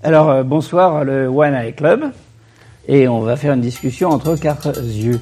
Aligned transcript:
Alors, 0.00 0.30
euh, 0.30 0.42
bonsoir, 0.44 1.04
le 1.04 1.26
One 1.26 1.54
Eye 1.54 1.74
Club. 1.74 2.12
Et 2.86 3.08
on 3.08 3.20
va 3.20 3.34
faire 3.34 3.54
une 3.54 3.60
discussion 3.60 4.10
entre 4.10 4.36
quatre 4.36 4.78
yeux. 4.80 5.20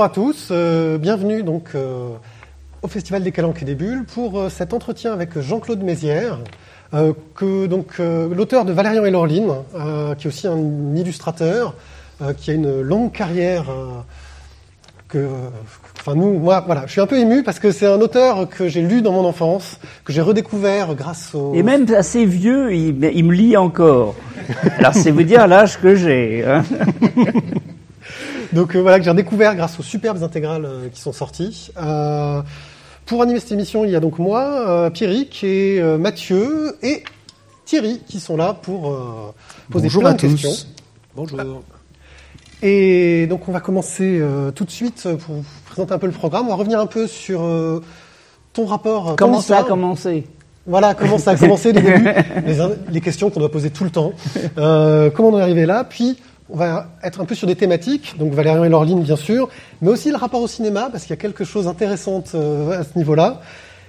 Bonjour 0.00 0.12
à 0.12 0.14
tous, 0.14 0.48
euh, 0.50 0.96
bienvenue 0.96 1.42
donc 1.42 1.72
euh, 1.74 2.08
au 2.80 2.88
Festival 2.88 3.22
des 3.22 3.32
Calanques 3.32 3.60
et 3.60 3.66
des 3.66 3.74
Bulles 3.74 4.06
pour 4.14 4.40
euh, 4.40 4.48
cet 4.48 4.72
entretien 4.72 5.12
avec 5.12 5.38
Jean-Claude 5.38 5.82
Mézières, 5.82 6.38
que 7.34 7.66
donc 7.66 7.98
l'auteur 7.98 8.64
de 8.64 8.72
Valérian 8.72 9.04
et 9.04 9.10
Laureline, 9.10 9.52
euh, 9.74 10.14
qui 10.14 10.26
est 10.26 10.28
aussi 10.28 10.46
un 10.46 10.96
illustrateur, 10.96 11.74
qui 12.38 12.50
a 12.50 12.54
une 12.54 12.80
longue 12.80 13.12
carrière. 13.12 13.66
que, 15.06 15.28
enfin 15.98 16.14
nous, 16.14 16.38
moi, 16.38 16.62
voilà, 16.64 16.84
je 16.86 16.92
suis 16.92 17.02
un 17.02 17.06
peu 17.06 17.18
ému 17.18 17.42
parce 17.42 17.58
que 17.58 17.70
c'est 17.70 17.86
un 17.86 18.00
auteur 18.00 18.48
que 18.48 18.68
j'ai 18.68 18.80
lu 18.80 19.02
dans 19.02 19.12
mon 19.12 19.26
enfance, 19.26 19.78
que 20.06 20.14
j'ai 20.14 20.22
redécouvert 20.22 20.94
grâce 20.94 21.34
au. 21.34 21.52
Et 21.52 21.62
même 21.62 21.84
assez 21.94 22.24
vieux, 22.24 22.72
il, 22.72 23.04
il 23.04 23.24
me 23.26 23.34
lit 23.34 23.58
encore. 23.58 24.14
Alors, 24.78 24.94
c'est 24.94 25.10
vous 25.10 25.24
dire 25.24 25.46
l'âge 25.46 25.78
que 25.78 25.94
j'ai. 25.94 26.42
hein. 26.46 26.64
Donc 28.52 28.74
euh, 28.74 28.80
voilà 28.80 28.98
que 28.98 29.04
j'ai 29.04 29.10
redécouvert 29.10 29.54
grâce 29.54 29.78
aux 29.78 29.82
superbes 29.82 30.22
intégrales 30.22 30.64
euh, 30.64 30.88
qui 30.88 31.00
sont 31.00 31.12
sorties. 31.12 31.70
Euh, 31.80 32.42
pour 33.06 33.22
animer 33.22 33.40
cette 33.40 33.52
émission, 33.52 33.84
il 33.84 33.90
y 33.90 33.96
a 33.96 34.00
donc 34.00 34.18
moi, 34.18 34.42
euh, 34.68 34.90
Pierrick 34.90 35.42
et 35.44 35.80
euh, 35.80 35.98
Mathieu 35.98 36.76
et 36.82 37.02
Thierry 37.64 38.00
qui 38.06 38.20
sont 38.20 38.36
là 38.36 38.54
pour 38.54 38.92
euh, 38.92 39.32
poser 39.70 39.84
Bonjour 39.86 40.02
plein 40.02 40.10
à 40.10 40.14
de 40.14 40.18
tous. 40.18 40.28
questions. 40.28 40.68
Bonjour. 41.14 41.40
Et 42.62 43.26
donc 43.28 43.48
on 43.48 43.52
va 43.52 43.60
commencer 43.60 44.18
euh, 44.20 44.50
tout 44.50 44.64
de 44.64 44.70
suite 44.70 45.08
pour 45.26 45.36
vous 45.36 45.44
présenter 45.66 45.94
un 45.94 45.98
peu 45.98 46.06
le 46.06 46.12
programme. 46.12 46.46
On 46.46 46.50
va 46.50 46.56
revenir 46.56 46.78
un 46.80 46.86
peu 46.86 47.06
sur 47.06 47.42
euh, 47.42 47.82
ton 48.52 48.66
rapport. 48.66 49.10
ton 49.10 49.16
Comment 49.16 49.40
ça 49.40 49.58
a 49.60 49.64
commencé? 49.64 50.26
Voilà, 50.66 50.94
comment 50.94 51.18
ça 51.18 51.30
a 51.32 51.36
commencé 51.36 51.72
les 51.72 51.80
débuts, 51.80 52.08
les, 52.46 52.58
les 52.90 53.00
questions 53.00 53.30
qu'on 53.30 53.40
doit 53.40 53.50
poser 53.50 53.70
tout 53.70 53.82
le 53.82 53.90
temps. 53.90 54.12
Euh, 54.58 55.08
comment 55.10 55.30
on 55.30 55.38
est 55.38 55.42
arrivé 55.42 55.64
là? 55.64 55.84
Puis, 55.84 56.18
on 56.52 56.56
va 56.56 56.88
être 57.02 57.20
un 57.20 57.24
peu 57.24 57.34
sur 57.34 57.46
des 57.46 57.56
thématiques, 57.56 58.16
donc 58.18 58.32
Valérian 58.32 58.64
et 58.64 58.68
Laureline, 58.68 59.02
bien 59.02 59.16
sûr, 59.16 59.48
mais 59.80 59.90
aussi 59.90 60.10
le 60.10 60.16
rapport 60.16 60.42
au 60.42 60.48
cinéma, 60.48 60.88
parce 60.90 61.04
qu'il 61.04 61.10
y 61.10 61.18
a 61.18 61.20
quelque 61.20 61.44
chose 61.44 61.66
d'intéressant 61.66 62.24
euh, 62.34 62.80
à 62.80 62.84
ce 62.84 62.96
niveau-là. 62.98 63.40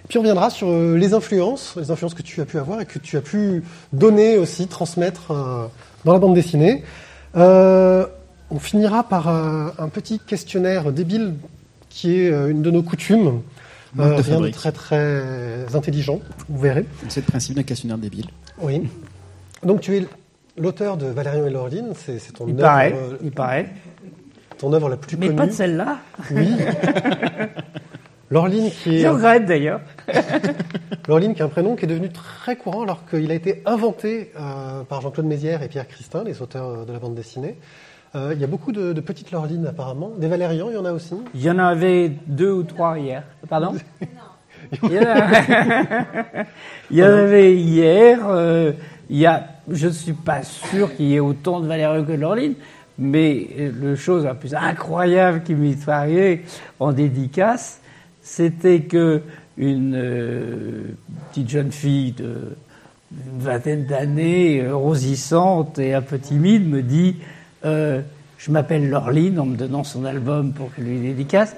Puis 0.07 0.17
on 0.17 0.21
reviendra 0.21 0.49
sur 0.49 0.67
euh, 0.69 0.95
les 0.97 1.13
influences, 1.13 1.75
les 1.77 1.89
influences 1.89 2.13
que 2.13 2.21
tu 2.21 2.41
as 2.41 2.45
pu 2.45 2.57
avoir 2.57 2.81
et 2.81 2.85
que 2.85 2.99
tu 2.99 3.17
as 3.17 3.21
pu 3.21 3.63
donner 3.93 4.37
aussi, 4.37 4.67
transmettre 4.67 5.31
euh, 5.31 5.65
dans 6.05 6.13
la 6.13 6.19
bande 6.19 6.35
dessinée. 6.35 6.83
Euh, 7.35 8.05
on 8.49 8.59
finira 8.59 9.03
par 9.03 9.27
un, 9.29 9.71
un 9.77 9.87
petit 9.87 10.19
questionnaire 10.19 10.91
débile 10.91 11.35
qui 11.89 12.19
est 12.19 12.31
euh, 12.31 12.49
une 12.49 12.61
de 12.61 12.71
nos 12.71 12.83
coutumes. 12.83 13.41
Marque 13.93 14.17
de 14.17 14.21
rien 14.21 14.39
de 14.39 14.49
très 14.49 14.71
très 14.71 15.21
intelligent, 15.73 16.21
vous 16.47 16.59
verrez. 16.61 16.85
C'est 17.09 17.19
le 17.19 17.25
principe 17.25 17.55
d'un 17.55 17.63
questionnaire 17.63 17.97
débile. 17.97 18.27
Oui. 18.61 18.83
Donc 19.63 19.81
tu 19.81 19.97
es 19.97 20.07
l'auteur 20.57 20.97
de 20.97 21.05
Valérian 21.07 21.45
et 21.45 21.49
Laureline, 21.49 21.93
c'est 21.95 22.17
ton 22.33 22.45
Il 22.47 22.53
œuvre, 22.53 22.61
paraît, 22.61 22.93
euh, 22.95 23.17
il 23.23 23.31
paraît. 23.31 23.67
ton 24.57 24.71
œuvre 24.73 24.89
la 24.89 24.97
plus 24.97 25.17
Mais 25.17 25.27
connue. 25.27 25.37
pas 25.37 25.47
de 25.47 25.51
celle-là. 25.51 25.97
Oui. 26.31 26.55
Laureline 28.29 28.71
qui 28.71 28.97
est 28.97 29.01
Je 29.01 29.07
regrette 29.07 29.45
d'ailleurs. 29.45 29.81
Laureline 31.07 31.33
qui 31.33 31.41
est 31.41 31.45
un 31.45 31.49
prénom 31.49 31.75
qui 31.75 31.83
est 31.83 31.87
devenu 31.87 32.09
très 32.09 32.55
courant 32.55 32.83
alors 32.83 33.05
qu'il 33.09 33.29
a 33.29 33.33
été 33.33 33.61
inventé 33.65 34.31
euh, 34.39 34.83
par 34.83 35.01
Jean-Claude 35.01 35.25
Mézières 35.25 35.61
et 35.63 35.67
Pierre 35.67 35.87
Christin, 35.87 36.23
les 36.23 36.41
auteurs 36.41 36.67
euh, 36.69 36.85
de 36.85 36.93
la 36.93 36.99
bande 36.99 37.15
dessinée. 37.15 37.57
Euh, 38.15 38.31
il 38.33 38.39
y 38.39 38.43
a 38.43 38.47
beaucoup 38.47 38.71
de, 38.71 38.93
de 38.93 39.01
petites 39.01 39.31
Laurelines 39.31 39.67
apparemment. 39.67 40.11
Des 40.17 40.27
Valérians, 40.27 40.67
il 40.69 40.75
y 40.75 40.77
en 40.77 40.85
a 40.85 40.91
aussi. 40.93 41.15
Il 41.33 41.41
y 41.41 41.49
en 41.51 41.59
avait 41.59 42.09
deux 42.27 42.51
ou 42.51 42.63
trois 42.63 42.97
hier. 42.99 43.23
Pardon? 43.49 43.73
Il 44.83 44.91
y 44.93 44.99
en 44.99 45.03
a- 45.03 46.45
Il 46.91 46.97
y 46.97 47.03
en 47.03 47.07
avait 47.07 47.55
hier. 47.55 48.19
euh, 48.29 48.71
il 49.11 49.17
y 49.17 49.25
a, 49.25 49.45
je 49.69 49.87
ne 49.87 49.91
suis 49.91 50.13
pas 50.13 50.41
sûr 50.41 50.95
qu'il 50.95 51.07
y 51.07 51.15
ait 51.15 51.19
autant 51.19 51.59
de 51.59 51.67
Valérie 51.67 52.17
Laureline, 52.17 52.55
mais 52.97 53.47
euh, 53.59 53.71
le 53.79 53.95
chose 53.95 54.23
la 54.23 54.33
plus 54.33 54.55
incroyable 54.55 55.43
qui 55.43 55.53
m'est 55.53 55.87
arrivée 55.87 56.43
en 56.79 56.93
dédicace, 56.93 57.81
c'était 58.21 58.81
que 58.81 59.21
une 59.57 59.95
euh, 59.95 60.95
petite 61.29 61.49
jeune 61.49 61.71
fille 61.71 62.13
de 62.13 62.55
vingtaine 63.37 63.85
d'années, 63.85 64.61
euh, 64.61 64.75
rosissante 64.75 65.77
et 65.77 65.93
un 65.93 66.01
peu 66.01 66.17
timide, 66.17 66.67
me 66.67 66.81
dit 66.81 67.17
euh, 67.65 68.01
Je 68.37 68.49
m'appelle 68.51 68.89
Laureline, 68.89 69.39
en 69.39 69.45
me 69.45 69.57
donnant 69.57 69.83
son 69.83 70.05
album 70.05 70.53
pour 70.53 70.73
que 70.73 70.81
je 70.81 70.87
lui 70.87 70.99
dédicace, 71.01 71.55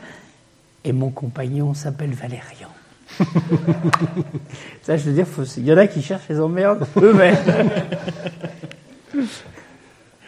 et 0.84 0.92
mon 0.92 1.12
compagnon 1.12 1.74
s'appelle 1.74 2.14
Valérian. 2.14 2.70
Ça, 4.84 4.98
je 4.98 5.04
veux 5.04 5.14
dire, 5.14 5.28
faut- 5.28 5.44
il 5.58 5.66
y 5.66 5.74
en 5.74 5.78
a 5.78 5.88
qui 5.88 6.02
cherchent 6.02 6.28
les 6.30 6.40
emmerdes 6.40 6.86
eux-mêmes. 7.02 7.36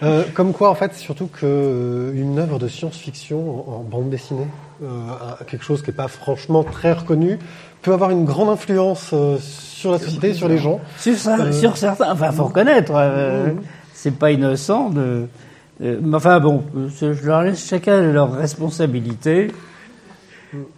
Euh, 0.04 0.24
comme 0.34 0.52
quoi, 0.52 0.70
en 0.70 0.76
fait, 0.76 0.92
c'est 0.94 1.00
surtout 1.02 1.28
que 1.28 1.46
euh, 1.46 2.12
une 2.14 2.38
œuvre 2.38 2.60
de 2.60 2.68
science-fiction 2.68 3.66
en, 3.70 3.76
en 3.78 3.80
bande 3.80 4.10
dessinée, 4.10 4.46
euh, 4.84 4.88
quelque 5.48 5.64
chose 5.64 5.82
qui 5.82 5.90
n'est 5.90 5.96
pas 5.96 6.10
franchement 6.10 6.66
très 6.66 6.92
reconnu, 6.92 7.40
peut 7.82 7.94
avoir 7.94 8.10
une 8.12 8.26
grande 8.26 8.50
influence 8.50 9.12
euh, 9.14 9.38
sur 9.40 9.94
la 9.94 10.00
société, 10.00 10.34
sur 10.34 10.50
les 10.50 10.58
gens. 10.58 10.82
sur, 10.98 11.16
ça- 11.18 11.40
Euh, 11.40 11.52
sur 11.54 11.78
certains, 11.78 12.12
enfin, 12.12 12.32
faut 12.34 12.44
reconnaître, 12.44 12.92
euh, 12.94 13.48
Mhm. 13.54 13.62
c'est 13.94 14.12
pas 14.16 14.32
innocent 14.32 14.90
de. 14.90 15.28
mais 15.80 15.98
enfin 16.18 16.42
bon, 16.42 16.64
je 17.00 17.14
je 17.14 17.26
leur 17.26 17.44
laisse 17.44 17.66
chacun 17.66 18.02
leur 18.02 18.34
responsabilité. 18.34 19.52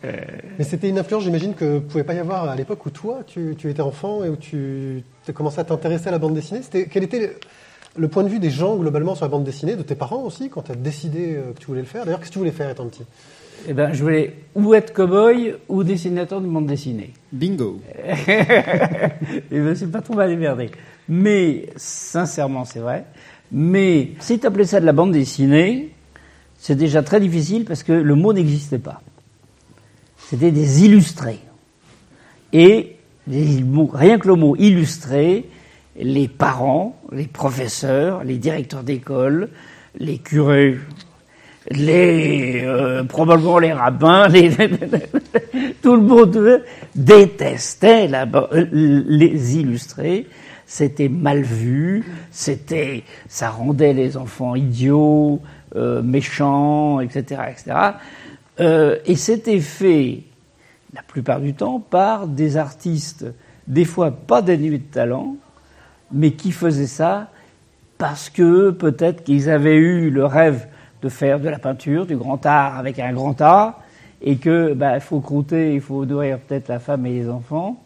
Mais 0.03 0.63
c'était 0.63 0.89
une 0.89 0.99
influence, 0.99 1.23
j'imagine, 1.23 1.53
que 1.53 1.75
ne 1.75 1.79
pouvait 1.79 2.03
pas 2.03 2.13
y 2.13 2.19
avoir 2.19 2.49
à 2.49 2.55
l'époque 2.55 2.85
où 2.85 2.89
toi, 2.89 3.19
tu, 3.25 3.55
tu 3.57 3.69
étais 3.69 3.81
enfant 3.81 4.23
et 4.23 4.29
où 4.29 4.35
tu 4.35 5.03
as 5.27 5.33
commencé 5.33 5.59
à 5.59 5.63
t'intéresser 5.63 6.07
à 6.09 6.11
la 6.11 6.19
bande 6.19 6.33
dessinée. 6.33 6.61
C'était, 6.61 6.85
quel 6.85 7.03
était 7.03 7.19
le, 7.19 7.29
le 7.97 8.07
point 8.07 8.23
de 8.23 8.29
vue 8.29 8.39
des 8.39 8.49
gens 8.49 8.75
globalement 8.77 9.15
sur 9.15 9.25
la 9.25 9.29
bande 9.29 9.43
dessinée, 9.43 9.75
de 9.75 9.83
tes 9.83 9.95
parents 9.95 10.23
aussi, 10.23 10.49
quand 10.49 10.63
tu 10.63 10.71
as 10.71 10.75
décidé 10.75 11.35
euh, 11.35 11.53
que 11.53 11.59
tu 11.59 11.67
voulais 11.67 11.81
le 11.81 11.87
faire? 11.87 12.05
D'ailleurs, 12.05 12.19
qu'est-ce 12.19 12.29
que 12.29 12.33
tu 12.33 12.39
voulais 12.39 12.51
faire 12.51 12.69
étant 12.69 12.85
petit? 12.87 13.03
Eh 13.67 13.73
ben, 13.73 13.91
je 13.91 14.03
voulais 14.03 14.35
ou 14.55 14.73
être 14.75 14.93
cow-boy 14.93 15.55
ou 15.67 15.83
dessinateur 15.83 16.41
de 16.41 16.47
bande 16.47 16.67
dessinée. 16.67 17.13
Bingo. 17.31 17.81
Et 18.07 19.59
ben, 19.59 19.75
c'est 19.75 19.91
pas 19.91 20.01
trop 20.01 20.13
mal 20.13 20.29
démerdé. 20.29 20.69
Mais, 21.09 21.69
sincèrement, 21.75 22.65
c'est 22.65 22.79
vrai. 22.79 23.05
Mais, 23.51 24.11
si 24.19 24.39
tu 24.39 24.45
appelais 24.45 24.65
ça 24.65 24.79
de 24.79 24.85
la 24.85 24.93
bande 24.93 25.11
dessinée, 25.11 25.93
c'est 26.57 26.75
déjà 26.75 27.01
très 27.01 27.19
difficile 27.19 27.65
parce 27.65 27.83
que 27.83 27.93
le 27.93 28.15
mot 28.15 28.31
n'existait 28.31 28.79
pas. 28.79 29.01
C'était 30.29 30.51
des 30.51 30.83
illustrés. 30.83 31.39
Et, 32.51 32.97
rien 33.29 34.19
que 34.19 34.27
le 34.27 34.35
mot 34.35 34.57
illustré, 34.57 35.45
les 35.97 36.27
parents, 36.27 36.99
les 37.13 37.27
professeurs, 37.27 38.25
les 38.25 38.37
directeurs 38.37 38.83
d'école, 38.83 39.49
les 39.97 40.17
curés, 40.17 40.77
les 41.71 42.61
euh, 42.65 43.03
probablement 43.05 43.59
les 43.59 43.71
rabbins, 43.71 44.27
tout 45.81 45.95
le 45.95 46.01
monde 46.01 46.61
détestait 46.93 48.09
euh, 48.13 48.65
les 48.73 49.57
illustrés. 49.57 50.27
C'était 50.65 51.07
mal 51.07 51.43
vu, 51.43 52.03
c'était, 52.31 53.03
ça 53.29 53.49
rendait 53.49 53.93
les 53.93 54.17
enfants 54.17 54.55
idiots, 54.55 55.41
euh, 55.77 56.01
méchants, 56.01 56.99
etc., 56.99 57.41
etc. 57.49 57.77
Euh, 58.59 58.97
et 59.05 59.15
c'était 59.15 59.59
fait 59.59 60.23
la 60.93 61.03
plupart 61.03 61.39
du 61.39 61.53
temps 61.53 61.79
par 61.79 62.27
des 62.27 62.57
artistes, 62.57 63.25
des 63.67 63.85
fois 63.85 64.11
pas 64.11 64.41
dénués 64.41 64.79
de 64.79 64.83
talent, 64.91 65.35
mais 66.11 66.31
qui 66.31 66.51
faisaient 66.51 66.87
ça 66.87 67.29
parce 67.97 68.29
que 68.29 68.71
peut-être 68.71 69.23
qu'ils 69.23 69.49
avaient 69.49 69.75
eu 69.75 70.09
le 70.09 70.25
rêve 70.25 70.67
de 71.01 71.09
faire 71.09 71.39
de 71.39 71.49
la 71.49 71.59
peinture, 71.59 72.05
du 72.05 72.15
grand 72.15 72.43
art 72.45 72.77
avec 72.77 72.99
un 72.99 73.13
grand 73.13 73.39
A, 73.41 73.79
et 74.21 74.37
que 74.37 74.73
bah, 74.73 74.99
faut 74.99 75.19
croûter, 75.19 75.75
il 75.75 75.81
faut 75.81 76.05
nourrir 76.05 76.39
peut-être 76.39 76.67
la 76.69 76.79
femme 76.79 77.05
et 77.05 77.11
les 77.11 77.29
enfants. 77.29 77.83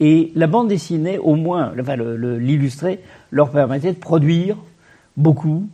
Et 0.00 0.32
la 0.34 0.46
bande 0.46 0.68
dessinée, 0.68 1.18
au 1.18 1.34
moins, 1.36 1.72
enfin, 1.80 1.96
le- 1.96 2.16
le- 2.16 2.38
l'illustré, 2.38 3.00
leur 3.30 3.50
permettait 3.50 3.92
de 3.92 3.98
produire 3.98 4.56
beaucoup, 5.16 5.68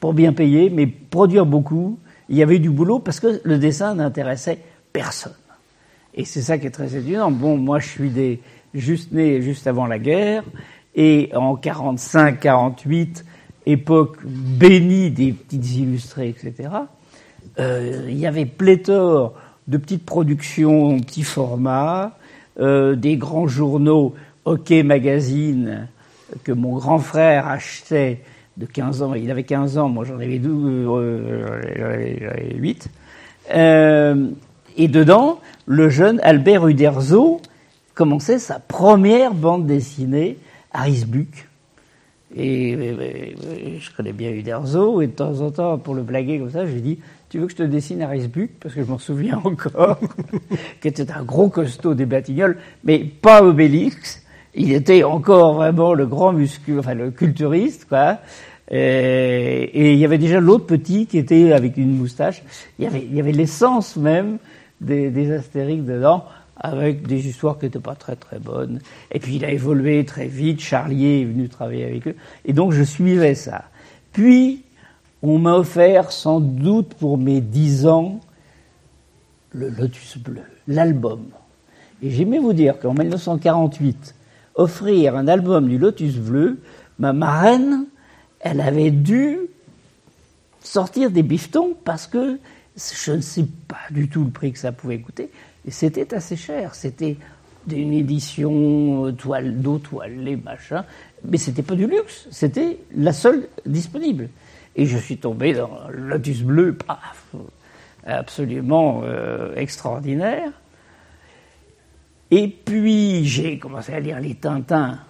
pour 0.00 0.14
bien 0.14 0.32
payer, 0.32 0.70
mais 0.70 0.86
produire 0.86 1.46
beaucoup. 1.46 1.98
Il 2.28 2.36
y 2.36 2.42
avait 2.42 2.58
du 2.58 2.70
boulot 2.70 2.98
parce 2.98 3.20
que 3.20 3.40
le 3.42 3.58
dessin 3.58 3.94
n'intéressait 3.94 4.58
personne. 4.92 5.32
Et 6.14 6.24
c'est 6.24 6.42
ça 6.42 6.58
qui 6.58 6.66
est 6.66 6.70
très 6.70 6.96
étonnant. 6.96 7.30
Bon, 7.30 7.56
moi, 7.56 7.78
je 7.78 7.88
suis 7.88 8.10
des, 8.10 8.40
juste 8.74 9.12
né 9.12 9.40
juste 9.40 9.66
avant 9.66 9.86
la 9.86 9.98
guerre, 9.98 10.42
et 10.94 11.30
en 11.34 11.54
45, 11.54 12.40
48, 12.40 13.24
époque 13.66 14.18
bénie 14.24 15.10
des 15.10 15.32
petites 15.32 15.76
illustrées, 15.76 16.28
etc. 16.28 16.70
Euh, 17.58 18.06
il 18.08 18.18
y 18.18 18.26
avait 18.26 18.46
pléthore 18.46 19.34
de 19.68 19.76
petites 19.76 20.04
productions, 20.04 20.98
petits 21.00 21.22
formats, 21.22 22.16
euh, 22.58 22.96
des 22.96 23.16
grands 23.16 23.46
journaux, 23.46 24.14
OK 24.44 24.70
Magazine, 24.70 25.88
que 26.42 26.52
mon 26.52 26.76
grand 26.76 26.98
frère 26.98 27.46
achetait 27.46 28.22
de 28.58 28.66
15 28.66 29.02
ans. 29.02 29.14
Il 29.14 29.30
avait 29.30 29.44
15 29.44 29.78
ans, 29.78 29.88
moi 29.88 30.04
j'en 30.04 30.16
avais 30.16 30.38
12, 30.38 30.86
euh, 30.88 31.60
8. 32.56 32.88
Euh, 33.54 34.26
et 34.76 34.88
dedans, 34.88 35.40
le 35.66 35.88
jeune 35.88 36.20
Albert 36.22 36.66
Uderzo 36.66 37.40
commençait 37.94 38.38
sa 38.38 38.58
première 38.58 39.32
bande 39.32 39.66
dessinée, 39.66 40.38
Harris 40.72 41.04
Buck. 41.06 41.48
Et, 42.36 42.76
je 43.80 43.90
connais 43.96 44.12
bien 44.12 44.30
Uderzo, 44.30 45.00
et 45.00 45.06
de 45.06 45.12
temps 45.12 45.40
en 45.40 45.50
temps, 45.50 45.78
pour 45.78 45.94
le 45.94 46.02
blaguer 46.02 46.38
comme 46.38 46.50
ça, 46.50 46.66
j'ai 46.66 46.80
dit 46.80 46.98
Tu 47.30 47.38
veux 47.38 47.46
que 47.46 47.52
je 47.52 47.56
te 47.56 47.62
dessine 47.62 48.02
Harris 48.02 48.28
Buck 48.28 48.50
Parce 48.60 48.74
que 48.74 48.82
je 48.82 48.90
m'en 48.90 48.98
souviens 48.98 49.40
encore, 49.44 49.98
qui 50.80 50.88
était 50.88 51.10
un 51.10 51.22
gros 51.22 51.48
costaud 51.48 51.94
des 51.94 52.06
Batignolles, 52.06 52.58
mais 52.84 52.98
pas 52.98 53.42
Obélix. 53.42 54.24
Il 54.54 54.72
était 54.72 55.04
encore 55.04 55.54
vraiment 55.54 55.94
le 55.94 56.06
grand 56.06 56.32
muscu, 56.32 56.78
enfin 56.78 56.94
le 56.94 57.10
culturiste, 57.10 57.86
quoi. 57.88 58.18
Et, 58.70 59.92
il 59.92 59.98
y 59.98 60.04
avait 60.04 60.18
déjà 60.18 60.40
l'autre 60.40 60.66
petit 60.66 61.06
qui 61.06 61.18
était 61.18 61.52
avec 61.52 61.76
une 61.76 61.96
moustache. 61.96 62.42
Il 62.78 62.84
y 62.84 62.88
avait, 62.88 63.02
il 63.02 63.14
y 63.14 63.20
avait 63.20 63.32
l'essence 63.32 63.96
même 63.96 64.38
des, 64.80 65.10
des 65.10 65.32
Astérix 65.32 65.84
dedans, 65.84 66.24
avec 66.56 67.06
des 67.06 67.28
histoires 67.28 67.58
qui 67.58 67.66
n'étaient 67.66 67.78
pas 67.78 67.94
très 67.94 68.16
très 68.16 68.38
bonnes. 68.38 68.80
Et 69.10 69.20
puis 69.20 69.36
il 69.36 69.44
a 69.44 69.50
évolué 69.50 70.04
très 70.04 70.26
vite. 70.26 70.60
Charlier 70.60 71.22
est 71.22 71.24
venu 71.24 71.48
travailler 71.48 71.84
avec 71.84 72.08
eux, 72.08 72.16
et 72.44 72.52
donc 72.52 72.72
je 72.72 72.82
suivais 72.82 73.34
ça. 73.34 73.64
Puis 74.12 74.64
on 75.22 75.38
m'a 75.38 75.54
offert, 75.54 76.12
sans 76.12 76.40
doute 76.40 76.94
pour 76.94 77.18
mes 77.18 77.40
dix 77.40 77.86
ans, 77.86 78.20
le 79.50 79.68
Lotus 79.68 80.18
Bleu, 80.18 80.42
l'album. 80.66 81.24
Et 82.02 82.10
j'aimais 82.10 82.38
vous 82.38 82.52
dire 82.52 82.78
qu'en 82.78 82.94
1948, 82.94 84.14
offrir 84.54 85.16
un 85.16 85.26
album 85.26 85.68
du 85.68 85.78
Lotus 85.78 86.16
Bleu, 86.16 86.60
ma 86.98 87.12
marraine 87.12 87.86
elle 88.40 88.60
avait 88.60 88.90
dû 88.90 89.38
sortir 90.62 91.10
des 91.10 91.22
bifetons 91.22 91.74
parce 91.84 92.06
que 92.06 92.38
je 92.76 93.12
ne 93.12 93.20
sais 93.20 93.46
pas 93.66 93.78
du 93.90 94.08
tout 94.08 94.24
le 94.24 94.30
prix 94.30 94.52
que 94.52 94.58
ça 94.58 94.72
pouvait 94.72 94.98
coûter. 94.98 95.30
C'était 95.68 96.14
assez 96.14 96.36
cher. 96.36 96.74
C'était 96.74 97.16
une 97.70 97.92
édition 97.92 99.06
euh, 99.06 99.12
toile 99.12 99.60
d'eau 99.60 99.78
toilée, 99.78 100.36
machin. 100.36 100.84
Mais 101.24 101.36
c'était 101.36 101.62
pas 101.62 101.74
du 101.74 101.86
luxe. 101.86 102.28
C'était 102.30 102.78
la 102.94 103.12
seule 103.12 103.48
disponible. 103.66 104.28
Et 104.76 104.86
je 104.86 104.96
suis 104.96 105.18
tombé 105.18 105.54
dans 105.54 105.70
Lotus 105.90 106.42
Bleu, 106.42 106.74
paf, 106.74 107.34
absolument 108.06 109.02
euh, 109.04 109.54
extraordinaire. 109.56 110.52
Et 112.30 112.48
puis 112.48 113.24
j'ai 113.24 113.58
commencé 113.58 113.92
à 113.92 114.00
lire 114.00 114.20
les 114.20 114.34
Tintins 114.34 115.00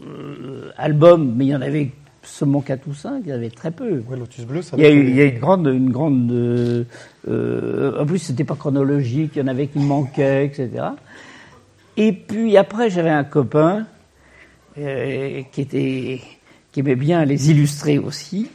euh, 0.00 0.70
albums, 0.76 1.34
mais 1.36 1.46
il 1.46 1.48
y 1.48 1.56
en 1.56 1.60
avait 1.60 1.90
seulement 2.26 2.60
4 2.60 2.86
ou 2.88 2.94
5, 2.94 3.22
il 3.24 3.28
y 3.28 3.32
avait 3.32 3.50
très 3.50 3.70
peu. 3.70 4.02
Lotus 4.10 4.44
Bleu, 4.44 4.62
ça 4.62 4.76
il 4.76 4.82
y, 4.82 4.86
a 4.86 4.90
il 4.90 5.14
y 5.14 5.20
a 5.20 5.24
une 5.24 5.38
grande. 5.38 5.66
Une 5.66 5.90
grande 5.90 6.30
euh, 6.30 6.84
euh, 7.28 8.00
en 8.00 8.06
plus, 8.06 8.18
c'était 8.18 8.44
pas 8.44 8.56
chronologique, 8.56 9.32
il 9.36 9.38
y 9.40 9.42
en 9.42 9.48
avait 9.48 9.68
qui 9.68 9.78
manquaient, 9.78 10.46
etc. 10.46 10.86
Et 11.96 12.12
puis 12.12 12.56
après, 12.56 12.90
j'avais 12.90 13.10
un 13.10 13.24
copain 13.24 13.86
euh, 14.78 15.42
qui, 15.52 15.60
était, 15.60 16.20
qui 16.72 16.80
aimait 16.80 16.96
bien 16.96 17.24
les 17.24 17.50
illustrer 17.50 17.98
aussi, 17.98 18.50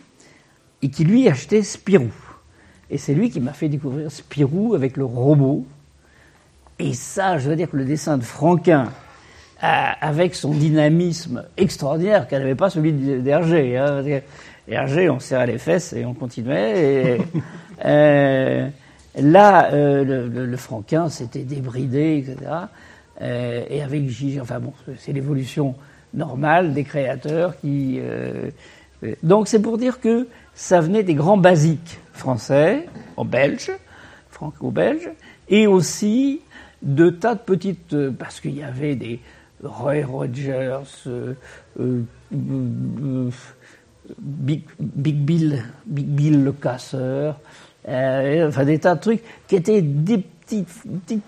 et 0.81 0.89
qui 0.89 1.03
lui 1.03 1.27
achetait 1.27 1.63
Spirou. 1.63 2.12
Et 2.89 2.97
c'est 2.97 3.13
lui 3.13 3.29
qui 3.29 3.39
m'a 3.39 3.53
fait 3.53 3.69
découvrir 3.69 4.12
Spirou 4.12 4.75
avec 4.75 4.97
le 4.97 5.06
robot. 5.06 5.65
Et 6.77 6.94
ça, 6.94 7.38
je 7.38 7.50
veux 7.50 7.56
dire 7.56 7.69
que 7.69 7.77
le 7.77 7.85
dessin 7.85 8.17
de 8.17 8.24
Franquin, 8.24 8.91
avec 9.61 10.33
son 10.35 10.51
dynamisme 10.51 11.43
extraordinaire 11.55 12.27
qu'elle 12.27 12.41
n'avait 12.41 12.55
pas 12.55 12.69
celui 12.69 12.91
d'Hergé. 12.91 13.77
Hein, 13.77 14.03
Hergé, 14.67 15.09
on 15.09 15.19
serrait 15.19 15.47
les 15.47 15.57
fesses 15.57 15.93
et 15.93 16.05
on 16.05 16.13
continuait. 16.13 17.17
Et, 17.17 17.17
euh, 17.85 18.67
là, 19.19 19.71
euh, 19.71 20.03
le, 20.03 20.45
le, 20.45 20.57
Franquin 20.57 21.09
s'était 21.09 21.43
débridé, 21.43 22.17
etc. 22.17 22.51
Euh, 23.21 23.63
et 23.69 23.81
avec 23.81 24.09
Gigi, 24.09 24.39
enfin 24.41 24.59
bon, 24.59 24.73
c'est 24.97 25.13
l'évolution 25.13 25.75
normale 26.13 26.73
des 26.73 26.83
créateurs 26.83 27.59
qui. 27.59 27.99
Euh, 27.99 28.49
euh, 29.03 29.15
donc 29.23 29.47
c'est 29.47 29.61
pour 29.61 29.77
dire 29.77 29.99
que 29.99 30.27
ça 30.55 30.81
venait 30.81 31.03
des 31.03 31.13
grands 31.13 31.37
basiques 31.37 31.99
français, 32.13 32.87
en 33.17 33.25
belge, 33.25 33.71
franco-belge, 34.29 35.09
et 35.49 35.67
aussi 35.67 36.41
de 36.81 37.09
tas 37.09 37.35
de 37.35 37.39
petites, 37.39 37.95
parce 38.11 38.39
qu'il 38.39 38.55
y 38.55 38.63
avait 38.63 38.95
des 38.95 39.19
Roy 39.63 40.03
Rogers, 40.03 40.79
euh, 41.07 41.33
euh, 41.79 42.01
euh, 42.33 43.29
Big, 44.19 44.63
Bill, 44.79 45.63
Big 45.85 46.07
Bill 46.07 46.43
le 46.43 46.51
casseur, 46.51 47.39
enfin 47.87 48.65
des 48.65 48.79
tas 48.79 48.95
de 48.95 48.99
trucs 48.99 49.23
qui 49.47 49.55
étaient 49.55 49.81
des 49.81 50.17
petites, 50.17 50.67
petites 51.05 51.23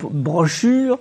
brochures, 0.00 0.98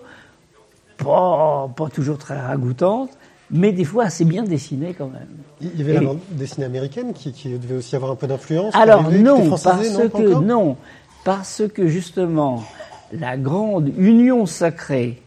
pas, 0.97 1.71
pas, 1.75 1.89
toujours 1.89 2.17
très 2.17 2.39
ragoûtantes, 2.39 3.11
mais 3.51 3.71
des 3.71 3.85
fois 3.85 4.06
assez 4.06 4.25
bien 4.25 4.44
dessinées 4.44 4.95
quand 4.97 5.09
même. 5.09 5.27
Il 5.61 5.77
y 5.77 5.81
avait 5.83 5.94
la 5.94 6.01
bande 6.01 6.19
dessinée 6.31 6.65
américaine 6.65 7.13
qui, 7.13 7.31
qui, 7.31 7.57
devait 7.57 7.75
aussi 7.75 7.95
avoir 7.95 8.11
un 8.11 8.15
peu 8.15 8.27
d'influence. 8.27 8.75
Alors 8.75 9.09
non, 9.11 9.50
parce 9.50 9.88
que 9.88 10.41
non, 10.41 10.77
parce 11.23 11.63
que 11.73 11.88
justement 11.88 12.63
la 13.11 13.38
grande 13.38 13.91
union 13.97 14.45
sacrée 14.45 15.21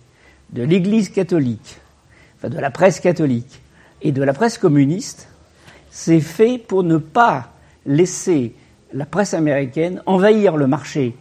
de 0.53 0.62
l'Église 0.62 1.09
catholique, 1.09 1.79
enfin 2.37 2.49
de 2.49 2.59
la 2.59 2.71
presse 2.71 3.00
catholique 3.00 3.61
et 4.03 4.12
de 4.12 4.23
la 4.23 4.33
presse 4.33 4.59
communiste, 4.59 5.29
c'est 5.91 6.21
fait 6.21 6.59
pour 6.59 6.83
ne 6.85 6.97
pas 6.97 7.53
laisser 7.87 8.55
la 8.93 9.06
presse 9.06 9.35
américaine 9.35 10.03
envahir 10.06 10.56
le 10.56 10.67
marché 10.67 11.15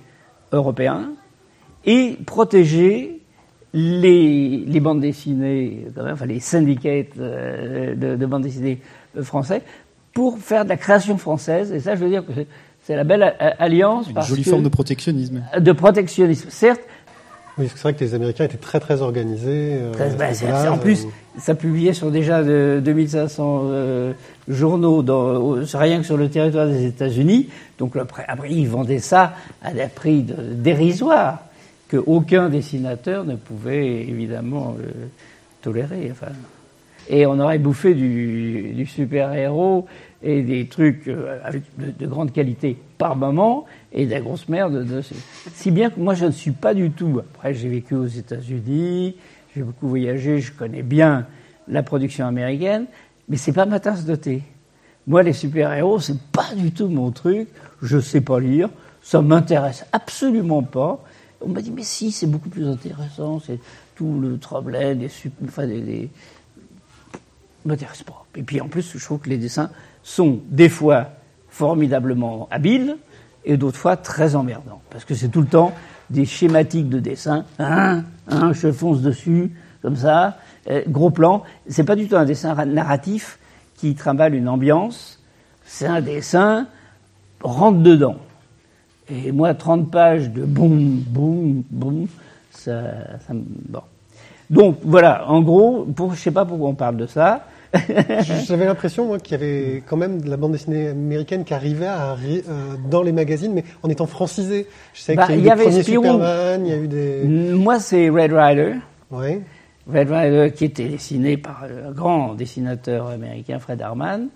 européen 0.52 1.12
et 1.86 2.18
protéger 2.26 3.22
les, 3.74 4.64
les 4.66 4.80
bandes 4.80 5.02
dessinées, 5.02 5.88
enfin 6.00 6.26
les 6.26 6.40
syndicats 6.40 6.90
euh, 7.20 7.96
de, 7.96 8.16
de 8.16 8.26
bandes 8.26 8.44
dessinées 8.44 8.82
français, 9.22 9.62
pour 10.14 10.40
faire 10.40 10.64
de 10.64 10.70
la 10.70 10.78
création 10.78 11.18
française. 11.18 11.72
Et 11.72 11.80
ça, 11.80 11.96
je 11.96 12.04
veux 12.04 12.10
dire 12.10 12.26
que 12.26 12.32
c'est 12.82 12.96
la 12.96 13.04
belle 13.04 13.36
alliance. 13.60 14.10
Une 14.10 14.22
jolie 14.22 14.44
forme 14.44 14.64
de 14.64 14.70
protectionnisme. 14.70 15.44
De 15.60 15.72
protectionnisme, 15.74 16.50
certes, 16.50 16.82
oui, 17.58 17.68
c'est 17.74 17.82
vrai 17.82 17.94
que 17.94 18.04
les 18.04 18.14
Américains 18.14 18.46
étaient 18.46 18.58
très 18.58 18.80
très 18.80 19.02
organisés. 19.02 19.80
Euh, 19.82 20.16
bah, 20.18 20.72
en 20.72 20.78
plus, 20.78 21.08
ça 21.40 21.56
publiait 21.56 21.94
sur 21.94 22.12
déjà 22.12 22.44
de, 22.44 22.80
2500 22.84 23.62
euh, 23.66 24.14
journaux, 24.48 25.02
dans, 25.02 25.56
rien 25.74 26.00
que 26.00 26.06
sur 26.06 26.18
le 26.18 26.30
territoire 26.30 26.68
des 26.68 26.86
États-Unis. 26.86 27.50
Donc 27.80 27.96
après, 27.96 28.26
après, 28.28 28.52
ils 28.52 28.68
vendaient 28.68 29.00
ça 29.00 29.34
à 29.64 29.74
des 29.74 29.88
prix 29.88 30.24
dérisoires 30.52 31.40
que 31.88 31.98
aucun 31.98 32.50
dessinateur 32.50 33.24
ne 33.24 33.36
pouvait 33.36 34.02
évidemment 34.02 34.76
euh, 34.80 35.08
tolérer. 35.62 36.10
Enfin, 36.12 36.32
et 37.10 37.26
on 37.26 37.40
aurait 37.40 37.60
bouffé 37.60 37.94
du, 37.94 38.74
du 38.76 38.86
super-héros 38.86 39.88
et 40.24 40.42
des 40.42 40.68
trucs 40.68 41.08
euh, 41.08 41.40
de, 41.78 41.92
de, 41.92 42.08
grande 42.08 42.32
qualité 42.32 42.78
par 42.98 43.16
moment 43.16 43.66
et 43.92 44.06
de 44.06 44.12
la 44.12 44.20
grosse 44.20 44.50
merde 44.50 44.86
dessus. 44.86 45.16
Si 45.54 45.72
bien 45.72 45.90
que 45.90 46.00
moi 46.00 46.14
je 46.14 46.26
ne 46.26 46.32
suis 46.32 46.52
pas 46.52 46.74
du 46.74 46.92
tout. 46.92 47.20
Après 47.20 47.54
j'ai 47.54 47.70
vécu 47.70 47.96
aux 47.96 48.08
États-Unis, 48.08 49.16
j'ai 49.56 49.62
beaucoup 49.62 49.88
voyagé, 49.88 50.40
je 50.40 50.52
connais 50.52 50.84
bien 50.84 51.28
la 51.68 51.84
production 51.84 52.26
américaine, 52.26 52.86
mais 53.30 53.38
c'est 53.38 53.54
pas 53.54 53.66
ma 53.66 53.80
tasse 53.80 54.06
de 54.06 54.16
thé. 54.16 54.44
Moi 55.06 55.24
les 55.24 55.34
super-héros 55.34 56.00
c'est 56.00 56.20
pas 56.32 56.54
du 56.56 56.72
tout 56.72 56.88
mon 56.88 57.12
truc. 57.12 57.48
Je 57.82 58.00
sais 58.00 58.22
pas 58.22 58.40
lire, 58.40 58.70
ça 59.02 59.22
m'intéresse 59.22 59.86
absolument 59.92 60.64
pas. 60.64 61.04
On 61.42 61.50
m'a 61.50 61.62
dit 61.62 61.72
mais 61.72 61.84
si 61.84 62.12
c'est 62.12 62.28
beaucoup 62.28 62.50
plus 62.50 62.68
intéressant, 62.68 63.40
c'est 63.40 63.60
tout 63.96 64.20
le 64.20 64.38
tremblement 64.40 64.96
des, 64.96 65.10
enfin, 65.46 65.68
des 65.68 66.10
m'intéresse 67.68 68.04
pas. 68.04 68.26
Et 68.36 68.44
puis 68.44 68.62
en 68.62 68.68
plus, 68.68 68.98
je 68.98 69.04
trouve 69.04 69.20
que 69.20 69.30
les 69.30 69.38
dessins 69.38 69.70
sont 70.04 70.40
des 70.50 70.70
fois 70.70 71.10
formidablement 71.50 72.48
habiles 72.52 72.98
et 73.46 73.58
d'autres 73.58 73.78
fois 73.78 73.98
très 73.98 74.36
emmerdants. 74.36 74.82
Parce 74.90 75.06
que 75.06 75.16
c'est 75.16 75.30
tout 75.30 75.42
le 75.42 75.48
temps 75.48 75.74
des 76.10 76.26
schématiques 76.26 76.90
de 76.90 77.00
dessin. 77.00 77.46
Hein, 77.60 78.04
hein, 78.30 78.54
je 78.54 78.72
fonce 78.72 79.02
dessus, 79.02 79.52
comme 79.82 79.96
ça, 79.96 80.38
euh, 80.70 80.82
gros 80.88 81.10
plan. 81.10 81.44
C'est 81.68 81.84
pas 81.84 81.96
du 81.96 82.08
tout 82.08 82.16
un 82.16 82.26
dessin 82.26 82.54
narratif 82.66 83.40
qui 83.76 83.96
trimballe 83.96 84.36
une 84.36 84.50
ambiance. 84.50 85.20
C'est 85.66 85.88
un 85.88 86.02
dessin 86.02 86.68
rentre 87.42 87.80
dedans. 87.80 88.18
Et 89.10 89.32
moi, 89.32 89.54
30 89.54 89.90
pages 89.90 90.30
de 90.30 90.44
boum, 90.44 91.04
boum, 91.08 91.64
boum, 91.70 92.08
Ça, 92.52 92.82
ça 93.26 93.34
bon. 93.34 93.82
Donc 94.50 94.78
voilà, 94.84 95.30
en 95.30 95.42
gros, 95.42 95.86
pour, 95.96 96.14
je 96.14 96.20
sais 96.20 96.32
pas 96.32 96.46
pourquoi 96.46 96.70
on 96.70 96.76
parle 96.76 96.98
de 96.98 97.06
ça. 97.06 97.46
J'avais 98.46 98.66
l'impression 98.66 99.06
moi, 99.06 99.20
qu'il 99.20 99.34
y 99.34 99.44
avait 99.44 99.84
quand 99.86 99.98
même 99.98 100.22
de 100.22 100.30
la 100.30 100.38
bande 100.38 100.54
dessinée 100.54 100.90
américaine 100.90 101.44
qui 101.44 101.54
arrivait 101.54 101.88
à 101.88 102.14
euh, 102.14 102.76
dans 102.90 103.04
les 103.04 103.12
magazines, 103.12 103.54
mais 103.54 103.64
en 103.84 103.90
étant 103.90 104.08
francisée. 104.08 104.68
Je 104.94 105.02
sais 105.02 105.16
Bah, 105.16 105.28
qu'il 105.28 105.42
y 105.42 105.50
avait. 105.50 105.84
Superman, 105.84 106.66
il 106.66 106.70
y 106.70 106.74
a 106.74 106.78
eu 106.78 106.88
des... 106.88 107.24
Moi, 107.24 107.80
c'est 107.80 108.10
Red 108.10 108.34
Rider. 108.34 108.76
Red 109.12 110.10
Rider 110.10 110.52
qui 110.56 110.66
était 110.66 110.88
dessiné 110.88 111.38
par 111.38 111.64
un 111.64 111.92
grand 111.92 112.34
dessinateur 112.36 113.08
américain, 113.08 113.60
Fred 113.60 113.82
Harman. 113.82 114.28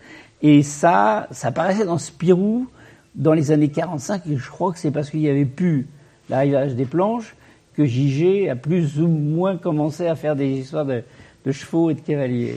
Et 0.41 0.63
ça, 0.63 1.27
ça 1.31 1.49
apparaissait 1.49 1.85
dans 1.85 1.97
Spirou 1.97 2.67
dans 3.15 3.33
les 3.33 3.51
années 3.51 3.69
45. 3.69 4.23
Et 4.27 4.37
je 4.37 4.49
crois 4.49 4.71
que 4.71 4.79
c'est 4.79 4.91
parce 4.91 5.09
qu'il 5.09 5.21
y 5.21 5.29
avait 5.29 5.45
plus 5.45 5.87
l'arrivage 6.29 6.75
des 6.75 6.85
planches 6.85 7.35
que 7.75 7.85
JG 7.85 8.49
a 8.49 8.55
plus 8.55 8.99
ou 8.99 9.07
moins 9.07 9.57
commencé 9.57 10.07
à 10.07 10.15
faire 10.15 10.35
des 10.35 10.47
histoires 10.47 10.85
de, 10.85 11.03
de 11.45 11.51
chevaux 11.51 11.89
et 11.89 11.95
de 11.95 12.01
cavaliers. 12.01 12.55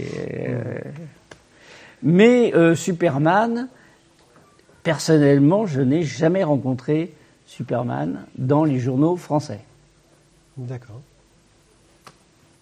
Euh, 0.48 0.62
Mais 2.02 2.54
euh, 2.54 2.74
Superman, 2.74 3.68
personnellement, 4.82 5.66
je 5.66 5.80
n'ai 5.80 6.02
jamais 6.02 6.44
rencontré 6.44 7.14
Superman 7.46 8.24
dans 8.36 8.64
les 8.64 8.78
journaux 8.78 9.16
français. 9.16 9.60
D'accord. 10.56 11.00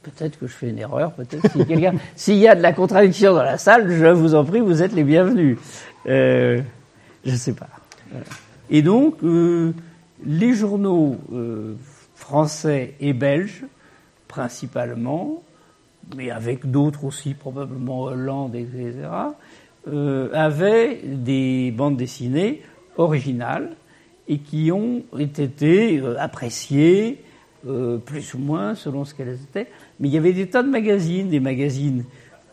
Peut-être 0.03 0.39
que 0.39 0.47
je 0.47 0.53
fais 0.53 0.71
une 0.71 0.79
erreur, 0.79 1.13
peut-être 1.13 1.51
si 1.53 1.65
quelqu'un, 1.67 1.95
s'il 2.17 2.39
y 2.39 2.49
a 2.49 2.55
de 2.55 2.63
la 2.63 2.73
contradiction 2.73 3.35
dans 3.35 3.43
la 3.43 3.59
salle, 3.59 3.91
je 3.91 4.07
vous 4.07 4.35
en 4.35 4.45
prie, 4.45 4.61
vous 4.61 4.83
êtes 4.83 4.93
les 4.93 5.05
bienvenus. 5.05 5.59
Euh, 6.07 6.61
je 7.25 7.37
sais 7.37 7.53
pas. 7.53 7.69
Voilà. 8.11 8.27
Et 8.71 8.83
donc, 8.83 9.23
euh, 9.23 9.73
les 10.25 10.55
journaux 10.55 11.19
français 12.15 12.95
et 13.01 13.13
belges, 13.13 13.65
principalement, 14.29 15.43
mais 16.17 16.31
avec 16.31 16.71
d'autres 16.71 17.05
aussi, 17.05 17.35
probablement 17.35 18.03
Hollande, 18.03 18.55
etc., 18.55 18.95
euh, 19.89 20.29
avaient 20.33 21.01
des 21.05 21.73
bandes 21.73 21.97
dessinées 21.97 22.63
originales 22.97 23.71
et 24.29 24.39
qui 24.39 24.71
ont 24.71 25.03
été 25.19 25.99
euh, 25.99 26.15
appréciées 26.21 27.23
euh, 27.67 27.99
plus 27.99 28.35
ou 28.35 28.39
moins 28.39 28.75
selon 28.75 29.05
ce 29.05 29.15
qu'elles 29.15 29.35
étaient. 29.35 29.69
Mais 29.99 30.09
il 30.09 30.15
y 30.15 30.19
avait 30.19 30.33
des 30.33 30.49
tas 30.49 30.63
de 30.63 30.69
magazines, 30.69 31.29
des 31.29 31.41
magazines 31.41 32.05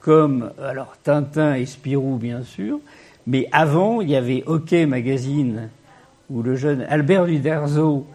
comme 0.02 0.52
alors 0.62 0.98
Tintin 1.04 1.56
et 1.56 1.66
Spirou 1.66 2.18
bien 2.18 2.44
sûr, 2.44 2.80
mais 3.28 3.48
avant 3.52 4.02
il 4.02 4.10
y 4.10 4.16
avait 4.16 4.44
OK 4.46 4.72
Magazine 4.72 5.70
où 6.30 6.42
le 6.42 6.56
jeune 6.56 6.86
Albert 6.90 7.26
Uderzo 7.26 8.06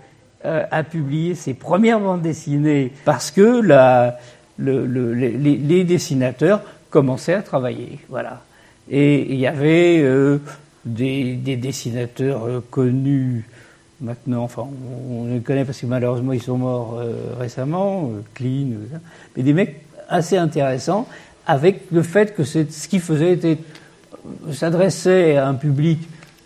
euh, 0.45 0.65
a 0.71 0.83
publié 0.83 1.35
ses 1.35 1.55
premières 1.55 2.01
bandes 2.01 2.23
dessinées 2.23 2.93
parce 3.05 3.31
que 3.31 3.61
la, 3.61 4.19
le, 4.57 4.87
le, 4.87 5.13
les, 5.13 5.85
dessinateurs 5.85 6.63
commençaient 6.91 7.35
à 7.35 7.43
travailler, 7.43 7.99
voilà. 8.09 8.43
Et 8.91 9.33
il 9.33 9.39
y 9.39 9.47
avait 9.47 10.01
euh, 10.01 10.39
des, 10.85 11.35
des 11.35 11.57
dessinateurs 11.57 12.45
euh, 12.45 12.61
connus 12.71 13.45
maintenant, 14.01 14.43
enfin, 14.43 14.69
on, 15.11 15.27
les 15.27 15.41
connaît 15.41 15.65
parce 15.65 15.81
que 15.81 15.87
malheureusement 15.87 16.33
ils 16.33 16.43
sont 16.43 16.59
morts 16.59 16.99
euh, 16.99 17.35
récemment, 17.39 18.11
Clean, 18.35 18.69
mais 19.37 19.43
des 19.43 19.53
mecs 19.53 19.81
assez 20.09 20.37
intéressants 20.37 21.09
avec 21.47 21.91
le 21.91 22.03
fait 22.03 22.35
que 22.35 22.45
ce 22.45 22.89
qu'ils 22.89 23.01
faisaient 23.01 23.33
était 23.33 23.59
s'adressait 24.53 25.37
à 25.37 25.49
un 25.49 25.55
public 25.55 26.01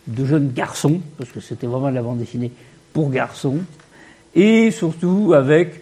de 0.07 0.25
jeunes 0.25 0.53
garçons, 0.53 1.01
parce 1.17 1.31
que 1.31 1.41
c'était 1.41 1.67
vraiment 1.67 1.91
de 1.91 1.95
la 1.95 2.03
bande 2.03 2.19
dessinée 2.19 2.51
pour 2.93 3.11
garçons, 3.11 3.59
et 4.35 4.71
surtout 4.71 5.33
avec 5.35 5.81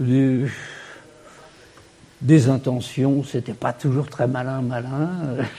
des, 0.00 0.46
des 2.20 2.48
intentions, 2.48 3.22
c'était 3.24 3.52
pas 3.52 3.72
toujours 3.72 4.08
très 4.08 4.26
malin, 4.26 4.60
malin. 4.62 5.10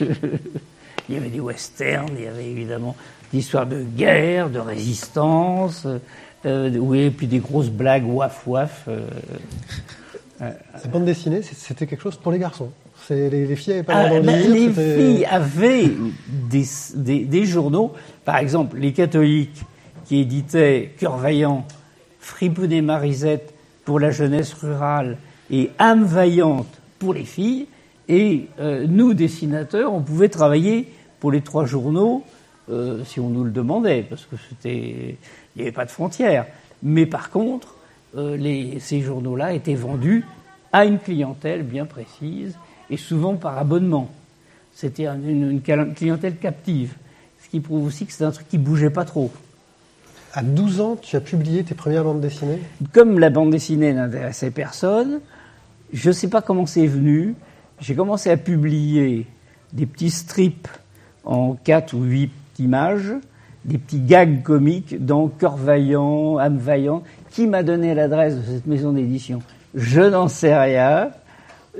il 1.08 1.14
y 1.14 1.18
avait 1.18 1.30
des 1.30 1.40
westerns, 1.40 2.10
il 2.18 2.24
y 2.24 2.26
avait 2.28 2.46
évidemment 2.50 2.94
des 3.32 3.38
histoires 3.38 3.66
de 3.66 3.82
guerre, 3.82 4.50
de 4.50 4.58
résistance, 4.58 5.86
euh, 6.46 6.70
oui, 6.78 7.00
et 7.00 7.10
puis 7.10 7.26
des 7.26 7.38
grosses 7.38 7.70
blagues 7.70 8.06
waf 8.06 8.46
waf. 8.46 8.84
euh. 8.88 9.06
Ces 10.82 10.88
bandes 10.88 11.04
dessinées, 11.04 11.42
c'est- 11.42 11.54
c'était 11.54 11.86
quelque 11.86 12.02
chose 12.02 12.16
pour 12.16 12.32
les 12.32 12.38
garçons. 12.38 12.70
Les, 13.10 13.28
les 13.46 13.56
filles 13.56 13.74
n'avaient 13.74 13.82
pas 13.82 13.94
Ah, 13.96 14.18
les 14.20 14.70
filles 14.70 15.24
avaient 15.26 15.90
des, 16.28 16.64
des- 16.94 17.24
des 17.24 17.44
journaux, 17.46 17.92
par 18.24 18.36
exemple 18.36 18.76
les 18.78 18.92
catholiques 18.92 19.62
qui 20.06 20.20
éditaient 20.20 20.94
Cœur 20.98 21.16
Vaillant, 21.16 21.66
Fripounet 22.20 22.82
Marisette 22.82 23.52
pour 23.84 23.98
la 24.00 24.10
jeunesse 24.10 24.52
rurale 24.54 25.16
et 25.50 25.70
Âme 25.78 26.04
Vaillante 26.04 26.80
pour 26.98 27.14
les 27.14 27.24
filles. 27.24 27.66
Et 28.08 28.48
euh, 28.58 28.86
nous, 28.88 29.14
dessinateurs, 29.14 29.92
on 29.92 30.00
pouvait 30.02 30.28
travailler 30.28 30.92
pour 31.20 31.30
les 31.30 31.40
trois 31.42 31.64
journaux 31.64 32.24
euh, 32.70 33.04
si 33.04 33.20
on 33.20 33.28
nous 33.28 33.44
le 33.44 33.50
demandait, 33.50 34.04
parce 34.08 34.24
que 34.24 34.36
c'était, 34.48 35.16
il 35.54 35.56
n'y 35.56 35.62
avait 35.62 35.72
pas 35.72 35.84
de 35.84 35.90
frontières. 35.90 36.46
Mais 36.82 37.06
par 37.06 37.30
contre, 37.30 37.74
euh, 38.16 38.36
les, 38.36 38.78
ces 38.80 39.00
journaux-là 39.00 39.52
étaient 39.52 39.74
vendus 39.74 40.24
à 40.72 40.84
une 40.84 40.98
clientèle 40.98 41.62
bien 41.62 41.84
précise 41.84 42.56
et 42.90 42.96
souvent 42.96 43.34
par 43.36 43.58
abonnement. 43.58 44.10
C'était 44.74 45.06
un- 45.06 45.20
une, 45.22 45.60
clientèle 45.60 46.36
captive, 46.36 46.94
ce 47.44 47.48
qui 47.48 47.60
prouve 47.60 47.86
aussi 47.86 48.06
que 48.06 48.12
c'est 48.12 48.24
un 48.24 48.30
truc 48.30 48.48
qui 48.48 48.58
bougeait 48.58 48.90
pas 48.90 49.04
trop. 49.04 49.30
À 50.32 50.42
12 50.42 50.80
ans, 50.80 50.96
tu 51.00 51.16
as 51.16 51.20
publié 51.20 51.64
tes 51.64 51.74
premières 51.74 52.04
bandes 52.04 52.20
dessinées? 52.20 52.60
Comme 52.92 53.18
la 53.18 53.30
bande 53.30 53.50
dessinée 53.50 53.92
n'intéressait 53.92 54.50
personne, 54.52 55.20
je 55.92 56.08
ne 56.08 56.12
sais 56.12 56.28
pas 56.28 56.42
comment 56.42 56.66
c'est 56.66 56.86
venu. 56.86 57.34
J'ai 57.80 57.94
commencé 57.94 58.30
à 58.30 58.36
publier 58.36 59.26
des 59.72 59.86
petits 59.86 60.10
strips 60.10 60.68
en 61.24 61.54
4 61.54 61.94
ou 61.94 62.02
8 62.02 62.30
images, 62.58 63.12
des 63.64 63.78
petits 63.78 64.00
gags 64.00 64.42
comiques 64.42 65.04
dans 65.04 65.28
Cœur 65.28 65.56
Vaillant, 65.56 66.38
Âme 66.38 66.58
Vaillant. 66.58 67.02
Qui 67.30 67.46
m'a 67.46 67.62
donné 67.62 67.94
l'adresse 67.94 68.36
de 68.36 68.42
cette 68.42 68.66
maison 68.66 68.92
d'édition 68.92 69.40
Je 69.74 70.00
n'en 70.00 70.28
sais 70.28 70.56
rien. 70.56 71.10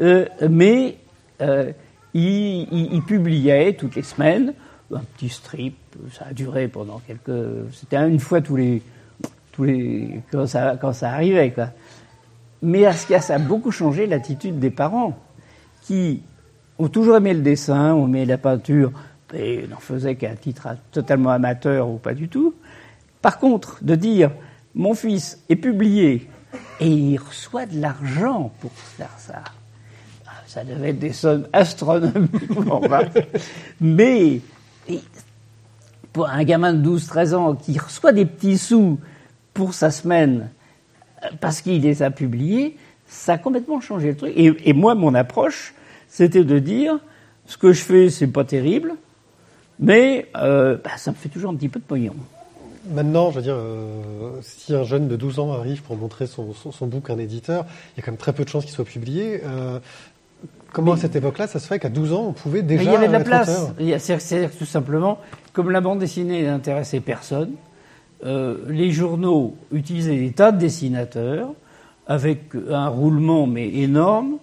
Euh, 0.00 0.26
mais 0.48 0.96
euh, 1.40 1.72
il, 2.14 2.68
il- 2.72 3.02
publiait 3.02 3.72
toutes 3.72 3.96
les 3.96 4.02
semaines 4.02 4.52
un 4.94 5.00
petit 5.16 5.28
strip. 5.28 5.74
Ça 6.12 6.26
a 6.30 6.32
duré 6.32 6.68
pendant 6.68 7.00
quelques. 7.06 7.44
C'était 7.72 7.96
une 7.96 8.20
fois 8.20 8.40
tous 8.40 8.56
les 8.56 8.82
tous 9.52 9.64
les 9.64 10.20
quand 10.30 10.46
ça 10.46 10.76
quand 10.80 10.92
ça 10.92 11.10
arrivait 11.10 11.50
quoi. 11.50 11.68
Mais 12.62 12.84
à 12.86 12.92
ce 12.92 13.06
cas, 13.06 13.20
ça 13.20 13.36
a 13.36 13.38
beaucoup 13.38 13.70
changé 13.70 14.06
l'attitude 14.06 14.58
des 14.58 14.70
parents 14.70 15.18
qui 15.82 16.22
ont 16.78 16.88
toujours 16.88 17.16
aimé 17.16 17.34
le 17.34 17.40
dessin, 17.40 17.94
ont 17.94 18.06
aimé 18.06 18.26
la 18.26 18.38
peinture, 18.38 18.92
et 19.34 19.66
n'en 19.68 19.78
faisaient 19.78 20.16
qu'à 20.16 20.34
titre 20.34 20.68
totalement 20.92 21.30
amateur 21.30 21.88
ou 21.88 21.98
pas 21.98 22.14
du 22.14 22.28
tout. 22.28 22.54
Par 23.22 23.38
contre, 23.38 23.78
de 23.82 23.94
dire 23.94 24.30
mon 24.74 24.94
fils 24.94 25.40
est 25.48 25.56
publié 25.56 26.28
et 26.80 26.88
il 26.88 27.18
reçoit 27.18 27.66
de 27.66 27.80
l'argent 27.80 28.52
pour 28.60 28.72
faire 28.72 29.14
ça, 29.18 29.42
ah, 30.26 30.30
ça 30.46 30.64
devait 30.64 30.90
être 30.90 30.98
des 30.98 31.12
sommes 31.12 31.46
astronomiquement 31.52 32.80
basses. 32.80 33.08
Mais 33.80 34.40
pour 36.12 36.28
un 36.28 36.42
gamin 36.44 36.72
de 36.72 36.98
12-13 36.98 37.34
ans 37.34 37.54
qui 37.54 37.78
reçoit 37.78 38.12
des 38.12 38.26
petits 38.26 38.58
sous 38.58 38.98
pour 39.54 39.74
sa 39.74 39.90
semaine 39.90 40.50
parce 41.40 41.60
qu'il 41.60 41.82
les 41.82 42.02
a 42.02 42.10
publiés, 42.10 42.76
ça 43.06 43.34
a 43.34 43.38
complètement 43.38 43.80
changé 43.80 44.08
le 44.08 44.16
truc. 44.16 44.32
Et, 44.36 44.52
et 44.64 44.72
moi, 44.72 44.94
mon 44.94 45.14
approche, 45.14 45.74
c'était 46.08 46.44
de 46.44 46.58
dire 46.58 46.98
ce 47.46 47.56
que 47.56 47.72
je 47.72 47.82
fais, 47.82 48.10
c'est 48.10 48.28
pas 48.28 48.44
terrible, 48.44 48.94
mais 49.80 50.28
euh, 50.36 50.76
bah, 50.82 50.90
ça 50.96 51.10
me 51.10 51.16
fait 51.16 51.28
toujours 51.28 51.50
un 51.50 51.56
petit 51.56 51.68
peu 51.68 51.80
de 51.80 51.84
pognon. 51.84 52.14
Maintenant, 52.92 53.30
je 53.30 53.36
veux 53.36 53.42
dire, 53.42 53.56
euh, 53.56 54.32
si 54.42 54.74
un 54.74 54.84
jeune 54.84 55.08
de 55.08 55.16
12 55.16 55.38
ans 55.38 55.52
arrive 55.52 55.82
pour 55.82 55.96
montrer 55.96 56.26
son, 56.26 56.54
son, 56.54 56.72
son 56.72 56.86
book 56.86 57.10
à 57.10 57.14
un 57.14 57.18
éditeur, 57.18 57.66
il 57.66 58.00
y 58.00 58.02
a 58.02 58.04
quand 58.04 58.12
même 58.12 58.18
très 58.18 58.32
peu 58.32 58.44
de 58.44 58.48
chances 58.48 58.64
qu'il 58.64 58.72
soit 58.72 58.84
publié. 58.84 59.42
Euh, 59.44 59.78
comment 60.72 60.92
à 60.92 60.96
cette 60.96 61.16
époque-là, 61.16 61.46
ça 61.46 61.58
se 61.58 61.66
fait 61.66 61.78
qu'à 61.78 61.88
12 61.88 62.12
ans, 62.12 62.26
on 62.28 62.32
pouvait 62.32 62.62
Mais 62.62 62.76
déjà 62.76 62.82
il 62.84 62.92
y 62.92 62.96
avait 62.96 63.08
de 63.08 63.12
la 63.12 63.20
place. 63.20 63.72
C'est-à-dire 63.98 64.50
tout 64.56 64.64
simplement, 64.64 65.18
comme 65.52 65.70
la 65.70 65.80
bande 65.80 65.98
dessinée 65.98 66.44
n'intéressait 66.44 67.00
personne, 67.00 67.52
euh, 68.24 68.58
les 68.68 68.92
journaux 68.92 69.56
utilisaient 69.72 70.16
des 70.16 70.32
tas 70.32 70.52
de 70.52 70.58
dessinateurs 70.58 71.52
avec 72.06 72.52
un 72.68 72.88
roulement 72.88 73.46
mais 73.46 73.68
énorme. 73.68 74.38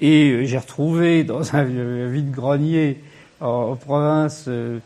Et 0.00 0.30
euh, 0.30 0.44
j'ai 0.44 0.58
retrouvé 0.58 1.24
dans 1.24 1.54
un 1.54 1.64
vide-grenier 2.08 3.00
en, 3.40 3.46
en 3.46 3.76
province 3.76 4.46
euh, 4.48 4.78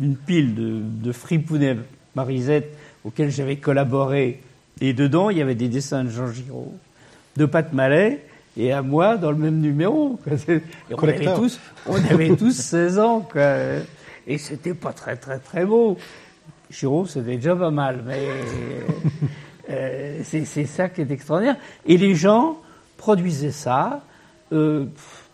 une 0.00 0.16
pile 0.16 0.54
de, 0.54 0.80
de 0.82 1.12
fripounet 1.12 1.76
Marisette 2.14 2.76
auxquels 3.04 3.30
j'avais 3.30 3.56
collaboré. 3.56 4.40
Et 4.80 4.92
dedans, 4.92 5.30
il 5.30 5.38
y 5.38 5.42
avait 5.42 5.54
des 5.54 5.68
dessins 5.68 6.04
de 6.04 6.10
Jean 6.10 6.32
Giraud, 6.32 6.74
de 7.36 7.46
Pat 7.46 7.72
Mallet, 7.72 8.24
et 8.56 8.72
à 8.72 8.82
moi 8.82 9.16
dans 9.16 9.30
le 9.30 9.36
même 9.36 9.60
numéro. 9.60 10.18
on, 10.90 11.08
avait 11.08 11.34
tous, 11.34 11.60
on 11.86 11.96
avait 11.96 12.34
tous 12.36 12.56
16 12.56 12.98
ans. 12.98 13.20
Quoi. 13.20 13.56
Et 14.26 14.38
c'était 14.38 14.74
pas 14.74 14.92
très 14.92 15.16
très 15.16 15.38
très 15.38 15.64
beau. 15.64 15.98
Giraud, 16.78 17.06
c'était 17.06 17.36
déjà 17.36 17.54
pas 17.56 17.70
mal. 17.70 18.02
Mais, 18.06 18.18
Euh, 19.70 20.20
c'est 20.24 20.44
c'est 20.44 20.66
ça 20.66 20.88
qui 20.88 21.00
est 21.00 21.10
extraordinaire. 21.10 21.56
Et 21.86 21.96
les 21.96 22.14
gens 22.14 22.58
produisaient 22.96 23.50
ça 23.50 24.04
euh, 24.52 24.86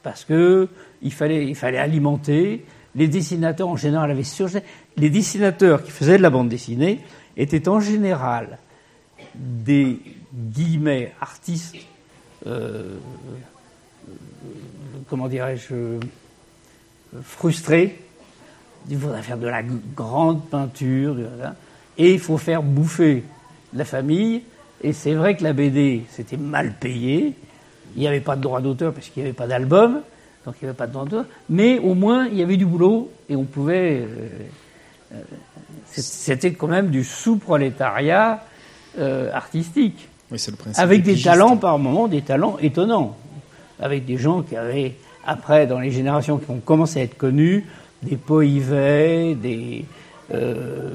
parce 0.03 0.25
que 0.25 0.69
il 1.03 1.13
fallait, 1.13 1.47
il 1.47 1.57
fallait 1.57 1.79
alimenter. 1.79 2.65
Les 2.95 3.09
dessinateurs 3.09 3.69
en 3.69 3.77
général 3.77 4.11
avaient 4.11 4.25
surgé. 4.25 4.61
Les 4.97 5.11
dessinateurs 5.11 5.83
qui 5.83 5.91
faisaient 5.91 6.17
de 6.17 6.23
la 6.23 6.31
bande 6.31 6.49
dessinée 6.49 7.01
étaient 7.37 7.69
en 7.69 7.81
général 7.81 8.59
des 9.35 10.01
guillemets 10.35 11.13
artistes, 11.21 11.77
euh, 12.47 12.97
comment 15.09 15.29
dirais-je, 15.29 15.99
frustrés. 17.23 17.97
Il 18.89 18.99
faudrait 18.99 19.23
faire 19.23 19.39
de 19.39 19.47
la 19.47 19.63
grande 19.95 20.45
peinture, 20.49 21.17
et 21.99 22.15
il 22.15 22.19
faut 22.19 22.39
faire 22.39 22.63
bouffer 22.63 23.25
la 23.75 23.85
famille. 23.85 24.43
Et 24.83 24.93
c'est 24.93 25.15
vrai 25.15 25.37
que 25.37 25.45
la 25.45 25.53
BD, 25.53 26.05
c'était 26.11 26.39
mal 26.39 26.73
payé. 26.81 27.35
Il 27.95 28.01
n'y 28.01 28.09
avait 28.09 28.21
pas 28.21 28.37
de 28.37 28.41
droit 28.41 28.61
d'auteur 28.61 28.93
parce 28.95 29.09
qu'il 29.09 29.23
n'y 29.23 29.29
avait 29.29 29.37
pas 29.37 29.47
d'album, 29.47 30.01
donc 30.47 30.55
il 30.61 30.65
n'y 30.65 30.69
avait 30.71 30.77
pas 30.77 30.87
de 30.87 30.93
droit 30.93 31.05
d'auteur. 31.05 31.27
Mais 31.51 31.79
au 31.79 31.95
moins, 31.95 32.27
il 32.27 32.39
y 32.39 32.43
avait 32.43 32.57
du 32.57 32.65
boulot 32.65 33.11
et 33.29 33.37
on 33.37 33.45
pouvait. 33.45 34.01
euh, 34.01 34.29
euh, 35.15 35.23
c'était 35.93 36.53
quand 36.53 36.69
même 36.69 36.89
du 36.89 37.05
sous-prolétariat 37.05 38.45
euh, 38.99 39.33
artistique 39.33 40.09
Oui, 40.31 40.39
c'est 40.39 40.53
le 40.53 40.57
principe. 40.57 40.83
avec 40.83 41.03
des 41.03 41.21
talents 41.21 41.57
par 41.57 41.79
moments, 41.79 42.09
des 42.09 42.23
talents 42.23 42.59
étonnants, 42.61 43.17
avec 43.81 44.05
des 44.07 44.17
gens 44.17 44.43
qui 44.43 44.57
avaient, 44.57 44.95
après, 45.27 45.67
dans 45.67 45.81
les 45.81 45.91
générations 45.91 46.39
qui 46.39 46.51
ont 46.51 46.61
commencé 46.61 47.01
à 47.01 47.03
être 47.03 47.17
connus, 47.17 47.67
des 48.03 48.17
Poivet, 48.17 49.35
des... 49.35 49.85
Euh, 50.33 50.91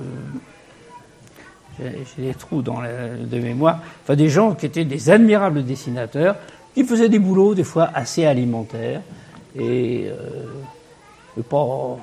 j'ai 1.79 2.27
des 2.27 2.33
trous 2.33 2.61
dans 2.61 2.79
la, 2.79 3.09
de 3.09 3.39
mémoire, 3.39 3.81
enfin 4.03 4.15
des 4.15 4.29
gens 4.29 4.53
qui 4.55 4.65
étaient 4.65 4.85
des 4.85 5.09
admirables 5.09 5.65
dessinateurs, 5.65 6.37
qui 6.73 6.85
faisaient 6.85 7.09
des 7.09 7.19
boulots 7.19 7.53
des 7.53 7.65
fois 7.65 7.89
assez 7.93 8.25
alimentaires 8.25 9.01
et, 9.59 10.05
euh, 10.07 11.41
pas 11.49 11.97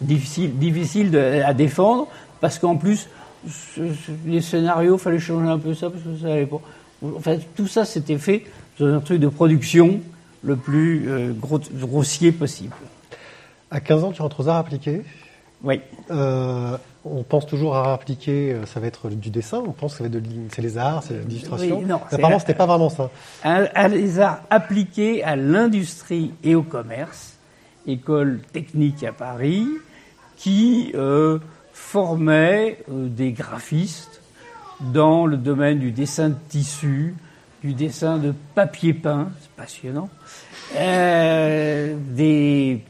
difficile, 0.00 0.58
difficile 0.58 1.16
à 1.16 1.54
défendre 1.54 2.08
parce 2.40 2.58
qu'en 2.58 2.76
plus 2.76 3.08
les 4.26 4.40
scénarios 4.40 4.98
fallait 4.98 5.20
changer 5.20 5.48
un 5.48 5.58
peu 5.58 5.74
ça 5.74 5.88
parce 5.90 6.02
que 6.02 6.16
ça 6.20 6.32
allait 6.32 6.46
pas. 6.46 6.60
Enfin 7.16 7.38
tout 7.56 7.68
ça 7.68 7.84
c'était 7.84 8.18
fait 8.18 8.44
dans 8.80 8.92
un 8.92 9.00
truc 9.00 9.20
de 9.20 9.28
production 9.28 10.00
le 10.42 10.56
plus 10.56 11.08
euh, 11.08 11.32
gros- 11.32 11.60
grossier 11.72 12.32
possible. 12.32 12.74
À 13.72 13.80
15 13.80 14.04
ans, 14.04 14.12
tu 14.12 14.22
rentres 14.22 14.38
aux 14.40 14.48
arts 14.48 14.58
appliqués. 14.58 15.02
Oui. 15.64 15.80
Euh, 16.10 16.76
on 17.04 17.22
pense 17.22 17.46
toujours 17.46 17.74
à 17.76 17.80
arts 17.80 17.88
appliqués, 17.94 18.52
euh, 18.52 18.66
ça 18.66 18.78
va 18.80 18.86
être 18.86 19.08
du 19.08 19.30
dessin. 19.30 19.62
On 19.66 19.72
pense 19.72 19.92
que 19.92 19.98
ça 19.98 20.04
va 20.04 20.08
être 20.08 20.22
de 20.22 20.28
l'in- 20.28 20.48
c'est 20.52 20.62
les 20.62 20.76
arts, 20.78 21.02
c'est 21.02 21.26
l'illustration. 21.26 21.78
Oui, 21.78 21.84
non, 21.86 22.00
apparemment, 22.10 22.38
c'était 22.38 22.54
pas 22.54 22.66
vraiment 22.66 22.90
ça. 22.90 23.10
à, 23.42 23.62
à 23.74 23.88
les 23.88 24.20
arts 24.20 24.42
appliqués 24.50 25.24
à 25.24 25.34
l'industrie 25.36 26.32
et 26.44 26.54
au 26.54 26.62
commerce, 26.62 27.34
école 27.86 28.40
technique 28.52 29.02
à 29.04 29.12
Paris, 29.12 29.66
qui 30.36 30.92
euh, 30.94 31.38
formait 31.72 32.78
euh, 32.90 33.08
des 33.08 33.32
graphistes 33.32 34.20
dans 34.80 35.26
le 35.26 35.36
domaine 35.36 35.78
du 35.78 35.92
dessin 35.92 36.28
de 36.30 36.36
tissu, 36.48 37.14
du 37.62 37.72
dessin 37.74 38.18
de 38.18 38.34
papier 38.54 38.92
peint, 38.94 39.30
c'est 39.40 39.50
passionnant, 39.52 40.08
euh, 40.76 41.94
des, 42.10 42.82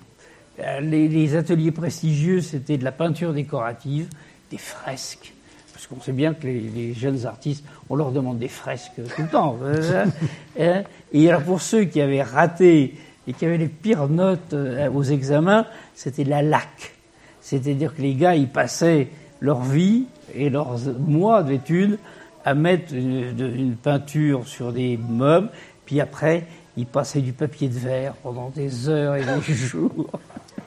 les, 0.80 1.08
les 1.08 1.36
ateliers 1.36 1.70
prestigieux, 1.70 2.40
c'était 2.40 2.78
de 2.78 2.84
la 2.84 2.92
peinture 2.92 3.32
décorative, 3.32 4.08
des 4.50 4.58
fresques, 4.58 5.32
parce 5.72 5.86
qu'on 5.86 6.00
sait 6.00 6.12
bien 6.12 6.34
que 6.34 6.46
les, 6.46 6.60
les 6.60 6.94
jeunes 6.94 7.26
artistes, 7.26 7.64
on 7.88 7.96
leur 7.96 8.12
demande 8.12 8.38
des 8.38 8.48
fresques 8.48 8.92
tout 8.96 9.22
le 9.22 9.28
temps. 9.28 9.58
euh, 9.62 10.04
hein. 10.60 10.82
Et 11.12 11.28
alors 11.28 11.42
pour 11.42 11.60
ceux 11.60 11.84
qui 11.84 12.00
avaient 12.00 12.22
raté 12.22 12.94
et 13.26 13.32
qui 13.32 13.44
avaient 13.44 13.58
les 13.58 13.68
pires 13.68 14.08
notes 14.08 14.52
euh, 14.52 14.90
aux 14.90 15.02
examens, 15.02 15.66
c'était 15.94 16.24
la 16.24 16.42
laque. 16.42 16.94
C'est-à-dire 17.40 17.94
que 17.94 18.02
les 18.02 18.14
gars, 18.14 18.36
ils 18.36 18.48
passaient 18.48 19.08
leur 19.40 19.62
vie 19.62 20.04
et 20.34 20.50
leurs 20.50 20.78
mois 20.98 21.42
d'études 21.42 21.98
à 22.44 22.54
mettre 22.54 22.94
une, 22.94 23.34
une 23.38 23.76
peinture 23.76 24.46
sur 24.46 24.72
des 24.72 24.96
meubles, 24.96 25.50
puis 25.86 26.00
après, 26.00 26.46
ils 26.76 26.86
passaient 26.86 27.20
du 27.20 27.32
papier 27.32 27.68
de 27.68 27.78
verre 27.78 28.14
pendant 28.14 28.48
des 28.50 28.88
heures 28.88 29.16
et 29.16 29.24
des 29.24 29.54
jours. 29.54 30.10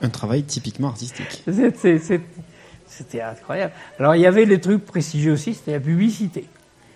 Un 0.02 0.10
travail 0.10 0.44
typiquement 0.44 0.90
artistique. 0.90 1.44
C'était 2.88 3.22
incroyable. 3.22 3.74
Alors 4.00 4.16
il 4.16 4.22
y 4.22 4.28
avait 4.28 4.46
les 4.46 4.62
trucs 4.62 4.86
prestigieux 4.86 5.34
aussi, 5.34 5.54
c'était 5.54 5.74
la 5.74 5.80
publicité. 5.80 6.46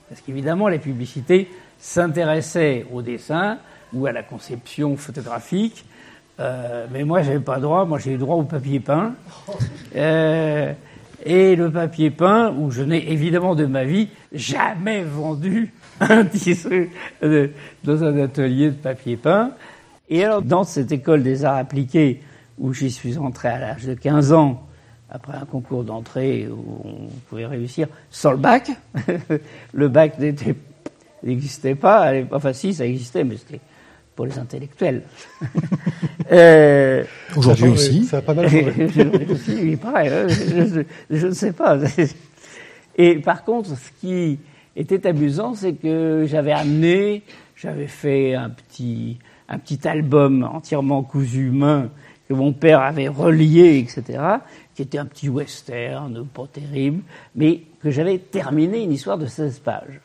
Parce 0.09 0.21
qu'évidemment, 0.21 0.67
la 0.67 0.79
publicité 0.79 1.49
s'intéressait 1.77 2.85
au 2.91 3.01
dessin 3.01 3.59
ou 3.93 4.05
à 4.07 4.11
la 4.11 4.23
conception 4.23 4.97
photographique. 4.97 5.85
Euh, 6.39 6.87
mais 6.91 7.03
moi, 7.03 7.21
j'avais 7.21 7.39
pas 7.39 7.59
droit. 7.59 7.85
Moi, 7.85 7.99
j'ai 7.99 8.13
eu 8.13 8.17
droit 8.17 8.35
au 8.35 8.43
papier 8.43 8.79
peint. 8.79 9.13
Euh, 9.95 10.71
et 11.25 11.55
le 11.55 11.71
papier 11.71 12.11
peint, 12.11 12.53
où 12.55 12.69
je 12.69 12.83
n'ai 12.83 13.11
évidemment 13.11 13.55
de 13.55 13.65
ma 13.65 13.85
vie 13.85 14.09
jamais 14.31 15.03
vendu 15.03 15.73
un 16.09 16.25
tissu 16.25 16.89
dans 17.21 18.03
un 18.03 18.19
atelier 18.21 18.67
de 18.69 18.75
papier 18.75 19.17
peint. 19.17 19.51
Et 20.09 20.23
alors, 20.23 20.41
dans 20.41 20.63
cette 20.63 20.91
école 20.91 21.23
des 21.23 21.45
arts 21.45 21.57
appliqués, 21.57 22.21
où 22.57 22.73
j'y 22.73 22.91
suis 22.91 23.17
entré 23.17 23.47
à 23.47 23.59
l'âge 23.59 23.85
de 23.85 23.93
15 23.93 24.33
ans, 24.33 24.65
après 25.09 25.33
un 25.37 25.45
concours 25.45 25.83
d'entrée 25.83 26.47
où 26.47 26.81
on 26.83 27.07
pouvait 27.29 27.45
réussir 27.45 27.87
sans 28.11 28.31
le 28.31 28.37
bac, 28.37 28.69
le 29.73 29.87
bac 29.87 30.13
n'existait 31.23 31.75
pas, 31.75 31.99
à 31.99 32.13
l'époque. 32.13 32.37
enfin 32.37 32.53
si, 32.53 32.73
ça 32.73 32.85
existait, 32.85 33.23
mais 33.23 33.37
c'était 33.37 33.59
pour 34.15 34.25
les 34.25 34.37
intellectuels. 34.39 35.03
Euh, 36.31 37.03
Aujourd'hui 37.35 37.69
aussi. 37.69 38.03
Ça 38.03 38.17
a 38.17 38.21
pas 38.21 38.35
mal 38.35 38.47
changé. 38.47 38.91
aussi, 39.31 39.57
il 39.63 39.77
paraît, 39.79 40.09
hein, 40.09 40.27
je, 40.27 40.83
je- 41.09 41.17
je 41.17 41.25
ne 41.27 41.31
sais 41.31 41.53
pas. 41.53 41.75
Et 42.95 43.15
par 43.15 43.43
contre, 43.43 43.69
ce 43.69 43.89
qui 43.99 44.37
était 44.75 45.07
amusant, 45.07 45.55
c'est 45.55 45.73
que 45.73 46.25
j'avais 46.27 46.51
amené, 46.51 47.23
j'avais 47.55 47.87
fait 47.87 48.35
un 48.35 48.49
petit, 48.49 49.17
un 49.47 49.57
petit 49.57 49.87
album 49.87 50.43
entièrement 50.43 51.03
cousu 51.03 51.49
main 51.51 51.89
que 52.27 52.33
mon 52.33 52.53
père 52.53 52.81
avait 52.81 53.07
relié, 53.07 53.79
etc., 53.79 54.19
qui 54.75 54.83
était 54.83 54.99
un 54.99 55.05
petit 55.05 55.27
western, 55.29 56.25
pas 56.27 56.47
terrible, 56.51 57.01
mais 57.35 57.61
que 57.81 57.89
j'avais 57.91 58.17
terminé 58.19 58.83
une 58.83 58.91
histoire 58.93 59.17
de 59.17 59.25
16 59.25 59.59
pages. 59.59 59.99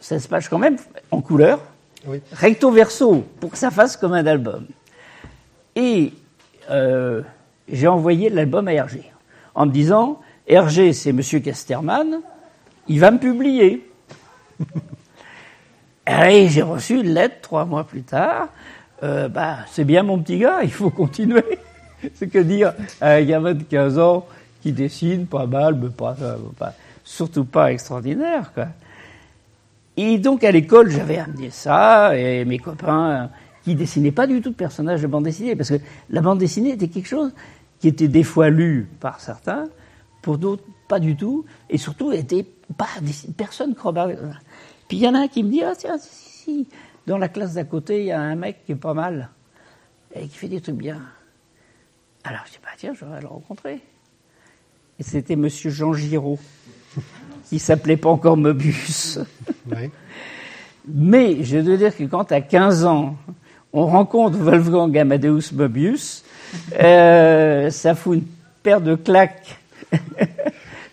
16 0.00 0.26
pages 0.26 0.48
quand 0.48 0.58
même, 0.58 0.76
en 1.10 1.20
couleur, 1.20 1.60
Oui. 2.06 2.20
recto 2.32 2.70
verso, 2.72 3.24
pour 3.40 3.50
que 3.52 3.58
ça 3.58 3.70
fasse 3.70 3.96
comme 3.96 4.12
un 4.12 4.26
album. 4.26 4.66
Et 5.76 6.12
euh, 6.70 7.22
j'ai 7.70 7.86
envoyé 7.86 8.28
l'album 8.28 8.66
à 8.68 8.74
Hergé, 8.74 9.04
en 9.54 9.66
me 9.66 9.70
disant, 9.72 10.20
Hergé, 10.48 10.92
c'est 10.92 11.12
Monsieur 11.12 11.38
Casterman, 11.40 12.20
il 12.88 13.00
va 13.00 13.10
me 13.10 13.18
publier. 13.18 13.88
Et 16.06 16.48
j'ai 16.48 16.62
reçu 16.62 17.00
une 17.00 17.14
lettre 17.14 17.36
trois 17.42 17.64
mois 17.64 17.84
plus 17.84 18.02
tard. 18.02 18.48
Euh, 19.02 19.28
bah, 19.28 19.58
c'est 19.70 19.84
bien 19.84 20.02
mon 20.02 20.18
petit 20.18 20.38
gars, 20.38 20.60
il 20.62 20.72
faut 20.72 20.90
continuer. 20.90 21.44
c'est 22.14 22.28
que 22.28 22.38
dire 22.38 22.72
à 23.00 23.12
un 23.12 23.22
gamin 23.22 23.54
de 23.54 23.62
15 23.62 23.98
ans 23.98 24.26
qui 24.62 24.72
dessine 24.72 25.26
pas 25.26 25.46
mal, 25.46 25.74
mais 25.74 25.90
pas, 25.90 26.16
euh, 26.22 26.36
pas- 26.58 26.74
surtout 27.04 27.44
pas 27.44 27.72
extraordinaire. 27.72 28.52
Quoi. 28.52 28.66
Et 29.96 30.18
donc 30.18 30.44
à 30.44 30.50
l'école, 30.50 30.90
j'avais 30.90 31.18
amené 31.18 31.50
ça, 31.50 32.16
et 32.16 32.44
mes 32.44 32.58
copains 32.58 33.10
euh, 33.10 33.26
qui 33.64 33.74
dessinaient 33.74 34.12
pas 34.12 34.26
du 34.26 34.40
tout 34.40 34.50
de 34.50 34.54
personnages 34.54 35.02
de 35.02 35.06
bande 35.06 35.24
dessinée, 35.24 35.54
parce 35.56 35.70
que 35.70 35.80
la 36.10 36.20
bande 36.20 36.38
dessinée 36.38 36.70
était 36.70 36.88
quelque 36.88 37.08
chose 37.08 37.32
qui 37.80 37.88
était 37.88 38.08
des 38.08 38.22
fois 38.22 38.48
lu 38.50 38.88
par 39.00 39.20
certains, 39.20 39.66
pour 40.20 40.38
d'autres 40.38 40.64
pas 40.88 41.00
du 41.00 41.16
tout, 41.16 41.44
et 41.70 41.78
surtout 41.78 42.12
était 42.12 42.46
pas 42.72 42.88
dessin- 43.00 43.32
personne 43.36 43.74
croyait. 43.74 44.16
Puis 44.88 44.98
il 44.98 45.02
y 45.02 45.08
en 45.08 45.14
a 45.14 45.20
un 45.20 45.28
qui 45.28 45.42
me 45.42 45.50
dit 45.50 45.62
ah 45.62 45.74
tiens 45.76 45.98
si, 45.98 46.08
si, 46.08 46.42
si, 46.42 46.68
dans 47.06 47.18
la 47.18 47.28
classe 47.28 47.54
d'à 47.54 47.64
côté 47.64 48.00
il 48.00 48.06
y 48.06 48.12
a 48.12 48.20
un 48.20 48.34
mec 48.34 48.64
qui 48.66 48.72
est 48.72 48.76
pas 48.76 48.94
mal 48.94 49.28
et 50.14 50.26
qui 50.26 50.36
fait 50.36 50.48
des 50.48 50.60
trucs 50.60 50.76
bien. 50.76 51.00
Alors 52.24 52.40
je 52.46 52.52
dis 52.52 52.58
bah 52.62 52.70
tiens 52.76 52.92
je 52.98 53.04
vais 53.04 53.20
le 53.20 53.26
rencontrer. 53.26 53.80
Et 54.98 55.02
c'était 55.02 55.36
Monsieur 55.36 55.70
Jean 55.70 55.94
Giraud, 55.94 56.38
qui 57.48 57.58
s'appelait 57.58 57.96
pas 57.96 58.10
encore 58.10 58.36
Mobius. 58.36 59.18
Oui. 59.70 59.90
Mais 60.86 61.42
je 61.42 61.58
dois 61.58 61.76
dire 61.76 61.96
que 61.96 62.04
quand 62.04 62.30
à 62.30 62.40
15 62.40 62.84
ans, 62.84 63.16
on 63.72 63.86
rencontre 63.86 64.36
Wolfgang 64.38 64.96
Amadeus 64.98 65.52
Mobius, 65.54 66.24
euh, 66.78 67.70
ça 67.70 67.94
fout 67.94 68.18
une 68.18 68.26
paire 68.62 68.80
de 68.80 68.94
claques 68.96 69.58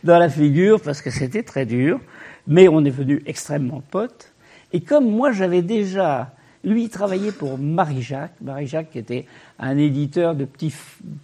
dans 0.04 0.18
la 0.18 0.30
figure 0.30 0.82
parce 0.82 1.02
que 1.02 1.10
c'était 1.10 1.44
très 1.44 1.66
dur. 1.66 2.00
Mais 2.48 2.68
on 2.68 2.84
est 2.84 2.90
venu 2.90 3.22
extrêmement 3.26 3.82
potes. 3.92 4.32
Et 4.74 4.82
comme 4.82 5.10
moi, 5.10 5.32
j'avais 5.32 5.62
déjà, 5.62 6.34
lui, 6.64 6.84
il 6.84 6.90
travaillait 6.90 7.32
pour 7.32 7.58
Marie-Jacques. 7.58 8.34
Marie-Jacques 8.42 8.92
qui 8.92 9.00
était 9.00 9.26
un 9.60 9.78
éditeur 9.78 10.36
de 10.36 10.46
petits, 10.46 10.74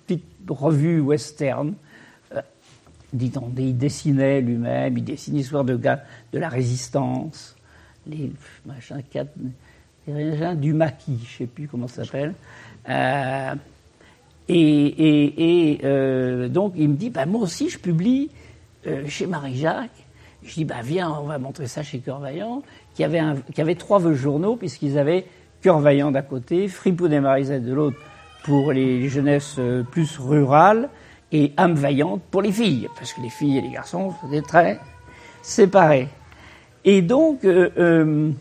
petites 0.06 0.24
revues 0.48 1.00
western. 1.00 1.74
Euh, 2.34 2.42
il 3.14 3.78
dessinait 3.78 4.42
lui-même, 4.42 4.98
il 4.98 5.04
dessinait 5.04 5.40
l'histoire 5.40 5.64
de, 5.64 5.76
de 5.76 6.40
la 6.40 6.50
résistance, 6.50 7.56
les 8.08 8.32
machins, 8.66 9.02
quatre, 9.10 9.32
du 10.56 10.74
maquis, 10.74 11.18
je 11.26 11.34
ne 11.34 11.38
sais 11.38 11.46
plus 11.48 11.68
comment 11.68 11.88
ça 11.88 12.04
s'appelle. 12.04 12.34
Euh, 12.90 13.56
et, 14.48 15.80
euh, 15.84 16.48
donc 16.50 16.74
il 16.76 16.90
me 16.90 16.96
dit, 16.96 17.10
bah, 17.10 17.26
moi 17.26 17.42
aussi 17.42 17.70
je 17.70 17.80
publie 17.80 18.30
euh, 18.88 19.08
chez 19.08 19.28
Marie-Jacques. 19.28 20.06
Je 20.44 20.54
dis, 20.54 20.66
bah, 20.66 20.82
viens, 20.84 21.12
on 21.12 21.26
va 21.26 21.38
montrer 21.40 21.68
ça 21.68 21.84
chez 21.84 22.00
Cœur 22.00 22.20
Vaillant, 22.20 22.62
qui 22.94 23.04
avait, 23.04 23.22
qui 23.54 23.62
avait 23.62 23.76
trois 23.76 24.00
journaux, 24.14 24.56
puisqu'ils 24.56 24.98
avaient 24.98 25.26
Cœur 25.62 25.80
Vaillant 25.80 26.12
d'un 26.12 26.22
côté, 26.22 26.68
Fripoud 26.68 27.12
et 27.12 27.20
Marisette 27.20 27.66
de 27.66 27.74
l'autre, 27.74 27.98
pour 28.44 28.72
les 28.72 29.10
jeunesses 29.10 29.60
plus 29.92 30.20
rurales, 30.20 30.90
et 31.32 31.52
âme 31.58 31.74
vaillante 31.74 32.22
pour 32.32 32.42
les 32.42 32.52
filles, 32.52 32.88
parce 32.96 33.14
que 33.14 33.22
les 33.22 33.30
filles 33.30 33.58
et 33.58 33.62
les 33.62 33.72
garçons 33.72 34.14
étaient 34.28 34.42
très 34.42 34.80
séparés. 35.42 36.08
Et 36.84 37.02
donc, 37.02 37.44
euh, 37.44 37.70
euh, 37.78 38.32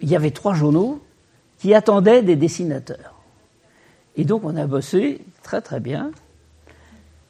il 0.00 0.08
y 0.08 0.16
avait 0.16 0.30
trois 0.30 0.54
journaux 0.54 1.02
qui 1.58 1.74
attendaient 1.74 2.22
des 2.22 2.36
dessinateurs. 2.36 3.14
Et 4.16 4.24
donc, 4.24 4.44
on 4.44 4.56
a 4.56 4.66
bossé 4.66 5.20
très 5.42 5.60
très 5.60 5.80
bien. 5.80 6.12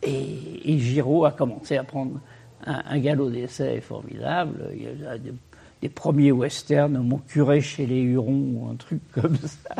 Et, 0.05 0.73
et 0.73 0.79
Giraud 0.79 1.25
a 1.25 1.33
commencé 1.33 1.77
à 1.77 1.85
prendre 1.85 2.21
un, 2.67 2.99
galop 2.99 3.31
d'essai 3.31 3.81
formidable. 3.81 4.71
Il 4.75 4.83
y 4.83 5.07
a 5.07 5.19
des, 5.19 5.88
premiers 5.88 6.33
westerns, 6.33 6.99
Mon 6.99 7.19
curé 7.19 7.61
chez 7.61 7.87
les 7.87 8.01
Hurons, 8.01 8.55
ou 8.55 8.69
un 8.71 8.77
truc 8.77 9.01
comme 9.12 9.37
ça. 9.37 9.75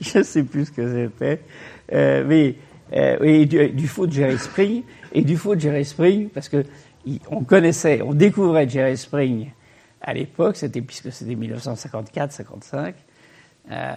Je 0.00 0.18
ne 0.18 0.22
sais 0.22 0.42
plus 0.42 0.66
ce 0.66 0.72
que 0.72 1.08
c'était. 1.10 1.40
Euh, 1.92 2.24
mais 2.26 2.56
euh, 2.92 3.18
et 3.22 3.46
du, 3.46 3.70
du 3.70 3.88
faux 3.88 4.06
de 4.06 4.12
Jerry 4.12 4.38
Spring, 4.38 4.82
et 5.12 5.22
du 5.22 5.36
faux 5.36 5.54
de 5.54 5.60
Jerry 5.60 5.84
Spring, 5.84 6.28
parce 6.28 6.48
que 6.48 6.64
on 7.30 7.42
connaissait, 7.42 8.02
on 8.02 8.14
découvrait 8.14 8.68
Jerry 8.68 8.96
Spring 8.96 9.50
à 10.00 10.14
l'époque, 10.14 10.56
c'était 10.56 10.80
puisque 10.80 11.12
c'était 11.12 11.34
1954-55. 11.34 12.94
Euh, 13.70 13.94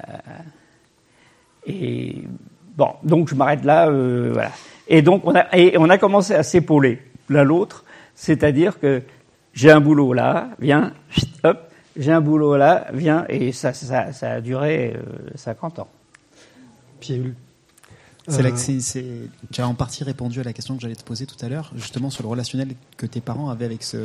et 1.65 2.23
bon, 2.75 2.89
donc 3.03 3.29
je 3.29 3.35
m'arrête 3.35 3.63
là, 3.63 3.89
euh, 3.89 4.31
voilà. 4.33 4.51
Et 4.87 5.01
donc 5.01 5.25
on 5.25 5.35
a, 5.35 5.55
et 5.57 5.77
on 5.77 5.89
a 5.89 5.97
commencé 5.97 6.33
à 6.33 6.43
s'épauler 6.43 7.01
l'un 7.29 7.43
l'autre, 7.43 7.85
c'est-à-dire 8.13 8.79
que 8.79 9.01
j'ai 9.53 9.71
un 9.71 9.81
boulot 9.81 10.13
là, 10.13 10.49
viens, 10.59 10.93
hop, 11.43 11.69
j'ai 11.97 12.11
un 12.11 12.21
boulot 12.21 12.57
là, 12.57 12.87
viens, 12.93 13.25
et 13.29 13.51
ça, 13.51 13.73
ça, 13.73 14.11
ça 14.11 14.31
a 14.31 14.41
duré 14.41 14.95
euh, 14.95 15.01
50 15.35 15.79
ans. 15.79 15.87
Pierre 16.99 17.21
c'est 18.27 18.41
là 18.41 18.49
que 18.49 18.55
euh. 18.55 18.79
c'est, 18.79 19.29
tu 19.51 19.61
as 19.61 19.67
en 19.67 19.75
partie 19.75 20.03
répondu 20.03 20.39
à 20.39 20.43
la 20.43 20.51
question 20.51 20.75
que 20.75 20.81
j'allais 20.81 20.95
te 20.95 21.03
poser 21.03 21.27
tout 21.27 21.37
à 21.45 21.49
l'heure, 21.49 21.71
justement 21.75 22.09
sur 22.09 22.23
le 22.23 22.29
relationnel 22.29 22.69
que 22.97 23.05
tes 23.05 23.21
parents 23.21 23.49
avaient 23.49 23.65
avec 23.65 23.83
ce, 23.83 23.97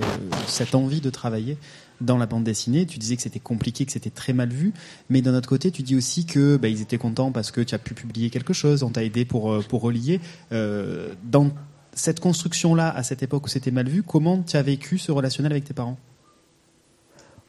cette 0.46 0.74
envie 0.74 1.00
de 1.00 1.08
travailler 1.08 1.56
dans 2.00 2.16
la 2.18 2.26
bande 2.26 2.44
dessinée. 2.44 2.86
Tu 2.86 2.98
disais 2.98 3.16
que 3.16 3.22
c'était 3.22 3.40
compliqué, 3.40 3.84
que 3.86 3.92
c'était 3.92 4.10
très 4.10 4.32
mal 4.32 4.48
vu, 4.50 4.72
mais 5.08 5.20
d'un 5.22 5.34
autre 5.34 5.48
côté, 5.48 5.70
tu 5.70 5.82
dis 5.82 5.96
aussi 5.96 6.26
que 6.26 6.56
bah, 6.56 6.68
ils 6.68 6.80
étaient 6.82 6.98
contents 6.98 7.32
parce 7.32 7.50
que 7.50 7.60
tu 7.60 7.74
as 7.74 7.78
pu 7.78 7.94
publier 7.94 8.30
quelque 8.30 8.52
chose, 8.52 8.82
on 8.82 8.90
t'a 8.90 9.04
aidé 9.04 9.24
pour 9.24 9.52
euh, 9.52 9.62
pour 9.68 9.82
relier. 9.82 10.20
Euh, 10.52 11.12
dans 11.24 11.50
cette 11.92 12.20
construction-là, 12.20 12.88
à 12.94 13.02
cette 13.02 13.22
époque 13.22 13.46
où 13.46 13.48
c'était 13.48 13.70
mal 13.72 13.88
vu, 13.88 14.02
comment 14.02 14.42
tu 14.42 14.56
as 14.56 14.62
vécu 14.62 14.96
ce 14.98 15.12
relationnel 15.12 15.52
avec 15.52 15.64
tes 15.64 15.74
parents? 15.74 15.98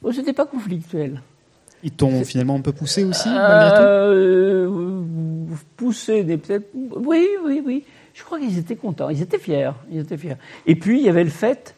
Oh, 0.02 0.12
C'était 0.12 0.32
pas 0.32 0.46
conflictuel. 0.46 1.22
Ils 1.84 1.90
t'ont 1.92 2.24
finalement 2.24 2.56
un 2.56 2.60
peu 2.60 2.72
poussé 2.72 3.02
aussi, 3.04 3.28
malgré 3.28 3.70
tout? 3.70 3.82
euh, 3.82 5.02
Poussé, 5.76 6.22
peut-être. 6.24 6.68
Oui, 6.74 7.26
oui, 7.44 7.62
oui. 7.64 7.84
Je 8.14 8.22
crois 8.22 8.38
qu'ils 8.38 8.58
étaient 8.58 8.76
contents, 8.76 9.08
ils 9.08 9.22
étaient 9.22 9.38
fiers, 9.38 9.70
ils 9.90 9.98
étaient 10.00 10.16
fiers. 10.16 10.36
Et 10.66 10.76
puis 10.76 11.00
il 11.00 11.04
y 11.04 11.08
avait 11.08 11.24
le 11.24 11.30
fait 11.30 11.74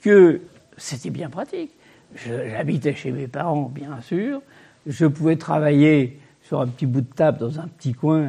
que 0.00 0.40
c'était 0.76 1.10
bien 1.10 1.28
pratique. 1.30 1.70
J'habitais 2.14 2.94
chez 2.94 3.10
mes 3.10 3.26
parents, 3.26 3.70
bien 3.74 4.00
sûr. 4.00 4.40
Je 4.86 5.06
pouvais 5.06 5.36
travailler 5.36 6.18
sur 6.42 6.60
un 6.60 6.66
petit 6.66 6.86
bout 6.86 7.02
de 7.02 7.14
table 7.14 7.38
dans 7.38 7.60
un 7.60 7.68
petit 7.68 7.92
coin 7.92 8.26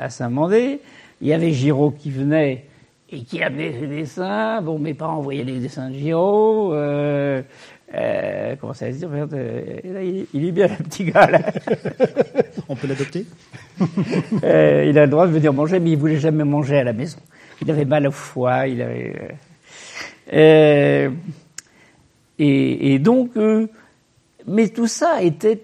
à, 0.00 0.08
Saint-Mandé. 0.08 0.80
Il 1.20 1.26
y 1.26 1.32
avait 1.32 1.50
Giraud 1.50 1.90
qui 1.90 2.10
venait 2.10 2.66
et 3.10 3.22
qui 3.22 3.42
amenait 3.42 3.72
ses 3.72 3.86
dessins. 3.86 4.62
Bon, 4.62 4.78
mes 4.78 4.94
parents 4.94 5.20
voyaient 5.20 5.44
les 5.44 5.58
dessins 5.58 5.90
de 5.90 5.94
Giraud. 5.94 6.72
Euh, 6.74 7.42
euh, 7.94 8.54
comment 8.60 8.74
ça 8.74 8.92
se 8.92 8.98
dire 8.98 9.08
euh, 9.12 10.26
il, 10.34 10.44
est 10.44 10.52
bien 10.52 10.66
le 10.78 10.84
petit 10.84 11.04
gars 11.04 11.26
là. 11.26 11.40
On 12.68 12.76
peut 12.76 12.86
l'adopter? 12.86 13.24
Euh, 14.44 14.84
Il 14.86 14.98
a 14.98 15.06
le 15.06 15.10
droit 15.10 15.26
de 15.26 15.32
venir 15.32 15.52
manger, 15.52 15.80
mais 15.80 15.90
il 15.90 15.96
voulait 15.96 16.18
jamais 16.18 16.44
manger 16.44 16.78
à 16.78 16.84
la 16.84 16.92
maison. 16.92 17.18
Il 17.62 17.70
avait 17.70 17.84
mal 17.84 18.06
au 18.06 18.10
foie, 18.10 18.66
il 18.66 18.82
avait. 18.82 19.14
Et, 22.38 22.98
donc, 22.98 23.36
euh, 23.36 23.66
mais 24.46 24.68
tout 24.68 24.86
ça 24.86 25.22
était. 25.22 25.60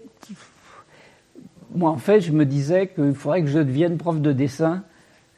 Moi, 1.74 1.90
en 1.90 1.98
fait, 1.98 2.20
je 2.20 2.32
me 2.32 2.44
disais 2.44 2.88
qu'il 2.88 3.14
faudrait 3.14 3.42
que 3.42 3.48
je 3.48 3.58
devienne 3.58 3.96
prof 3.96 4.20
de 4.20 4.32
dessin 4.32 4.82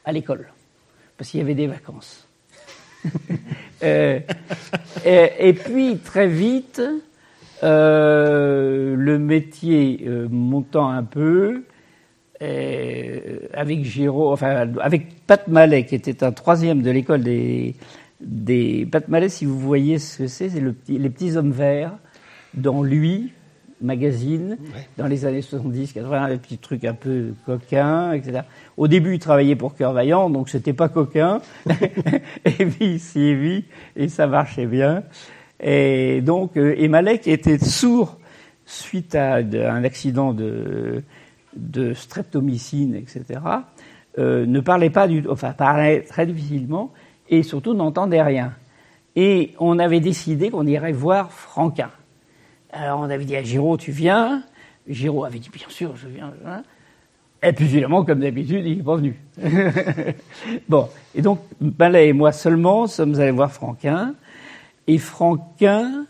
à 0.05 0.11
l'école, 0.11 0.47
parce 1.17 1.29
qu'il 1.29 1.39
y 1.39 1.43
avait 1.43 1.55
des 1.55 1.67
vacances. 1.67 2.27
Euh, 3.83 4.19
et, 5.05 5.53
puis 5.53 5.99
très 5.99 6.27
vite, 6.27 6.81
euh, 7.61 8.95
le 8.95 9.19
métier 9.19 10.03
montant 10.31 10.89
un 10.89 11.03
peu, 11.03 11.61
avec 12.41 13.85
Giraud, 13.85 14.31
enfin 14.31 14.67
avec 14.81 15.23
Pat 15.27 15.47
Mallet, 15.47 15.85
qui 15.85 15.93
était 15.93 16.23
un 16.23 16.31
troisième 16.31 16.81
de 16.81 16.89
l'école 16.89 17.21
des, 17.21 17.75
des 18.21 18.85
Pat 18.85 19.07
Mallet, 19.07 19.29
si 19.29 19.45
vous 19.45 19.59
voyez 19.59 19.99
ce 19.99 20.19
que 20.19 20.27
c'est, 20.27 20.49
c'est 20.49 20.59
le 20.59 20.75
les 20.87 21.09
petits 21.09 21.37
hommes 21.37 21.51
verts 21.51 21.97
dans 22.53 22.81
lui, 22.81 23.31
magazine 23.81 24.57
dans 24.97 25.07
les 25.07 25.25
années 25.25 25.41
70, 25.41 25.93
80, 25.93 26.29
des 26.29 26.37
petits 26.37 26.57
trucs 26.57 26.83
un 26.83 26.93
peu 26.93 27.33
coquins, 27.45 28.13
etc. 28.13 28.41
Au 28.75 28.87
début, 28.87 29.15
il 29.15 29.19
travaillait 29.19 29.55
pour 29.55 29.75
Cœur 29.75 29.93
Vaillant, 29.93 30.29
donc 30.29 30.49
c'était 30.49 30.73
pas 30.73 30.89
coquin. 30.89 31.41
et 32.45 32.65
puis, 32.65 32.85
ici 32.85 33.21
et 33.21 33.35
puis, 33.35 33.65
et 33.95 34.09
ça 34.09 34.27
marchait 34.27 34.65
bien. 34.65 35.03
Et 35.59 36.21
donc, 36.21 36.57
euh, 36.57 36.75
et 36.77 36.87
Malek 36.87 37.27
était 37.27 37.57
sourd 37.57 38.17
suite 38.65 39.15
à 39.15 39.35
un 39.35 39.83
accident 39.83 40.33
de, 40.33 41.03
de 41.55 41.93
streptomycine, 41.93 42.95
etc. 42.95 43.39
Euh, 44.19 44.45
ne 44.45 44.59
parlait 44.59 44.89
pas 44.89 45.07
du, 45.07 45.23
enfin, 45.29 45.51
parlait 45.51 46.01
très 46.01 46.25
difficilement 46.25 46.91
et 47.29 47.43
surtout 47.43 47.73
n'entendait 47.73 48.21
rien. 48.21 48.53
Et 49.15 49.53
on 49.59 49.79
avait 49.79 49.99
décidé 49.99 50.49
qu'on 50.49 50.67
irait 50.67 50.91
voir 50.91 51.31
Franquin. 51.31 51.89
Alors 52.71 52.99
on 52.99 53.09
avait 53.09 53.25
dit 53.25 53.35
à 53.35 53.43
Giraud, 53.43 53.77
tu 53.77 53.91
viens? 53.91 54.43
Giraud 54.87 55.25
avait 55.25 55.39
dit, 55.39 55.49
bien 55.49 55.67
sûr, 55.69 55.95
je 55.95 56.07
viens. 56.07 56.31
Et 57.43 57.53
puis 57.53 57.67
finalement, 57.67 58.03
comme 58.03 58.19
d'habitude, 58.19 58.65
il 58.65 58.77
n'est 58.77 58.83
pas 58.83 58.95
venu. 58.95 59.15
bon, 60.69 60.89
et 61.15 61.21
donc 61.21 61.39
Mallet 61.59 62.09
et 62.09 62.13
moi 62.13 62.31
seulement 62.31 62.87
sommes 62.87 63.19
allés 63.19 63.31
voir 63.31 63.51
Franquin. 63.51 64.15
Et 64.87 64.97
Franquin, 64.97 66.05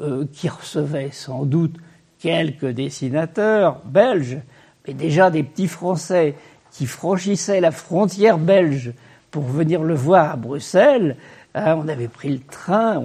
euh, 0.00 0.26
qui 0.32 0.48
recevait 0.48 1.10
sans 1.10 1.44
doute 1.44 1.76
quelques 2.18 2.66
dessinateurs 2.66 3.80
belges, 3.84 4.38
mais 4.86 4.94
déjà 4.94 5.30
des 5.30 5.42
petits 5.42 5.68
Français 5.68 6.34
qui 6.70 6.86
franchissaient 6.86 7.60
la 7.60 7.70
frontière 7.70 8.38
belge 8.38 8.92
pour 9.30 9.44
venir 9.44 9.82
le 9.82 9.94
voir 9.94 10.32
à 10.32 10.36
Bruxelles, 10.36 11.16
hein, 11.54 11.76
on 11.76 11.88
avait 11.88 12.08
pris 12.08 12.30
le 12.30 12.40
train, 12.40 13.02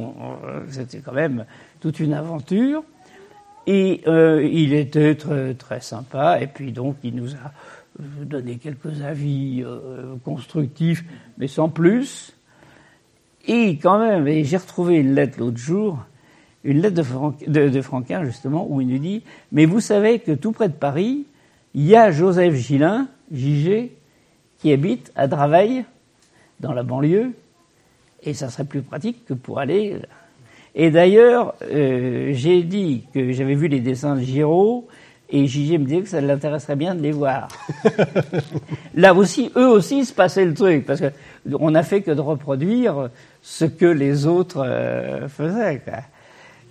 c'était 0.70 1.00
quand 1.00 1.14
même 1.14 1.46
toute 1.80 2.00
une 2.00 2.14
aventure. 2.14 2.84
Et 3.68 4.02
euh, 4.08 4.48
il 4.52 4.74
était 4.74 5.16
très, 5.16 5.82
sympa, 5.82 6.40
et 6.42 6.48
puis 6.48 6.72
donc 6.72 6.96
il 7.04 7.16
nous 7.16 7.36
a 7.36 7.52
euh, 8.00 8.26
donné 8.26 8.58
quelques 8.58 9.02
avis 9.04 9.64
euh, 9.64 10.16
constructifs, 10.26 11.04
mais 11.38 11.48
sans 11.48 11.70
plus. 11.70 12.36
Et 13.48 13.78
quand 13.78 14.00
même, 14.00 14.28
j'ai 14.44 14.58
retrouvé 14.58 14.96
une 14.96 15.14
lettre 15.14 15.40
l'autre 15.40 15.58
jour, 15.58 16.00
une 16.64 16.82
lettre 16.82 17.04
de, 17.48 17.70
de, 17.70 17.82
Franquin 17.82 18.24
justement, 18.26 18.66
où 18.68 18.82
il 18.82 18.88
nous 18.88 19.00
dit 19.00 19.24
Mais 19.52 19.66
vous 19.66 19.80
savez 19.80 20.20
que 20.20 20.32
tout 20.32 20.52
près 20.52 20.68
de 20.68 20.74
Paris, 20.74 21.26
il 21.76 21.86
y 21.86 21.96
a 21.96 22.12
Joseph 22.12 22.56
Gillin, 22.56 23.08
JG, 23.32 23.92
qui 24.58 24.72
habite 24.72 25.12
à 25.16 25.28
Draveil, 25.28 25.86
dans 26.62 26.74
la 26.74 26.84
banlieue, 26.84 27.34
et 28.24 28.34
ça 28.34 28.50
serait 28.50 28.65
plus 28.65 28.82
pratique 28.82 29.26
que 29.26 29.34
pour 29.34 29.60
aller 29.60 30.00
et 30.74 30.89
d'ailleurs, 30.89 31.54
euh, 31.63 32.30
j'ai 32.34 32.63
dit 32.63 33.04
que 33.13 33.32
j'avais 33.32 33.56
vu 33.56 33.67
les 33.67 33.82
dessins 33.82 34.15
de 34.15 34.21
Giraud, 34.21 34.88
et 35.30 35.47
Gigi 35.47 35.78
me 35.78 35.86
disait 35.86 36.02
que 36.02 36.10
ça 36.10 36.21
l'intéresserait 36.21 36.76
bien 36.76 36.95
de 36.95 37.02
les 37.02 37.12
voir. 37.12 37.47
Là 38.95 39.13
aussi, 39.13 39.52
eux 39.56 39.67
aussi, 39.67 40.06
se 40.06 40.13
passait 40.13 40.45
le 40.45 40.54
truc, 40.54 40.86
parce 40.86 41.02
que 41.02 41.12
on 41.60 41.71
n'a 41.71 41.84
fait 41.84 42.02
que 42.02 42.12
de 42.12 42.21
reproduire 42.21 43.10
ce 43.41 43.65
que 43.65 43.86
les 43.86 44.28
autres 44.28 44.63
euh, 44.65 45.28
faisaient. 45.28 45.82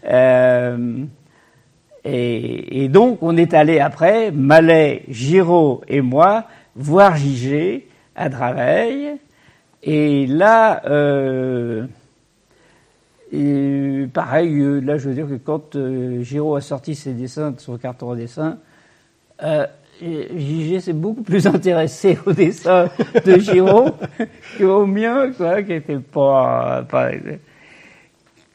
Euh, 0.07 1.05
et, 2.05 2.85
et, 2.85 2.89
donc, 2.89 3.19
on 3.23 3.37
est 3.37 3.53
allé 3.53 3.81
après, 3.81 4.31
Mallet, 4.31 5.05
Giraud 5.09 5.83
et 5.89 6.01
moi, 6.01 6.45
voir 6.75 7.17
Gigi 7.17 7.83
à 8.15 8.29
Draveil, 8.31 9.17
Et 9.83 10.27
là, 10.27 10.83
euh, 10.87 11.87
et 13.33 14.07
pareil, 14.13 14.59
euh, 14.59 14.81
là 14.81 14.99
je 14.99 15.09
veux 15.09 15.15
dire 15.15 15.29
que 15.29 15.35
quand 15.35 15.77
euh, 15.77 16.23
Giraud 16.23 16.57
a 16.57 16.61
sorti 16.61 16.95
ses 16.95 17.13
dessins, 17.13 17.55
son 17.59 17.79
carton 17.79 18.11
à 18.11 18.17
dessin, 18.17 18.59
euh, 19.43 19.67
s'est 20.01 20.93
beaucoup 20.93 21.23
plus 21.23 21.47
intéressé 21.47 22.19
au 22.27 22.33
dessin 22.33 22.89
de 23.25 23.39
Giraud 23.39 23.91
qu'au 24.59 24.85
mien, 24.87 25.33
quoi, 25.33 25.63
qui 25.63 25.75
était 25.75 25.99
pas, 25.99 26.85
pas. 26.89 27.11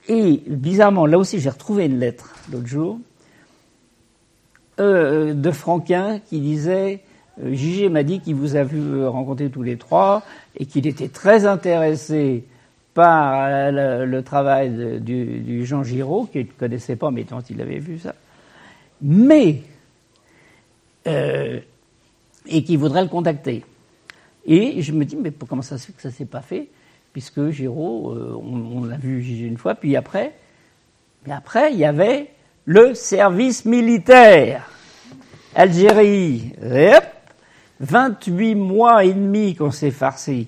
Et 0.07 0.43
bizarrement, 0.47 1.05
là 1.05 1.17
aussi 1.17 1.39
j'ai 1.39 1.49
retrouvé 1.49 1.85
une 1.85 1.99
lettre 1.99 2.35
l'autre 2.51 2.67
jour 2.67 2.99
euh, 4.79 5.33
de 5.33 5.51
Franquin 5.51 6.19
qui 6.19 6.41
disait 6.41 6.99
JG 7.43 7.89
m'a 7.89 8.03
dit 8.03 8.21
qu'il 8.21 8.35
vous 8.35 8.55
a 8.55 8.63
vu 8.63 9.05
rencontrer 9.05 9.49
tous 9.49 9.63
les 9.63 9.77
trois 9.77 10.23
et 10.57 10.65
qu'il 10.65 10.87
était 10.87 11.09
très 11.09 11.45
intéressé 11.45 12.45
par 12.95 13.71
le, 13.71 14.05
le 14.05 14.23
travail 14.23 15.01
du, 15.01 15.65
Jean 15.65 15.83
Giraud, 15.83 16.27
qu'il 16.31 16.45
ne 16.45 16.51
connaissait 16.51 16.95
pas, 16.95 17.11
mais 17.11 17.25
dont 17.25 17.41
il 17.41 17.61
avait 17.61 17.79
vu 17.79 17.99
ça. 17.99 18.15
Mais, 19.01 19.63
euh, 21.05 21.59
et 22.47 22.63
qui 22.63 22.77
voudrait 22.77 23.03
le 23.03 23.09
contacter. 23.09 23.63
Et 24.45 24.81
je 24.81 24.93
me 24.93 25.03
dis, 25.03 25.17
mais 25.17 25.31
comment 25.31 25.61
ça 25.61 25.77
se 25.77 25.87
fait 25.87 25.93
que 25.93 26.01
ça 26.01 26.07
ne 26.07 26.13
s'est 26.13 26.25
pas 26.25 26.41
fait? 26.41 26.69
Puisque 27.11 27.49
Giraud, 27.49 28.11
euh, 28.11 28.39
on, 28.41 28.85
l'a 28.85 28.97
vu 28.97 29.21
une 29.45 29.57
fois, 29.57 29.75
puis 29.75 29.97
après, 29.97 30.33
mais 31.27 31.33
après, 31.33 31.73
il 31.73 31.79
y 31.79 31.85
avait 31.85 32.29
le 32.63 32.93
service 32.93 33.65
militaire. 33.65 34.69
Algérie, 35.53 36.53
28 37.79 38.55
mois 38.55 39.03
et 39.03 39.13
demi 39.13 39.55
qu'on 39.55 39.71
s'est 39.71 39.91
farci. 39.91 40.47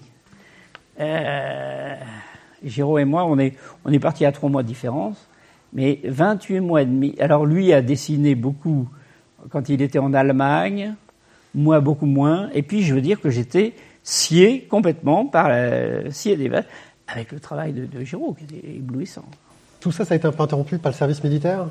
Euh, 1.00 1.96
Giraud 2.64 2.98
et 2.98 3.06
moi, 3.06 3.26
on 3.26 3.38
est, 3.38 3.56
on 3.86 3.92
est 3.92 4.00
partis 4.00 4.26
à 4.26 4.32
trois 4.32 4.50
mois 4.50 4.64
de 4.64 4.68
différence, 4.68 5.28
mais 5.74 6.00
28 6.04 6.60
mois 6.62 6.82
et 6.82 6.86
demi. 6.86 7.16
Alors 7.20 7.46
lui 7.46 7.74
a 7.74 7.82
dessiné 7.82 8.36
beaucoup 8.36 8.88
quand 9.50 9.70
il 9.70 9.82
était 9.82 10.00
en 10.00 10.14
Allemagne, 10.14 10.96
moi 11.54 11.80
beaucoup 11.80 12.06
moins, 12.06 12.50
et 12.54 12.62
puis 12.62 12.84
je 12.84 12.94
veux 12.94 13.02
dire 13.02 13.22
que 13.22 13.30
j'étais 13.30 13.74
scié 14.04 14.62
complètement 14.70 15.26
par 15.26 15.50
la, 15.50 16.12
scié 16.12 16.36
des 16.36 16.50
avec 17.08 17.32
le 17.32 17.40
travail 17.40 17.74
de, 17.74 17.86
de 17.86 18.04
Giraud, 18.04 18.34
qui 18.34 18.44
était 18.44 18.68
éblouissant. 18.68 19.26
Tout 19.80 19.92
ça, 19.92 20.04
ça 20.04 20.14
a 20.14 20.18
été 20.18 20.28
un 20.28 20.32
peu 20.32 20.44
interrompu 20.44 20.78
par 20.78 20.92
le 20.92 20.98
service 20.98 21.24
militaire? 21.24 21.68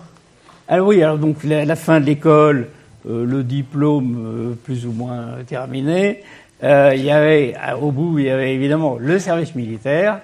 Alors 0.69 0.89
oui, 0.89 1.03
alors 1.03 1.19
donc 1.19 1.45
la, 1.45 1.65
la 1.65 1.77
fin 1.77 2.01
de 2.01 2.07
l'école, 2.07 2.69
le 3.07 3.43
diplôme 3.43 4.17
euh, 4.19 4.55
plus 4.55 4.87
ou 4.87 4.93
moins 4.93 5.37
terminé, 5.47 6.23
euh, 6.63 6.93
il 6.95 7.05
y 7.05 7.11
avait, 7.11 7.55
au 7.81 7.91
bout, 7.91 8.19
il 8.19 8.27
y 8.27 8.31
avait 8.31 8.55
évidemment 8.55 8.97
le 8.99 9.19
service 9.19 9.55
militaire, 9.55 10.21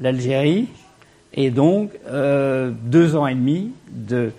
l'Algérie, 0.00 0.68
et 1.32 1.50
donc 1.50 1.90
euh, 2.08 2.70
deux 2.84 3.16
ans 3.16 3.26
et 3.26 3.34
demi 3.34 3.72
de 3.90 4.32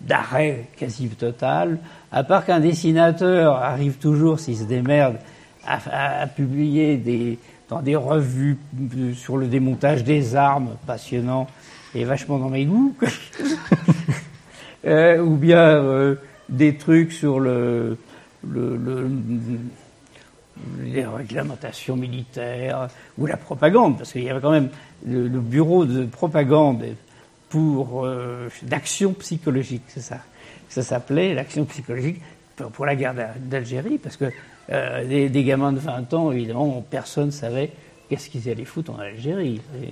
d'arrêt 0.00 0.66
quasi 0.76 1.08
total, 1.08 1.78
à 2.12 2.22
part 2.22 2.44
qu'un 2.44 2.60
dessinateur 2.60 3.56
arrive 3.56 3.94
toujours, 3.94 4.38
s'il 4.38 4.56
se 4.56 4.62
démerde, 4.62 5.16
à, 5.66 6.26
publier 6.28 6.96
des, 6.96 7.38
dans 7.68 7.82
des 7.82 7.96
revues 7.96 8.56
sur 9.14 9.36
le 9.36 9.48
démontage 9.48 10.04
des 10.04 10.36
armes, 10.36 10.76
passionnant 10.86 11.46
et 11.94 12.04
vachement 12.04 12.38
dans 12.38 12.48
mes 12.48 12.64
goûts, 12.64 12.94
euh, 14.86 15.20
ou 15.20 15.36
bien 15.36 15.58
euh, 15.58 16.14
des 16.48 16.76
trucs 16.76 17.12
sur 17.12 17.40
le, 17.40 17.96
le, 18.48 18.76
le 18.76 19.10
les 20.82 21.04
réglementations 21.04 21.96
militaires 21.96 22.88
ou 23.16 23.26
la 23.26 23.36
propagande, 23.36 23.98
parce 23.98 24.12
qu'il 24.12 24.24
y 24.24 24.30
avait 24.30 24.40
quand 24.40 24.50
même 24.50 24.70
le, 25.06 25.28
bureau 25.28 25.84
de 25.84 26.04
propagande 26.04 26.84
pour 27.48 28.04
euh, 28.04 28.48
d'action 28.62 29.12
psychologique, 29.14 29.82
c'est 29.88 30.00
ça. 30.00 30.18
Ça 30.68 30.82
s'appelait 30.82 31.34
l'action 31.34 31.64
psychologique 31.64 32.20
pour, 32.56 32.70
pour, 32.70 32.86
la 32.86 32.96
guerre 32.96 33.14
d'Algérie, 33.38 33.98
parce 33.98 34.16
que 34.16 34.26
euh, 34.70 35.06
des, 35.06 35.28
des, 35.28 35.44
gamins 35.44 35.72
de 35.72 35.78
20 35.78 36.12
ans, 36.14 36.32
évidemment, 36.32 36.84
personne 36.90 37.26
ne 37.26 37.30
savait 37.30 37.72
qu'est-ce 38.08 38.28
qu'ils 38.28 38.48
allaient 38.50 38.64
foutre 38.64 38.92
en 38.92 38.98
Algérie. 38.98 39.60
Et, 39.82 39.90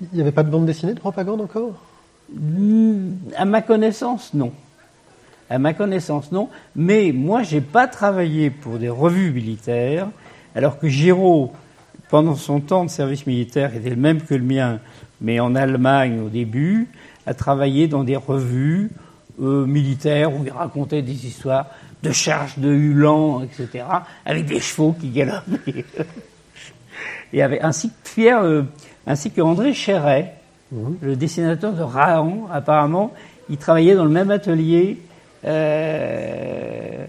Il 0.00 0.08
n'y 0.14 0.20
avait 0.20 0.32
pas 0.32 0.44
de 0.44 0.50
bande 0.50 0.66
dessinée 0.66 0.94
de 0.94 1.00
propagande 1.00 1.40
encore? 1.40 1.72
À 3.36 3.44
ma 3.44 3.62
connaissance, 3.62 4.32
non. 4.34 4.52
À 5.50 5.58
ma 5.58 5.74
connaissance, 5.74 6.32
non. 6.32 6.48
Mais 6.74 7.12
moi, 7.12 7.42
j'ai 7.42 7.60
pas 7.60 7.86
travaillé 7.86 8.50
pour 8.50 8.78
des 8.78 8.88
revues 8.88 9.30
militaires, 9.30 10.08
alors 10.54 10.78
que 10.78 10.88
Giraud, 10.88 11.52
pendant 12.08 12.34
son 12.34 12.60
temps 12.60 12.84
de 12.84 12.90
service 12.90 13.26
militaire, 13.26 13.74
était 13.74 13.90
le 13.90 13.96
même 13.96 14.22
que 14.22 14.34
le 14.34 14.42
mien, 14.42 14.80
mais 15.20 15.40
en 15.40 15.54
Allemagne 15.54 16.20
au 16.20 16.28
début, 16.28 16.88
a 17.26 17.34
travaillé 17.34 17.88
dans 17.88 18.04
des 18.04 18.16
revues 18.16 18.90
euh, 19.40 19.66
militaires 19.66 20.32
où 20.32 20.44
il 20.44 20.50
racontait 20.50 21.02
des 21.02 21.26
histoires 21.26 21.66
de 22.02 22.12
charges 22.12 22.58
de 22.58 22.70
Hulan, 22.70 23.42
etc., 23.42 23.84
avec 24.24 24.46
des 24.46 24.60
chevaux 24.60 24.94
qui 24.98 25.08
galopent. 25.08 25.44
Et 27.32 27.42
avait, 27.42 27.60
ainsi 27.60 27.88
que 27.88 28.14
Pierre, 28.14 28.42
euh, 28.42 28.62
ainsi 29.06 29.30
que 29.30 29.40
André 29.40 29.74
Chéret, 29.74 30.34
mmh. 30.70 30.76
le 31.00 31.16
dessinateur 31.16 31.72
de 31.72 31.82
Raon, 31.82 32.46
apparemment, 32.52 33.12
il 33.50 33.56
travaillait 33.56 33.96
dans 33.96 34.04
le 34.04 34.10
même 34.10 34.30
atelier 34.30 34.98
euh, 35.44 37.06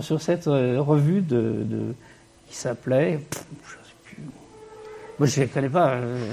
sur 0.00 0.20
cette 0.20 0.46
revue 0.46 1.20
de, 1.20 1.64
de 1.64 1.94
qui 2.48 2.56
s'appelait, 2.56 3.20
moi 5.18 5.26
je 5.26 5.40
ne 5.40 5.46
connais 5.46 5.68
pas. 5.68 5.94
Euh, 5.94 6.30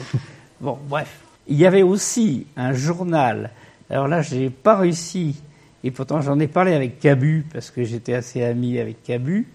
bon, 0.60 0.78
bref. 0.88 1.22
Il 1.48 1.58
y 1.58 1.66
avait 1.66 1.82
aussi 1.82 2.46
un 2.58 2.74
journal. 2.74 3.52
Alors 3.90 4.08
là, 4.08 4.22
je 4.22 4.36
n'ai 4.36 4.50
pas 4.50 4.78
réussi, 4.78 5.42
et 5.84 5.92
pourtant 5.92 6.22
j'en 6.22 6.40
ai 6.40 6.48
parlé 6.48 6.74
avec 6.74 7.00
Cabu, 7.00 7.46
parce 7.52 7.72
que 7.72 7.84
j'étais 7.84 8.14
assez 8.14 8.44
ami 8.44 8.78
avec 8.80 9.02
Cabu. 9.04 9.48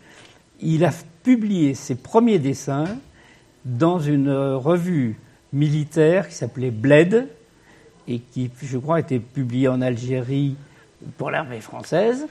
Il 0.60 0.84
a 0.84 0.90
publié 1.22 1.74
ses 1.74 1.94
premiers 1.94 2.38
dessins 2.38 2.98
dans 3.64 3.98
une 3.98 4.30
revue 4.30 5.18
militaire 5.52 6.28
qui 6.28 6.34
s'appelait 6.34 6.70
Bled, 6.70 7.28
et 8.08 8.18
qui, 8.18 8.50
je 8.62 8.78
crois, 8.78 9.00
était 9.00 9.18
publiée 9.18 9.68
en 9.68 9.80
Algérie 9.80 10.56
pour 11.16 11.30
l'armée 11.30 11.60
française. 11.60 12.26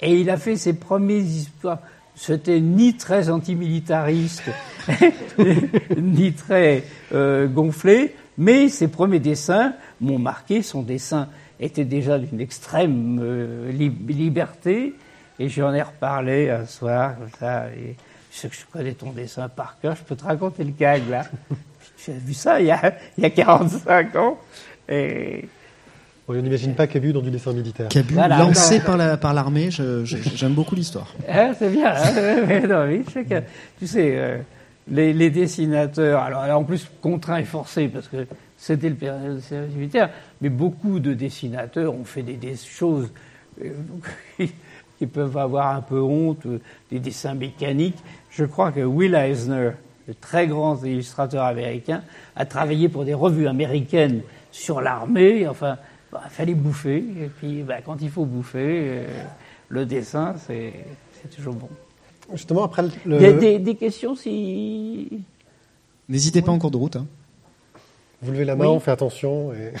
Et 0.00 0.20
il 0.20 0.30
a 0.30 0.36
fait 0.36 0.56
ses 0.56 0.74
premières 0.74 1.22
histoires. 1.22 1.78
C'était 2.14 2.60
ni 2.60 2.96
très 2.96 3.28
antimilitariste, 3.28 4.50
ni 5.98 6.32
très 6.32 6.84
euh, 7.12 7.46
gonflé, 7.46 8.14
mais 8.38 8.70
ses 8.70 8.88
premiers 8.88 9.20
dessins 9.20 9.74
m'ont 10.00 10.18
marqué. 10.18 10.62
Son 10.62 10.82
dessin 10.82 11.28
était 11.60 11.84
déjà 11.84 12.18
d'une 12.18 12.40
extrême 12.40 13.18
euh, 13.22 13.70
li 13.70 13.90
liberté, 14.08 14.94
et 15.38 15.48
j'en 15.50 15.74
ai 15.74 15.82
reparlé 15.82 16.48
un 16.48 16.64
soir, 16.64 17.18
comme 17.18 17.30
ça, 17.38 17.68
et 17.68 17.96
je 18.32 18.48
je 18.50 18.64
connais 18.72 18.92
ton 18.92 19.12
dessin 19.12 19.48
par 19.50 19.78
cœur, 19.80 19.94
je 19.96 20.02
peux 20.02 20.16
te 20.16 20.24
raconter 20.24 20.64
le 20.64 20.72
gag, 20.72 21.08
là. 21.08 21.24
J'ai 22.04 22.12
vu 22.12 22.34
ça 22.34 22.60
il 22.60 22.66
y, 22.66 22.70
a, 22.70 22.94
il 23.16 23.24
y 23.24 23.26
a 23.26 23.30
45 23.30 24.16
ans, 24.16 24.38
et 24.88 25.48
on 26.28 26.34
n'imagine 26.34 26.74
pas 26.74 26.86
Cabu 26.86 27.12
dans 27.12 27.20
du 27.20 27.30
dessin 27.30 27.52
militaire. 27.52 27.88
Cabu 27.88 28.14
voilà, 28.14 28.38
lancé 28.38 28.80
par 28.80 28.96
la 28.96 29.16
par 29.16 29.32
l'armée, 29.32 29.70
j'aime 29.70 30.04
je, 30.04 30.46
beaucoup 30.48 30.74
l'histoire. 30.74 31.14
Ah, 31.28 31.52
c'est 31.56 31.70
bien. 31.70 31.92
Hein 31.94 32.66
non, 32.68 32.86
oui, 32.88 33.04
que, 33.04 33.42
tu 33.78 33.86
sais, 33.86 34.16
euh, 34.16 34.38
les, 34.90 35.12
les, 35.12 35.30
dessinateurs, 35.30 36.22
alors, 36.22 36.40
alors, 36.40 36.60
en 36.60 36.64
plus 36.64 36.88
contraints 37.00 37.38
et 37.38 37.44
forcés 37.44 37.88
parce 37.88 38.08
que 38.08 38.26
c'était 38.56 38.88
le 38.88 38.94
période 38.96 39.36
de 39.36 39.40
service 39.40 39.74
militaire, 39.74 40.10
mais 40.40 40.48
beaucoup 40.48 40.98
de 40.98 41.14
dessinateurs 41.14 41.94
ont 41.94 42.04
fait 42.04 42.22
des, 42.22 42.34
des 42.34 42.56
choses 42.56 43.10
euh, 43.64 43.70
qui 44.98 45.06
peuvent 45.06 45.36
avoir 45.36 45.76
un 45.76 45.82
peu 45.82 46.00
honte, 46.00 46.46
euh, 46.46 46.60
des 46.90 46.98
dessins 46.98 47.34
mécaniques. 47.34 47.98
Je 48.30 48.44
crois 48.44 48.72
que 48.72 48.80
Will 48.80 49.14
Eisner, 49.14 49.72
le 50.08 50.14
très 50.14 50.46
grand 50.46 50.82
illustrateur 50.84 51.44
américain, 51.44 52.02
a 52.34 52.46
travaillé 52.46 52.88
pour 52.88 53.04
des 53.04 53.14
revues 53.14 53.48
américaines 53.48 54.22
sur 54.50 54.80
l'armée. 54.80 55.46
Enfin, 55.46 55.76
bah, 56.12 56.22
fallait 56.28 56.54
bouffer. 56.54 56.98
Et 56.98 57.30
puis, 57.38 57.62
bah, 57.62 57.76
quand 57.84 58.00
il 58.00 58.10
faut 58.10 58.24
bouffer, 58.24 58.58
euh, 58.64 59.06
le 59.68 59.86
dessin, 59.86 60.34
c'est 60.46 60.72
toujours 61.34 61.54
bon. 61.54 61.68
Justement, 62.32 62.64
après 62.64 62.82
le... 62.82 63.16
Il 63.16 63.22
y 63.22 63.26
a 63.26 63.32
des, 63.32 63.58
des 63.58 63.74
questions 63.76 64.16
si. 64.16 65.22
N'hésitez 66.08 66.42
pas 66.42 66.52
en 66.52 66.58
cours 66.58 66.70
de 66.70 66.76
route. 66.76 66.96
Hein. 66.96 67.06
Vous 68.22 68.32
levez 68.32 68.44
la 68.44 68.56
main, 68.56 68.66
oui. 68.66 68.70
on 68.70 68.80
fait 68.80 68.90
attention. 68.90 69.52
Et... 69.52 69.72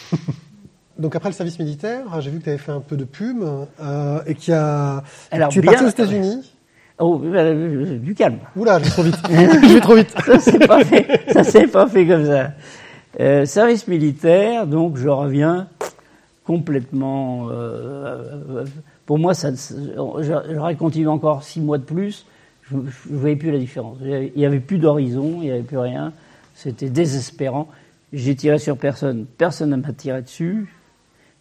Donc 0.98 1.14
après 1.14 1.28
le 1.28 1.34
service 1.34 1.58
militaire, 1.58 2.04
j'ai 2.20 2.30
vu 2.30 2.38
que 2.38 2.44
tu 2.44 2.50
avais 2.50 2.58
fait 2.58 2.72
un 2.72 2.80
peu 2.80 2.96
de 2.96 3.04
pub 3.04 3.42
euh, 3.42 4.20
et 4.26 4.34
qui 4.34 4.52
a. 4.52 5.02
Alors, 5.30 5.48
tu 5.50 5.58
es 5.58 5.62
bien... 5.62 5.72
parti 5.72 5.86
aux 5.86 5.90
États-Unis. 5.90 6.52
Oh, 6.98 7.20
euh, 7.22 7.98
du 7.98 8.14
calme. 8.14 8.38
Oula, 8.56 8.78
je 8.78 8.84
vais 8.84 8.90
trop 8.90 9.02
vite. 9.02 9.16
je 9.28 9.74
vais 9.74 9.80
trop 9.80 9.94
vite. 9.94 10.14
ça 10.24 10.38
s'est 10.38 10.58
pas 10.58 10.82
fait. 10.84 11.20
Ça 11.30 11.44
s'est 11.44 11.66
pas 11.66 11.86
fait 11.86 12.06
comme 12.06 12.24
ça. 12.24 12.52
Euh, 13.20 13.44
service 13.44 13.88
militaire, 13.88 14.66
donc 14.66 14.96
je 14.96 15.08
reviens 15.08 15.68
complètement. 16.46 17.48
Euh, 17.50 18.64
pour 19.04 19.18
moi, 19.18 19.34
ça, 19.34 19.50
j'aurais 19.96 20.76
continué 20.76 21.08
encore 21.08 21.42
six 21.42 21.60
mois 21.60 21.78
de 21.78 21.84
plus. 21.84 22.26
Je 22.62 22.76
ne 22.76 22.88
voyais 23.10 23.36
plus 23.36 23.50
la 23.50 23.58
différence. 23.58 23.98
Il 24.02 24.32
n'y 24.36 24.46
avait 24.46 24.60
plus 24.60 24.78
d'horizon, 24.78 25.38
il 25.40 25.46
n'y 25.46 25.50
avait 25.50 25.62
plus 25.62 25.78
rien. 25.78 26.12
C'était 26.54 26.88
désespérant. 26.88 27.68
J'ai 28.12 28.34
tiré 28.34 28.58
sur 28.58 28.76
personne. 28.78 29.26
Personne 29.38 29.70
ne 29.70 29.76
m'a 29.76 29.92
tiré 29.92 30.22
dessus. 30.22 30.72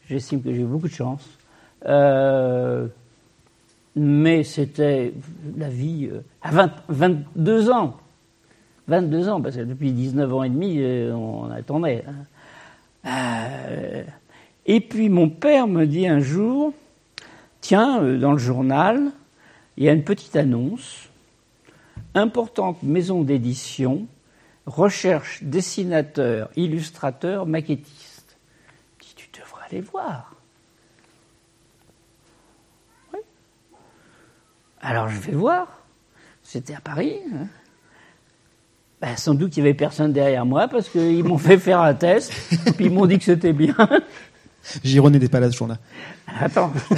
J'estime 0.10 0.42
que 0.42 0.52
j'ai 0.52 0.62
eu 0.62 0.66
beaucoup 0.66 0.88
de 0.88 0.94
chance. 0.94 1.26
Euh, 1.88 2.88
mais 3.96 4.44
c'était 4.44 5.14
la 5.58 5.70
vie 5.70 6.10
euh, 6.12 6.22
à 6.42 6.52
20, 6.52 6.72
22 6.90 7.72
ans. 7.72 7.98
22 8.88 9.30
ans, 9.30 9.42
parce 9.42 9.56
que 9.56 9.62
depuis 9.62 9.92
19 9.92 10.34
ans 10.34 10.44
et 10.44 10.50
demi, 10.50 10.78
euh, 10.80 11.14
on 11.14 11.50
attendait. 11.50 12.04
Hein. 12.08 12.14
Euh, 13.08 14.04
et 14.66 14.80
puis 14.82 15.10
mon 15.10 15.30
père 15.30 15.68
me 15.68 15.86
dit 15.86 16.08
un 16.08 16.20
jour, 16.20 16.74
tiens, 17.62 18.02
euh, 18.02 18.18
dans 18.18 18.32
le 18.32 18.38
journal, 18.38 19.12
il 19.78 19.84
y 19.84 19.90
a 19.90 19.92
une 19.92 20.04
petite 20.04 20.36
annonce, 20.36 21.10
importante 22.14 22.82
maison 22.82 23.24
d'édition, 23.24 24.08
recherche 24.66 25.44
dessinateur, 25.44 26.50
illustrateur, 26.56 27.46
maquettiste. 27.46 28.38
Je 29.00 29.06
dis, 29.06 29.14
tu 29.16 29.40
devrais 29.40 29.66
aller 29.70 29.82
voir. 29.82 30.34
Oui. 33.14 33.20
Alors 34.82 35.10
je 35.10 35.20
vais 35.20 35.34
voir. 35.34 35.68
C'était 36.42 36.76
à 36.76 36.80
Paris. 36.80 37.18
Hein. 37.34 37.48
Ben, 39.02 39.18
sans 39.18 39.34
doute 39.34 39.52
qu'il 39.52 39.64
n'y 39.64 39.70
avait 39.70 39.78
personne 39.78 40.14
derrière 40.14 40.46
moi 40.46 40.68
parce 40.68 40.90
qu'ils 40.90 41.24
m'ont 41.24 41.38
fait 41.38 41.58
faire 41.58 41.82
un 41.82 41.94
test, 41.94 42.32
puis 42.76 42.86
ils 42.86 42.92
m'ont 42.92 43.06
dit 43.06 43.18
que 43.18 43.26
c'était 43.26 43.54
bien. 43.54 43.76
Giron 44.84 45.10
n'était 45.10 45.30
pas 45.30 45.40
là 45.40 45.52
ce 45.52 45.58
jour-là. 45.58 45.78
Attends. 46.40 46.72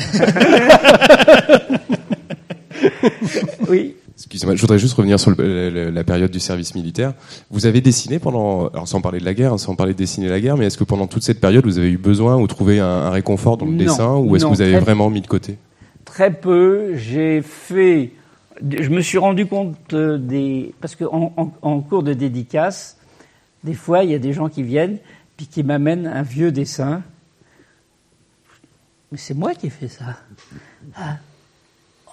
oui. 3.70 3.96
Excusez-moi, 4.16 4.56
je 4.56 4.62
voudrais 4.62 4.80
juste 4.80 4.96
revenir 4.96 5.20
sur 5.20 5.30
le, 5.32 5.70
le, 5.70 5.90
la 5.92 6.04
période 6.04 6.32
du 6.32 6.40
service 6.40 6.74
militaire. 6.74 7.14
Vous 7.52 7.68
avez 7.68 7.82
dessiné 7.82 8.18
pendant, 8.18 8.68
alors 8.70 8.88
sans 8.88 9.00
parler 9.00 9.20
de 9.20 9.26
la 9.26 9.36
guerre, 9.36 9.60
sans 9.60 9.76
parler 9.76 9.94
de 9.94 9.98
dessiner 10.00 10.28
la 10.28 10.40
guerre, 10.40 10.58
mais 10.58 10.66
est-ce 10.66 10.78
que 10.78 10.84
pendant 10.84 11.06
toute 11.06 11.22
cette 11.22 11.40
période, 11.40 11.66
vous 11.66 11.78
avez 11.78 11.92
eu 11.92 12.00
besoin 12.00 12.36
ou 12.38 12.48
trouvé 12.48 12.80
un, 12.80 12.86
un 12.88 13.10
réconfort 13.12 13.58
dans 13.58 13.68
le 13.68 13.74
Non. 13.74 13.78
dessin, 13.78 14.16
ou 14.16 14.36
est-ce 14.36 14.46
que 14.46 14.50
vous 14.50 14.62
avez 14.62 14.80
vraiment 14.80 15.12
mis 15.12 15.22
de 15.22 15.28
côté? 15.28 15.58
Très 16.06 16.34
peu. 16.34 16.96
J'ai 16.96 17.44
fait. 17.44 18.12
Je 18.68 18.90
me 18.90 19.02
suis 19.02 19.20
rendu 19.20 19.46
compte 19.46 19.76
euh, 19.94 20.18
des. 20.18 20.74
Parce 20.82 20.96
qu'en 20.96 21.32
en, 21.38 21.52
en 21.62 21.80
cours 21.82 22.02
de 22.02 22.14
dédicace, 22.14 22.98
des 23.64 23.76
fois, 23.76 24.04
il 24.04 24.10
y 24.10 24.16
a 24.16 24.20
des 24.20 24.34
gens 24.34 24.50
qui 24.50 24.64
viennent, 24.64 24.98
puis 25.36 25.46
qui 25.46 25.62
m'amènent 25.62 26.08
un 26.08 26.24
vieux 26.24 26.52
dessin. 26.52 27.04
Mais 29.12 29.18
c'est 29.18 29.34
moi 29.34 29.54
qui 29.54 29.68
ai 29.68 29.70
fait 29.70 29.88
ça. 29.88 30.18
Ah, 30.96 31.18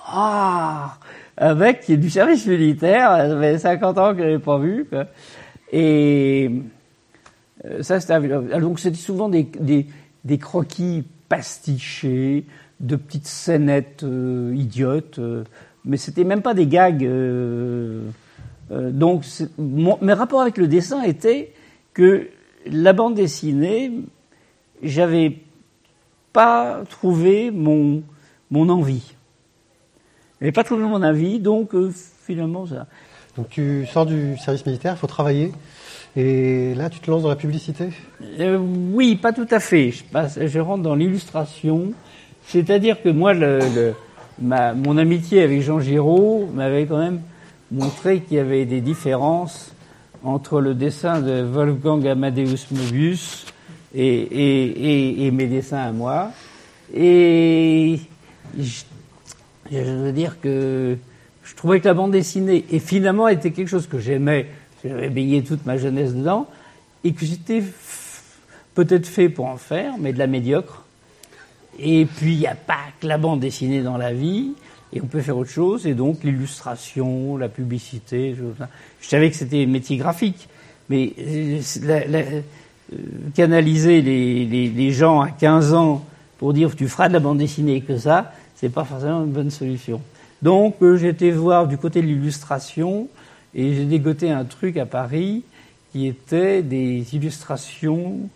Ah 0.06 0.98
Avec 1.36 1.80
qui 1.80 1.94
est 1.94 1.96
du 1.96 2.10
service 2.10 2.46
militaire, 2.46 3.10
ça 3.16 3.40
fait 3.40 3.58
50 3.58 3.98
ans 3.98 4.12
que 4.12 4.18
je 4.18 4.24
l'avais 4.24 4.38
pas 4.38 4.58
vu. 4.58 4.86
Et 5.72 6.50
euh, 7.64 7.82
ça, 7.82 7.98
c'était 8.00 8.12
un- 8.14 8.60
donc 8.60 8.78
c'était 8.78 8.96
souvent 8.96 9.28
des, 9.28 9.48
croquis 10.38 11.04
pastichés, 11.28 12.44
de 12.80 12.96
petites 12.96 13.26
scénettes 13.26 14.02
euh, 14.04 14.52
idiotes, 14.54 15.18
euh, 15.18 15.44
mais 15.84 15.96
c'était 15.96 16.24
même 16.24 16.42
pas 16.42 16.54
des 16.54 16.66
gags. 16.66 17.06
donc 18.70 19.24
mes 19.58 20.12
rapports 20.12 20.42
avec 20.42 20.58
le 20.58 20.68
dessin 20.68 21.02
étaient 21.02 21.52
que 21.92 22.28
la 22.66 22.92
bande 22.92 23.14
dessinée, 23.14 23.92
j'avais 24.82 25.38
pas 26.34 26.82
trouvé 26.90 27.50
mon, 27.50 28.02
mon 28.50 28.68
envie. 28.68 29.14
J'avais 30.40 30.52
pas 30.52 30.64
trouvé 30.64 30.82
mon 30.82 31.02
envie, 31.02 31.38
donc 31.38 31.74
euh, 31.74 31.90
finalement 32.26 32.66
ça. 32.66 32.86
Donc 33.38 33.48
tu 33.48 33.86
sors 33.86 34.04
du 34.04 34.36
service 34.36 34.66
militaire, 34.66 34.94
il 34.96 34.98
faut 34.98 35.06
travailler. 35.06 35.52
Et 36.16 36.74
là, 36.74 36.90
tu 36.90 37.00
te 37.00 37.10
lances 37.10 37.22
dans 37.22 37.28
la 37.28 37.36
publicité? 37.36 37.88
Euh, 38.38 38.58
oui, 38.58 39.16
pas 39.16 39.32
tout 39.32 39.46
à 39.50 39.58
fait. 39.58 39.90
Je, 39.90 40.04
passe, 40.04 40.38
je 40.44 40.60
rentre 40.60 40.82
dans 40.82 40.94
l'illustration. 40.94 41.92
C'est-à-dire 42.46 43.02
que 43.02 43.08
moi, 43.08 43.32
le, 43.32 43.58
le- 43.74 43.94
ma, 44.40 44.74
mon 44.74 44.96
amitié 44.98 45.42
avec 45.42 45.62
Jean 45.62 45.80
Giraud 45.80 46.48
m'avait 46.54 46.86
quand 46.86 46.98
même 46.98 47.20
montré 47.72 48.20
qu'il 48.20 48.36
y 48.36 48.40
avait 48.40 48.64
des 48.64 48.80
différences 48.80 49.72
entre 50.22 50.60
le 50.60 50.74
dessin 50.74 51.20
de 51.20 51.42
Wolfgang 51.42 52.06
Amadeus 52.06 52.66
Mobius 52.70 53.46
et, 53.94 55.30
mes 55.32 55.46
dessins 55.46 55.78
à 55.78 55.92
moi. 55.92 56.30
Et 56.94 57.98
je, 58.58 58.82
je 59.70 59.78
veux 59.78 60.12
dire 60.12 60.40
que 60.40 60.96
je 61.44 61.54
trouvais 61.54 61.80
que 61.80 61.86
la 61.86 61.94
bande 61.94 62.12
dessinée, 62.12 62.64
et 62.70 62.78
finalement, 62.78 63.28
était 63.28 63.50
quelque 63.50 63.68
chose 63.68 63.86
que 63.86 63.98
j'aimais, 63.98 64.46
j'avais 64.84 65.10
baigné 65.10 65.42
toute 65.42 65.64
ma 65.66 65.76
jeunesse 65.76 66.14
dedans, 66.14 66.46
et 67.04 67.12
que 67.12 67.24
j'étais 67.24 67.62
peut-être 68.74 69.06
fait 69.06 69.28
pour 69.28 69.46
en 69.46 69.56
faire, 69.56 69.94
mais 69.98 70.12
de 70.12 70.18
la 70.18 70.26
médiocre. 70.26 70.84
Et 71.78 72.06
puis, 72.06 72.32
il 72.32 72.38
n'y 72.38 72.46
a 72.46 72.54
pas 72.54 72.78
que 73.00 73.06
la 73.06 73.18
bande 73.18 73.40
dessinée 73.40 73.82
dans 73.82 73.98
la 73.98 74.12
vie, 74.12 74.52
et 74.92 75.00
on 75.02 75.06
peut 75.06 75.20
faire 75.20 75.36
autre 75.36 75.50
chose, 75.50 75.86
et 75.86 75.94
donc 75.94 76.22
l'illustration, 76.22 77.36
la 77.36 77.48
publicité, 77.48 78.36
je, 78.36 78.44
savais 79.06 79.30
que 79.30 79.36
c'était 79.36 79.66
métier 79.66 79.96
graphique, 79.96 80.48
mais 80.88 81.12
euh, 81.18 81.60
canaliser 83.34 84.02
les, 84.02 84.90
gens 84.92 85.20
à 85.20 85.30
15 85.30 85.74
ans 85.74 86.04
pour 86.38 86.52
dire 86.52 86.74
tu 86.76 86.88
feras 86.88 87.08
de 87.08 87.14
la 87.14 87.20
bande 87.20 87.38
dessinée 87.38 87.80
que 87.80 87.96
ça, 87.96 88.32
c'est 88.54 88.68
pas 88.68 88.84
forcément 88.84 89.24
une 89.24 89.32
bonne 89.32 89.50
solution. 89.50 90.00
Donc 90.42 90.76
euh, 90.82 90.98
été 90.98 91.30
voir 91.30 91.66
du 91.66 91.78
côté 91.78 92.02
de 92.02 92.06
l'illustration 92.06 93.08
et 93.54 93.74
j'ai 93.74 93.84
dégoté 93.84 94.30
un 94.30 94.44
truc 94.44 94.76
à 94.76 94.86
Paris 94.86 95.42
qui 95.92 96.06
était 96.06 96.62
des 96.62 97.14
illustrations 97.14 98.28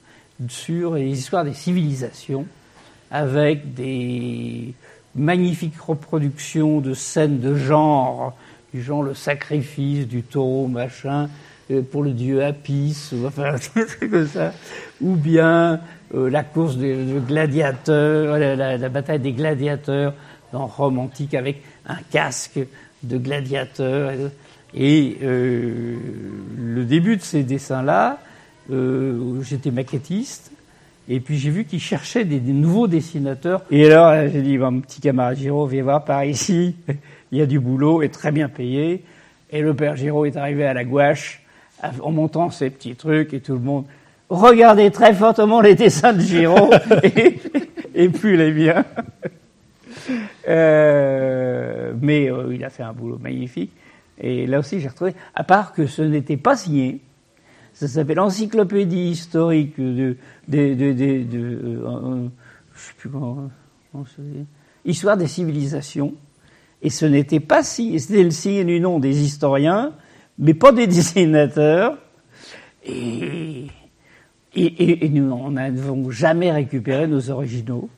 sur 0.48 0.94
les 0.94 1.11
histoires 1.11 1.44
des 1.44 1.54
civilisations 1.54 2.46
avec 3.11 3.74
des 3.74 4.74
magnifiques 5.14 5.80
reproductions 5.80 6.80
de 6.80 6.94
scènes 6.94 7.40
de 7.40 7.54
genre, 7.56 8.37
du 8.72 8.82
genre 8.82 9.02
le 9.02 9.14
sacrifice 9.14 10.06
du 10.06 10.22
taureau, 10.22 10.68
machin, 10.68 11.24
euh, 11.24 11.26
pour 11.90 12.02
le 12.02 12.11
dieu 12.11 12.44
Apis, 12.44 13.11
ou 13.12 13.26
enfin, 13.26 13.57
comme 14.00 14.26
ça, 14.26 14.52
ou 15.00 15.14
bien 15.14 15.81
euh, 16.14 16.31
la 16.31 16.42
course 16.42 16.76
de, 16.76 17.20
gladiateurs, 17.26 18.38
la, 18.38 18.78
la- 18.78 18.88
bataille 18.88 19.20
des 19.20 19.33
gladiateurs 19.33 20.14
dans 20.52 20.66
Rome 20.66 20.98
antique 20.98 21.35
avec 21.35 21.62
un 21.87 21.98
casque 22.11 22.59
de 23.02 23.18
gladiateur. 23.18 24.12
Et 24.74 25.18
euh, 25.22 25.96
le 26.57 26.85
début 26.85 27.16
de 27.16 27.22
ces 27.22 27.42
dessins-là, 27.42 28.18
euh, 28.70 29.40
j'étais 29.42 29.70
maquettiste, 29.70 30.52
et 31.09 31.20
puis 31.20 31.38
j'ai 31.38 31.50
vu 31.50 31.64
qu'il 31.64 31.81
cherchait 31.81 32.24
des, 32.24 32.40
nouveaux 32.40 32.87
dessinateurs. 32.87 33.62
Et 33.70 33.87
alors 33.87 34.09
euh, 34.09 34.28
j'ai 34.33 34.42
dit, 34.42 34.59
mon 34.59 34.81
petit 34.81 35.00
camarade 35.00 35.38
Giraud, 35.38 35.66
viens 35.66 35.83
voir 35.83 36.04
par 36.04 36.24
ici, 36.24 36.76
il 37.33 37.38
y 37.38 37.42
a 37.42 37.46
du 37.46 37.61
boulot 37.61 38.02
et 38.02 38.11
très 38.11 38.33
bien 38.33 38.48
payé. 38.48 39.04
Et 39.50 39.62
le 39.62 39.74
père 39.74 39.96
Giraud 39.96 40.26
est 40.26 40.37
arrivé 40.37 40.64
à 40.66 40.74
la 40.74 40.85
gouache 40.85 41.42
en 42.02 42.10
montant 42.10 42.50
ses 42.50 42.70
petits 42.70 42.94
trucs 42.96 43.32
et 43.34 43.40
tout 43.40 43.54
le 43.54 43.60
monde 43.60 43.84
regardait 44.28 44.90
très 44.90 45.14
fortement 45.14 45.60
les 45.60 45.74
dessins 45.74 46.12
de 46.12 46.20
Giraud 46.20 46.70
et, 47.02 47.38
et 47.94 48.08
puis 48.08 48.36
les 48.36 48.52
miens. 48.52 48.84
Euh, 50.48 51.92
mais 52.00 52.30
euh, 52.30 52.54
il 52.54 52.64
a 52.64 52.70
fait 52.70 52.82
un 52.82 52.92
boulot 52.92 53.18
magnifique. 53.18 53.72
Et 54.20 54.46
là 54.46 54.58
aussi, 54.58 54.80
j'ai 54.80 54.88
retrouvé, 54.88 55.14
à 55.34 55.44
part 55.44 55.72
que 55.72 55.86
ce 55.86 56.02
n'était 56.02 56.36
pas 56.36 56.56
signé, 56.56 57.00
ça 57.74 57.86
s'appelle 57.86 58.18
Encyclopédie 58.18 59.10
historique 59.10 59.78
de, 59.78 60.16
de, 60.48 60.74
de, 60.74 60.92
de, 60.92 61.22
de- 61.22 61.36
euh, 61.36 61.86
euh, 61.86 62.28
je 62.74 62.80
sais 62.80 62.92
plus 62.96 63.08
comment, 63.10 63.48
comment 63.92 64.04
ça 64.06 64.16
se 64.16 64.22
dit. 64.22 64.46
Histoire 64.84 65.16
des 65.16 65.26
civilisations. 65.26 66.14
Et 66.82 66.90
ce 66.90 67.06
n'était 67.06 67.40
pas 67.40 67.62
si, 67.62 67.98
c'était 68.00 68.22
le 68.22 68.30
signe 68.30 68.64
du 68.64 68.80
nom 68.80 68.98
des 68.98 69.20
historiens, 69.22 69.92
mais 70.38 70.55
pas 70.55 70.72
des 70.72 70.87
dessinateurs. 70.96 71.98
Et, 72.85 73.66
et, 74.55 74.64
et, 74.64 75.05
et 75.07 75.09
nous 75.11 75.51
n'avons 75.51 76.11
jamais 76.11 76.51
récupéré 76.53 77.07
nos 77.07 77.30
originaux. 77.30 77.89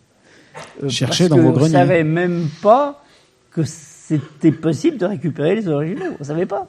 Euh, 0.82 0.88
Cherchez 0.88 1.28
parce 1.28 1.30
dans 1.30 1.38
vos 1.38 1.52
greniers. 1.52 1.76
On 1.76 1.78
savait 1.78 2.04
même 2.04 2.48
pas 2.62 3.04
que 3.50 3.62
c'était 3.64 4.52
possible 4.52 4.96
de 4.98 5.06
récupérer 5.06 5.54
les 5.54 5.68
originaux. 5.68 6.16
On 6.18 6.24
savait 6.24 6.46
pas. 6.46 6.66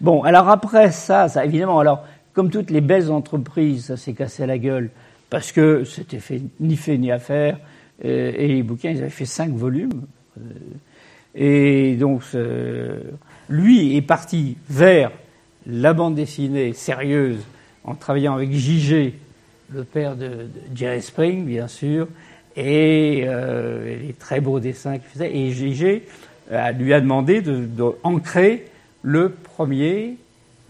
Bon, 0.00 0.22
alors 0.22 0.48
après 0.48 0.90
ça, 0.92 1.28
ça 1.28 1.44
évidemment, 1.44 1.78
alors 1.80 2.04
comme 2.32 2.50
toutes 2.50 2.70
les 2.70 2.80
belles 2.80 3.10
entreprises, 3.10 3.86
ça 3.86 3.96
s'est 3.96 4.12
cassé 4.12 4.46
la 4.46 4.58
gueule 4.58 4.90
parce 5.30 5.52
que 5.52 5.84
c'était 5.84 6.18
fait 6.18 6.42
ni 6.60 6.76
fait 6.76 6.98
ni 6.98 7.10
à 7.10 7.18
faire. 7.18 7.58
euh, 8.04 8.32
et 8.36 8.48
les 8.48 8.62
bouquins, 8.62 8.90
ils 8.90 8.98
avaient 8.98 9.08
fait 9.10 9.24
cinq 9.24 9.50
volumes. 9.52 10.02
euh, 10.38 10.42
et 11.34 11.94
donc, 11.96 12.22
lui 13.48 13.96
est 13.96 14.02
parti 14.02 14.56
vers 14.68 15.10
la 15.66 15.92
bande 15.92 16.14
dessinée 16.14 16.72
sérieuse 16.72 17.40
en 17.84 17.94
travaillant 17.94 18.34
avec 18.34 18.52
J.G., 18.52 19.14
le 19.70 19.84
père 19.84 20.16
de, 20.16 20.48
Jerry 20.74 21.02
Spring, 21.02 21.44
bien 21.44 21.68
sûr, 21.68 22.08
et 22.56 23.24
euh, 23.26 23.98
les 23.98 24.12
très 24.12 24.40
beaux 24.40 24.60
dessins 24.60 24.98
qu'il 24.98 25.08
faisait. 25.08 25.34
Et 25.36 25.50
J.G. 25.50 26.04
euh, 26.52 26.70
lui 26.72 26.92
a 26.92 27.00
demandé 27.00 27.40
de, 27.40 27.64
de 27.64 27.84
le 29.02 29.28
premier 29.30 30.16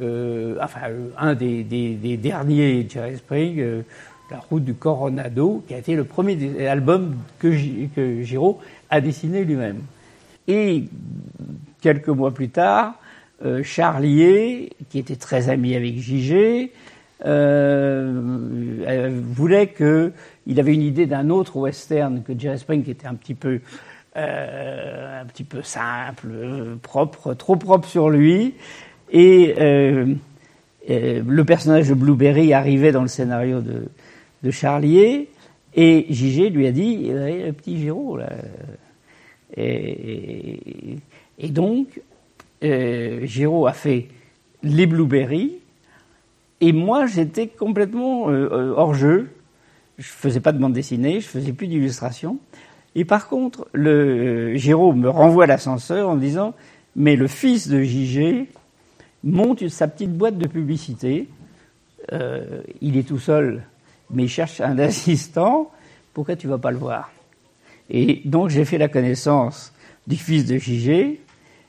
euh, 0.00 0.56
enfin, 0.60 0.80
un 1.16 1.34
des, 1.34 1.62
derniers 2.16 2.86
Jerry 2.88 3.16
Spring, 3.16 3.60
euh, 3.60 3.82
La 4.30 4.38
route 4.38 4.64
du 4.64 4.74
Coronado, 4.74 5.62
qui 5.68 5.74
a 5.74 5.78
été 5.78 5.94
le 5.94 6.04
premier 6.04 6.66
album 6.66 7.16
que, 7.38 7.48
que 7.94 8.22
Giraud 8.22 8.58
a 8.90 9.00
dessiné 9.00 9.44
lui-même. 9.44 9.82
Et 10.48 10.84
quelques 11.80 12.08
mois 12.08 12.32
plus 12.32 12.50
tard, 12.50 12.94
euh, 13.44 13.62
Charlier, 13.62 14.70
qui 14.88 14.98
était 14.98 15.16
très 15.16 15.48
ami 15.48 15.74
avec 15.74 15.98
Gigé, 15.98 16.72
euh, 17.26 18.38
euh, 18.86 19.20
voulait 19.22 19.66
que 19.68 20.12
il 20.46 20.60
avait 20.60 20.74
une 20.74 20.82
idée 20.82 21.06
d'un 21.06 21.30
autre 21.30 21.56
western 21.56 22.22
que 22.22 22.38
Jerry 22.38 22.58
Spring, 22.58 22.82
qui 22.82 22.90
était 22.90 23.06
un 23.06 23.14
petit 23.14 23.34
peu 23.34 23.60
simple, 25.62 26.28
propre, 26.82 27.34
trop 27.34 27.56
propre 27.56 27.88
sur 27.88 28.10
lui. 28.10 28.54
Et 29.10 29.54
le 29.58 31.42
personnage 31.42 31.88
de 31.88 31.94
Blueberry 31.94 32.52
arrivait 32.52 32.92
dans 32.92 33.02
le 33.02 33.08
scénario 33.08 33.60
de, 33.60 34.50
Charlier, 34.50 35.30
et 35.74 36.06
Gigé 36.10 36.50
lui 36.50 36.66
a 36.66 36.72
dit 36.72 37.06
Eh, 37.08 37.46
le 37.46 37.52
petit 37.52 37.78
Giraud 37.78 38.18
là. 38.18 38.28
Et, 39.56 40.98
donc, 41.50 42.00
euh, 42.62 43.26
a 43.66 43.72
fait 43.72 44.08
les 44.62 44.86
Blueberry, 44.86 45.58
et 46.60 46.72
moi 46.72 47.06
j'étais 47.06 47.48
complètement 47.48 48.30
euh, 48.30 48.48
euh, 48.50 48.74
hors 48.76 48.94
jeu. 48.94 49.28
Je 49.98 50.06
faisais 50.06 50.40
pas 50.40 50.52
de 50.52 50.58
bande 50.58 50.72
dessinée, 50.72 51.20
je 51.20 51.28
faisais 51.28 51.52
plus 51.52 51.66
d'illustration. 51.66 52.38
Et 52.94 53.04
par 53.04 53.28
contre, 53.28 53.68
le 53.72 54.54
euh, 54.56 54.92
me 54.92 55.08
renvoie 55.08 55.44
à 55.44 55.46
l'ascenseur 55.46 56.08
en 56.08 56.16
disant 56.16 56.54
Mais 56.96 57.16
le 57.16 57.26
fils 57.26 57.68
de 57.68 57.82
JG 57.82 58.46
monte 59.22 59.68
sa 59.68 59.88
petite 59.88 60.12
boîte 60.12 60.38
de 60.38 60.46
publicité. 60.46 61.28
Il 62.82 62.98
est 62.98 63.08
tout 63.08 63.18
seul, 63.18 63.62
mais 64.10 64.24
il 64.24 64.28
cherche 64.28 64.60
un 64.60 64.78
assistant. 64.90 65.70
Pourquoi 66.12 66.36
tu 66.36 66.48
vas 66.48 66.58
pas 66.58 66.70
le 66.70 66.76
voir? 66.78 67.10
Et 67.90 68.22
donc 68.24 68.50
j'ai 68.50 68.64
fait 68.64 68.78
la 68.78 68.88
connaissance 68.88 69.72
du 70.06 70.16
fils 70.16 70.46
de 70.46 70.58
JG 70.58 70.88
et 70.88 71.20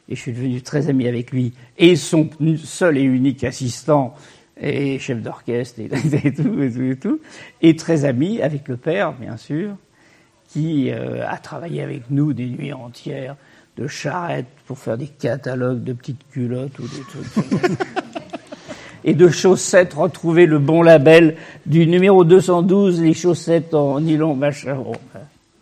je 0.10 0.16
suis 0.16 0.34
devenu 0.34 0.62
très 0.62 0.90
ami 0.90 1.08
avec 1.08 1.32
lui 1.32 1.54
et 1.78 1.96
son 1.96 2.30
seul 2.64 2.98
et 2.98 3.04
unique 3.04 3.44
assistant 3.44 4.14
et 4.58 5.00
chef 5.00 5.22
d'orchestre 5.22 5.80
et, 5.80 5.86
et 6.24 6.34
tout 6.34 6.62
et 6.62 6.72
tout 6.72 6.84
et 6.84 6.96
tout 6.96 7.20
et 7.62 7.76
très 7.76 8.06
ami 8.06 8.42
avec 8.42 8.68
le 8.68 8.78
père 8.78 9.14
bien 9.14 9.38
sûr 9.38 9.76
qui 10.50 10.90
euh, 10.92 11.28
a 11.28 11.38
travaillé 11.38 11.82
avec 11.82 12.10
nous 12.10 12.34
des 12.34 12.46
nuits 12.46 12.74
entières 12.74 13.36
de 13.78 13.88
charrettes 13.88 14.48
pour 14.68 14.78
faire 14.78 14.98
des 14.98 15.08
catalogues 15.08 15.84
de 15.84 15.94
petites 15.94 16.26
culottes 16.32 16.80
ou 16.80 16.84
des 16.84 17.02
trucs. 17.02 17.78
et 19.04 19.14
de 19.14 19.30
chaussettes, 19.30 19.94
retrouver 19.94 20.46
le 20.46 20.60
bon 20.60 20.82
label 20.82 21.36
du 21.66 21.86
numéro 21.88 22.24
212, 22.24 23.02
les 23.02 23.14
chaussettes 23.14 23.74
en 23.74 24.00
nylon, 24.00 24.36
machin. 24.36 24.76
Bon. 24.76 24.94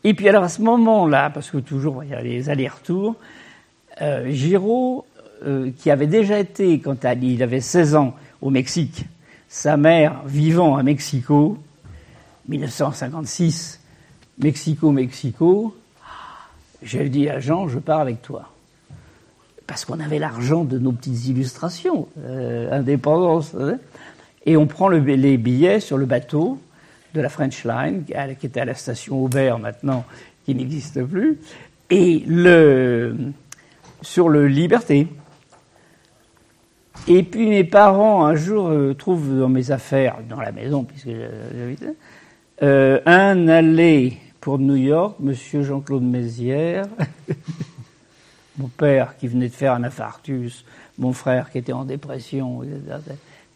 Et 0.04 0.14
puis 0.14 0.28
alors 0.28 0.44
à 0.44 0.50
ce 0.50 0.62
moment-là, 0.62 1.30
parce 1.30 1.50
que 1.50 1.58
toujours 1.58 2.04
il 2.04 2.10
y 2.12 2.14
a 2.14 2.22
les 2.22 2.50
allers-retours, 2.50 3.16
euh, 4.02 4.30
Giraud, 4.32 5.06
euh, 5.46 5.72
qui 5.78 5.92
avait 5.92 6.08
déjà 6.08 6.40
été, 6.40 6.80
quand 6.80 6.96
il 7.22 7.44
avait 7.44 7.62
16 7.62 7.96
ans, 7.96 8.16
au 8.42 8.50
Mexique, 8.50 9.06
sa 9.48 9.78
mère 9.78 10.22
vivant 10.26 10.76
à 10.78 10.84
Mexico, 10.84 11.58
1956, 12.50 13.80
Mexico, 14.40 14.92
Mexico, 14.92 15.76
j'ai 16.82 17.08
dit 17.08 17.30
à 17.30 17.40
Jean, 17.40 17.68
je 17.68 17.80
pars 17.80 18.00
avec 18.00 18.22
toi. 18.22 18.50
Parce 19.68 19.86
qu'on 19.86 20.00
avait 20.02 20.20
l'argent 20.20 20.66
de 20.66 20.78
nos 20.78 20.92
petites 20.92 21.28
illustrations, 21.28 22.08
euh, 22.20 22.70
indépendance. 22.72 23.56
hein. 23.58 23.78
Et 24.46 24.58
on 24.58 24.68
prend 24.68 24.90
le- 24.90 25.00
les 25.00 25.38
billets 25.38 25.80
sur 25.80 25.98
le 25.98 26.06
bateau 26.06 26.60
de 27.14 27.22
la 27.22 27.30
French 27.30 27.64
Line, 27.64 28.06
qui 28.40 28.46
était 28.46 28.60
à 28.60 28.66
la 28.66 28.74
station 28.74 29.24
Aubert 29.24 29.60
maintenant, 29.60 30.06
qui 30.46 30.56
n'existe 30.56 31.04
plus, 31.04 31.40
et 31.90 32.24
le, 32.28 33.16
sur 34.02 34.30
le 34.30 34.48
Liberté. 34.48 35.08
Et 37.08 37.24
puis 37.24 37.50
mes 37.50 37.64
parents, 37.64 38.26
un 38.26 38.36
jour, 38.36 38.68
euh, 38.68 38.94
trouvent 38.94 39.38
dans 39.38 39.50
mes 39.50 39.72
affaires, 39.72 40.18
dans 40.28 40.40
la 40.40 40.52
maison, 40.52 40.84
puisque 40.84 41.10
j'habitais, 41.10 41.94
euh, 42.62 43.00
un 43.06 43.48
aller 43.48 44.18
pour 44.40 44.60
New 44.60 44.76
York, 44.76 45.18
monsieur 45.20 45.64
Jean-Claude 45.64 46.04
Mézières, 46.04 46.88
mon 48.58 48.68
père 48.68 49.18
qui 49.18 49.28
venait 49.28 49.50
de 49.50 49.54
faire 49.54 49.74
un 49.74 49.84
infarctus, 49.84 50.66
mon 50.98 51.14
frère 51.14 51.52
qui 51.52 51.58
était 51.58 51.74
en 51.74 51.86
dépression, 51.86 52.64
etc. 52.64 52.80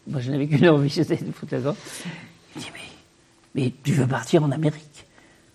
Moi, 0.06 0.20
je 0.20 0.30
n'avais 0.30 0.46
qu'une 0.46 0.68
envie, 0.68 0.90
c'était 0.90 1.16
de 1.16 1.32
foutre 1.32 1.54
la. 1.54 1.74
Il 2.56 2.62
dit, 2.62 2.70
mais, 2.74 2.87
mais 3.58 3.72
tu 3.82 3.92
veux 3.92 4.06
partir 4.06 4.44
en 4.44 4.52
Amérique. 4.52 5.04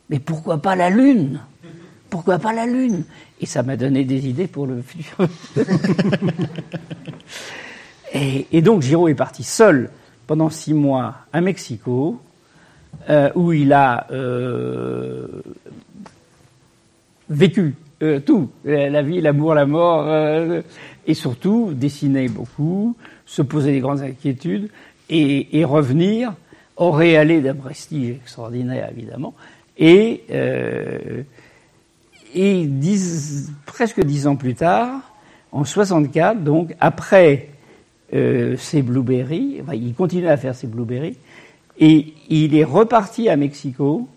Mais 0.09 0.19
pourquoi 0.19 0.57
pas 0.57 0.75
la 0.75 0.89
Lune? 0.89 1.39
Pourquoi 2.09 2.37
pas 2.37 2.51
la 2.51 2.65
Lune? 2.65 3.05
Et 3.39 3.45
ça 3.45 3.63
m'a 3.63 3.77
donné 3.77 4.03
des 4.03 4.27
idées 4.27 4.47
pour 4.47 4.67
le 4.67 4.81
futur. 4.81 5.17
et, 8.13 8.61
donc, 8.61 8.81
Giraud 8.81 9.07
est 9.07 9.15
parti 9.15 9.43
seul 9.43 9.89
pendant 10.27 10.49
six 10.49 10.73
mois 10.73 11.15
à 11.31 11.39
Mexico, 11.39 12.19
euh, 13.09 13.29
où 13.35 13.53
il 13.53 13.71
a 13.71 14.05
euh, 14.11 15.25
vécu 17.29 17.75
euh, 18.01 18.19
tout, 18.19 18.49
la, 18.65 19.01
vie, 19.01 19.21
l'amour, 19.21 19.53
la 19.53 19.65
mort, 19.65 20.53
et 21.07 21.13
surtout 21.13 21.71
dessiner 21.73 22.27
beaucoup, 22.27 22.97
se 23.25 23.41
poser 23.41 23.71
des 23.71 23.79
grandes 23.79 24.01
inquiétudes 24.01 24.69
et 25.09 25.63
revenir 25.63 26.33
auréalé 26.77 27.41
d'un 27.41 27.55
prestige 27.55 28.15
extraordinaire 28.15 28.89
évidemment, 28.91 29.33
et, 29.77 30.23
euh, 30.31 31.23
presque 33.65 34.03
dix 34.03 34.27
ans 34.27 34.35
plus 34.35 34.55
tard, 34.55 35.01
en 35.51 35.65
64, 35.65 36.43
donc 36.43 36.75
après 36.79 37.49
euh, 38.13 38.57
ses 38.57 38.81
blueberries, 38.81 39.59
enfin, 39.61 39.75
il 39.75 39.93
continue 39.93 40.27
à 40.27 40.37
faire 40.37 40.55
ses 40.55 40.67
blueberries, 40.67 41.17
et 41.79 42.13
il 42.29 42.55
est 42.55 42.63
reparti 42.63 43.29
à 43.29 43.35
Mexico 43.35 44.07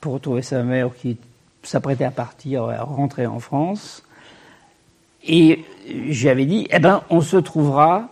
pour 0.00 0.14
retrouver 0.14 0.42
sa 0.42 0.62
mère 0.62 0.90
qui 0.94 1.16
s'apprêtait 1.62 2.04
à 2.04 2.10
partir, 2.10 2.64
à 2.64 2.82
rentrer 2.82 3.26
en 3.26 3.38
France. 3.38 4.02
Et 5.24 5.64
j'avais 6.10 6.44
dit, 6.44 6.66
eh 6.70 6.80
ben, 6.80 7.02
on 7.10 7.20
se 7.20 7.36
trouvera, 7.36 8.08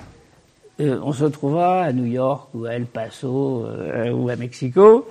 euh, 0.81 0.99
on 1.03 1.13
se 1.13 1.25
trouvera 1.27 1.83
à 1.83 1.93
New 1.93 2.07
York 2.07 2.49
ou 2.55 2.65
à 2.65 2.73
El 2.73 2.87
Paso 2.87 3.67
euh, 3.67 4.11
ou 4.11 4.29
à 4.29 4.37
Mexico. 4.37 5.07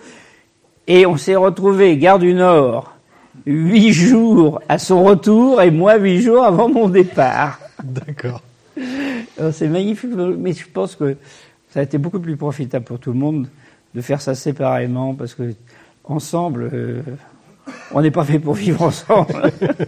Et 0.88 1.06
on 1.06 1.18
s'est 1.18 1.36
retrouvé, 1.36 1.98
gare 1.98 2.20
du 2.20 2.34
Nord, 2.34 2.94
huit 3.46 3.94
jours 3.94 4.62
à 4.68 4.80
son 4.80 5.04
retour 5.04 5.62
et 5.62 5.72
moi 5.72 5.98
huit 5.98 6.22
jours 6.22 6.44
avant 6.44 6.70
mon 6.70 6.90
départ. 6.90 7.60
D'accord. 7.84 8.42
C'est 9.54 9.70
magnifique, 9.70 10.12
mais 10.14 10.52
je 10.52 10.66
pense 10.68 10.96
que 10.96 11.16
ça 11.70 11.80
a 11.80 11.84
été 11.84 11.98
beaucoup 11.98 12.20
plus 12.20 12.36
profitable 12.36 12.84
pour 12.84 13.00
tout 13.00 13.14
le 13.14 13.20
monde 13.20 13.48
de 13.96 14.02
faire 14.02 14.22
ça 14.22 14.36
séparément 14.36 15.14
parce 15.14 15.34
que 15.34 15.54
ensemble, 16.10 16.70
euh, 16.74 17.02
on 17.92 18.02
n'est 18.02 18.12
pas 18.12 18.26
fait 18.26 18.40
pour 18.40 18.56
vivre 18.56 18.82
ensemble. 18.82 19.52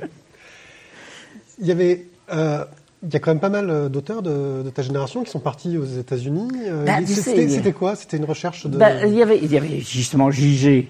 Il 1.59 1.67
y 1.67 1.71
avait, 1.71 2.05
euh, 2.33 2.63
il 3.03 3.11
y 3.13 3.15
a 3.15 3.19
quand 3.19 3.31
même 3.31 3.39
pas 3.39 3.49
mal 3.49 3.69
euh, 3.69 3.89
d'auteurs 3.89 4.21
de, 4.21 4.61
de 4.63 4.69
ta 4.69 4.81
génération 4.83 5.23
qui 5.23 5.31
sont 5.31 5.39
partis 5.39 5.77
aux 5.77 5.85
États-Unis. 5.85 6.49
Euh, 6.67 6.85
Bah, 6.85 6.99
C'était 7.05 7.73
quoi? 7.73 7.95
C'était 7.95 8.17
une 8.17 8.25
recherche 8.25 8.67
de. 8.67 8.77
Bah, 8.77 9.05
il, 9.05 9.13
y 9.13 9.21
avait, 9.23 9.39
il 9.41 9.51
y 9.51 9.57
avait 9.57 9.79
justement 9.79 10.29
JG, 10.31 10.87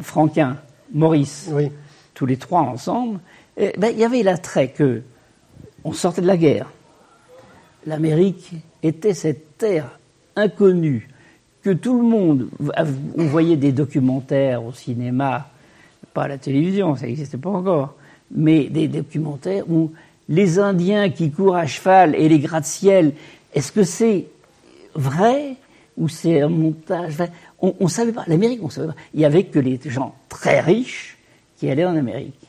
Franquin, 0.00 0.58
Maurice, 0.92 1.48
Oui. 1.52 1.70
tous 2.14 2.26
les 2.26 2.36
trois 2.36 2.60
ensemble. 2.60 3.20
Et, 3.56 3.72
ben, 3.78 3.90
il 3.92 3.98
y 3.98 4.04
avait 4.04 4.22
l'attrait 4.22 4.68
que 4.68 5.02
on 5.84 5.92
sortait 5.92 6.20
de 6.22 6.26
la 6.26 6.36
guerre. 6.36 6.70
L'Amérique 7.86 8.52
était 8.82 9.14
cette 9.14 9.56
terre 9.58 9.98
inconnue 10.36 11.08
que 11.62 11.70
tout 11.70 11.96
le 11.96 12.06
monde. 12.06 12.48
On 13.16 13.24
voyait 13.26 13.56
des 13.56 13.72
documentaires 13.72 14.64
au 14.64 14.72
cinéma, 14.72 15.48
pas 16.14 16.24
à 16.24 16.28
la 16.28 16.38
télévision, 16.38 16.94
ça 16.96 17.06
n'existait 17.06 17.38
pas 17.38 17.50
encore, 17.50 17.94
mais 18.30 18.64
des 18.68 18.88
documentaires 18.88 19.64
où 19.70 19.92
les 20.28 20.58
Indiens 20.58 21.10
qui 21.10 21.30
courent 21.30 21.56
à 21.56 21.66
cheval 21.66 22.14
et 22.14 22.28
les 22.28 22.38
gratte-ciel, 22.38 23.14
est-ce 23.54 23.72
que 23.72 23.82
c'est 23.82 24.26
vrai 24.94 25.56
ou 25.96 26.08
c'est 26.08 26.42
un 26.42 26.48
montage 26.48 27.14
On 27.60 27.74
ne 27.80 27.88
savait 27.88 28.12
pas. 28.12 28.24
L'Amérique, 28.26 28.60
on 28.62 28.70
savait 28.70 28.88
pas. 28.88 28.96
Il 29.14 29.20
y 29.20 29.24
avait 29.24 29.44
que 29.44 29.58
les 29.58 29.80
gens 29.86 30.14
très 30.28 30.60
riches 30.60 31.18
qui 31.56 31.70
allaient 31.70 31.84
en 31.84 31.96
Amérique. 31.96 32.46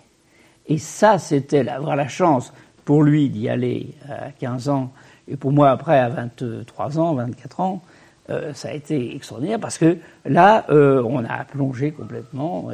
Et 0.68 0.78
ça, 0.78 1.18
c'était 1.18 1.68
avoir 1.68 1.96
la 1.96 2.08
chance 2.08 2.54
pour 2.86 3.04
lui 3.04 3.30
d'y 3.30 3.50
aller 3.50 3.90
à 4.08 4.32
15 4.32 4.70
ans, 4.70 4.92
et 5.28 5.36
pour 5.36 5.52
moi 5.52 5.72
après 5.72 6.00
à 6.00 6.10
23 6.10 7.00
ans, 7.00 7.14
24 7.16 7.60
ans, 7.60 7.82
euh, 8.30 8.54
ça 8.54 8.70
a 8.70 8.74
été 8.74 9.16
extraordinaire 9.16 9.60
parce 9.60 9.78
que 9.78 9.98
là, 10.26 10.66
euh, 10.70 11.04
on 11.04 11.24
a 11.24 11.44
plongé 11.46 11.92
complètement. 11.92 12.70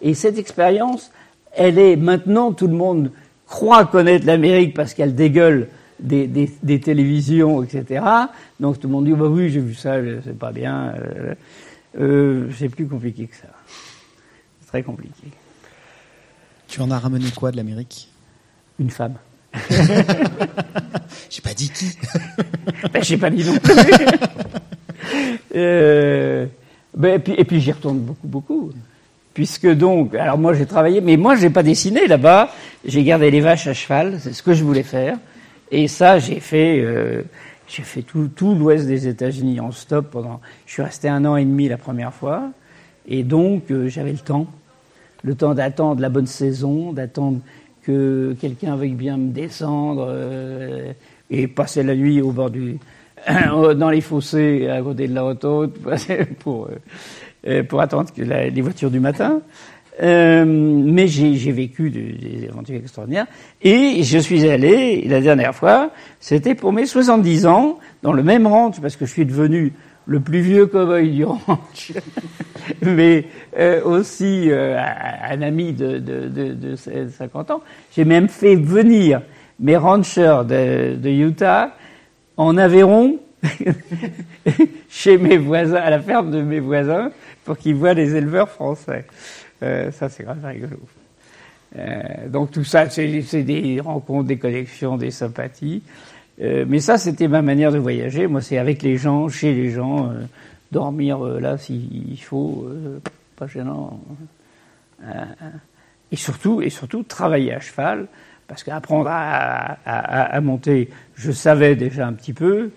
Et 0.00 0.14
cette 0.14 0.38
expérience, 0.38 1.10
elle 1.52 1.78
est 1.78 1.96
maintenant, 1.96 2.52
tout 2.52 2.66
le 2.66 2.74
monde 2.74 3.10
croit 3.50 3.84
connaître 3.84 4.24
l'Amérique 4.24 4.74
parce 4.74 4.94
qu'elle 4.94 5.14
dégueule 5.14 5.68
des, 5.98 6.26
des, 6.26 6.50
des, 6.62 6.80
télévisions, 6.80 7.62
etc. 7.62 8.02
Donc 8.58 8.80
tout 8.80 8.86
le 8.86 8.94
monde 8.94 9.04
dit 9.04 9.12
bah 9.12 9.26
oui 9.26 9.50
j'ai 9.50 9.60
vu 9.60 9.74
ça, 9.74 9.96
c'est 10.24 10.38
pas 10.38 10.52
bien. 10.52 10.94
Euh, 10.96 11.34
euh, 11.98 12.48
c'est 12.56 12.70
plus 12.70 12.86
compliqué 12.86 13.26
que 13.26 13.36
ça. 13.36 13.48
C'est 14.60 14.68
très 14.68 14.82
compliqué. 14.82 15.26
Tu 16.68 16.80
en 16.80 16.90
as 16.90 16.98
ramené 16.98 17.30
quoi 17.32 17.50
de 17.50 17.56
l'Amérique? 17.56 18.08
Une 18.78 18.90
femme. 18.90 19.16
j'ai 21.28 21.42
pas 21.42 21.54
dit 21.54 21.70
qui. 21.70 21.98
ben, 22.92 23.02
j'ai 23.02 23.18
pas 23.18 23.30
dit 23.30 23.44
non. 23.44 23.56
euh, 25.56 26.46
ben, 26.96 27.14
et 27.14 27.18
puis, 27.18 27.34
et 27.36 27.44
puis 27.44 27.60
j'y 27.60 27.72
retourne 27.72 27.98
beaucoup, 27.98 28.28
beaucoup. 28.28 28.72
Puisque 29.34 29.68
donc, 29.68 30.14
alors 30.14 30.38
moi 30.38 30.54
j'ai 30.54 30.66
travaillé, 30.66 31.00
mais 31.00 31.16
moi 31.16 31.36
j'ai 31.36 31.50
pas 31.50 31.62
dessiné 31.62 32.06
là-bas. 32.06 32.50
J'ai 32.84 33.04
gardé 33.04 33.30
les 33.30 33.40
vaches 33.40 33.66
à 33.68 33.74
cheval, 33.74 34.18
c'est 34.20 34.32
ce 34.32 34.42
que 34.42 34.54
je 34.54 34.64
voulais 34.64 34.82
faire. 34.82 35.18
Et 35.70 35.86
ça, 35.86 36.18
j'ai 36.18 36.40
fait, 36.40 36.80
euh, 36.80 37.22
j'ai 37.68 37.82
fait 37.82 38.02
tout, 38.02 38.28
tout 38.34 38.54
l'ouest 38.54 38.86
des 38.86 39.06
États-Unis 39.06 39.60
en 39.60 39.70
stop 39.70 40.10
pendant. 40.10 40.40
Je 40.66 40.72
suis 40.72 40.82
resté 40.82 41.08
un 41.08 41.24
an 41.24 41.36
et 41.36 41.44
demi 41.44 41.68
la 41.68 41.76
première 41.76 42.12
fois, 42.12 42.50
et 43.06 43.22
donc 43.22 43.70
euh, 43.70 43.88
j'avais 43.88 44.12
le 44.12 44.18
temps, 44.18 44.46
le 45.22 45.36
temps 45.36 45.54
d'attendre 45.54 46.00
la 46.00 46.08
bonne 46.08 46.26
saison, 46.26 46.92
d'attendre 46.92 47.38
que 47.82 48.34
quelqu'un 48.40 48.74
veuille 48.74 48.94
bien 48.94 49.16
me 49.16 49.30
descendre 49.30 50.08
euh, 50.10 50.92
et 51.30 51.46
passer 51.46 51.84
la 51.84 51.94
nuit 51.94 52.20
au 52.20 52.32
bord 52.32 52.50
du, 52.50 52.78
dans 53.28 53.90
les 53.90 54.00
fossés 54.00 54.68
à 54.68 54.82
côté 54.82 55.06
de 55.06 55.14
la 55.14 55.24
autoroute 55.24 55.76
pour 56.40 56.68
euh, 57.46 57.62
pour 57.62 57.80
attendre 57.80 58.12
que 58.14 58.22
la, 58.22 58.48
les 58.48 58.60
voitures 58.60 58.90
du 58.90 59.00
matin. 59.00 59.42
Euh, 60.02 60.44
mais 60.46 61.08
j'ai 61.08 61.52
vécu 61.52 61.90
des 61.90 62.48
aventures 62.48 62.76
extraordinaires. 62.76 63.26
Et 63.62 64.02
je 64.02 64.18
suis 64.18 64.48
allé, 64.48 65.02
la 65.06 65.20
dernière 65.20 65.54
fois, 65.54 65.90
c'était 66.20 66.54
pour 66.54 66.72
mes 66.72 66.86
70 66.86 67.46
ans, 67.46 67.78
dans 68.02 68.12
le 68.12 68.22
même 68.22 68.46
ranch, 68.46 68.80
parce 68.80 68.96
que 68.96 69.04
je 69.04 69.12
suis 69.12 69.26
devenu 69.26 69.72
le 70.06 70.20
plus 70.20 70.40
vieux 70.40 70.66
cow-boy 70.66 71.10
du 71.10 71.24
ranch, 71.24 71.92
mais 72.82 73.26
euh, 73.58 73.82
aussi 73.84 74.50
euh, 74.50 74.78
un 74.78 75.42
ami 75.42 75.72
de, 75.72 75.98
de, 75.98 76.28
de, 76.28 76.54
de 76.54 76.76
50 76.76 77.50
ans. 77.50 77.60
J'ai 77.94 78.04
même 78.04 78.28
fait 78.28 78.56
venir 78.56 79.20
mes 79.58 79.76
ranchers 79.76 80.42
de, 80.48 80.96
de 80.96 81.10
Utah 81.10 81.76
en 82.38 82.56
Aveyron 82.56 83.18
chez 84.90 85.16
mes 85.16 85.38
voisins, 85.38 85.76
à 85.76 85.88
la 85.88 86.00
ferme 86.00 86.30
de 86.30 86.42
mes 86.42 86.60
voisins, 86.60 87.10
pour 87.44 87.56
qu'ils 87.56 87.76
voient 87.76 87.94
les 87.94 88.16
éleveurs 88.16 88.50
français. 88.50 89.06
Euh, 89.62 89.90
ça, 89.92 90.08
c'est 90.08 90.24
grave 90.24 90.44
rigolo. 90.44 90.78
Euh, 91.78 92.28
donc 92.28 92.50
tout 92.50 92.64
ça, 92.64 92.90
c'est 92.90 93.42
des 93.42 93.80
rencontres, 93.80 94.26
des 94.26 94.38
connexions, 94.38 94.96
des 94.96 95.12
sympathies. 95.12 95.82
Euh, 96.42 96.64
mais 96.66 96.80
ça, 96.80 96.98
c'était 96.98 97.28
ma 97.28 97.42
manière 97.42 97.70
de 97.70 97.78
voyager. 97.78 98.26
Moi, 98.26 98.40
c'est 98.40 98.58
avec 98.58 98.82
les 98.82 98.96
gens, 98.96 99.28
chez 99.28 99.54
les 99.54 99.70
gens, 99.70 100.10
euh, 100.10 100.24
dormir 100.72 101.24
euh, 101.24 101.38
là 101.38 101.58
s'il 101.58 102.20
faut, 102.22 102.66
euh, 102.68 102.98
pas 103.36 103.46
gênant. 103.46 104.00
et 106.10 106.16
surtout, 106.16 106.62
et 106.62 106.70
surtout, 106.70 107.02
travailler 107.02 107.54
à 107.54 107.60
cheval, 107.60 108.06
parce 108.48 108.64
qu'apprendre 108.64 109.08
à, 109.08 109.78
à, 109.84 110.22
à, 110.36 110.40
monter, 110.40 110.90
je 111.14 111.30
savais 111.30 111.76
déjà 111.76 112.06
un 112.06 112.12
petit 112.12 112.32
peu, 112.32 112.70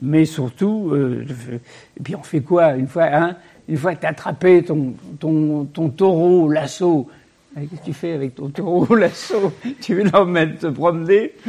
mais 0.00 0.24
surtout, 0.24 0.94
et 0.96 2.02
puis 2.02 2.14
on 2.16 2.22
fait 2.22 2.40
quoi 2.40 2.74
une 2.74 2.88
fois, 2.88 3.04
hein, 3.12 3.36
une 3.68 3.76
fois 3.76 3.94
que 3.94 4.00
tu 4.00 4.06
as 4.06 4.10
attrapé 4.10 4.62
ton, 4.62 4.94
ton, 5.18 5.64
ton 5.66 5.88
taureau 5.90 6.48
lasso, 6.48 7.08
qu'est-ce 7.54 7.80
que 7.80 7.84
tu 7.84 7.92
fais 7.92 8.12
avec 8.12 8.34
ton 8.34 8.48
taureau 8.50 8.94
lasso 8.96 9.52
Tu 9.80 9.94
veux 9.94 10.04
l'emmener 10.04 10.54
te 10.56 10.66
promener? 10.68 11.32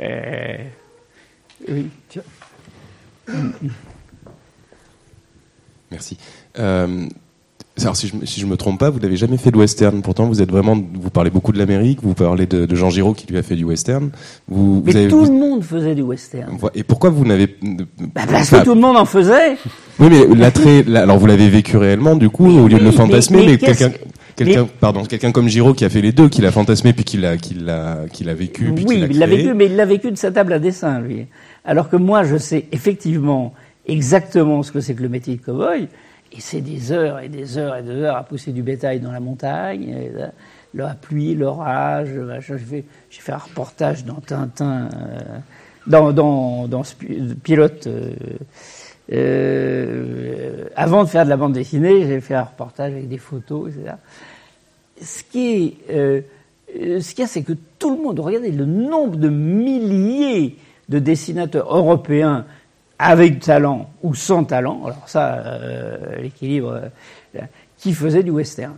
Euh, 0.00 0.58
Oui. 1.68 1.88
Tiens. 2.08 2.22
Merci. 5.90 6.18
Euh, 6.58 7.08
alors, 7.82 7.96
si 7.96 8.08
je, 8.08 8.26
si 8.26 8.40
je 8.40 8.46
me 8.46 8.56
trompe 8.56 8.80
pas, 8.80 8.88
vous 8.88 9.00
n'avez 9.00 9.16
jamais 9.16 9.36
fait 9.36 9.50
de 9.50 9.58
western. 9.58 10.00
Pourtant, 10.00 10.26
vous 10.26 10.40
êtes 10.40 10.50
vraiment, 10.50 10.76
vous 10.76 11.10
parlez 11.10 11.28
beaucoup 11.28 11.52
de 11.52 11.58
l'Amérique, 11.58 11.98
vous 12.02 12.14
parlez 12.14 12.46
de, 12.46 12.64
de, 12.64 12.74
Jean 12.74 12.88
Giraud 12.88 13.12
qui 13.12 13.26
lui 13.26 13.36
a 13.36 13.42
fait 13.42 13.54
du 13.54 13.64
western. 13.64 14.10
Vous, 14.48 14.82
Mais 14.84 14.92
vous 14.92 14.98
avez, 14.98 15.08
tout 15.08 15.18
vous, 15.18 15.32
le 15.32 15.38
monde 15.38 15.62
faisait 15.62 15.94
du 15.94 16.00
western. 16.00 16.56
Et 16.74 16.82
pourquoi 16.84 17.10
vous 17.10 17.26
n'avez 17.26 17.54
bah 18.14 18.22
Parce 18.30 18.50
que 18.50 18.64
tout 18.64 18.74
le 18.74 18.80
monde 18.80 18.96
en 18.96 19.04
faisait. 19.04 19.56
Oui, 19.98 20.08
mais 20.10 20.26
l'attrait, 20.34 20.84
alors 20.94 21.18
vous 21.18 21.26
l'avez 21.26 21.50
vécu 21.50 21.76
réellement, 21.76 22.16
du 22.16 22.30
coup, 22.30 22.46
Mais 22.46 22.60
au 22.60 22.68
lieu 22.68 22.78
de 22.78 22.84
le 22.84 22.92
fantasmer, 22.92 23.44
mais- 23.44 23.58
quelqu'un, 23.58 23.90
quelqu'un, 24.36 24.66
pardon, 24.80 25.04
quelqu'un 25.04 25.32
comme 25.32 25.48
Giraud 25.48 25.74
qui 25.74 25.84
a 25.84 25.90
fait 25.90 26.00
les 26.00 26.12
deux, 26.12 26.30
qui 26.30 26.40
l'a 26.40 26.52
fantasmé 26.52 26.94
puis 26.94 27.04
qui 27.04 27.18
l'a, 27.18 27.36
qui 27.36 27.54
l'a, 27.54 28.04
qui 28.10 28.24
l'a 28.24 28.34
vécu, 28.34 28.72
puis 28.74 28.86
qui 28.86 28.94
Oui, 28.94 29.06
il 29.10 29.18
l'a 29.18 29.26
vécu, 29.26 29.52
mais 29.52 29.66
il 29.66 29.76
l'a 29.76 29.84
vécu 29.84 30.10
de 30.10 30.16
sa 30.16 30.30
table 30.30 30.54
à 30.54 30.58
dessin, 30.58 30.98
lui. 31.00 31.26
Alors 31.66 31.90
que 31.90 31.96
moi, 31.96 32.24
je 32.24 32.38
sais 32.38 32.66
effectivement 32.72 33.52
exactement 33.86 34.62
ce 34.62 34.72
que 34.72 34.80
c'est 34.80 34.94
que 34.94 35.02
le 35.02 35.08
métier 35.10 35.36
de 35.36 35.42
cow-boy, 35.42 35.88
et 36.32 36.40
c'est 36.40 36.60
des 36.60 36.92
heures 36.92 37.20
et 37.20 37.28
des 37.28 37.58
heures 37.58 37.76
et 37.76 37.82
des 37.82 37.90
heures 37.90 38.16
à 38.16 38.24
pousser 38.24 38.52
du 38.52 38.62
bétail 38.62 39.00
dans 39.00 39.12
la 39.12 39.20
montagne, 39.20 39.88
et 39.88 40.12
la, 40.74 40.94
pluie, 40.94 41.34
l'orage. 41.34 42.08
J'ai 42.40 42.82
fait, 43.20 43.32
un 43.32 43.38
reportage 43.38 44.04
dans 44.04 44.20
Tintin, 44.20 44.88
euh, 44.94 45.20
dans, 45.86 46.12
dans, 46.12 46.68
dans 46.68 46.82
pilote. 47.42 47.86
euh, 47.86 48.12
euh, 49.12 50.64
avant 50.74 51.04
de 51.04 51.08
faire 51.08 51.24
de 51.24 51.30
la 51.30 51.36
bande 51.36 51.52
dessinée, 51.52 52.06
j'ai 52.06 52.20
fait 52.20 52.34
un 52.34 52.42
reportage 52.42 52.92
avec 52.92 53.08
des 53.08 53.18
photos, 53.18 53.70
etc 53.70 53.94
ce 55.00 55.22
qui 55.22 55.76
est, 55.88 56.24
ce 57.00 57.10
qu'il 57.10 57.20
y 57.20 57.22
a, 57.22 57.26
c'est 57.26 57.42
que 57.42 57.52
tout 57.78 57.94
le 57.94 58.02
monde, 58.02 58.18
regardez 58.18 58.50
le 58.50 58.64
nombre 58.64 59.16
de 59.16 59.28
milliers 59.28 60.56
de 60.88 60.98
dessinateurs 60.98 61.74
européens 61.74 62.46
avec 62.98 63.40
talent 63.40 63.90
ou 64.02 64.14
sans 64.14 64.44
talent, 64.44 64.84
alors 64.84 65.08
ça, 65.08 65.34
euh, 65.34 66.16
l'équilibre, 66.20 66.80
euh, 67.36 67.40
qui 67.78 67.92
faisaient 67.92 68.22
du 68.22 68.30
western. 68.30 68.76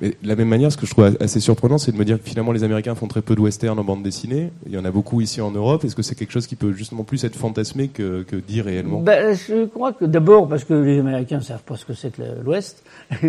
Mais 0.00 0.08
de 0.08 0.26
la 0.26 0.34
même 0.34 0.48
manière, 0.48 0.72
ce 0.72 0.76
que 0.76 0.86
je 0.86 0.90
trouve 0.90 1.16
assez 1.20 1.38
surprenant, 1.38 1.78
c'est 1.78 1.92
de 1.92 1.96
me 1.96 2.04
dire 2.04 2.20
que 2.20 2.28
finalement 2.28 2.50
les 2.50 2.64
Américains 2.64 2.96
font 2.96 3.06
très 3.06 3.22
peu 3.22 3.36
de 3.36 3.40
western 3.40 3.78
en 3.78 3.84
bande 3.84 4.02
dessinée. 4.02 4.50
Il 4.66 4.72
y 4.72 4.78
en 4.78 4.84
a 4.84 4.90
beaucoup 4.90 5.20
ici 5.20 5.40
en 5.40 5.52
Europe. 5.52 5.84
Est-ce 5.84 5.94
que 5.94 6.02
c'est 6.02 6.16
quelque 6.16 6.32
chose 6.32 6.48
qui 6.48 6.56
peut 6.56 6.72
justement 6.72 7.04
plus 7.04 7.22
être 7.24 7.36
fantasmé 7.36 7.88
que, 7.88 8.22
que 8.22 8.34
dit 8.34 8.60
réellement? 8.60 9.00
Ben, 9.00 9.36
je 9.36 9.66
crois 9.66 9.92
que 9.92 10.04
d'abord 10.04 10.48
parce 10.48 10.64
que 10.64 10.74
les 10.74 10.98
Américains 10.98 11.40
savent 11.40 11.62
pas 11.62 11.76
ce 11.76 11.84
que 11.84 11.94
c'est 11.94 12.10
que 12.10 12.22
l'Ouest. 12.44 12.82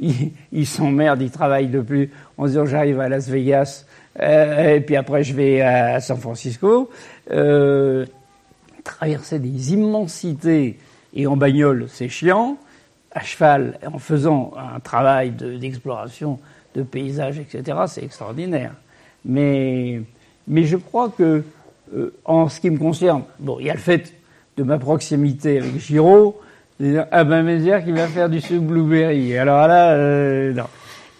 ils 0.00 0.32
ils 0.50 0.66
s'emmerdent, 0.66 1.20
ils 1.20 1.30
travaillent 1.30 1.68
depuis 1.68 2.08
en 2.38 2.44
se 2.44 2.48
disant 2.48 2.64
j'arrive 2.64 3.00
à 3.00 3.10
Las 3.10 3.28
Vegas 3.28 3.84
euh, 4.20 4.76
et 4.76 4.80
puis 4.80 4.96
après 4.96 5.22
je 5.24 5.34
vais 5.34 5.60
à 5.60 6.00
San 6.00 6.16
Francisco. 6.16 6.88
Euh, 7.30 8.06
traverser 8.88 9.38
des 9.38 9.72
immensités 9.72 10.78
et 11.14 11.26
en 11.26 11.36
bagnole, 11.36 11.86
c'est 11.88 12.08
chiant. 12.08 12.58
À 13.12 13.22
cheval, 13.22 13.78
en 13.86 13.98
faisant 13.98 14.52
un 14.56 14.80
travail 14.80 15.30
de- 15.30 15.56
d'exploration 15.56 16.38
de, 16.74 16.82
paysages, 16.82 17.38
etc., 17.38 17.78
c'est 17.86 18.04
extraordinaire. 18.04 18.72
Mais, 19.24 20.02
mais 20.46 20.64
je 20.64 20.76
crois 20.76 21.08
que, 21.08 21.42
euh, 21.94 22.14
en 22.24 22.48
ce 22.48 22.60
qui 22.60 22.70
me 22.70 22.78
concerne, 22.78 23.22
bon, 23.40 23.58
il 23.58 23.66
y 23.66 23.70
a 23.70 23.74
le 23.74 23.80
fait 23.80 24.12
de 24.56 24.62
ma 24.62 24.78
proximité 24.78 25.58
avec 25.58 25.78
Giraud, 25.78 26.40
de 26.78 27.00
ah 27.10 27.24
ben, 27.24 27.82
qu'il 27.82 27.94
va 27.94 28.06
faire 28.06 28.28
du 28.28 28.40
sucre 28.40 28.62
blueberry? 28.62 29.36
Alors 29.36 29.66
là, 29.66 29.92
euh. 29.92 30.54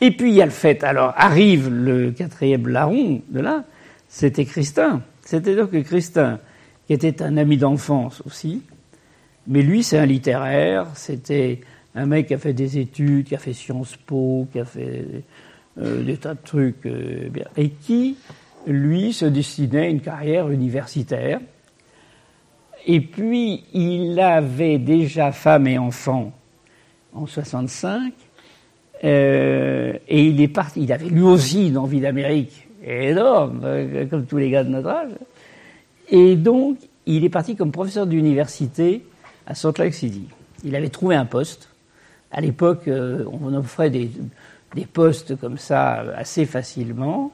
Et 0.00 0.12
puis 0.12 0.30
il 0.30 0.36
y 0.36 0.42
a 0.42 0.44
le 0.44 0.52
fait, 0.52 0.84
alors 0.84 1.12
arrive 1.16 1.68
le 1.68 2.12
quatrième 2.12 2.68
larron 2.68 3.20
de 3.28 3.40
là, 3.40 3.64
c'était 4.08 4.44
Christin. 4.44 5.02
C'était 5.24 5.56
donc 5.56 5.72
que 5.72 5.78
Christin, 5.78 6.38
qui 6.88 6.94
était 6.94 7.22
un 7.22 7.36
ami 7.36 7.56
d'enfance 7.56 8.22
aussi, 8.26 8.62
mais 9.46 9.62
lui 9.62 9.84
c'est 9.84 9.98
un 9.98 10.06
littéraire, 10.06 10.88
c'était 10.94 11.60
un 11.94 12.06
mec 12.06 12.28
qui 12.28 12.34
a 12.34 12.38
fait 12.38 12.54
des 12.54 12.78
études, 12.78 13.26
qui 13.26 13.34
a 13.34 13.38
fait 13.38 13.52
Sciences 13.52 13.96
Po, 13.96 14.48
qui 14.50 14.58
a 14.58 14.64
fait 14.64 15.04
euh, 15.80 16.02
des 16.02 16.16
tas 16.16 16.34
de 16.34 16.40
trucs, 16.44 16.86
euh, 16.86 17.28
et 17.56 17.68
qui, 17.70 18.16
lui, 18.66 19.12
se 19.12 19.26
destinait 19.26 19.86
à 19.86 19.88
une 19.88 20.00
carrière 20.00 20.50
universitaire. 20.50 21.40
Et 22.86 23.00
puis, 23.00 23.64
il 23.74 24.18
avait 24.18 24.78
déjà 24.78 25.30
femme 25.30 25.68
et 25.68 25.78
enfant 25.78 26.32
en 27.14 27.26
65, 27.26 28.12
euh, 29.04 29.92
et 30.08 30.24
il 30.24 30.40
est 30.40 30.48
parti. 30.48 30.82
Il 30.82 30.92
avait 30.92 31.08
lui 31.08 31.22
aussi 31.22 31.68
une 31.68 31.78
envie 31.78 32.00
d'Amérique 32.00 32.66
énorme, 32.84 33.60
comme 34.10 34.24
tous 34.24 34.38
les 34.38 34.50
gars 34.50 34.64
de 34.64 34.70
notre 34.70 34.88
âge. 34.88 35.12
Et 36.10 36.36
donc, 36.36 36.78
il 37.06 37.24
est 37.24 37.28
parti 37.30 37.56
comme 37.56 37.72
professeur 37.72 38.06
d'université 38.06 39.04
à 39.46 39.54
Salt 39.54 39.78
Lake 39.78 39.94
City. 39.94 40.28
Il 40.64 40.74
avait 40.76 40.88
trouvé 40.88 41.14
un 41.16 41.24
poste. 41.26 41.68
À 42.30 42.40
l'époque, 42.40 42.88
euh, 42.88 43.24
on 43.40 43.54
offrait 43.54 43.90
des, 43.90 44.10
des 44.74 44.86
postes 44.86 45.38
comme 45.40 45.58
ça 45.58 46.04
assez 46.16 46.44
facilement. 46.46 47.32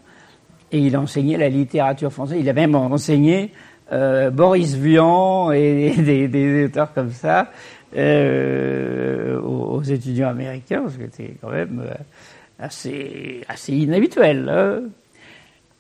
Et 0.72 0.78
il 0.78 0.96
enseignait 0.96 1.36
la 1.36 1.48
littérature 1.48 2.12
française. 2.12 2.38
Il 2.40 2.48
a 2.48 2.52
même 2.52 2.74
enseigné 2.74 3.52
euh, 3.92 4.30
Boris 4.30 4.74
Vian 4.74 5.52
et 5.52 5.94
des, 5.98 6.28
des 6.28 6.64
auteurs 6.66 6.92
comme 6.92 7.10
ça 7.10 7.50
euh, 7.96 9.40
aux, 9.40 9.76
aux 9.76 9.82
étudiants 9.82 10.28
américains, 10.28 10.84
ce 10.88 10.96
qui 10.96 11.04
était 11.04 11.36
quand 11.40 11.50
même 11.50 11.82
euh, 11.84 11.94
assez, 12.58 13.42
assez 13.48 13.72
inhabituel. 13.72 14.48
hein. 14.48 14.82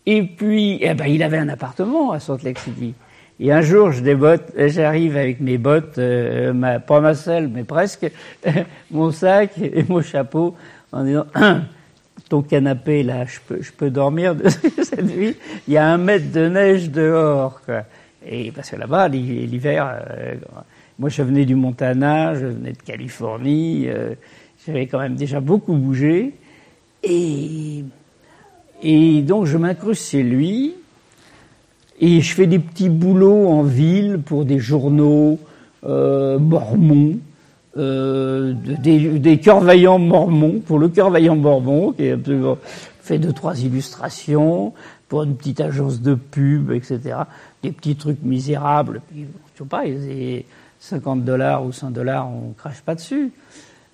Et 0.06 0.22
puis, 0.22 0.78
eh 0.80 0.94
ben, 0.94 1.06
il 1.06 1.22
avait 1.22 1.38
un 1.38 1.48
appartement 1.48 2.12
à 2.12 2.20
Salt 2.20 2.42
Lake 2.42 2.58
City. 2.58 2.94
Et 3.40 3.50
un 3.50 3.62
jour, 3.62 3.90
j'arrive 3.92 5.16
avec 5.16 5.40
mes 5.40 5.58
bottes, 5.58 5.98
euh, 5.98 6.78
pas 6.78 7.00
ma 7.00 7.14
selle, 7.14 7.48
mais 7.48 7.64
presque, 7.64 8.10
mon 8.90 9.10
sac 9.10 9.58
et 9.58 9.84
mon 9.88 10.02
chapeau, 10.02 10.54
en 10.92 11.04
disant 11.04 11.26
ton 12.28 12.42
canapé 12.42 13.02
là, 13.02 13.24
je 13.24 13.70
peux, 13.72 13.90
dormir 13.90 14.34
de 14.36 14.48
cette 14.48 15.02
nuit. 15.02 15.36
Il 15.66 15.74
y 15.74 15.76
a 15.76 15.86
un 15.86 15.98
mètre 15.98 16.30
de 16.30 16.48
neige 16.48 16.90
dehors. 16.90 17.60
Et 18.26 18.52
parce 18.52 18.70
que 18.70 18.76
là-bas, 18.76 19.08
l'hiver, 19.08 20.00
euh, 20.10 20.34
moi 20.98 21.08
je 21.08 21.22
venais 21.22 21.44
du 21.44 21.56
Montana, 21.56 22.34
je 22.34 22.46
venais 22.46 22.72
de 22.72 22.82
Californie, 22.82 23.88
euh, 23.88 24.14
j'avais 24.64 24.86
quand 24.86 25.00
même 25.00 25.16
déjà 25.16 25.40
beaucoup 25.40 25.74
bougé. 25.74 26.34
Et, 27.02 27.84
et 28.82 29.22
donc 29.22 29.46
je 29.46 29.56
m'incruste 29.56 30.10
chez 30.10 30.22
lui, 30.22 30.74
et 32.00 32.20
je 32.20 32.34
fais 32.34 32.46
des 32.46 32.58
petits 32.58 32.88
boulots 32.88 33.48
en 33.48 33.62
ville 33.62 34.20
pour 34.24 34.44
des 34.44 34.58
journaux 34.58 35.38
euh, 35.84 36.38
mormons, 36.38 37.18
euh, 37.76 38.54
des, 38.54 39.18
des 39.18 39.38
cœurs 39.38 39.60
vaillants 39.60 39.98
mormons, 39.98 40.60
pour 40.60 40.78
le 40.78 40.88
cœur 40.88 41.10
vaillant 41.10 41.36
mormon, 41.36 41.92
qui 41.92 42.04
est 42.04 42.12
absolument 42.12 42.58
fait 43.00 43.18
deux, 43.18 43.32
trois 43.32 43.60
illustrations, 43.60 44.72
pour 45.08 45.22
une 45.22 45.36
petite 45.36 45.60
agence 45.60 46.00
de 46.00 46.14
pub, 46.14 46.72
etc. 46.72 47.18
Des 47.62 47.70
petits 47.70 47.96
trucs 47.96 48.22
misérables. 48.22 49.02
Puis, 49.10 49.26
je 49.54 49.62
sais 49.62 49.68
pas, 49.68 49.84
50 50.80 51.24
dollars 51.24 51.64
ou 51.64 51.72
100 51.72 51.90
dollars, 51.90 52.28
on 52.28 52.52
crache 52.52 52.80
pas 52.80 52.94
dessus. 52.94 53.32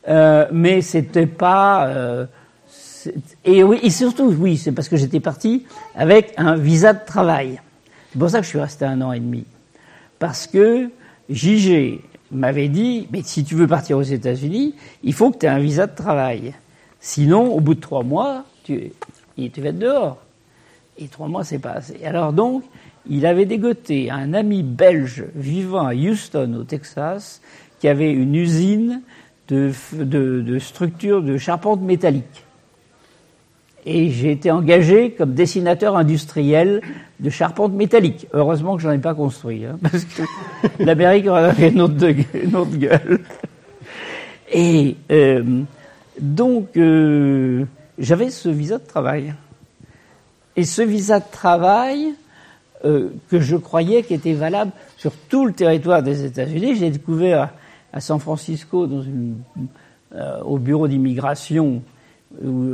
Euh, 0.09 0.47
mais 0.53 0.81
c'était 0.81 1.27
pas. 1.27 2.27
Et 3.45 3.63
oui, 3.63 3.79
et 3.83 3.91
surtout, 3.91 4.35
oui, 4.39 4.57
c'est 4.57 4.73
parce 4.73 4.89
que 4.89 4.97
j'étais 4.97 5.21
parti 5.21 5.65
avec 5.95 6.35
un 6.37 6.57
visa 6.57 6.93
de 6.93 7.05
travail. 7.05 7.61
C'est 8.13 8.19
pour 8.19 8.31
ça 8.31 8.39
que 8.39 8.45
je 8.45 8.51
suis 8.51 8.61
resté 8.61 8.85
un 8.85 9.01
an 9.03 9.13
et 9.13 9.21
demi. 9.21 9.45
Parce 10.19 10.47
que 10.47 10.91
JG 11.29 12.01
m'avait 12.33 12.69
dit, 12.69 13.09
mais 13.13 13.23
si 13.23 13.45
tu 13.45 13.55
veux 13.55 13.67
partir 13.67 13.97
aux 13.99 14.03
États-Unis, 14.03 14.75
il 15.03 15.13
faut 15.15 15.31
que 15.31 15.39
tu 15.39 15.47
aies 15.47 15.51
un 15.51 15.59
visa 15.59 15.87
de 15.87 15.95
travail. 15.95 16.55
Sinon, 17.01 17.53
au 17.55 17.61
bout 17.61 17.75
de 17.75 17.81
trois 17.81 18.03
mois, 18.03 18.45
tu, 18.65 18.93
tu 19.37 19.61
vas 19.61 19.69
être 19.69 19.79
dehors. 19.79 20.19
Et 20.99 21.09
trois 21.09 21.29
mois, 21.29 21.45
c'est 21.45 21.59
pas 21.59 21.73
assez. 21.73 22.05
Alors 22.05 22.33
donc, 22.33 22.65
il 23.09 23.25
avait 23.27 23.47
dégoté 23.47 24.11
un 24.11 24.35
ami 24.35 24.63
belge 24.63 25.25
vivant 25.35 25.87
à 25.87 25.95
Houston, 25.95 26.57
au 26.61 26.65
Texas, 26.65 27.41
qui 27.81 27.89
avait 27.89 28.13
une 28.13 28.35
usine 28.35 29.01
de, 29.49 29.73
de, 29.95 30.43
de 30.43 30.59
structure 30.59 31.23
de 31.23 31.39
charpente 31.39 31.81
métallique. 31.81 32.45
Et 33.87 34.11
j'ai 34.11 34.33
été 34.33 34.51
engagé 34.51 35.13
comme 35.13 35.33
dessinateur 35.33 35.97
industriel 35.97 36.83
de 37.19 37.31
charpente 37.31 37.73
métallique. 37.73 38.27
Heureusement 38.33 38.77
que 38.77 38.83
je 38.83 38.89
n'en 38.89 38.95
ai 38.95 38.99
pas 38.99 39.15
construit, 39.15 39.65
hein, 39.65 39.79
parce 39.83 40.05
que 40.05 40.23
l'Amérique 40.79 41.27
aurait 41.27 41.71
une 41.71 41.81
autre, 41.81 41.95
une 42.35 42.57
autre 42.57 42.77
gueule. 42.77 43.21
Et 44.53 44.97
euh, 45.11 45.63
donc, 46.21 46.77
euh, 46.77 47.65
j'avais 47.99 48.31
ce 48.31 48.49
visa 48.49 48.79
de 48.79 48.87
travail. 48.87 49.35
Et 50.57 50.65
ce 50.65 50.83
visa 50.83 51.21
de 51.21 51.31
travail, 51.31 52.15
euh, 52.85 53.11
que 53.31 53.41
je 53.41 53.57
croyais 53.57 54.03
qu'il 54.03 54.17
était 54.17 54.35
valable 54.35 54.73
sur 54.97 55.13
tout 55.29 55.47
le 55.47 55.53
territoire 55.53 56.03
des 56.03 56.25
États-Unis, 56.25 56.77
j'ai 56.77 56.91
découvert 56.91 57.51
à 57.93 58.01
San 58.01 58.21
Francisco, 58.21 58.89
au 60.45 60.59
bureau 60.59 60.89
d'immigration, 60.89 61.83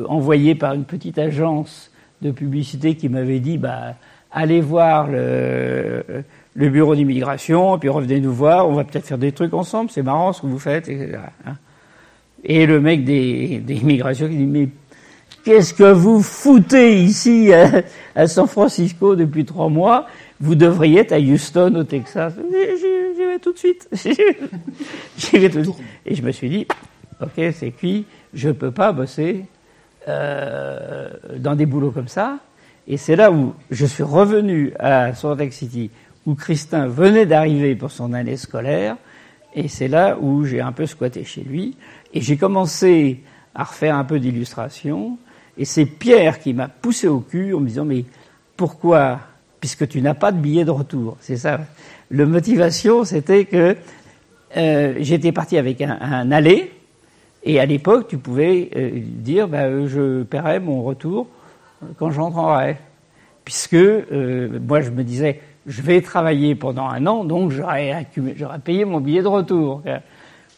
envoyé 0.09 0.54
par 0.54 0.74
une 0.74 0.84
petite 0.84 1.18
agence 1.18 1.90
de 2.22 2.30
publicité 2.30 2.94
qui 2.94 3.09
m'avait 3.09 3.40
dit 3.40 3.59
bah, 3.59 3.94
allez 4.30 4.61
voir 4.61 5.09
le, 5.09 6.04
le 6.54 6.68
bureau 6.68 6.94
d'immigration, 6.94 7.78
puis 7.78 7.88
revenez 7.88 8.20
nous 8.20 8.32
voir, 8.32 8.68
on 8.68 8.74
va 8.74 8.84
peut-être 8.84 9.07
faire 9.07 9.18
des 9.18 9.32
trucs 9.32 9.54
ensemble, 9.54 9.90
c'est 9.90 10.02
marrant 10.02 10.32
ce 10.32 10.42
que 10.42 10.46
vous 10.46 10.59
faites, 10.59 10.88
etc. 10.88 11.18
Hein. 11.46 11.54
Et 12.44 12.66
le 12.66 12.80
mec 12.80 13.04
des, 13.04 13.59
des 13.59 13.74
immigrations 13.74 14.28
qui 14.28 14.36
dit 14.36 14.46
mais 14.46 14.68
qu'est-ce 15.44 15.74
que 15.74 15.92
vous 15.92 16.22
foutez 16.22 17.02
ici 17.02 17.50
à, 18.14 18.26
San 18.26 18.46
Francisco 18.46 19.16
depuis 19.16 19.44
trois 19.44 19.68
mois? 19.68 20.07
Vous 20.40 20.54
devriez 20.54 21.00
être 21.00 21.12
à 21.12 21.18
Houston 21.18 21.74
au 21.76 21.84
Texas. 21.84 22.34
J'y 22.36 23.24
vais 23.24 23.38
tout 23.38 23.52
de 23.52 23.59
suite. 23.59 23.88
J'y 23.92 25.38
vais 25.38 25.48
tout 25.48 25.59
de 25.59 25.64
suite. 25.64 25.76
Et 26.04 26.14
je 26.14 26.22
me 26.22 26.30
suis 26.30 26.48
dit 26.48 26.66
ok 27.20 27.52
c'est 27.52 27.70
cuit 27.70 28.04
je 28.35 28.49
ne 28.49 28.53
peux 28.53 28.70
pas 28.70 28.93
bosser 28.93 29.45
euh, 30.09 31.09
dans 31.39 31.55
des 31.55 31.66
boulots 31.66 31.91
comme 31.91 32.09
ça. 32.09 32.39
Et 32.89 32.97
c'est 32.97 33.16
là 33.16 33.33
où 33.33 33.55
je 33.70 33.87
suis 33.87 34.03
revenu 34.03 34.72
à 34.79 35.12
Salt 35.14 35.37
Lake 35.37 35.53
City, 35.53 35.91
où 36.27 36.35
Christin 36.35 36.87
venait 36.87 37.27
d'arriver 37.27 37.74
pour 37.74 37.91
son 37.91 38.12
année 38.12 38.37
scolaire, 38.37 38.97
et 39.55 39.68
c'est 39.68 39.89
là 39.89 40.16
où 40.20 40.45
j'ai 40.45 40.61
un 40.61 40.72
peu 40.72 40.87
squatté 40.87 41.24
chez 41.24 41.43
lui, 41.43 41.77
et 42.14 42.20
j'ai 42.20 42.37
commencé 42.37 43.22
à 43.55 43.64
refaire 43.64 43.97
un 43.97 44.05
peu 44.05 44.20
d'illustration, 44.20 45.18
et 45.59 45.64
c'est 45.64 45.87
Pierre 45.87 46.39
qui 46.39 46.55
m'a 46.55 46.68
poussé 46.68 47.09
au 47.09 47.20
cul 47.20 47.55
en 47.55 47.61
me 47.61 47.68
disant, 47.68 47.85
mais 47.85 48.05
pourquoi 48.57 49.20
Puisque 49.59 49.89
tu 49.89 50.03
n'as 50.03 50.14
pas 50.14 50.31
de 50.31 50.39
billet 50.39 50.64
de 50.64 50.70
retour? 50.70 51.16
C'est 51.18 51.39
ça. 51.39 51.59
Le 52.11 52.27
motivation, 52.27 53.05
c'était 53.05 53.47
que 53.47 53.74
euh, 54.57 54.95
j'étais 55.01 55.33
parti 55.33 55.57
avec 55.57 55.81
un, 55.81 55.99
un 56.01 56.31
aller, 56.31 56.72
et 57.47 57.61
à 57.61 57.64
l'époque, 57.64 58.09
tu 58.09 58.18
pouvais 58.18 58.68
euh, 58.76 58.90
dire, 58.94 59.47
bah, 59.47 59.66
euh, 59.66 59.86
je 59.86 60.24
paierai 60.24 60.59
mon 60.59 60.82
retour 60.82 61.28
euh, 61.82 61.86
quand 61.97 62.11
j'entrerai. 62.11 62.76
Puisque 63.44 63.76
moi, 63.76 64.80
je 64.80 64.90
me 64.90 65.05
disais, 65.05 65.40
je 65.68 65.80
vais 65.80 66.03
travailler 66.03 66.57
pendant 66.57 66.88
un 66.88 67.07
an, 67.07 67.22
donc 67.22 67.53
j'aurais 67.53 68.05
payé 68.64 68.84
mon 68.84 68.99
billet 68.99 69.22
de 69.22 69.28
retour. 69.28 69.82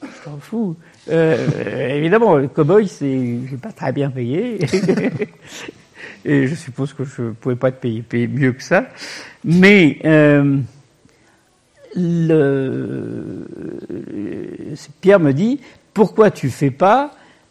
Je 0.00 0.30
m'en 0.30 0.38
fous. 0.38 0.74
évidemment, 1.06 2.36
le 2.36 2.48
cow-boy, 2.48 2.88
c'est, 2.88 3.58
pas 3.60 3.72
très 3.72 3.92
bien 3.92 4.08
payé. 4.08 4.58
Et 6.24 6.46
je 6.46 6.54
suppose 6.54 6.94
que 6.94 7.04
je 7.04 7.24
ne 7.24 7.30
pouvais 7.32 7.56
pas 7.56 7.72
te 7.72 7.86
payer, 7.86 8.26
mieux 8.26 8.52
que 8.52 8.62
ça. 8.62 8.86
Mais 9.44 9.98
Pierre 15.02 15.20
me 15.20 15.32
dit, 15.32 15.60
pourquoi 15.98 16.30
tu 16.30 16.48
fais 16.48 16.70
pas 16.70 17.10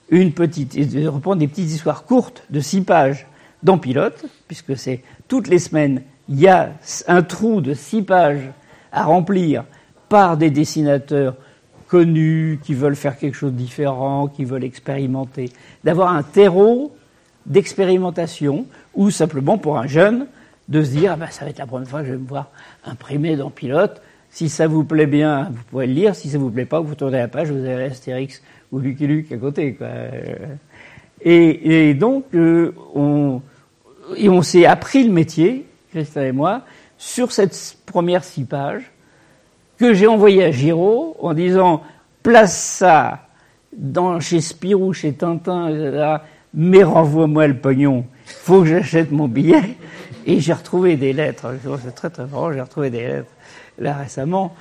une 0.09 0.31
petite, 0.31 0.77
et 0.77 1.05
reprendre 1.05 1.39
des 1.39 1.49
petites 1.49 1.69
histoires 1.69 2.05
courtes 2.05 2.43
de 2.49 2.61
six 2.61 2.79
pages 2.79 3.27
dans 3.61 3.77
Pilote, 3.77 4.23
puisque 4.47 4.77
c'est 4.77 5.03
toutes 5.27 5.49
les 5.49 5.59
semaines, 5.59 6.01
il 6.29 6.39
y 6.39 6.47
a 6.47 6.69
un 7.09 7.23
trou 7.23 7.59
de 7.59 7.73
six 7.73 8.03
pages 8.03 8.49
à 8.93 9.03
remplir 9.03 9.65
par 10.07 10.37
des 10.37 10.49
dessinateurs 10.49 11.35
connus, 11.89 12.61
qui 12.63 12.73
veulent 12.73 12.95
faire 12.95 13.17
quelque 13.17 13.35
chose 13.35 13.51
de 13.51 13.57
différent, 13.57 14.29
qui 14.29 14.45
veulent 14.45 14.63
expérimenter, 14.63 15.51
d'avoir 15.83 16.13
un 16.13 16.23
terreau 16.23 16.95
d'expérimentation, 17.47 18.65
ou 18.95 19.11
simplement 19.11 19.57
pour 19.57 19.77
un 19.77 19.87
jeune, 19.87 20.27
de 20.69 20.81
se 20.83 20.91
dire, 20.91 21.11
ah 21.11 21.17
ben, 21.17 21.27
ça 21.29 21.43
va 21.43 21.51
être 21.51 21.59
la 21.59 21.67
première 21.67 21.89
fois 21.89 21.99
que 21.99 22.05
je 22.05 22.11
vais 22.13 22.17
me 22.17 22.27
voir 22.27 22.47
imprimé 22.85 23.35
dans 23.35 23.49
Pilote, 23.49 24.01
si 24.29 24.49
ça 24.49 24.67
vous 24.67 24.83
plaît 24.83 25.07
bien, 25.07 25.49
vous 25.51 25.63
pourrez 25.69 25.87
le 25.87 25.93
lire. 25.93 26.15
Si 26.15 26.29
ça 26.29 26.37
vous 26.37 26.51
plaît 26.51 26.65
pas, 26.65 26.79
vous 26.79 26.95
tournez 26.95 27.17
la 27.17 27.27
page, 27.27 27.51
vous 27.51 27.65
avez 27.65 27.85
Astérix 27.85 28.41
ou 28.71 28.79
Lucky 28.79 29.07
Luke 29.07 29.31
à 29.31 29.37
côté. 29.37 29.73
Quoi. 29.73 29.87
Et, 31.21 31.89
et 31.89 31.93
donc, 31.93 32.25
euh, 32.35 32.73
on, 32.93 33.41
s'est 34.41 34.65
appris 34.65 35.03
le 35.03 35.11
métier, 35.11 35.65
Christophe 35.91 36.23
et 36.23 36.31
moi, 36.31 36.61
sur 36.97 37.31
cette 37.31 37.77
première 37.85 38.23
six 38.23 38.43
pages 38.43 38.91
que 39.77 39.93
j'ai 39.93 40.07
envoyé 40.07 40.43
à 40.43 40.51
Giraud 40.51 41.15
en 41.19 41.33
disant 41.33 41.83
place 42.23 42.57
ça 42.57 43.27
dans, 43.75 44.19
chez 44.19 44.41
Spirou, 44.41 44.93
chez 44.93 45.13
Tintin, 45.13 45.69
etc., 45.69 46.17
mais 46.53 46.83
renvoie-moi 46.83 47.47
le 47.47 47.57
pognon. 47.57 48.05
Faut 48.25 48.61
que 48.61 48.67
j'achète 48.67 49.11
mon 49.11 49.27
billet. 49.27 49.77
Et 50.25 50.39
j'ai 50.39 50.53
retrouvé 50.53 50.95
des 50.95 51.13
lettres. 51.13 51.53
C'est 51.83 51.93
très 51.93 52.09
très 52.09 52.25
marrant. 52.25 52.51
J'ai 52.51 52.61
retrouvé 52.61 52.89
des 52.89 53.01
lettres 53.01 53.31
là 53.77 53.93
récemment. 53.95 54.55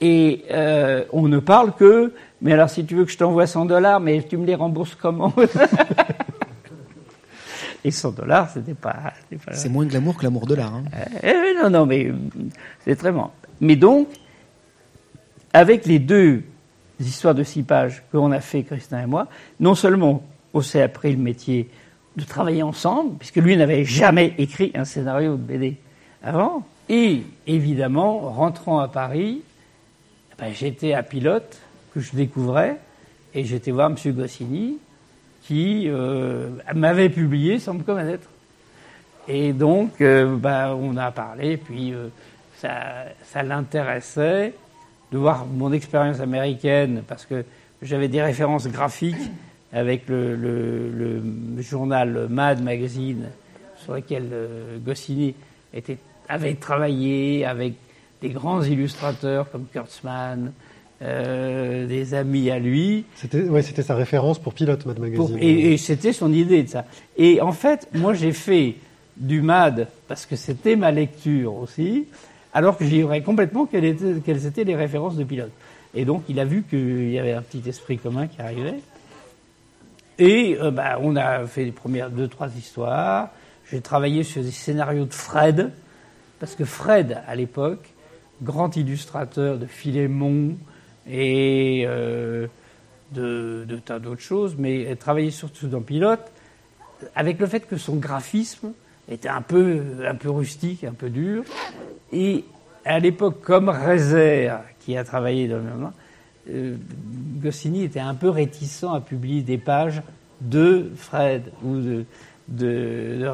Et 0.00 0.44
euh, 0.50 1.04
on 1.12 1.28
ne 1.28 1.38
parle 1.38 1.74
que, 1.74 2.14
mais 2.40 2.52
alors 2.52 2.70
si 2.70 2.84
tu 2.86 2.94
veux 2.94 3.04
que 3.04 3.12
je 3.12 3.18
t'envoie 3.18 3.46
100 3.46 3.66
dollars, 3.66 4.00
mais 4.00 4.22
tu 4.22 4.36
me 4.36 4.46
les 4.46 4.54
rembourses 4.54 4.94
comment? 4.94 5.32
Et 7.84 7.90
100 7.90 8.12
dollars, 8.12 8.50
c'était 8.50 8.74
pas. 8.74 9.14
C'est 9.52 9.70
moins 9.70 9.86
glamour 9.86 10.16
que 10.16 10.24
l'amour 10.24 10.46
de 10.46 10.54
l'art. 10.54 10.74
Hein. 10.74 10.84
Euh, 11.24 11.62
non, 11.62 11.70
non, 11.70 11.86
mais 11.86 12.12
c'est 12.84 12.96
très 12.96 13.10
bon. 13.10 13.28
Mais 13.60 13.76
donc, 13.76 14.08
avec 15.52 15.86
les 15.86 15.98
deux 15.98 16.42
histoires 17.00 17.34
de 17.34 17.42
six 17.42 17.62
pages 17.62 18.02
qu'on 18.12 18.32
a 18.32 18.40
fait, 18.40 18.62
Christin 18.64 19.02
et 19.02 19.06
moi, 19.06 19.28
non 19.60 19.74
seulement 19.74 20.22
on 20.52 20.60
s'est 20.60 20.82
appris 20.82 21.12
le 21.12 21.22
métier 21.22 21.70
de 22.16 22.24
travailler 22.24 22.62
ensemble, 22.62 23.16
puisque 23.18 23.36
lui 23.36 23.56
n'avait 23.56 23.84
jamais 23.84 24.34
écrit 24.38 24.72
un 24.74 24.84
scénario 24.84 25.36
de 25.36 25.42
BD 25.42 25.76
avant, 26.22 26.66
et 26.90 27.22
évidemment, 27.46 28.18
rentrant 28.18 28.80
à 28.80 28.88
Paris, 28.88 29.42
ben, 30.40 30.52
j'étais 30.52 30.92
à 30.92 31.04
Pilote, 31.04 31.60
que 31.94 32.00
je 32.00 32.16
découvrais, 32.16 32.78
et 33.32 33.44
j'étais 33.44 33.70
voir 33.70 33.90
M. 33.90 34.12
Goscinny, 34.12 34.78
qui 35.44 35.84
euh, 35.86 36.48
m'avait 36.74 37.08
publié 37.08 37.60
sans 37.60 37.74
me 37.74 37.84
connaître. 37.84 38.28
Et 39.28 39.52
donc, 39.52 40.00
euh, 40.00 40.34
bah, 40.36 40.74
on 40.76 40.96
a 40.96 41.12
parlé, 41.12 41.58
puis 41.58 41.94
euh, 41.94 42.08
ça, 42.56 43.42
l'intéressait 43.44 44.52
de 45.12 45.18
voir 45.18 45.46
mon 45.46 45.72
expérience 45.72 46.18
américaine, 46.18 47.04
parce 47.06 47.24
que 47.24 47.44
j'avais 47.82 48.08
des 48.08 48.20
références 48.20 48.66
graphiques 48.66 49.30
avec 49.72 50.08
le, 50.08 50.34
le, 50.34 51.62
journal 51.62 52.26
Mad 52.28 52.60
Magazine, 52.60 53.28
sur 53.76 53.94
lequel 53.94 54.28
Goscinny 54.84 55.36
était, 55.72 55.98
avait 56.30 56.54
travaillé 56.54 57.44
avec 57.44 57.74
des 58.22 58.30
grands 58.30 58.62
illustrateurs 58.62 59.50
comme 59.50 59.66
Kurtzman, 59.72 60.52
euh, 61.02 61.86
des 61.86 62.14
amis 62.14 62.50
à 62.50 62.58
lui. 62.58 63.04
C'était 63.16 63.42
ouais, 63.42 63.62
c'était 63.62 63.82
sa 63.82 63.94
référence 63.94 64.38
pour 64.38 64.52
Pilote 64.54 64.84
Mad 64.86 64.98
Magazine. 64.98 65.26
Pour- 65.26 65.36
et 65.38 65.72
et 65.72 65.76
c'était 65.78 66.12
son 66.12 66.32
idée 66.32 66.62
de 66.62 66.68
ça. 66.68 66.84
Et 67.16 67.40
en 67.40 67.52
fait, 67.52 67.88
moi 67.94 68.12
j'ai 68.14 68.32
fait 68.32 68.74
du 69.16 69.40
MAD 69.42 69.88
parce 70.08 70.26
que 70.26 70.36
c'était 70.36 70.76
ma 70.76 70.90
lecture 70.90 71.54
aussi, 71.54 72.04
alors 72.52 72.76
que 72.76 72.84
j'ignorais 72.84 73.22
complètement 73.22 73.66
quelles 73.66 73.84
étaient, 73.86 74.14
quelles 74.24 74.46
étaient 74.46 74.64
les 74.64 74.76
références 74.76 75.16
de 75.16 75.24
pilote. 75.24 75.52
Et 75.94 76.04
donc 76.04 76.22
il 76.28 76.38
a 76.38 76.44
vu 76.44 76.62
qu'il 76.68 77.10
y 77.10 77.18
avait 77.18 77.32
un 77.32 77.42
petit 77.42 77.62
esprit 77.68 77.98
commun 77.98 78.26
qui 78.26 78.40
arrivait. 78.40 78.80
Et 80.18 80.58
euh, 80.60 80.70
bah, 80.70 80.98
on 81.00 81.16
a 81.16 81.46
fait 81.46 81.64
les 81.64 81.72
premières 81.72 82.10
deux, 82.10 82.28
trois 82.28 82.48
histoires. 82.56 83.30
J'ai 83.70 83.80
travaillé 83.80 84.22
sur 84.22 84.42
des 84.42 84.50
scénarios 84.50 85.06
de 85.06 85.14
Fred, 85.14 85.70
parce 86.40 86.56
que 86.56 86.64
Fred, 86.64 87.18
à 87.26 87.36
l'époque, 87.36 87.86
grand 88.42 88.76
illustrateur 88.76 89.58
de 89.58 89.66
Philémon 89.66 90.56
et 91.08 91.84
euh, 91.86 92.46
de, 93.12 93.64
de 93.68 93.76
tas 93.76 93.98
d'autres 94.00 94.22
choses, 94.22 94.56
mais 94.58 94.96
travaillait 94.96 95.30
surtout 95.30 95.68
dans 95.68 95.82
Pilote, 95.82 96.32
avec 97.14 97.38
le 97.38 97.46
fait 97.46 97.60
que 97.60 97.76
son 97.76 97.96
graphisme 97.96 98.72
était 99.10 99.28
un 99.28 99.42
peu, 99.42 99.82
un 100.06 100.14
peu 100.14 100.30
rustique, 100.30 100.84
un 100.84 100.92
peu 100.92 101.10
dur. 101.10 101.44
Et 102.12 102.44
à 102.84 102.98
l'époque, 102.98 103.40
comme 103.42 103.68
Rezer, 103.68 104.62
qui 104.80 104.96
a 104.96 105.04
travaillé 105.04 105.48
dans 105.48 105.56
le 105.56 105.62
même 105.62 105.90
euh, 106.48 106.76
Goscinny 107.42 107.84
était 107.84 108.00
un 108.00 108.14
peu 108.14 108.30
réticent 108.30 108.84
à 108.84 109.00
publier 109.00 109.42
des 109.42 109.58
pages 109.58 110.02
de 110.40 110.90
Fred 110.96 111.52
ou 111.62 111.76
de, 111.76 112.04
de, 112.48 113.26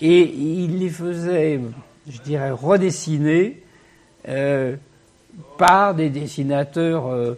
et 0.00 0.22
il 0.22 0.78
les 0.78 0.88
faisait, 0.88 1.60
je 2.08 2.20
dirais, 2.20 2.50
redessiner 2.50 3.62
euh, 4.28 4.76
par 5.56 5.94
des 5.94 6.10
dessinateurs 6.10 7.08
euh, 7.08 7.34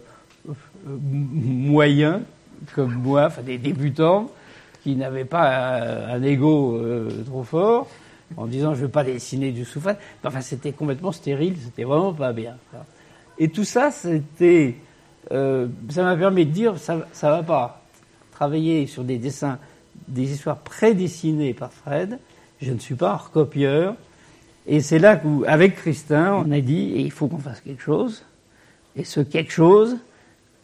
moyens, 0.85 2.21
comme 2.75 2.93
moi, 2.93 3.25
enfin 3.27 3.41
des 3.41 3.57
débutants, 3.57 4.29
qui 4.83 4.95
n'avaient 4.95 5.25
pas 5.25 5.77
un, 5.77 6.15
un 6.15 6.23
ego 6.23 6.77
euh, 6.77 7.23
trop 7.25 7.43
fort, 7.43 7.87
en 8.37 8.45
disant 8.47 8.73
je 8.73 8.81
ne 8.81 8.85
veux 8.85 8.91
pas 8.91 9.03
dessiner 9.03 9.51
du 9.51 9.65
souffle. 9.65 9.95
Enfin, 10.23 10.41
c'était 10.41 10.71
complètement 10.71 11.11
stérile, 11.11 11.55
c'était 11.63 11.83
vraiment 11.83 12.13
pas 12.13 12.33
bien. 12.33 12.55
Et 13.37 13.49
tout 13.49 13.63
ça, 13.63 13.91
c'était, 13.91 14.75
euh, 15.31 15.67
ça 15.89 16.03
m'a 16.03 16.15
permis 16.15 16.45
de 16.45 16.51
dire 16.51 16.77
ça, 16.77 17.07
ça 17.11 17.31
va 17.31 17.43
pas. 17.43 17.81
Travailler 18.31 18.87
sur 18.87 19.03
des 19.03 19.17
dessins, 19.17 19.59
des 20.07 20.31
histoires 20.31 20.57
prédessinées 20.57 21.53
par 21.53 21.71
Fred, 21.71 22.17
je 22.61 22.71
ne 22.71 22.79
suis 22.79 22.95
pas 22.95 23.15
recopieur. 23.15 23.95
Et 24.67 24.81
c'est 24.81 24.99
là 24.99 25.15
qu'avec 25.17 25.75
Christin, 25.75 26.33
on 26.45 26.51
a 26.51 26.61
dit 26.61 26.93
il 26.95 27.11
faut 27.11 27.27
qu'on 27.27 27.39
fasse 27.39 27.61
quelque 27.61 27.81
chose. 27.81 28.23
Et 28.95 29.03
ce 29.03 29.21
quelque 29.21 29.51
chose, 29.51 29.97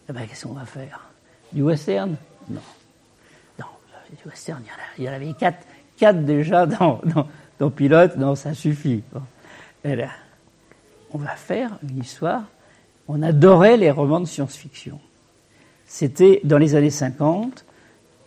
eh 0.10 0.14
ben, 0.14 0.26
qu'est-ce 0.28 0.46
qu'on 0.46 0.54
va 0.54 0.66
faire? 0.66 1.10
Du 1.54 1.64
western? 1.64 2.16
Non. 2.50 2.60
Non, 3.60 3.66
du 4.12 4.30
western, 4.30 4.62
il 4.98 5.06
y 5.06 5.10
en, 5.10 5.14
avait 5.14 5.34
quatre, 5.34 6.24
déjà 6.26 6.66
dans, 6.66 7.02
dans, 7.58 7.70
Pilote, 7.72 8.18
non, 8.18 8.36
ça 8.36 8.54
suffit. 8.54 9.02
Et 9.84 9.96
là, 9.96 10.10
on 11.12 11.18
va 11.18 11.36
faire 11.36 11.72
une 11.90 12.00
histoire. 12.00 12.44
On 13.08 13.24
adorait 13.24 13.78
les 13.78 13.90
romans 13.90 14.20
de 14.20 14.26
science-fiction. 14.26 15.00
C'était 15.88 16.42
dans 16.44 16.58
les 16.58 16.76
années 16.76 16.90
50, 16.90 17.64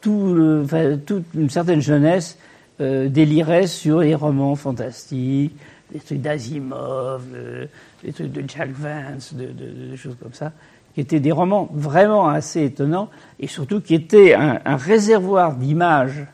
tout 0.00 0.32
le- 0.34 0.62
enfin, 0.64 0.96
toute 0.96 1.26
une 1.34 1.50
certaine 1.50 1.80
jeunesse 1.82 2.38
euh, 2.80 3.08
délirait 3.08 3.66
sur 3.66 4.00
les 4.00 4.14
romans 4.14 4.54
fantastiques, 4.56 5.54
des 5.92 6.00
trucs 6.00 6.20
d'Asimov, 6.20 7.22
euh, 7.34 7.66
des 8.04 8.12
trucs 8.12 8.32
de 8.32 8.42
Jack 8.48 8.70
Vance, 8.72 9.34
de, 9.34 9.46
de- 9.46 9.90
de 9.92 9.96
choses 9.96 10.16
comme 10.22 10.32
ça, 10.32 10.52
qui 10.94 11.00
étaient 11.00 11.20
des 11.20 11.32
romans 11.32 11.68
vraiment 11.72 12.28
assez 12.28 12.64
étonnants 12.64 13.08
et 13.38 13.46
surtout 13.46 13.80
qui 13.80 13.94
étaient 13.94 14.34
un, 14.34 14.60
un 14.64 14.76
réservoir 14.76 15.56
d'images 15.56 16.24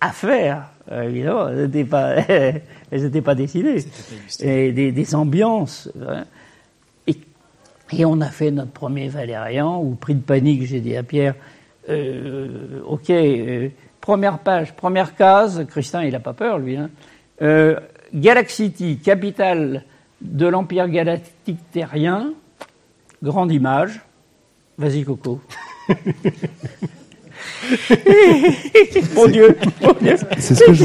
à 0.00 0.10
faire. 0.10 0.68
Euh, 0.92 1.02
évidemment, 1.04 1.48
elles 1.48 1.64
n'étaient 1.66 1.84
pas, 1.84 2.14
elles 2.28 2.62
n'étaient 3.02 3.22
pas 3.22 3.34
dessinées. 3.34 3.76
Et 4.40 4.72
des, 4.72 4.92
des 4.92 5.14
ambiances. 5.14 5.90
hein. 6.06 6.24
Et, 7.06 7.16
et 7.92 8.04
on 8.04 8.20
a 8.20 8.28
fait 8.28 8.50
notre 8.50 8.72
premier 8.72 9.08
Valérian, 9.08 9.80
ou 9.82 9.94
prix 9.94 10.14
de 10.14 10.20
panique, 10.22 10.64
j'ai 10.66 10.80
dit 10.80 10.96
à 10.96 11.02
Pierre, 11.02 11.34
euh, 11.88 12.80
ok, 12.86 13.10
euh, 13.10 13.68
première 14.04 14.38
page, 14.38 14.74
première 14.74 15.16
case, 15.16 15.64
Christin, 15.66 16.02
il 16.04 16.12
n'a 16.12 16.20
pas 16.20 16.34
peur, 16.34 16.58
lui. 16.58 16.76
Hein. 16.76 16.90
Euh, 17.40 17.80
Galaxity, 18.12 18.98
capitale 18.98 19.84
de 20.20 20.46
l'Empire 20.46 20.90
galactique 20.90 21.58
terrien, 21.72 22.34
grande 23.22 23.50
image. 23.50 24.02
Vas-y, 24.76 25.04
Coco. 25.04 25.40
mon 29.14 29.26
Dieu, 29.28 29.56
mon 29.82 29.92
Dieu. 29.94 30.16
C'est 30.38 30.54
ce 30.54 30.64
que 30.64 30.72
je, 30.74 30.84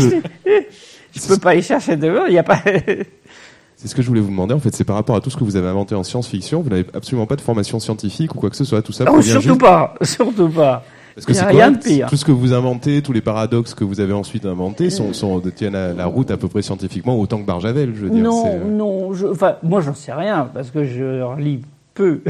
Je 1.11 1.27
peux 1.27 1.37
pas 1.37 1.49
aller 1.51 1.61
chercher 1.61 1.97
dehors, 1.97 2.25
il 2.27 2.31
n'y 2.31 2.37
a 2.39 2.43
pas. 2.43 2.61
c'est 3.75 3.87
ce 3.87 3.95
que 3.95 4.01
je 4.01 4.07
voulais 4.07 4.21
vous 4.21 4.29
demander. 4.29 4.53
En 4.53 4.59
fait, 4.59 4.73
c'est 4.73 4.85
par 4.85 4.95
rapport 4.95 5.17
à 5.17 5.21
tout 5.21 5.29
ce 5.29 5.35
que 5.35 5.43
vous 5.43 5.57
avez 5.57 5.67
inventé 5.67 5.93
en 5.93 6.03
science-fiction. 6.03 6.61
Vous 6.61 6.69
n'avez 6.69 6.85
absolument 6.93 7.27
pas 7.27 7.35
de 7.35 7.41
formation 7.41 7.79
scientifique 7.79 8.33
ou 8.33 8.39
quoi 8.39 8.49
que 8.49 8.55
ce 8.55 8.63
soit. 8.63 8.81
Tout 8.81 8.93
ça 8.93 9.03
Non, 9.03 9.11
provient 9.13 9.33
surtout 9.33 9.47
juste- 9.49 9.59
pas, 9.61 9.95
surtout 10.03 10.49
pas. 10.49 10.85
Parce 11.15 11.25
que 11.25 11.33
c'est 11.33 11.45
rien 11.45 11.67
correct. 11.67 11.83
de 11.83 11.89
pire. 11.89 12.07
Tout 12.09 12.17
ce 12.17 12.25
que 12.25 12.31
vous 12.31 12.53
inventez, 12.53 13.01
tous 13.01 13.13
les 13.13 13.21
paradoxes 13.21 13.73
que 13.73 13.83
vous 13.83 13.99
avez 13.99 14.13
ensuite 14.13 14.45
inventés 14.45 14.89
sont, 14.89 15.13
sont 15.13 15.39
tiennent 15.41 15.75
à 15.75 15.93
la 15.93 16.05
route 16.05 16.31
à 16.31 16.37
peu 16.37 16.47
près 16.47 16.61
scientifiquement 16.61 17.19
autant 17.19 17.39
que 17.39 17.45
Barjavel, 17.45 17.93
je 17.95 18.01
veux 18.05 18.09
dire. 18.09 18.23
Non, 18.23 18.45
euh, 18.45 18.63
non, 18.65 19.13
je, 19.13 19.27
enfin, 19.27 19.55
moi 19.63 19.81
j'en 19.81 19.95
sais 19.95 20.13
rien 20.13 20.49
parce 20.53 20.71
que 20.71 20.83
je 20.83 21.21
relis 21.21 21.61
peu 21.93 22.21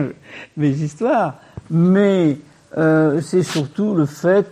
mes 0.56 0.70
histoires, 0.70 1.34
mais 1.70 2.36
euh, 2.76 3.20
c'est 3.20 3.42
surtout 3.42 3.94
le 3.94 4.06
fait 4.06 4.46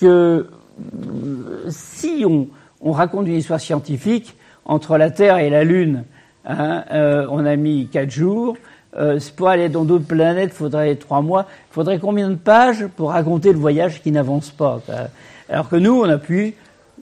que 0.00 0.06
euh, 0.06 1.64
si 1.68 2.24
on, 2.26 2.48
on 2.80 2.92
raconte 2.92 3.26
une 3.26 3.34
histoire 3.34 3.60
scientifique 3.60 4.36
entre 4.64 4.96
la 4.96 5.10
Terre 5.10 5.38
et 5.38 5.50
la 5.50 5.64
Lune, 5.64 6.04
hein, 6.46 6.84
euh, 6.92 7.26
on 7.30 7.44
a 7.44 7.56
mis 7.56 7.88
quatre 7.88 8.10
jours. 8.10 8.56
Euh, 8.96 9.18
pour 9.36 9.48
aller 9.48 9.68
dans 9.68 9.84
d'autres 9.84 10.04
planètes, 10.06 10.50
il 10.52 10.56
faudrait 10.56 10.94
trois 10.96 11.20
mois. 11.20 11.46
Il 11.70 11.74
faudrait 11.74 11.98
combien 11.98 12.30
de 12.30 12.36
pages 12.36 12.86
pour 12.96 13.10
raconter 13.10 13.52
le 13.52 13.58
voyage 13.58 14.00
qui 14.02 14.12
n'avance 14.12 14.50
pas 14.50 14.80
quoi 14.86 14.94
Alors 15.48 15.68
que 15.68 15.76
nous, 15.76 16.00
on 16.00 16.08
appuie 16.08 16.54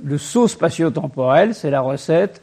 le 0.03 0.16
saut 0.18 0.49
spatio-temporel, 0.49 1.55
c'est 1.55 1.70
la 1.70 1.80
recette. 1.82 2.40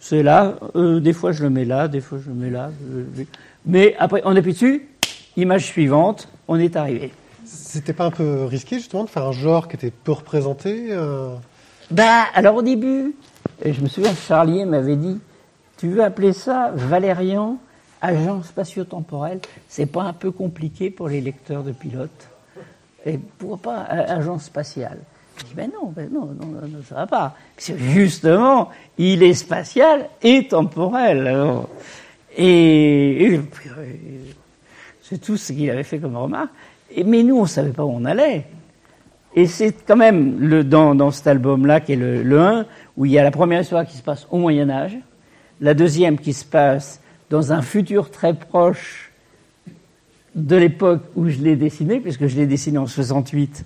C'est 0.00 0.22
là, 0.22 0.54
euh, 0.76 1.00
des 1.00 1.12
fois 1.12 1.32
je 1.32 1.42
le 1.42 1.50
mets 1.50 1.64
là, 1.64 1.88
des 1.88 2.00
fois 2.00 2.18
je 2.24 2.28
le 2.28 2.34
mets 2.34 2.50
là. 2.50 2.70
je- 3.16 3.20
je- 3.22 3.26
Mais 3.66 3.96
après, 3.98 4.22
on 4.24 4.34
appuie 4.36 4.52
dessus, 4.52 4.88
image 5.36 5.64
suivante, 5.66 6.28
on 6.46 6.58
est 6.58 6.76
arrivé. 6.76 7.12
C'était 7.44 7.92
pas 7.92 8.04
un 8.06 8.10
peu 8.10 8.44
risqué 8.44 8.76
justement 8.76 9.04
de 9.04 9.08
faire 9.10 9.24
un 9.26 9.32
genre 9.32 9.68
qui 9.68 9.76
était 9.76 9.90
peu 9.90 10.12
représenté 10.12 10.88
euh, 10.90 11.34
Bah, 11.90 12.24
alors 12.34 12.56
au 12.56 12.62
début, 12.62 13.14
je 13.64 13.80
me 13.80 13.88
souviens, 13.88 14.12
Charlier 14.14 14.64
m'avait 14.64 14.96
dit, 14.96 15.18
tu 15.78 15.88
veux 15.88 16.02
appeler 16.04 16.32
ça 16.32 16.70
Valérian, 16.74 17.56
agent 18.00 18.42
spatio-temporel 18.42 19.40
C'est 19.68 19.86
pas 19.86 20.02
un 20.04 20.12
peu 20.12 20.30
compliqué 20.30 20.90
pour 20.90 21.08
les 21.08 21.20
lecteurs 21.20 21.62
de 21.62 21.72
pilotes 21.72 22.28
Et 23.06 23.18
pourquoi 23.38 23.72
pas 23.72 23.82
agent 23.82 24.38
spatial 24.38 24.98
Je 25.38 25.44
dis, 25.44 25.54
ben 25.54 25.70
non, 25.72 25.90
ben 25.90 26.08
non, 26.12 26.26
non, 26.26 26.60
ça 26.88 26.94
va 26.96 27.06
pas. 27.06 27.36
Parce 27.56 27.68
que 27.68 27.78
justement, 27.78 28.70
il 28.98 29.22
est 29.22 29.34
spatial 29.34 30.08
et 30.22 30.48
temporel. 30.48 31.32
et- 32.36 33.40
c'est 35.02 35.18
tout 35.18 35.36
ce 35.36 35.52
qu'il 35.52 35.70
avait 35.70 35.84
fait 35.84 35.98
comme 35.98 36.16
remarque. 36.16 36.50
Et, 36.94 37.02
mais 37.04 37.22
nous, 37.22 37.38
on 37.38 37.46
savait 37.46 37.70
pas 37.70 37.84
où 37.84 37.90
on 37.90 38.04
allait. 38.04 38.44
Et 39.34 39.46
c'est 39.46 39.72
quand 39.86 39.96
même 39.96 40.38
le, 40.40 40.64
dans, 40.64 40.94
dans 40.94 41.10
cet 41.10 41.26
album-là, 41.26 41.80
qui 41.80 41.92
est 41.92 41.96
le, 41.96 42.22
le 42.22 42.40
1, 42.40 42.66
où 42.96 43.06
il 43.06 43.12
y 43.12 43.18
a 43.18 43.22
la 43.22 43.30
première 43.30 43.60
histoire 43.60 43.86
qui 43.86 43.96
se 43.96 44.02
passe 44.02 44.26
au 44.30 44.38
Moyen 44.38 44.68
Âge, 44.70 44.96
la 45.60 45.74
deuxième 45.74 46.18
qui 46.18 46.32
se 46.32 46.44
passe 46.44 47.00
dans 47.30 47.52
un 47.52 47.62
futur 47.62 48.10
très 48.10 48.34
proche 48.34 49.12
de 50.34 50.56
l'époque 50.56 51.02
où 51.16 51.28
je 51.28 51.38
l'ai 51.38 51.56
dessiné, 51.56 52.00
puisque 52.00 52.26
je 52.26 52.36
l'ai 52.36 52.46
dessiné 52.46 52.76
en 52.78 52.86
68, 52.86 53.64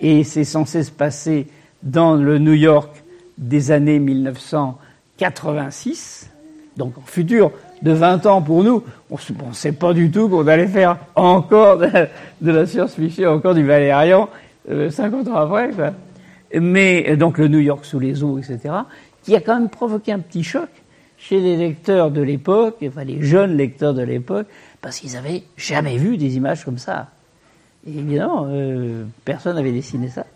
et 0.00 0.24
c'est 0.24 0.44
censé 0.44 0.82
se 0.82 0.90
passer 0.90 1.46
dans 1.82 2.14
le 2.14 2.38
New 2.38 2.52
York 2.52 3.02
des 3.38 3.70
années 3.70 3.98
1986, 3.98 6.28
donc 6.76 6.98
en 6.98 7.02
futur 7.02 7.52
de 7.82 7.92
20 7.92 8.26
ans 8.26 8.42
pour 8.42 8.62
nous. 8.62 8.84
On 9.10 9.16
ne 9.16 9.34
pensait 9.34 9.72
pas 9.72 9.92
du 9.92 10.08
tout 10.10 10.28
qu'on 10.28 10.46
allait 10.46 10.68
faire 10.68 10.98
encore 11.14 11.78
de, 11.78 12.08
la 12.42 12.66
science-fiction, 12.66 13.30
encore 13.30 13.54
du 13.54 13.64
Valérian, 13.64 14.28
euh, 14.70 14.90
50 14.90 15.28
ans 15.28 15.36
après. 15.36 15.70
Mais 16.60 17.16
donc 17.16 17.38
le 17.38 17.48
New 17.48 17.60
York 17.60 17.84
sous 17.84 17.98
les 17.98 18.22
eaux, 18.22 18.38
etc., 18.38 18.74
qui 19.22 19.34
a 19.34 19.40
quand 19.40 19.58
même 19.58 19.70
provoqué 19.70 20.12
un 20.12 20.18
petit 20.18 20.42
choc 20.42 20.68
chez 21.22 21.40
les 21.40 21.56
lecteurs 21.56 22.10
de 22.10 22.20
l'époque, 22.20 22.78
enfin 22.84 23.04
les 23.04 23.22
jeunes 23.22 23.56
lecteurs 23.56 23.94
de 23.94 24.02
l'époque, 24.02 24.48
parce 24.80 24.98
qu'ils 24.98 25.16
avaient 25.16 25.44
jamais 25.56 25.96
vu 25.96 26.16
des 26.16 26.36
images 26.36 26.64
comme 26.64 26.78
ça. 26.78 27.10
Et 27.86 27.96
évidemment, 27.96 28.46
euh, 28.48 29.04
personne 29.24 29.54
n'avait 29.54 29.72
dessiné 29.72 30.08
ça. 30.08 30.26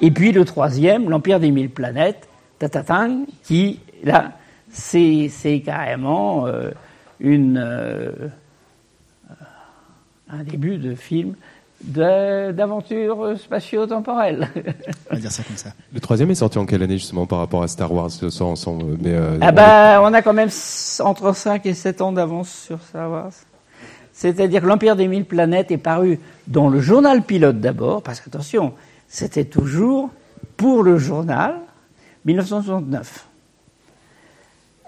Et 0.00 0.12
puis 0.12 0.30
le 0.30 0.44
troisième, 0.44 1.10
l'Empire 1.10 1.40
des 1.40 1.50
mille 1.50 1.70
planètes, 1.70 2.28
Tatatang, 2.60 3.26
qui 3.42 3.80
là, 4.04 4.32
c'est 4.70 5.62
carrément 5.64 6.46
euh, 6.46 6.70
une 7.18 7.58
euh, 7.58 8.12
un 10.28 10.44
début 10.44 10.78
de 10.78 10.94
film 10.94 11.34
d'aventure 11.82 13.34
spatio-temporelle. 13.38 14.48
On 15.10 15.14
va 15.14 15.20
dire 15.20 15.30
ça 15.30 15.42
comme 15.42 15.56
ça. 15.56 15.70
Le 15.92 16.00
troisième 16.00 16.30
est 16.30 16.36
sorti 16.36 16.58
en 16.58 16.66
quelle 16.66 16.82
année 16.82 16.98
justement 16.98 17.26
par 17.26 17.38
rapport 17.38 17.62
à 17.62 17.68
Star 17.68 17.92
Wars 17.92 18.10
sans, 18.10 18.56
sans, 18.56 18.78
mais, 19.00 19.12
euh, 19.12 19.38
Ah 19.40 19.52
bah, 19.52 20.00
on 20.02 20.12
a 20.12 20.22
quand 20.22 20.32
même 20.32 20.50
entre 21.00 21.34
5 21.34 21.66
et 21.66 21.74
7 21.74 22.00
ans 22.00 22.12
d'avance 22.12 22.50
sur 22.50 22.80
Star 22.82 23.10
Wars. 23.10 23.32
C'est-à-dire 24.12 24.62
que 24.62 24.66
l'Empire 24.66 24.96
des 24.96 25.08
Mille 25.08 25.26
Planètes 25.26 25.70
est 25.70 25.76
paru 25.76 26.18
dans 26.46 26.70
le 26.70 26.80
journal 26.80 27.22
pilote 27.22 27.60
d'abord, 27.60 28.02
parce 28.02 28.20
que 28.20 28.30
attention, 28.30 28.72
c'était 29.08 29.44
toujours 29.44 30.08
pour 30.56 30.82
le 30.82 30.96
journal 30.96 31.56
1969. 32.24 33.28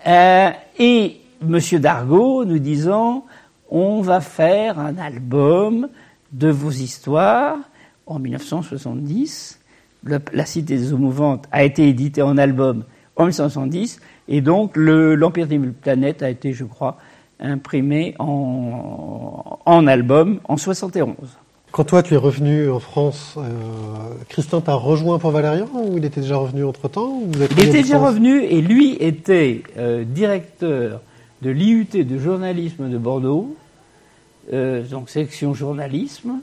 Euh, 0.07 0.51
et 0.79 1.21
Monsieur 1.43 1.79
Dargaud 1.79 2.45
nous 2.47 2.59
disant, 2.59 3.27
on 3.71 4.01
va 4.01 4.21
faire 4.21 4.79
un 4.79 4.97
album 4.97 5.89
de 6.33 6.49
vos 6.49 6.71
histoires 6.71 7.57
en 8.07 8.19
1970. 8.19 9.59
Le- 10.05 10.21
la 10.33 10.47
Cité 10.47 10.77
des 10.77 10.93
eaux 10.93 10.99
mouvantes 10.99 11.45
a 11.53 11.65
été 11.65 11.89
éditée 11.89 12.23
en 12.23 12.39
album 12.39 12.85
en 13.17 13.23
1970, 13.25 14.01
et 14.29 14.41
donc 14.41 14.77
le- 14.77 15.15
l'Empire 15.17 15.47
des 15.49 15.59
mille 15.59 15.73
planètes 15.73 16.23
a 16.23 16.31
été, 16.31 16.53
je 16.53 16.65
crois, 16.65 16.99
imprimé 17.41 18.15
en, 18.19 19.59
en 19.67 19.87
album 19.87 20.39
en 20.49 20.57
71. 20.57 21.15
Quand 21.71 21.85
toi, 21.85 22.03
tu 22.03 22.15
es 22.15 22.17
revenu 22.17 22.71
en 22.71 22.79
France, 22.81 23.35
euh, 23.37 23.43
Christin 24.29 24.61
t'a 24.61 24.75
rejoint 24.75 25.19
pour 25.19 25.31
Valérian 25.33 25.69
ou 25.75 25.99
il 25.99 26.05
était 26.05 26.21
déjà 26.23 26.37
revenu 26.37 26.63
ou 26.65 26.73
vous 26.73 27.43
êtes 27.43 27.53
Il 27.53 27.65
était 27.65 27.83
déjà 27.83 27.99
revenu 27.99 28.43
et 28.43 28.63
lui 28.63 28.97
était 29.01 29.63
euh, 29.77 30.03
directeur 30.05 31.03
de 31.43 31.51
l'IUT 31.51 31.87
de 31.93 32.19
journalisme 32.19 32.89
de 32.89 32.97
Bordeaux, 32.99 33.55
euh, 34.53 34.83
donc 34.83 35.11
section 35.11 35.55
journalisme, 35.55 36.41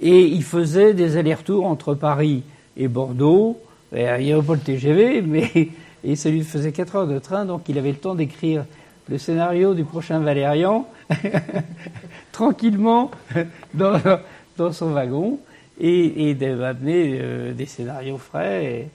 et 0.00 0.22
il 0.22 0.42
faisait 0.42 0.94
des 0.94 1.16
allers-retours 1.16 1.66
entre 1.66 1.94
Paris 1.94 2.42
et 2.76 2.88
Bordeaux. 2.88 3.58
Il 3.92 3.98
n'y 3.98 4.32
avait 4.32 4.42
pas 4.42 4.54
le 4.54 4.60
TGV, 4.60 5.22
mais 5.22 5.50
et 6.04 6.16
ça 6.16 6.30
lui 6.30 6.42
faisait 6.42 6.72
4 6.72 6.96
heures 6.96 7.06
de 7.06 7.18
train, 7.18 7.44
donc 7.44 7.68
il 7.68 7.78
avait 7.78 7.90
le 7.90 7.96
temps 7.96 8.14
d'écrire 8.14 8.64
le 9.08 9.18
scénario 9.18 9.74
du 9.74 9.84
prochain 9.84 10.20
Valérian 10.20 10.88
tranquillement 12.32 13.10
dans, 13.74 14.72
son 14.72 14.90
wagon 14.90 15.38
et, 15.80 16.30
et 16.30 16.34
d'amener 16.34 17.18
euh, 17.20 17.52
des 17.52 17.66
scénarios 17.66 18.18
frais 18.18 18.88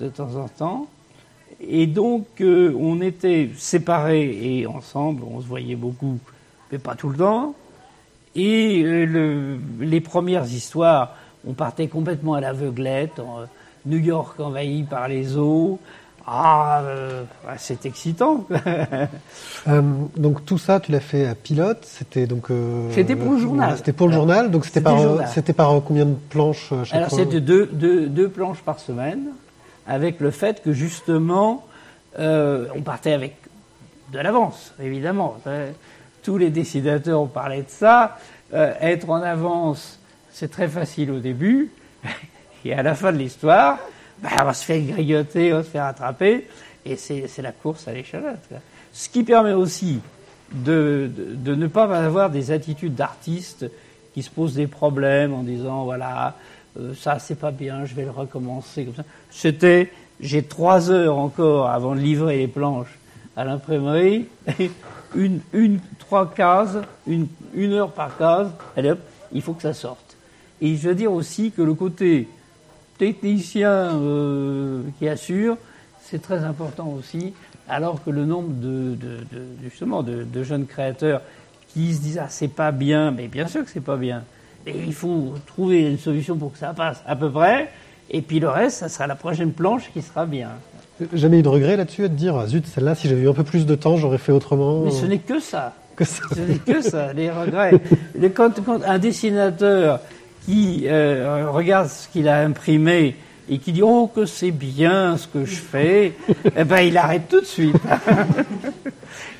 de 0.00 0.08
temps 0.08 0.36
en 0.36 0.48
temps. 0.48 0.88
Et 1.60 1.86
donc, 1.86 2.26
euh, 2.40 2.74
on 2.78 3.00
était 3.00 3.50
séparés 3.56 4.58
et 4.60 4.66
ensemble, 4.66 5.22
on 5.24 5.40
se 5.40 5.46
voyait 5.46 5.76
beaucoup, 5.76 6.18
mais 6.70 6.78
pas 6.78 6.94
tout 6.94 7.08
le 7.08 7.16
temps. 7.16 7.54
Et 8.36 8.82
euh, 8.82 9.04
le- 9.06 9.58
les 9.84 10.00
premières 10.00 10.44
histoires, 10.46 11.14
on 11.46 11.52
partait 11.52 11.88
complètement 11.88 12.34
à 12.34 12.40
l'aveuglette, 12.40 13.18
euh, 13.20 13.46
New 13.86 13.98
York 13.98 14.40
envahi 14.40 14.82
par 14.82 15.08
les 15.08 15.36
eaux. 15.36 15.78
Ah, 16.26 16.80
euh, 16.84 17.22
ah, 17.46 17.54
c'est 17.58 17.84
excitant. 17.86 18.46
Euh, 19.66 19.80
donc 20.18 20.44
tout 20.44 20.58
ça, 20.58 20.78
tu 20.78 20.92
l'as 20.92 21.00
fait 21.00 21.26
à 21.26 21.34
pilote. 21.34 21.78
C'était 21.82 22.26
donc. 22.26 22.50
euh, 22.50 22.90
C'était 22.90 23.16
pour 23.16 23.32
le 23.32 23.38
journal. 23.38 23.76
C'était 23.78 23.92
pour 23.94 24.08
le 24.08 24.12
journal. 24.12 24.50
Donc 24.50 24.66
c'était 24.66 24.82
par. 24.82 24.98
C'était 25.28 25.54
combien 25.86 26.04
de 26.04 26.14
planches 26.28 26.68
chaque 26.84 26.92
Alors 26.92 27.10
c'était 27.10 27.40
deux, 27.40 27.66
deux, 27.72 28.06
deux 28.08 28.28
planches 28.28 28.60
par 28.60 28.78
semaine, 28.78 29.28
avec 29.86 30.20
le 30.20 30.30
fait 30.30 30.62
que 30.62 30.72
justement, 30.74 31.64
on 32.18 32.82
partait 32.84 33.12
avec 33.14 33.36
de 34.12 34.18
l'avance, 34.18 34.74
évidemment. 34.82 35.36
Tous 36.24 36.38
les 36.38 36.50
dessinateurs 36.50 37.20
ont 37.20 37.28
parlé 37.28 37.58
de 37.58 37.68
ça. 37.68 38.18
Euh, 38.52 38.74
être 38.80 39.08
en 39.08 39.22
avance, 39.22 40.00
c'est 40.32 40.50
très 40.50 40.66
facile 40.66 41.12
au 41.12 41.20
début, 41.20 41.70
et 42.64 42.74
à 42.74 42.82
la 42.82 42.94
fin 42.94 43.12
de 43.12 43.18
l'histoire, 43.18 43.78
ben, 44.20 44.30
on 44.40 44.44
va 44.44 44.54
se 44.54 44.64
faire 44.64 44.80
grignoter, 44.80 45.52
on 45.52 45.58
va 45.58 45.62
se 45.62 45.70
faire 45.70 45.84
attraper, 45.84 46.48
et 46.84 46.96
c'est 46.96 47.42
la 47.42 47.52
course 47.52 47.86
à 47.88 47.92
l'échalote. 47.92 48.38
Ce 48.92 49.08
qui 49.08 49.22
permet 49.22 49.52
aussi 49.52 50.00
de, 50.52 51.10
de, 51.16 51.34
de 51.34 51.54
ne 51.54 51.66
pas 51.66 51.84
avoir 51.84 52.30
des 52.30 52.50
attitudes 52.50 52.94
d'artistes 52.94 53.66
qui 54.12 54.22
se 54.22 54.30
posent 54.30 54.54
des 54.54 54.66
problèmes 54.66 55.34
en 55.34 55.42
disant 55.42 55.84
voilà 55.84 56.36
euh, 56.78 56.94
ça 56.94 57.18
c'est 57.18 57.38
pas 57.38 57.50
bien, 57.50 57.84
je 57.84 57.94
vais 57.94 58.04
le 58.04 58.10
recommencer 58.10 58.84
comme 58.84 58.94
ça. 58.94 59.04
C'était 59.30 59.90
j'ai 60.20 60.42
trois 60.42 60.90
heures 60.90 61.18
encore 61.18 61.68
avant 61.68 61.94
de 61.94 62.00
livrer 62.00 62.38
les 62.38 62.48
planches 62.48 62.98
à 63.36 63.44
l'imprimerie, 63.44 64.26
une, 65.14 65.40
une 65.52 65.80
trois 65.98 66.32
cases, 66.32 66.76
une, 67.06 67.28
heure 67.72 67.92
par 67.92 68.16
case, 68.16 68.50
allez 68.76 68.90
hop, 68.90 69.00
il 69.32 69.42
faut 69.42 69.52
que 69.52 69.62
ça 69.62 69.74
sorte. 69.74 70.16
Et 70.60 70.76
je 70.76 70.88
veux 70.88 70.94
dire 70.94 71.12
aussi 71.12 71.50
que 71.50 71.62
le 71.62 71.74
côté 71.74 72.28
technicien 72.98 73.70
euh, 73.70 74.82
qui 74.98 75.08
assure, 75.08 75.56
c'est 76.02 76.22
très 76.22 76.44
important 76.44 76.88
aussi, 76.88 77.34
alors 77.68 78.02
que 78.04 78.10
le 78.10 78.24
nombre 78.24 78.50
de, 78.54 78.96
de, 78.96 80.42
jeunes 80.42 80.66
créateurs 80.66 81.22
qui 81.68 81.94
se 81.94 82.00
disent 82.00 82.18
ah 82.18 82.28
c'est 82.28 82.48
pas 82.48 82.72
bien, 82.72 83.10
mais 83.10 83.28
bien 83.28 83.46
sûr 83.46 83.64
que 83.64 83.70
c'est 83.70 83.80
pas 83.80 83.96
bien. 83.96 84.22
Et 84.66 84.78
il 84.78 84.94
faut 84.94 85.34
trouver 85.46 85.90
une 85.90 85.98
solution 85.98 86.36
pour 86.36 86.52
que 86.52 86.58
ça 86.58 86.72
passe 86.72 87.02
à 87.06 87.16
peu 87.16 87.30
près, 87.30 87.70
et 88.10 88.22
puis 88.22 88.38
le 88.38 88.48
reste, 88.48 88.78
ça 88.78 88.88
sera 88.88 89.06
la 89.06 89.16
prochaine 89.16 89.52
planche 89.52 89.90
qui 89.92 90.02
sera 90.02 90.26
bien. 90.26 90.50
Jamais 91.12 91.40
eu 91.40 91.42
de 91.42 91.48
regret 91.48 91.76
là-dessus 91.76 92.04
à 92.04 92.08
te 92.08 92.14
dire 92.14 92.36
ah, 92.36 92.46
zut 92.46 92.66
celle-là 92.66 92.94
si 92.94 93.08
j'avais 93.08 93.22
eu 93.22 93.28
un 93.28 93.34
peu 93.34 93.42
plus 93.42 93.66
de 93.66 93.74
temps 93.74 93.96
j'aurais 93.96 94.18
fait 94.18 94.32
autrement. 94.32 94.82
Mais 94.82 94.92
ce 94.92 95.06
n'est 95.06 95.18
que 95.18 95.40
ça. 95.40 95.74
que 95.96 96.04
ça. 96.04 96.22
Ce 96.34 96.40
n'est 96.40 96.58
que 96.58 96.80
ça, 96.82 97.12
les 97.12 97.30
regrets. 97.30 97.80
Quand, 98.34 98.50
quand 98.64 98.80
un 98.84 98.98
dessinateur 98.98 100.00
qui 100.44 100.84
euh, 100.86 101.50
regarde 101.50 101.88
ce 101.88 102.08
qu'il 102.08 102.28
a 102.28 102.40
imprimé 102.40 103.16
et 103.48 103.58
qui 103.58 103.72
dit 103.72 103.82
oh 103.82 104.10
que 104.14 104.24
c'est 104.24 104.50
bien 104.52 105.16
ce 105.16 105.26
que 105.26 105.44
je 105.44 105.56
fais, 105.56 106.12
eh 106.56 106.64
ben 106.64 106.80
il 106.80 106.96
arrête 106.96 107.28
tout 107.28 107.40
de 107.40 107.46
suite. 107.46 107.76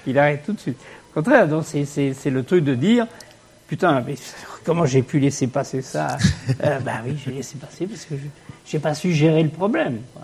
il 0.06 0.18
arrête 0.18 0.42
tout 0.44 0.52
de 0.52 0.60
suite. 0.60 0.78
Au 1.12 1.14
contraire, 1.14 1.46
donc, 1.46 1.62
c'est, 1.66 1.84
c'est, 1.84 2.12
c'est 2.14 2.30
le 2.30 2.42
truc 2.42 2.64
de 2.64 2.74
dire 2.74 3.06
putain 3.68 4.02
mais 4.06 4.16
comment 4.64 4.86
j'ai 4.86 5.02
pu 5.02 5.20
laisser 5.20 5.46
passer 5.46 5.82
ça? 5.82 6.18
Euh, 6.64 6.80
Ben 6.80 7.02
oui, 7.06 7.16
j'ai 7.24 7.30
laissé 7.32 7.56
passer 7.58 7.86
parce 7.86 8.04
que 8.04 8.16
je 8.16 8.22
j'ai 8.66 8.78
pas 8.78 8.94
su 8.94 9.12
gérer 9.12 9.42
le 9.42 9.50
problème. 9.50 9.98
quoi. 10.12 10.22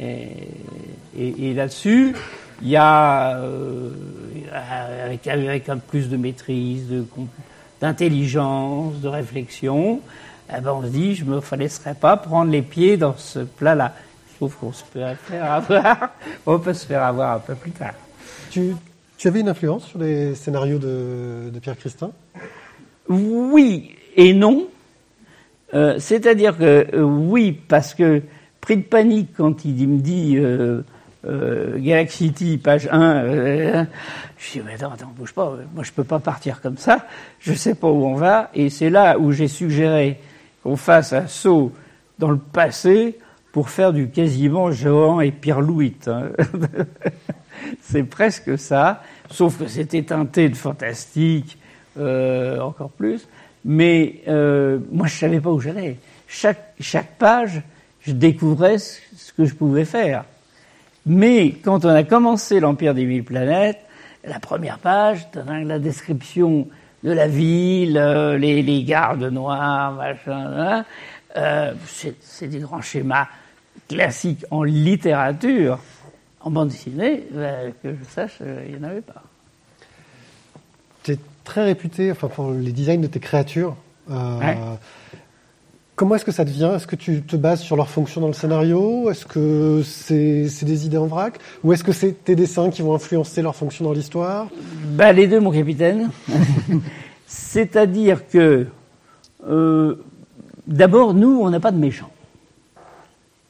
Et, 0.00 0.28
et- 1.18 1.50
et 1.50 1.54
là-dessus, 1.54 2.14
il 2.62 2.68
y 2.68 2.76
a, 2.76 3.36
euh, 3.38 3.90
avec, 5.04 5.26
avec 5.26 5.68
un 5.68 5.78
plus 5.78 6.08
de 6.08 6.16
maîtrise, 6.16 6.86
d'intelligence, 7.80 9.00
de 9.00 9.08
réflexion, 9.08 10.00
eh 10.50 10.60
ben 10.60 10.72
on 10.72 10.82
se 10.82 10.88
dit, 10.88 11.14
je 11.14 11.24
me 11.24 11.40
laisserais 11.56 11.94
pas 11.94 12.16
prendre 12.16 12.50
les 12.50 12.62
pieds 12.62 12.96
dans 12.96 13.16
ce 13.16 13.40
plat-là. 13.40 13.94
Je 14.32 14.36
trouve 14.36 14.56
qu'on 14.56 14.72
se 14.72 14.84
peut 14.84 15.00
faire 15.26 15.52
avoir, 15.52 16.10
on 16.46 16.58
peut 16.58 16.72
se 16.74 16.86
faire 16.86 17.02
avoir 17.02 17.36
un 17.36 17.40
peu 17.40 17.54
plus 17.54 17.70
tard. 17.72 17.94
Tu, 18.50 18.74
tu 19.16 19.28
avais 19.28 19.40
une 19.40 19.48
influence 19.48 19.84
sur 19.86 19.98
les 19.98 20.34
scénarios 20.34 20.78
de, 20.78 21.50
de 21.52 21.58
Pierre 21.58 21.76
Christin? 21.76 22.10
Oui 23.08 23.94
et 24.16 24.32
non. 24.32 24.66
Euh, 25.74 25.96
C'est-à-dire 25.98 26.56
que 26.56 26.86
euh, 26.94 27.02
oui, 27.02 27.52
parce 27.52 27.94
que 27.94 28.22
pris 28.68 28.76
de 28.76 28.82
panique 28.82 29.30
quand 29.34 29.64
il 29.64 29.88
me 29.88 29.98
dit 29.98 30.36
euh, 30.36 30.82
euh, 31.26 32.58
page 32.62 32.86
1, 32.92 33.00
euh, 33.00 33.84
je 34.36 34.52
dis 34.52 34.62
mais 34.62 34.74
attends, 34.74 34.92
attends, 34.92 35.10
bouge 35.16 35.32
pas, 35.32 35.56
moi 35.74 35.82
je 35.82 35.90
peux 35.90 36.04
pas 36.04 36.18
partir 36.18 36.60
comme 36.60 36.76
ça, 36.76 37.06
je 37.40 37.54
sais 37.54 37.74
pas 37.74 37.88
où 37.88 38.04
on 38.04 38.16
va, 38.16 38.50
et 38.52 38.68
c'est 38.68 38.90
là 38.90 39.18
où 39.18 39.32
j'ai 39.32 39.48
suggéré 39.48 40.20
qu'on 40.62 40.76
fasse 40.76 41.14
un 41.14 41.26
saut 41.26 41.72
dans 42.18 42.30
le 42.30 42.36
passé 42.36 43.16
pour 43.52 43.70
faire 43.70 43.94
du 43.94 44.10
quasiment 44.10 44.70
Johan 44.70 45.22
et 45.22 45.30
Pierre 45.30 45.62
Louis. 45.62 45.96
hein. 46.06 46.24
c'est 47.80 48.02
presque 48.02 48.58
ça, 48.58 49.02
sauf 49.30 49.58
que 49.58 49.66
c'était 49.66 50.02
teinté 50.02 50.50
de 50.50 50.56
fantastique, 50.56 51.56
euh, 51.98 52.60
encore 52.60 52.90
plus. 52.90 53.26
Mais 53.64 54.20
euh, 54.28 54.78
moi, 54.92 55.06
je 55.06 55.16
savais 55.16 55.40
pas 55.40 55.52
où 55.52 55.58
j'allais. 55.58 55.96
Chaque 56.28 57.16
page, 57.18 57.62
je 58.08 58.12
découvrais 58.12 58.78
ce, 58.78 58.98
que 59.36 59.44
je 59.44 59.54
pouvais 59.54 59.84
faire. 59.84 60.24
Mais 61.06 61.52
quand 61.52 61.84
on 61.84 61.90
a 61.90 62.02
commencé 62.02 62.60
l'Empire 62.60 62.94
des 62.94 63.04
Mille 63.04 63.24
Planètes, 63.24 63.78
la 64.24 64.40
première 64.40 64.78
page, 64.78 65.26
la 65.46 65.78
description 65.78 66.68
de 67.04 67.12
la 67.12 67.28
ville, 67.28 67.96
euh, 67.96 68.36
les, 68.36 68.62
les 68.62 68.82
gardes 68.82 69.22
noirs, 69.22 69.92
machin, 69.92 70.52
hein, 70.56 70.84
euh, 71.36 71.72
c'est 71.86 72.48
des 72.48 72.58
grands 72.58 72.82
schémas 72.82 73.28
classique 73.88 74.44
en 74.50 74.62
littérature, 74.64 75.78
en 76.40 76.50
bande 76.50 76.68
dessinée, 76.68 77.24
ben, 77.30 77.72
que 77.82 77.94
je 77.94 78.04
sache, 78.10 78.38
euh, 78.40 78.64
il 78.66 78.76
n'y 78.76 78.80
en 78.84 78.88
avait 78.88 79.00
pas. 79.00 79.22
Tu 81.02 81.12
es 81.12 81.18
très 81.44 81.64
réputé 81.64 82.10
enfin, 82.10 82.28
pour 82.28 82.50
les 82.52 82.72
designs 82.72 83.00
de 83.00 83.06
tes 83.06 83.20
créatures. 83.20 83.76
Euh, 84.10 84.38
Ouais. 84.38 84.56
Comment 85.98 86.14
est-ce 86.14 86.24
que 86.24 86.30
ça 86.30 86.44
te 86.44 86.50
vient 86.50 86.76
Est-ce 86.76 86.86
que 86.86 86.94
tu 86.94 87.22
te 87.22 87.34
bases 87.34 87.60
sur 87.60 87.74
leur 87.74 87.88
fonction 87.90 88.20
dans 88.20 88.28
le 88.28 88.32
scénario? 88.32 89.10
Est-ce 89.10 89.26
que 89.26 89.82
c'est 89.84 90.64
des 90.64 90.86
idées 90.86 90.96
en 90.96 91.06
vrac? 91.06 91.40
Ou 91.64 91.72
est-ce 91.72 91.82
que 91.82 91.90
c'est 91.90 92.12
tes 92.24 92.36
dessins 92.36 92.70
qui 92.70 92.82
vont 92.82 92.94
influencer 92.94 93.42
leur 93.42 93.56
fonction 93.56 93.84
dans 93.84 93.92
l'histoire? 93.92 94.46
Bah, 94.92 95.12
les 95.12 95.26
deux, 95.26 95.40
mon 95.40 95.50
capitaine. 95.50 96.10
C'est-à-dire 97.26 98.28
que, 98.28 98.66
euh, 99.48 99.96
d'abord, 100.68 101.14
nous, 101.14 101.40
on 101.42 101.50
n'a 101.50 101.58
pas 101.58 101.72
de 101.72 101.78
méchants. 101.78 102.12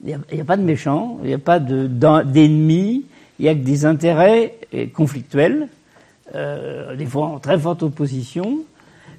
Il 0.03 0.07
n'y 0.07 0.41
a, 0.41 0.41
a 0.41 0.45
pas 0.47 0.57
de 0.57 0.63
méchants, 0.63 1.19
il 1.25 1.29
n'y 1.29 1.35
a 1.35 1.39
pas 1.39 1.59
de- 1.59 1.87
d'en- 1.87 2.25
d'ennemis, 2.25 3.05
il 3.39 3.43
n'y 3.43 3.49
a 3.51 3.55
que 3.55 3.61
des 3.61 3.85
intérêts 3.85 4.55
euh, 4.75 4.87
conflictuels, 4.87 5.69
euh, 6.35 6.97
des 6.97 7.05
fois 7.05 7.27
en 7.27 7.41
très 7.41 7.59
forte 7.59 7.83
opposition. 7.83 8.61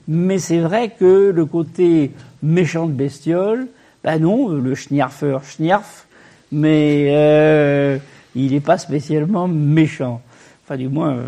Mais 0.08 0.40
c'est 0.40 0.58
vrai 0.62 0.90
que 1.00 1.30
le 1.30 1.46
côté 1.46 2.10
méchant 2.44 2.88
de 2.88 2.94
bestiole, 2.94 3.68
bah 4.04 4.18
non, 4.18 4.50
le 4.50 4.76
schnierfer 4.76 5.38
schnierf, 5.44 6.08
mais 6.52 7.08
euh, 7.12 7.98
il 8.36 8.52
n'est 8.52 8.60
pas 8.60 8.78
spécialement 8.78 9.48
méchant. 9.48 10.22
Enfin, 10.64 10.78
du 10.78 10.88
moins, 10.88 11.16
euh, 11.16 11.24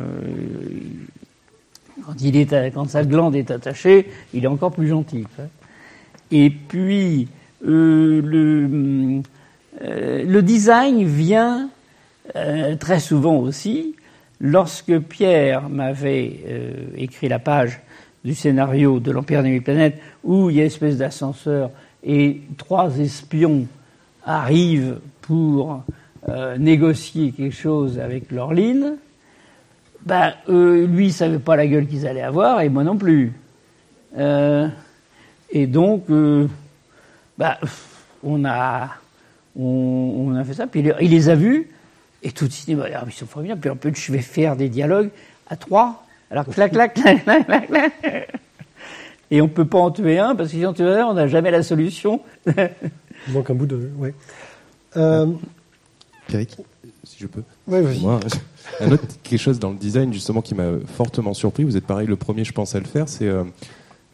quand, 2.05 2.21
il 2.21 2.37
est, 2.37 2.71
quand 2.73 2.89
sa 2.89 3.03
glande 3.03 3.35
est 3.35 3.51
attachée, 3.51 4.09
il 4.33 4.43
est 4.43 4.47
encore 4.47 4.71
plus 4.71 4.87
gentil. 4.87 5.25
Et 6.31 6.49
puis, 6.49 7.27
euh, 7.67 8.21
le, 8.21 9.21
euh, 9.83 10.41
design 10.41 11.03
vient 11.03 11.69
euh, 12.35 12.75
très 12.75 12.99
souvent 12.99 13.37
aussi 13.37 13.95
lorsque 14.39 14.97
Pierre 14.99 15.69
m'avait 15.69 16.39
euh, 16.47 16.73
écrit 16.97 17.27
la 17.27 17.39
page 17.39 17.79
du 18.23 18.35
scénario 18.35 18.99
de 18.99 19.11
l'Empire 19.11 19.43
des 19.43 19.49
Mille 19.49 19.63
Planètes 19.63 19.99
où 20.23 20.49
il 20.49 20.57
y 20.57 20.59
a 20.59 20.63
une 20.63 20.67
espèce 20.67 20.97
d'ascenseur 20.97 21.71
et 22.03 22.41
trois 22.57 22.97
espions 22.97 23.67
arrivent 24.25 24.99
pour 25.21 25.83
euh, 26.29 26.57
négocier 26.57 27.31
quelque 27.31 27.55
chose 27.55 27.99
avec 27.99 28.31
Laureline, 28.31 28.97
ben, 30.05 30.33
lui, 30.47 31.07
il 31.07 31.13
savait 31.13 31.39
pas 31.39 31.55
la 31.55 31.67
gueule 31.67 31.87
qu'ils 31.87 32.07
allaient 32.07 32.21
avoir, 32.21 32.61
et 32.61 32.69
moi 32.69 32.83
non 32.83 32.97
plus. 32.97 33.33
Euh, 34.17 34.67
et 35.49 35.67
donc, 35.67 36.09
euh, 36.09 36.47
bah, 37.37 37.59
on, 38.23 38.45
a, 38.45 38.89
on, 39.55 40.35
a 40.35 40.43
fait 40.43 40.53
ça, 40.53 40.67
puis 40.67 40.83
il, 40.99 41.11
les 41.11 41.29
a 41.29 41.35
vus, 41.35 41.67
et 42.23 42.31
tout 42.31 42.47
de 42.47 42.51
suite, 42.51 42.67
il 42.67 42.75
dit, 42.75 42.81
ah, 42.93 43.03
mais 43.05 43.11
ils 43.11 43.15
sont 43.15 43.25
formidables, 43.25 43.61
puis 43.61 43.69
en 43.69 43.75
plus, 43.75 43.95
je 43.95 44.11
vais 44.11 44.21
faire 44.21 44.55
des 44.55 44.69
dialogues 44.69 45.09
à 45.47 45.55
trois. 45.55 46.05
Alors, 46.31 46.45
clac, 46.47 46.71
clac, 46.71 46.93
clac, 46.93 47.23
clac, 47.23 47.45
clac, 47.45 47.67
clac. 47.67 48.39
Et 49.29 49.41
on 49.41 49.47
peut 49.47 49.65
pas 49.65 49.79
en 49.79 49.91
tuer 49.91 50.17
un, 50.17 50.35
parce 50.35 50.51
que 50.51 50.57
si 50.57 50.65
on 50.65 50.73
tue 50.73 50.83
un, 50.83 51.05
on 51.07 51.13
n'a 51.13 51.27
jamais 51.27 51.51
la 51.51 51.61
solution. 51.63 52.21
Il 52.47 53.33
manque 53.33 53.49
un 53.49 53.53
bout 53.53 53.65
de. 53.65 53.89
Ouais. 53.97 54.13
Euh, 54.97 55.27
Pierrick, 56.27 56.57
si 57.03 57.17
je 57.19 57.27
peux. 57.27 57.43
ouais, 57.67 57.81
vas-y. 57.81 57.99
Moi, 57.99 58.19
un 58.79 58.91
autre 58.91 59.03
quelque 59.23 59.39
chose 59.39 59.59
dans 59.59 59.69
le 59.71 59.77
design 59.77 60.11
justement 60.13 60.41
qui 60.41 60.55
m'a 60.55 60.65
fortement 60.95 61.33
surpris. 61.33 61.63
Vous 61.63 61.77
êtes 61.77 61.85
pareil, 61.85 62.07
le 62.07 62.15
premier, 62.15 62.43
je 62.43 62.51
pense 62.51 62.75
à 62.75 62.79
le 62.79 62.85
faire, 62.85 63.07
c'est 63.07 63.27
euh, 63.27 63.43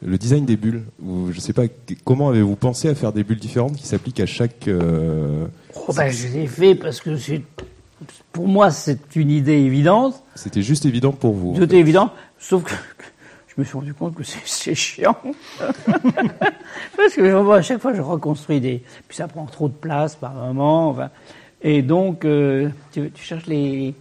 le 0.05 0.17
design 0.17 0.45
des 0.45 0.57
bulles. 0.57 0.83
Vous- 0.99 1.31
je 1.31 1.39
sais 1.39 1.53
pas 1.53 1.63
comment 2.03 2.29
avez-vous 2.29 2.55
pensé 2.55 2.87
à 2.89 2.95
faire 2.95 3.11
des 3.13 3.23
bulles 3.23 3.39
différentes 3.39 3.75
qui 3.75 3.87
s'appliquent 3.87 4.19
à 4.19 4.25
chaque. 4.27 4.67
euh, 4.67 5.45
Oh, 5.87 5.93
ben, 5.95 6.09
je 6.11 6.27
l'ai 6.27 6.47
fait 6.47 6.75
parce 6.75 6.99
que 6.99 7.15
c'est, 7.17 7.41
pour 8.31 8.47
moi, 8.47 8.71
c'est 8.71 9.15
une 9.15 9.31
idée 9.31 9.53
évidente. 9.59 10.21
C'était 10.35 10.61
juste 10.61 10.85
évident 10.85 11.11
pour 11.11 11.33
vous. 11.33 11.51
en 11.51 11.55
Tout 11.55 11.61
fait. 11.67 11.73
est 11.75 11.79
évident, 11.79 12.11
sauf 12.39 12.63
que 12.63 12.71
je 13.47 13.53
me 13.57 13.63
suis 13.65 13.73
rendu 13.77 13.93
compte 13.93 14.13
que 14.15 14.23
c'est, 14.23 14.75
chiant. 14.75 15.15
Parce 16.95 17.13
que 17.15 17.41
moi, 17.41 17.57
à 17.57 17.61
chaque 17.61 17.81
fois, 17.81 17.93
je 17.93 18.01
reconstruis 18.01 18.59
des. 18.59 18.83
Puis 19.07 19.17
ça 19.17 19.27
prend 19.27 19.45
trop 19.45 19.67
de 19.67 19.73
place 19.73 20.15
par 20.15 20.33
moment. 20.33 20.89
enfin. 20.89 21.09
Et 21.61 21.81
donc, 21.81 22.23
euh, 22.25 22.69
tu, 22.91 23.09
tu 23.11 23.23
cherches 23.23 23.47
les. 23.47 23.95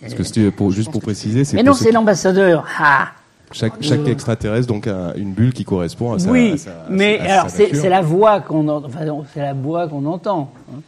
Parce 0.00 0.14
que 0.14 0.22
c'était 0.22 0.50
pour, 0.50 0.70
juste 0.70 0.90
pour 0.90 1.00
préciser, 1.00 1.44
c'est 1.44 1.56
Mais 1.56 1.62
non, 1.62 1.74
ce- 1.74 1.84
c'est 1.84 1.92
l'ambassadeur. 1.92 2.64
Ah 2.78 3.08
chaque, 3.54 3.74
chaque 3.82 4.06
extraterrestre 4.08 4.66
donc 4.66 4.86
a 4.86 5.12
une 5.14 5.32
bulle 5.32 5.52
qui 5.52 5.64
correspond 5.64 6.12
à 6.14 6.18
sa. 6.18 6.30
Oui, 6.30 6.52
à 6.52 6.56
sa- 6.56 6.70
à 6.70 6.86
mais 6.88 7.18
sa- 7.18 7.22
à 7.24 7.26
sa 7.28 7.34
alors 7.34 7.50
c'est, 7.50 7.88
la 7.88 8.00
voix 8.00 8.40
qu'on 8.40 8.66
entend. 8.68 8.86
Enfin, 8.88 9.04
la 9.36 9.52
voix 9.54 9.88
qu'on 9.88 10.06
entend. 10.06 10.52
hein. 10.72 10.80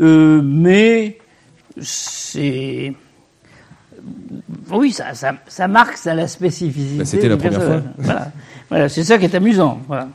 Euh, 0.00 0.40
mais 0.42 1.18
c'est. 1.80 2.94
Oui, 4.70 4.92
ça, 4.92 5.14
ça, 5.14 5.34
ça 5.46 5.68
marque 5.68 5.96
ça 5.96 6.14
la 6.14 6.26
spécificité. 6.26 6.98
Bah, 6.98 7.04
c'était 7.04 7.28
la 7.28 7.36
première 7.36 7.62
fois. 7.62 7.82
Voilà, 7.98 8.32
voilà, 8.68 8.88
c'est 8.88 9.04
ça 9.04 9.18
qui 9.18 9.24
est 9.24 9.34
amusant. 9.34 9.80
Voilà. 9.86 10.08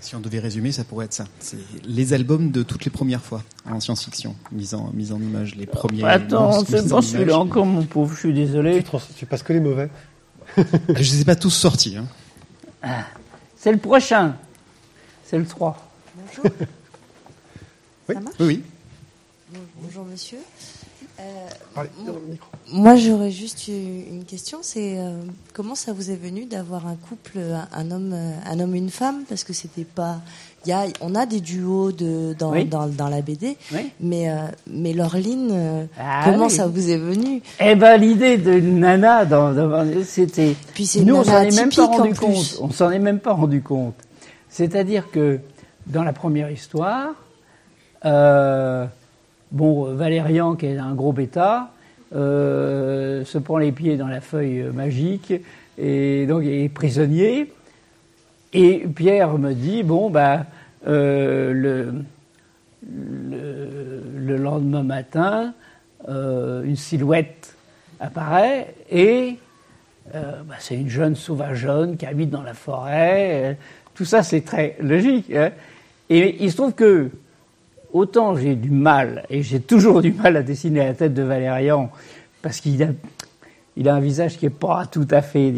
Si 0.00 0.16
on 0.16 0.20
devait 0.20 0.40
résumer, 0.40 0.72
ça 0.72 0.84
pourrait 0.84 1.06
être 1.06 1.14
ça. 1.14 1.24
C'est 1.40 1.58
les 1.84 2.12
albums 2.12 2.50
de 2.50 2.62
toutes 2.62 2.84
les 2.84 2.90
premières 2.90 3.22
fois 3.22 3.42
en 3.70 3.80
science-fiction, 3.80 4.34
mis 4.50 4.74
en, 4.74 4.90
mis 4.92 5.12
en 5.12 5.20
image, 5.20 5.54
les 5.54 5.66
premiers. 5.66 6.04
Attends, 6.04 6.64
c'est 6.64 6.92
en 6.92 7.02
celui-là 7.02 7.38
encore, 7.38 7.66
mon 7.66 7.84
pauvre. 7.84 8.12
Je 8.14 8.18
suis 8.18 8.34
désolé. 8.34 8.84
tu 9.16 9.26
passes 9.26 9.42
que 9.42 9.52
les 9.52 9.60
mauvais. 9.60 9.88
Je 10.56 10.94
les 10.94 11.20
ai 11.20 11.24
pas 11.24 11.36
tous 11.36 11.50
sortis. 11.50 11.96
Hein. 11.96 12.06
C'est 13.56 13.72
le 13.72 13.78
prochain. 13.78 14.34
C'est 15.24 15.38
le 15.38 15.46
3. 15.46 15.76
Bonjour. 16.16 16.52
Oui. 18.12 18.14
Ça 18.14 18.20
marche 18.20 18.34
Oui, 18.40 18.46
oui. 18.46 18.62
Bon- 19.52 19.58
Bonjour 19.82 20.04
monsieur. 20.04 20.38
Euh, 21.20 21.22
Parlez 21.74 21.90
dans 22.06 22.14
le 22.14 22.20
micro. 22.30 22.48
moi 22.72 22.96
j'aurais 22.96 23.30
juste 23.30 23.68
une 23.68 24.24
question, 24.24 24.60
c'est 24.62 24.98
euh, 24.98 25.20
comment 25.52 25.74
ça 25.74 25.92
vous 25.92 26.10
est 26.10 26.16
venu 26.16 26.46
d'avoir 26.46 26.86
un 26.86 26.96
couple, 26.96 27.38
un, 27.38 27.68
un 27.70 27.90
homme, 27.90 28.12
euh, 28.14 28.32
un 28.46 28.58
homme, 28.60 28.74
une 28.74 28.88
femme, 28.88 29.24
parce 29.28 29.44
que 29.44 29.52
c'était 29.52 29.84
pas, 29.84 30.20
il 30.64 30.70
y 30.70 30.72
a, 30.72 30.84
on 31.02 31.14
a 31.14 31.26
des 31.26 31.40
duos 31.40 31.92
de 31.92 32.34
dans, 32.38 32.52
Oui. 32.52 32.64
dans, 32.64 32.86
dans 32.86 33.08
la 33.08 33.20
BD, 33.20 33.58
Oui. 33.74 33.90
mais 34.00 34.30
euh, 34.30 34.36
mais 34.66 34.94
Laureline, 34.94 35.50
euh, 35.52 35.84
Ah 36.00 36.22
comment 36.24 36.46
oui. 36.46 36.50
ça 36.50 36.66
vous 36.66 36.88
est 36.88 36.96
venu? 36.98 37.42
Eh 37.60 37.74
ben, 37.76 37.98
l'idée 37.98 38.38
de 38.38 38.58
Nana, 38.58 39.26
dans, 39.26 39.52
dans- 39.52 39.86
c'était. 40.04 40.56
Puis 40.72 40.86
c'est 40.86 41.00
une 41.00 41.08
Nous, 41.08 41.16
on 41.16 41.24
s'en 41.24 41.42
est 41.42 41.54
même 41.54 41.68
pas 41.70 41.86
rendu 41.86 42.10
en 42.12 42.14
compte. 42.14 42.58
On 42.62 42.70
s'en 42.70 42.90
est 42.90 42.98
même 42.98 43.20
pas 43.20 43.34
rendu 43.34 43.60
compte. 43.60 43.96
C'est-à-dire 44.48 45.10
que 45.10 45.40
dans 45.86 46.04
la 46.04 46.14
première 46.14 46.50
histoire, 46.50 47.10
euh, 48.04 48.86
bon, 49.50 49.94
Valérian, 49.94 50.54
qui 50.54 50.66
est 50.66 50.78
un 50.78 50.94
gros 50.94 51.12
bêta, 51.12 51.70
euh, 52.14 53.24
se 53.24 53.38
prend 53.38 53.58
les 53.58 53.72
pieds 53.72 53.96
dans 53.96 54.08
la 54.08 54.20
feuille 54.20 54.64
magique 54.74 55.32
et 55.78 56.26
donc 56.26 56.42
il 56.44 56.64
est 56.64 56.68
prisonnier. 56.68 57.52
Et 58.52 58.86
Pierre 58.94 59.38
me 59.38 59.54
dit 59.54 59.82
bon 59.82 60.10
bah 60.10 60.44
euh, 60.86 61.52
le, 61.54 61.94
le, 62.90 64.02
le 64.18 64.36
lendemain 64.36 64.82
matin, 64.82 65.54
euh, 66.08 66.64
une 66.64 66.76
silhouette 66.76 67.56
apparaît 67.98 68.74
et 68.90 69.38
bah, 70.12 70.56
c'est 70.58 70.74
une 70.74 70.90
jeune 70.90 71.14
sauvageonne 71.14 71.96
qui 71.96 72.04
habite 72.04 72.28
dans 72.28 72.42
la 72.42 72.52
forêt. 72.52 73.56
tout 73.94 74.04
ça, 74.04 74.22
c'est 74.22 74.42
très 74.42 74.76
logique. 74.80 75.32
hein. 75.34 75.52
Et 76.10 76.44
il 76.44 76.52
se 76.52 76.70
que 76.72 77.10
autant 77.92 78.36
j'ai 78.36 78.54
du 78.54 78.70
mal, 78.70 79.24
et 79.30 79.42
j'ai 79.42 79.60
toujours 79.60 80.02
du 80.02 80.12
mal 80.12 80.36
à 80.36 80.42
dessiner 80.42 80.80
la 80.80 80.94
tête 80.94 81.14
de 81.14 81.22
Valérian, 81.22 81.90
parce 82.42 82.60
qu'il 82.60 82.82
a, 82.82 82.88
il 83.76 83.88
a 83.88 83.94
un 83.94 84.00
visage 84.00 84.38
qui 84.38 84.46
n'est 84.46 84.50
pas 84.50 84.86
tout 84.86 85.08
à 85.10 85.22
fait... 85.22 85.52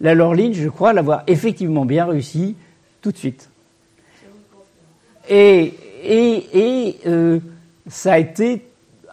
La 0.00 0.14
Laureline, 0.14 0.54
je 0.54 0.68
crois 0.68 0.92
l'avoir 0.92 1.22
effectivement 1.28 1.84
bien 1.84 2.04
réussi 2.04 2.56
tout 3.00 3.12
de 3.12 3.16
suite. 3.16 3.48
Et, 5.28 5.72
et, 6.02 6.46
et 6.52 6.98
euh, 7.06 7.38
ça 7.88 8.14
a 8.14 8.18
été 8.18 8.66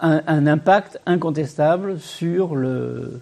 un 0.04 0.48
impact 0.48 1.00
incontestable 1.06 2.00
sur 2.00 2.56
le, 2.56 3.22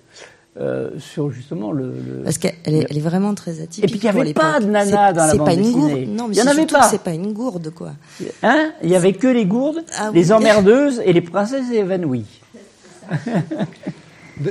euh, 0.57 0.89
sur 0.97 1.31
justement 1.31 1.71
le. 1.71 1.85
le- 1.91 2.23
Parce 2.23 2.37
qu'elle 2.37 2.53
est, 2.65 2.87
elle 2.89 2.97
est 2.97 3.01
vraiment 3.01 3.33
très 3.35 3.61
atypique. 3.61 3.83
Et 3.83 3.87
puis, 3.87 3.99
il 4.03 4.09
y 4.09 4.11
pour 4.11 4.21
avait 4.21 4.33
pas 4.33 4.59
de 4.59 4.65
nana 4.65 5.13
dans 5.13 5.25
la 5.25 5.31
c'est 5.31 5.37
bande 5.37 5.45
pas 5.47 5.53
une 5.53 5.61
dessinée. 5.61 6.05
gourde. 6.05 6.15
Non, 6.17 6.27
mais 6.27 6.35
Il 6.35 6.39
y 6.39 6.41
en 6.41 6.47
avait 6.47 6.55
surtout 6.61 6.75
pas. 6.75 6.83
c'est 6.89 7.01
pas 7.03 7.13
une 7.13 7.33
gourde, 7.33 7.69
quoi. 7.73 7.91
Hein? 8.43 8.71
Il 8.83 8.89
y 8.89 8.95
avait 8.95 9.13
que 9.13 9.27
les 9.27 9.45
gourdes, 9.45 9.83
Ah 9.97 10.11
les 10.13 10.27
oui. 10.27 10.33
emmerdeuses 10.33 11.01
et 11.05 11.13
les 11.13 11.21
princesses 11.21 11.71
évanouies. 11.71 12.25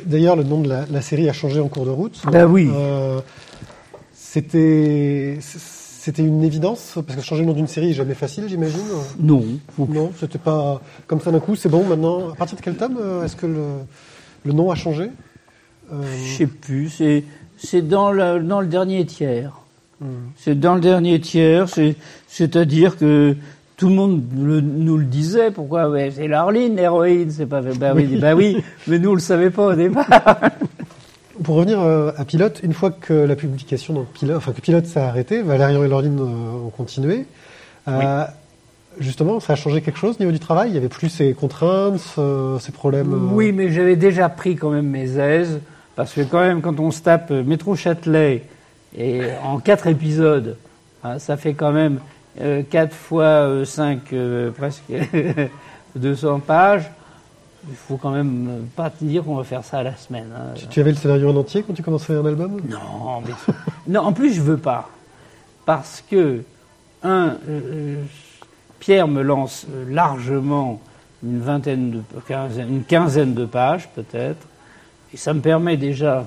D'ailleurs, 0.07 0.37
le 0.37 0.43
nom 0.45 0.61
de 0.61 0.69
la, 0.69 0.85
la 0.91 1.01
série 1.01 1.29
a 1.29 1.33
changé 1.33 1.61
en 1.61 1.69
cours 1.69 1.87
de 1.87 1.91
route. 1.91 2.21
Bah 2.31 2.47
oui. 2.47 2.69
Euh, 2.73 3.21
c'était 4.15 5.39
c'était 5.41 6.23
une 6.23 6.43
évidence 6.45 6.99
parce 7.07 7.19
que 7.19 7.25
changer 7.25 7.43
le 7.43 7.49
nom 7.49 7.55
d'une 7.55 7.67
série 7.67 7.91
est 7.91 7.95
jamais 7.95 8.15
facile, 8.15 8.45
j'imagine. 8.49 8.81
Non. 9.19 9.43
Non, 9.79 10.13
c'était 10.19 10.39
pas 10.39 10.81
comme 11.07 11.21
ça 11.21 11.31
d'un 11.31 11.41
coup. 11.41 11.57
C'est 11.57 11.69
bon 11.69 11.85
maintenant. 11.85 12.31
À 12.31 12.35
partir 12.35 12.57
de 12.57 12.63
quel 12.63 12.77
tome 12.77 12.99
euh, 13.01 13.25
est-ce 13.25 13.37
que 13.37 13.47
le, 13.47 13.63
le 14.45 14.53
nom 14.53 14.71
a 14.71 14.75
changé? 14.75 15.05
Euh, 15.05 15.09
Je 15.91 16.37
sais 16.37 16.47
plus. 16.47 16.89
C'est 16.91 17.25
c'est 17.57 17.83
dans 17.87 18.11
le 18.13 18.41
dans 18.41 18.61
le 18.61 18.67
dernier 18.67 19.05
tiers. 19.07 19.53
C'est 20.37 20.59
dans 20.59 20.75
le 20.77 20.81
dernier 20.81 21.21
tiers, 21.21 21.69
c'est, 21.69 21.97
c'est-à-dire 22.29 22.97
que 22.97 23.35
tout 23.77 23.89
le 23.89 23.95
monde 23.97 24.23
le- 24.37 24.61
nous 24.61 24.97
le 24.97 25.05
disait. 25.05 25.51
Pourquoi 25.51 25.89
ouais, 25.91 26.13
C'est 26.15 26.29
l'Arline, 26.29 26.77
l'héroïne, 26.77 27.31
c'est 27.33 27.47
pas. 27.47 27.61
Bah 27.63 27.93
oui, 27.97 28.17
bah 28.21 28.35
oui, 28.37 28.63
mais 28.87 29.01
nous 29.01 29.11
on 29.11 29.15
le 29.15 29.21
savait 29.21 29.51
pas 29.51 29.67
au 29.67 29.75
départ. 29.75 30.07
Pour 31.43 31.57
revenir 31.57 31.81
euh, 31.81 32.11
à 32.17 32.25
Pilote, 32.25 32.61
une 32.65 32.73
fois 32.75 32.91
que 32.91 33.13
la 33.13 33.35
publication 33.37 33.95
dans 33.95 34.03
Pilote, 34.05 34.37
enfin 34.37 34.53
que 34.53 34.61
Pilote 34.61 34.87
s'est 34.87 35.01
arrêté, 35.01 35.43
Valérian 35.43 35.83
et 35.85 35.89
Laureline 35.89 36.19
euh, 36.21 36.67
ont 36.67 36.71
continué. 36.71 37.27
Euh, 37.89 38.25
Justement, 39.01 39.39
ça 39.39 39.53
a 39.53 39.57
changé 39.57 39.81
quelque 39.81 39.99
chose 39.99 40.17
au 40.17 40.19
niveau 40.19 40.33
du 40.33 40.41
travail? 40.41 40.71
Il 40.71 40.75
y 40.75 40.79
avait 40.79 40.89
plus 40.89 41.09
ces 41.09 41.33
contraintes, 41.33 41.99
ce- 42.01 42.57
ces 42.61 42.73
problèmes 42.73 43.13
euh, 43.13 43.33
Oui, 43.33 43.53
mais 43.53 43.71
j'avais 43.71 43.95
déjà 43.95 44.29
pris 44.29 44.57
quand 44.57 44.71
même 44.71 44.89
mes 44.89 45.17
aises, 45.19 45.61
parce 45.99 46.13
que 46.13 46.21
quand 46.21 46.39
même, 46.39 46.63
quand 46.63 46.79
on 46.79 46.93
se 46.93 47.03
tape 47.03 47.33
euh, 47.33 47.43
Métro 47.43 47.75
Châtelet, 47.75 48.45
et 48.97 49.23
en 49.43 49.59
quatre 49.59 49.89
épisodes, 49.89 50.57
hein, 51.03 51.19
ça 51.19 51.37
fait 51.37 51.55
quand 51.55 51.73
même 51.73 51.99
euh, 52.41 52.63
4 52.63 52.95
fois 52.95 53.25
euh, 53.25 53.65
5, 53.65 54.15
presque 54.57 54.85
200 55.97 56.39
pages. 56.39 56.89
Il 57.69 57.75
faut 57.75 57.97
quand 57.97 58.13
même 58.13 58.49
euh, 58.49 58.61
pas 58.77 58.91
te 58.91 59.05
dire 59.05 59.25
qu'on 59.25 59.35
va 59.35 59.43
faire 59.43 59.65
ça 59.65 59.79
à 59.79 59.83
la 59.83 59.97
semaine. 59.97 60.29
hein. 60.33 60.53
Tu, 60.55 60.69
tu 60.69 60.79
avais 60.79 60.91
le 60.91 60.97
scénario 60.97 61.31
en 61.31 61.37
entier 61.37 61.65
quand 61.65 61.75
tu 61.75 61.83
commençais 61.83 62.15
un 62.15 62.25
album 62.25 62.61
Non, 62.69 63.21
mais 63.27 63.33
non, 63.93 64.03
en 64.03 64.13
plus 64.13 64.33
je 64.35 64.41
veux 64.41 64.57
pas, 64.57 64.89
parce 65.67 66.05
que 66.09 66.43
un, 67.03 67.35
euh, 67.49 68.05
Pierre 68.79 69.09
me 69.09 69.23
lance 69.23 69.67
euh, 69.69 69.85
largement 69.93 70.81
une 71.25 71.41
vingtaine 71.41 71.91
de, 71.91 72.03
une 72.63 72.85
quinzaine 72.85 73.35
de 73.35 73.47
pages 73.47 73.89
peut-être, 73.97 74.47
et 75.13 75.17
ça 75.17 75.35
me 75.35 75.41
permet 75.41 75.77
déjà 75.77 76.27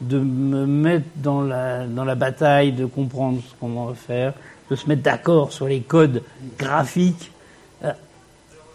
de 0.00 0.18
me 0.18 0.66
mettre 0.66 1.06
dans 1.16 1.42
la 1.42 1.86
dans 1.86 2.04
la 2.04 2.14
bataille, 2.14 2.72
de 2.72 2.86
comprendre 2.86 3.40
ce 3.46 3.54
qu'on 3.60 3.86
va 3.86 3.94
faire, 3.94 4.32
de 4.70 4.76
se 4.76 4.88
mettre 4.88 5.02
d'accord 5.02 5.52
sur 5.52 5.66
les 5.66 5.80
codes 5.80 6.22
graphiques. 6.58 7.30
Euh, 7.84 7.92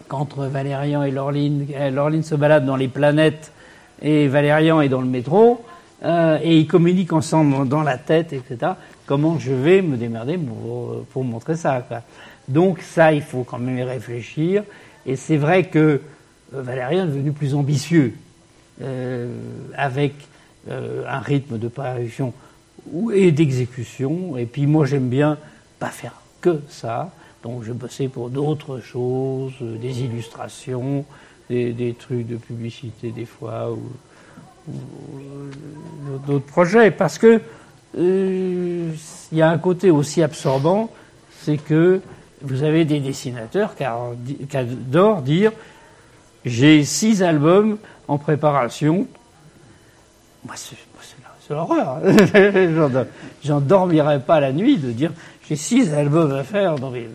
Quand 0.08 0.38
Valérian 0.38 1.04
et 1.04 1.12
Laureline, 1.12 1.68
euh, 1.76 1.90
Laureline 1.90 2.24
se 2.24 2.36
balade 2.36 2.66
dans 2.66 2.78
les 2.78 2.88
planètes 2.88 3.52
et 4.02 4.28
Valérian 4.28 4.82
est 4.82 4.90
dans 4.90 5.02
le 5.02 5.08
métro, 5.08 5.64
euh, 6.04 6.38
et 6.42 6.58
ils 6.58 6.68
communiquent 6.68 7.14
ensemble 7.14 7.68
dans 7.68 7.84
la 7.84 7.98
tête, 7.98 8.34
etc. 8.34 8.74
Comment 9.06 9.40
je 9.40 9.52
vais 9.52 9.82
me 9.82 9.98
démerder 9.98 10.38
pour, 10.38 11.04
pour 11.12 11.24
montrer 11.24 11.56
ça. 11.56 11.84
Donc 12.48 12.82
ça, 12.82 13.14
il 13.14 13.22
faut 13.22 13.44
quand 13.44 13.58
même 13.58 13.78
y 13.78 13.84
réfléchir. 13.84 14.64
Et 15.06 15.16
c'est 15.16 15.38
vrai 15.38 15.64
que 15.64 15.80
euh, 15.80 16.02
Valérian 16.52 17.04
est 17.04 17.08
devenu 17.08 17.32
plus 17.32 17.56
ambitieux, 17.56 18.14
avec 19.76 20.14
euh, 20.70 21.04
un 21.08 21.20
rythme 21.20 21.58
de 21.58 21.70
parution 21.70 22.34
et 23.14 23.32
d'exécution. 23.32 24.36
Et 24.38 24.46
puis 24.46 24.66
moi, 24.66 24.86
j'aime 24.86 25.08
bien 25.08 25.38
pas 25.80 25.90
faire 25.90 26.22
que 26.42 26.60
ça. 26.68 27.12
Donc 27.42 27.64
je 27.64 27.72
bossais 27.72 28.10
pour 28.10 28.30
d'autres 28.30 28.82
choses, 28.82 29.54
euh, 29.62 29.78
des 29.78 30.02
illustrations, 30.02 31.06
des, 31.50 31.72
des 31.72 31.94
trucs 31.94 32.28
de 32.28 32.36
publicité 32.36 33.12
des 33.12 33.24
fois, 33.26 33.72
ou, 33.72 33.80
euh, 34.70 36.18
d'autres 36.28 36.46
projets. 36.46 36.92
Parce 36.92 37.18
que 37.18 37.40
euh, 37.98 38.92
il 39.32 39.38
y 39.38 39.42
a 39.42 39.50
un 39.50 39.58
côté 39.58 39.90
aussi 39.90 40.22
absorbant, 40.22 40.92
c'est 41.44 41.58
que 41.58 42.02
vous 42.42 42.64
avez 42.64 42.84
des 42.84 43.00
dessinateurs 43.00 43.76
qui 43.76 43.86
adorent 43.86 45.22
dire 45.22 45.54
j'ai 46.44 46.84
six 46.84 47.24
albums 47.24 47.78
en 48.08 48.18
préparation. 48.18 49.08
Moi, 50.46 50.56
c'est 50.56 50.76
l'horreur. 51.54 52.00
J'en 52.76 52.90
do- 52.90 53.10
J'en 53.44 53.62
dormirais 53.62 54.20
pas 54.20 54.40
la 54.40 54.52
nuit 54.52 54.78
de 54.78 54.92
dire 54.92 55.12
j'ai 55.48 55.56
six 55.56 55.94
albums 55.94 56.32
à 56.34 56.44
faire. 56.44 56.78
Non, 56.78 56.92
mais, 56.92 57.08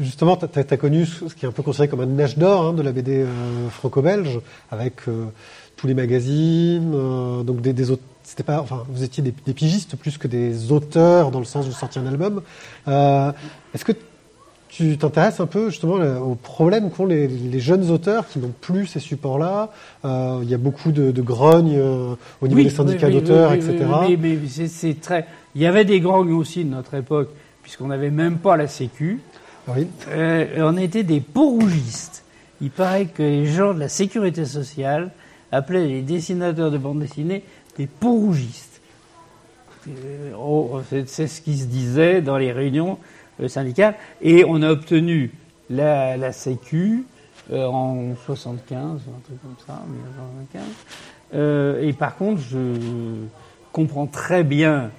Justement, 0.00 0.36
tu 0.36 0.46
as, 0.58 0.76
connu 0.78 1.04
ce 1.04 1.26
qui 1.34 1.44
est 1.44 1.48
un 1.48 1.52
peu 1.52 1.62
considéré 1.62 1.88
comme 1.88 2.00
un 2.00 2.18
âge 2.18 2.38
d'or 2.38 2.64
hein, 2.64 2.72
de 2.72 2.80
la 2.80 2.92
BD 2.92 3.22
euh, 3.22 3.68
franco-belge, 3.68 4.40
avec 4.70 5.06
euh, 5.06 5.26
tous 5.76 5.86
les 5.86 5.92
magazines, 5.92 6.92
euh, 6.94 7.42
donc 7.42 7.60
des, 7.60 7.74
des 7.74 7.90
aut- 7.90 8.00
C'était 8.24 8.42
pas, 8.42 8.60
enfin, 8.60 8.84
vous 8.88 9.02
étiez 9.04 9.22
des, 9.22 9.32
pigistes 9.52 9.96
plus 9.96 10.16
que 10.16 10.28
des 10.28 10.72
auteurs 10.72 11.30
dans 11.30 11.40
le 11.40 11.44
sens 11.44 11.66
vous 11.66 11.72
sortiez 11.72 12.00
un 12.00 12.06
album. 12.06 12.40
Euh, 12.88 13.32
Est-ce 13.74 13.84
que 13.84 13.92
tu 14.74 14.96
t'intéresses 14.96 15.38
un 15.40 15.46
peu 15.46 15.68
justement 15.68 15.98
là, 15.98 16.18
aux 16.20 16.34
problèmes 16.34 16.90
qu'ont 16.90 17.04
les, 17.04 17.28
les 17.28 17.60
jeunes 17.60 17.90
auteurs 17.90 18.26
qui 18.26 18.38
n'ont 18.38 18.54
plus 18.60 18.86
ces 18.86 19.00
supports-là 19.00 19.70
Euh, 20.04 20.40
Il 20.42 20.48
y 20.50 20.54
a 20.54 20.58
beaucoup 20.58 20.92
de, 20.92 21.10
de 21.10 21.22
grognes 21.22 21.76
euh, 21.76 22.14
au 22.40 22.48
niveau 22.48 22.58
Oui, 22.58 22.64
des 22.64 22.70
syndicats 22.70 23.08
oui, 23.08 23.14
d'auteurs, 23.14 23.50
oui, 23.50 23.58
etc. 23.58 23.84
oui, 24.08 24.16
mais 24.18 24.38
c'est- 24.66 25.00
très. 25.00 25.26
Il 25.54 25.60
y 25.60 25.66
avait 25.66 25.84
des 25.84 26.00
grognes 26.00 26.32
aussi 26.32 26.64
de 26.64 26.70
notre 26.70 26.94
époque, 26.94 27.28
puisqu'on 27.62 27.88
n'avait 27.88 28.10
même 28.10 28.38
pas 28.38 28.56
la 28.56 28.66
Sécu. 28.66 29.20
Oui. 29.68 29.86
Euh, 30.08 30.46
on 30.58 30.76
était 30.78 31.02
des 31.04 31.20
peaux-rougistes. 31.20 32.24
Il 32.62 32.70
paraît 32.70 33.06
que 33.06 33.22
les 33.22 33.46
gens 33.46 33.74
de 33.74 33.80
la 33.80 33.88
sécurité 33.90 34.44
sociale 34.46 35.10
appelaient 35.52 35.86
les 35.86 36.00
dessinateurs 36.02 36.70
de 36.70 36.78
bande 36.78 37.00
dessinée 37.00 37.44
des 37.76 37.86
peaux-rougistes. 37.86 38.80
Euh, 39.88 40.32
oh, 40.40 40.80
c'est 41.06 41.26
ce 41.26 41.40
qui 41.42 41.58
se 41.58 41.66
disait 41.66 42.22
dans 42.22 42.38
les 42.38 42.52
réunions 42.52 42.98
syndicales. 43.48 43.94
Et 44.20 44.44
on 44.46 44.62
a 44.62 44.70
obtenu 44.70 45.32
la, 45.70 46.16
la 46.16 46.32
Sécu 46.32 47.04
euh, 47.52 47.66
en 47.66 48.14
75, 48.24 48.78
un 48.78 49.20
truc 49.24 49.42
comme 49.42 49.56
ça, 49.66 49.82
1975. 49.88 50.62
Euh, 51.34 51.82
et 51.82 51.92
par 51.92 52.16
contre, 52.16 52.40
je 52.40 52.58
comprends 53.72 54.06
très 54.06 54.44
bien 54.44 54.90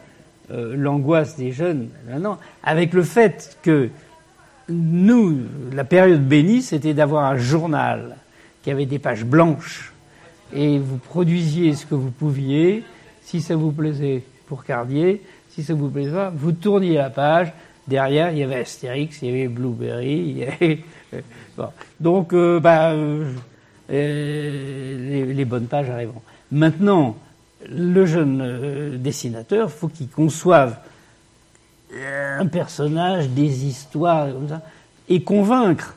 euh, 0.52 0.76
l'angoisse 0.76 1.38
des 1.38 1.52
jeunes 1.52 1.90
maintenant, 2.10 2.38
avec 2.64 2.94
le 2.94 3.04
fait 3.04 3.58
que 3.62 3.90
nous, 4.68 5.40
la 5.72 5.84
période 5.84 6.28
bénie, 6.28 6.62
c'était 6.62 6.94
d'avoir 6.94 7.26
un 7.26 7.38
journal 7.38 8.18
qui 8.62 8.72
avait 8.72 8.86
des 8.86 9.00
pages 9.00 9.26
blanches 9.26 9.94
et 10.54 10.80
vous 10.80 10.98
produisiez 10.98 11.74
ce 11.76 11.86
que 11.86 11.96
vous 11.96 12.12
pouviez. 12.12 12.84
Si 13.24 13.42
ça 13.42 13.56
vous 13.56 13.72
plaisait 13.72 14.24
pour 14.48 14.64
Cardier, 14.64 15.22
si 15.50 15.64
ça 15.64 15.74
vous 15.74 15.90
plaisait 15.90 16.12
pas, 16.12 16.32
vous 16.36 16.52
tourniez 16.52 16.96
la 16.96 17.10
page. 17.10 17.54
Derrière, 17.88 18.32
il 18.32 18.38
y 18.40 18.44
avait 18.44 18.62
Astérix, 18.62 19.22
il 19.22 19.30
y 19.30 19.32
avait 19.32 19.48
Blueberry, 19.48 20.14
il 20.14 20.38
y 20.38 20.46
avait... 20.46 20.80
Bon. 21.58 21.68
Donc, 22.00 22.34
euh, 22.34 22.60
bah, 22.60 22.92
euh, 22.92 23.32
euh, 23.92 25.34
les, 25.34 25.46
bonnes 25.46 25.68
pages 25.68 25.90
arriveront. 25.90 26.22
Maintenant, 26.52 27.18
le 27.70 28.06
jeune 28.06 28.42
euh, 28.42 28.98
dessinateur, 28.98 29.72
faut 29.72 29.88
qu'il 29.88 30.10
conçoive 30.10 30.78
un 31.96 32.48
personnage, 32.48 33.30
des 33.30 33.66
histoires 33.66 34.32
comme 34.32 34.50
ça, 34.50 34.62
et 35.10 35.22
convaincre 35.22 35.96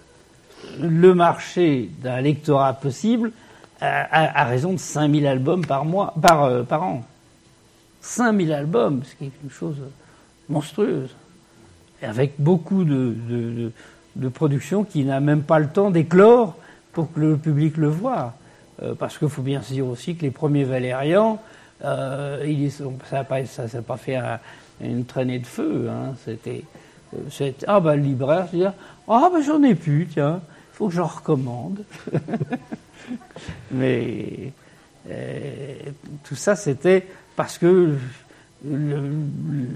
le 0.79 1.15
marché 1.15 1.89
d'un 2.03 2.21
lectorat 2.21 2.75
possible 2.75 3.33
à, 3.81 4.45
raison 4.45 4.73
de 4.73 4.79
5000 4.79 5.27
albums 5.27 5.65
par 5.65 5.85
mois, 5.85 6.15
par, 6.21 6.45
euh, 6.45 6.63
par 6.63 6.83
an. 6.83 7.05
5000 8.01 8.53
albums, 8.53 9.03
ce 9.05 9.15
qui 9.15 9.25
est 9.27 9.33
une 9.43 9.51
chose 9.51 9.77
monstrueuse. 10.49 11.15
Avec 12.03 12.35
beaucoup 12.39 12.85
de, 12.85 13.15
de, 13.29 13.73
de- 14.17 14.29
production 14.29 14.85
qui 14.85 15.05
n'a 15.05 15.21
même 15.21 15.43
pas 15.43 15.59
le 15.59 15.69
temps 15.69 15.91
d'éclore 15.91 16.57
pour 16.93 17.13
que 17.13 17.21
le 17.21 17.37
public 17.37 17.77
le 17.77 17.89
voit. 17.89 18.35
Euh, 18.83 18.95
parce 18.95 19.17
qu'il 19.19 19.29
faut 19.29 19.43
bien 19.43 19.63
se 19.63 19.73
dire 19.73 19.87
aussi 19.87 20.17
que 20.17 20.23
les 20.23 20.31
premiers 20.31 20.65
Valérians, 20.65 21.41
euh, 21.85 22.45
ça 23.09 23.17
n'a 23.17 23.25
pas, 23.25 23.39
pas 23.87 23.97
fait 23.97 24.17
un- 24.17 24.39
une 24.83 25.05
traînée 25.07 25.39
de 25.39 25.47
feu. 25.47 25.89
Hein. 25.91 26.15
C'était, 26.25 26.65
euh, 27.15 27.51
ah 27.67 27.81
bah 27.81 27.97
le 27.97 28.03
libraire, 28.03 28.49
se 28.51 28.57
dire, 28.57 28.73
ah 29.09 29.31
bah 29.33 29.41
j'en 29.45 29.63
ai 29.63 29.75
plus, 29.75 30.07
tiens, 30.13 30.41
faut 30.73 30.89
que 30.89 30.95
j'en 30.95 31.07
recommande. 31.07 31.85
Mais 33.71 34.53
euh, 35.11 35.75
tout 36.25 36.35
ça, 36.37 36.57
c'était 36.57 37.07
parce 37.37 37.59
que 37.59 37.95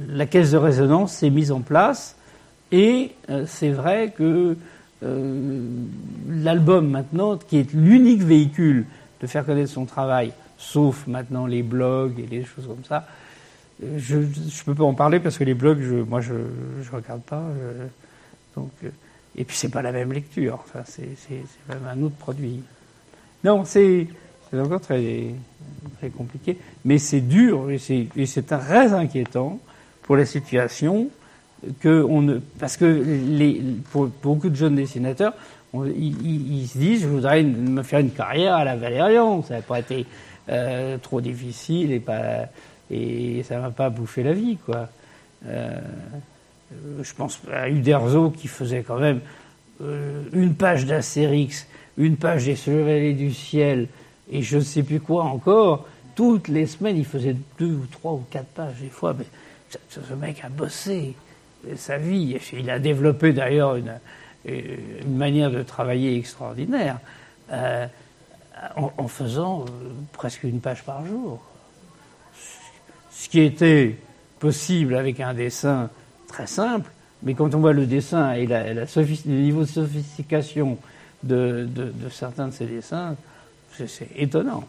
la 0.09 0.27
caisse 0.27 0.51
de 0.53 0.57
résonance 0.57 1.13
s'est 1.13 1.31
mise 1.31 1.53
en 1.53 1.61
place 1.61 2.17
et 2.73 3.13
euh, 3.29 3.45
c'est 3.47 3.71
vrai 3.71 4.13
que 4.17 4.57
euh, 5.03 5.69
l'album 6.29 6.89
maintenant, 6.89 7.37
qui 7.37 7.59
est 7.59 7.73
l'unique 7.73 8.23
véhicule 8.23 8.87
de 9.21 9.27
faire 9.27 9.45
connaître 9.45 9.71
son 9.71 9.87
travail, 9.87 10.33
sauf 10.59 11.07
maintenant 11.07 11.47
les 11.47 11.63
blogs 11.63 12.19
et 12.19 12.27
les 12.27 12.45
choses 12.45 12.67
comme 12.67 12.85
ça, 12.85 13.07
euh, 13.83 13.99
je 13.99 14.19
ne 14.19 14.65
peux 14.65 14.75
pas 14.75 14.85
en 14.85 14.95
parler 14.95 15.21
parce 15.21 15.39
que 15.39 15.45
les 15.45 15.55
blogs, 15.55 15.83
moi, 16.09 16.21
je 16.21 16.35
ne 16.35 16.97
regarde 16.97 17.23
pas. 17.23 17.43
donc, 18.57 18.71
et 19.37 19.45
puis, 19.45 19.57
c'est 19.57 19.69
pas 19.69 19.83
la 19.83 19.93
même 19.93 20.13
lecture. 20.13 20.61
Enfin, 20.65 20.81
c'est 20.85 21.43
même 21.69 21.87
un 21.89 22.03
autre 22.03 22.17
produit. 22.17 22.63
Non, 23.43 23.65
c'est 23.65 24.07
c'est 24.51 24.61
encore 24.61 24.81
très, 24.81 25.27
très 25.99 26.11
compliqué. 26.11 26.57
Mais 26.85 26.99
c'est 26.99 27.21
dur 27.21 27.71
et 27.71 27.79
c'est 27.79 28.47
très 28.47 28.93
inquiétant 28.93 29.61
pour 30.03 30.17
la 30.17 30.27
situation 30.27 31.09
que 31.81 32.05
on 32.09 32.23
ne, 32.23 32.39
parce 32.59 32.77
que 32.77 33.05
pour 33.93 34.09
beaucoup 34.23 34.49
de 34.49 34.57
jeunes 34.57 34.77
dessinateurs, 34.77 35.35
ils, 35.75 36.67
se 36.67 36.79
disent 36.79 37.03
je 37.03 37.09
voudrais 37.09 37.43
me 37.43 37.83
faire 37.83 38.01
une 38.01 38.11
carrière 38.11 38.55
à 38.55 38.65
la 38.65 38.77
Valérian, 38.77 39.43
ça 39.43 39.57
n'a 39.57 39.63
pas 39.63 39.79
été 39.79 40.07
euh, 40.49 40.99
trop 40.99 41.21
difficile 41.21 41.93
et 41.93 42.01
pas 42.01 42.47
et 42.91 43.45
ça 43.45 43.61
m'a 43.61 43.71
pas 43.71 43.89
bouffé 43.89 44.23
la 44.23 44.33
vie 44.33 44.57
quoi. 44.65 44.89
Euh, 45.47 45.79
je 47.03 47.13
pense 47.15 47.41
à 47.53 47.69
Uderzo 47.69 48.31
qui 48.31 48.49
faisait 48.49 48.83
quand 48.83 48.99
même 48.99 49.21
une 50.33 50.55
page 50.55 50.87
d'Astérix, 50.87 51.67
une 51.97 52.17
page 52.17 52.45
des 52.45 52.55
Chevaliers 52.55 53.15
du 53.15 53.33
Ciel, 53.33 53.89
et 54.31 54.43
je 54.43 54.59
ne 54.59 54.63
sais 54.63 54.83
plus 54.83 55.01
quoi 55.01 55.25
encore. 55.25 55.87
Toutes 56.15 56.49
les 56.49 56.67
semaines, 56.67 56.97
il 56.97 57.05
faisait 57.05 57.37
deux 57.59 57.73
ou 57.73 57.87
trois 57.91 58.13
ou 58.13 58.25
quatre 58.31 58.49
pages 58.49 58.81
des 58.81 58.89
fois. 58.89 59.15
Mais 59.19 59.25
ce 59.89 60.15
mec 60.15 60.43
a 60.45 60.49
bossé 60.49 61.15
sa 61.77 61.99
vie. 61.99 62.37
Il 62.53 62.71
a 62.71 62.79
développé 62.79 63.33
d'ailleurs 63.33 63.77
une, 63.77 63.99
une, 64.45 65.17
manière 65.17 65.51
de 65.51 65.63
travailler 65.63 66.17
extraordinaire 66.17 66.99
euh, 67.53 67.87
en, 68.77 69.09
faisant 69.09 69.63
euh, 69.63 69.91
presque 70.13 70.45
une 70.45 70.61
page 70.61 70.85
par 70.85 71.05
jour. 71.07 71.41
Ce 73.11 73.29
qui 73.29 73.41
était 73.41 73.97
possible 74.39 74.95
avec 74.95 75.21
un 75.21 75.35
dessin 75.35 75.91
très 76.27 76.47
simple, 76.47 76.91
mais 77.23 77.35
quand 77.35 77.55
on 77.55 77.59
voit 77.59 77.73
le 77.73 77.87
dessin 77.87 78.33
et 78.33 78.47
la, 78.47 78.73
le 78.73 79.17
niveau 79.27 79.63
de 79.63 79.67
sophistication 79.67 80.79
de, 81.23 81.69
de 81.75 82.09
certains 82.09 82.49
de 82.49 82.53
ces 82.53 82.67
dessins, 82.67 83.17
c'est 83.87 84.09
étonnant. 84.17 84.65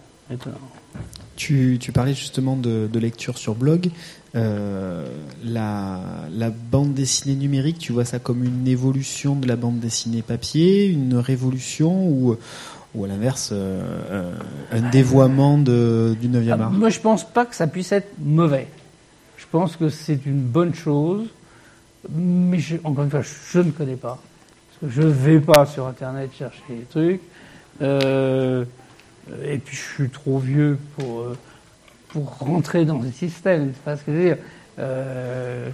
Tu, 1.36 1.78
tu, 1.80 1.92
parlais 1.92 2.14
justement 2.14 2.56
de, 2.56 2.88
lecture 3.00 3.38
sur 3.38 3.56
blog. 3.56 3.90
Euh, 4.36 5.06
la, 5.44 6.00
bande 6.72 6.94
dessinée 6.94 7.36
numérique, 7.36 7.80
tu 7.80 7.92
vois 7.92 8.06
ça 8.06 8.20
comme 8.20 8.44
une 8.44 8.68
évolution 8.68 9.36
de 9.36 9.48
la 9.48 9.56
bande 9.56 9.80
dessinée 9.80 10.22
papier, 10.22 10.86
une 10.86 11.16
révolution 11.16 12.08
ou, 12.08 12.38
ou 12.96 13.06
à 13.06 13.08
l'inverse, 13.08 13.50
euh, 13.52 13.82
euh, 14.12 14.34
un 14.72 14.90
dévoiement 14.90 15.58
de, 15.58 16.16
du 16.20 16.30
9e 16.30 16.58
ah, 16.60 16.64
art? 16.64 16.72
Moi, 16.72 16.90
je 16.90 17.00
pense 17.00 17.24
pas 17.28 17.46
que 17.46 17.56
ça 17.56 17.68
puisse 17.68 17.92
être 17.92 18.12
mauvais. 18.20 18.68
Je 19.38 19.46
pense 19.52 19.76
que 19.76 19.90
c'est 19.90 20.26
une 20.26 20.42
bonne 20.42 20.74
chose, 20.74 21.28
mais 22.10 22.60
encore 22.84 23.04
une 23.04 23.10
fois, 23.10 23.22
je, 23.22 23.60
ne 23.60 23.72
connais 23.72 23.96
pas. 23.96 24.20
Parce 24.80 24.94
que 24.94 25.02
je 25.02 25.08
ne 25.08 25.12
vais 25.12 25.40
pas 25.40 25.66
sur 25.66 25.88
Internet 25.88 26.30
chercher 26.38 26.62
des 26.70 26.86
trucs. 26.90 27.22
Et 29.46 29.58
puis 29.58 29.76
je 29.76 29.82
suis 29.82 30.10
trop 30.10 30.40
vieux 30.40 30.78
pour, 30.98 31.22
euh, 31.22 31.38
pour 32.10 32.38
rentrer 32.40 32.86
dans 32.86 33.00
le 33.00 33.12
système. 33.12 33.72
C'est 33.74 33.84
pas 33.84 33.98
ce 33.98 34.04
que 34.04 34.12
je 34.12 34.18
veux 34.18 34.24
dire. 34.24 34.38
Euh, 34.80 35.70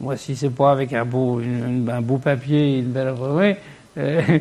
moi, 0.00 0.16
si 0.16 0.36
c'est 0.36 0.50
pas 0.50 0.72
avec 0.72 0.92
un 0.92 1.04
beau, 1.04 1.40
un 1.40 2.00
beau 2.00 2.18
papier 2.18 2.74
et 2.74 2.78
une 2.78 2.92
belle 2.92 3.14
euh, 3.98 4.22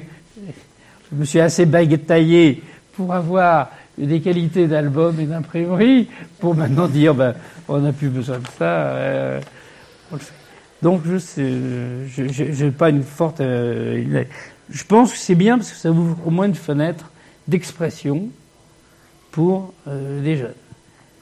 je 1.12 1.16
me 1.16 1.26
suis 1.26 1.40
assez 1.40 1.68
taillé 1.68 2.64
pour 2.94 3.14
avoir 3.14 3.70
des 3.98 4.22
qualités 4.22 4.68
d'album 4.68 5.20
et 5.20 5.26
d'imprimerie 5.26 6.08
pour 6.40 6.56
maintenant 6.56 6.88
dire 6.88 7.14
ben, 7.14 7.34
on 7.68 7.80
n'a 7.80 7.92
plus 7.92 8.10
besoin 8.10 8.40
de 8.40 8.48
ça. 8.58 9.40
Donc 10.82 11.02
je 11.06 11.18
je 12.08 12.64
n'ai 12.64 12.72
pas 12.72 12.90
une 12.90 13.04
forte. 13.04 13.40
je 13.40 14.84
pense 14.88 15.12
que 15.12 15.18
c'est 15.18 15.36
bien 15.36 15.58
parce 15.58 15.72
que 15.72 15.78
ça 15.78 15.92
ouvre 15.92 16.16
au 16.26 16.30
moins 16.30 16.46
une 16.46 16.56
fenêtre 16.56 17.12
d'expression 17.48 18.30
pour 19.40 19.72
euh, 19.88 20.22
les 20.22 20.36
jeunes. 20.36 20.54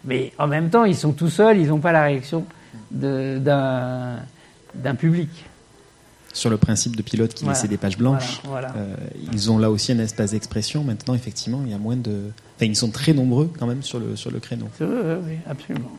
Mais 0.03 0.33
en 0.39 0.47
même 0.47 0.71
temps, 0.71 0.85
ils 0.85 0.95
sont 0.95 1.11
tout 1.11 1.29
seuls, 1.29 1.59
ils 1.59 1.67
n'ont 1.67 1.77
pas 1.77 1.91
la 1.91 2.05
réaction 2.05 2.47
d'un 2.89 4.25
public. 4.97 5.29
Sur 6.33 6.49
le 6.49 6.57
principe 6.57 6.95
de 6.95 7.03
pilote 7.03 7.35
qui 7.35 7.45
laissait 7.45 7.67
des 7.67 7.77
pages 7.77 7.99
blanches, 7.99 8.41
euh, 8.47 8.95
ils 9.31 9.51
ont 9.51 9.59
là 9.59 9.69
aussi 9.69 9.91
un 9.91 9.99
espace 9.99 10.31
d'expression. 10.31 10.83
Maintenant, 10.83 11.13
effectivement, 11.13 11.61
il 11.63 11.71
y 11.71 11.75
a 11.75 11.77
moins 11.77 11.95
de. 11.95 12.31
Enfin, 12.55 12.65
ils 12.65 12.75
sont 12.75 12.89
très 12.89 13.13
nombreux 13.13 13.51
quand 13.59 13.67
même 13.67 13.83
sur 13.83 13.99
le, 13.99 14.15
sur 14.15 14.31
le 14.31 14.39
créneau. 14.39 14.65
Oui, 14.81 15.37
absolument. 15.47 15.91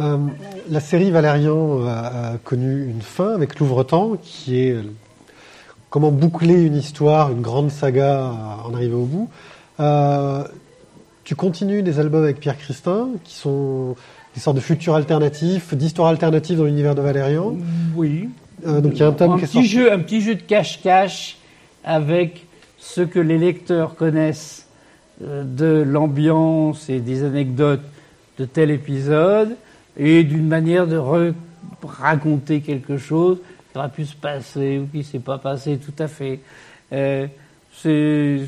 Euh, 0.00 0.18
la 0.68 0.80
série 0.80 1.12
Valérian 1.12 1.86
a, 1.86 2.38
connu 2.42 2.88
une 2.88 3.02
fin 3.02 3.32
avec 3.34 3.60
l'ouvre-temps, 3.60 4.16
qui 4.20 4.58
est 4.58 4.76
comment 5.90 6.10
boucler 6.10 6.60
une 6.60 6.74
histoire, 6.74 7.30
une 7.30 7.40
grande 7.40 7.70
saga, 7.70 8.32
en 8.64 8.74
arriver 8.74 8.94
au 8.94 9.04
bout. 9.04 9.30
Tu 11.24 11.34
continues 11.34 11.82
des 11.82 11.98
albums 11.98 12.22
avec 12.22 12.38
Pierre 12.38 12.58
Christin, 12.58 13.08
qui 13.24 13.34
sont 13.34 13.96
des 14.34 14.40
sortes 14.40 14.56
de 14.56 14.60
futurs 14.60 14.94
alternatifs, 14.94 15.74
d'histoires 15.74 16.08
alternatives 16.08 16.58
dans 16.58 16.64
l'univers 16.64 16.94
de 16.94 17.00
Valérian. 17.00 17.56
Oui. 17.94 18.28
Euh, 18.66 18.80
donc 18.80 18.92
il 18.94 19.00
y 19.00 19.02
a 19.02 19.08
un 19.08 19.12
thème 19.12 19.38
qui 19.38 19.46
petit 19.46 19.66
jeu, 19.66 19.92
Un 19.92 19.98
petit 20.00 20.20
jeu 20.20 20.34
de 20.34 20.42
cache-cache 20.42 21.38
avec 21.84 22.46
ce 22.78 23.00
que 23.00 23.18
les 23.18 23.38
lecteurs 23.38 23.96
connaissent 23.96 24.66
euh, 25.22 25.44
de 25.44 25.82
l'ambiance 25.82 26.88
et 26.90 27.00
des 27.00 27.24
anecdotes 27.24 27.82
de 28.38 28.44
tel 28.44 28.70
épisode 28.70 29.56
et 29.96 30.24
d'une 30.24 30.48
manière 30.48 30.86
de 30.86 31.00
raconter 31.82 32.60
quelque 32.60 32.98
chose 32.98 33.38
qui 33.72 33.78
aurait 33.78 33.90
pu 33.90 34.04
se 34.04 34.16
passer 34.16 34.78
ou 34.78 34.86
qui 34.90 34.98
ne 34.98 35.02
s'est 35.02 35.18
pas 35.20 35.38
passé 35.38 35.78
tout 35.78 36.02
à 36.02 36.08
fait. 36.08 36.40
Euh, 36.92 37.26
c'est 37.72 38.40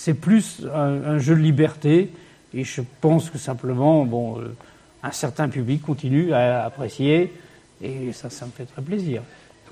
c'est 0.00 0.14
plus 0.14 0.66
un, 0.74 1.18
jeu 1.18 1.34
de 1.34 1.40
liberté. 1.40 2.10
Et 2.54 2.64
je 2.64 2.80
pense 3.02 3.28
que 3.28 3.36
simplement, 3.36 4.06
bon, 4.06 4.40
euh, 4.40 4.56
un 5.02 5.10
certain 5.10 5.50
public 5.50 5.82
continue 5.82 6.32
à 6.32 6.64
apprécier. 6.64 7.34
Et 7.82 8.10
ça, 8.12 8.30
ça 8.30 8.46
me 8.46 8.50
fait 8.50 8.64
très 8.64 8.80
plaisir. 8.80 9.20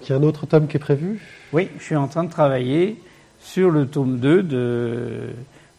Il 0.03 0.11
y 0.11 0.13
a 0.13 0.17
un 0.17 0.23
autre 0.23 0.45
tome 0.45 0.69
qui 0.69 0.77
est 0.77 0.81
prévu? 0.81 1.19
Oui, 1.55 1.71
je 1.79 1.83
suis 1.83 1.97
en 1.97 2.09
train 2.09 2.25
de 2.25 2.31
travailler 2.31 3.01
sur 3.41 3.71
le 3.71 3.87
tome 3.87 4.19
2 4.19 4.43
de 4.43 5.31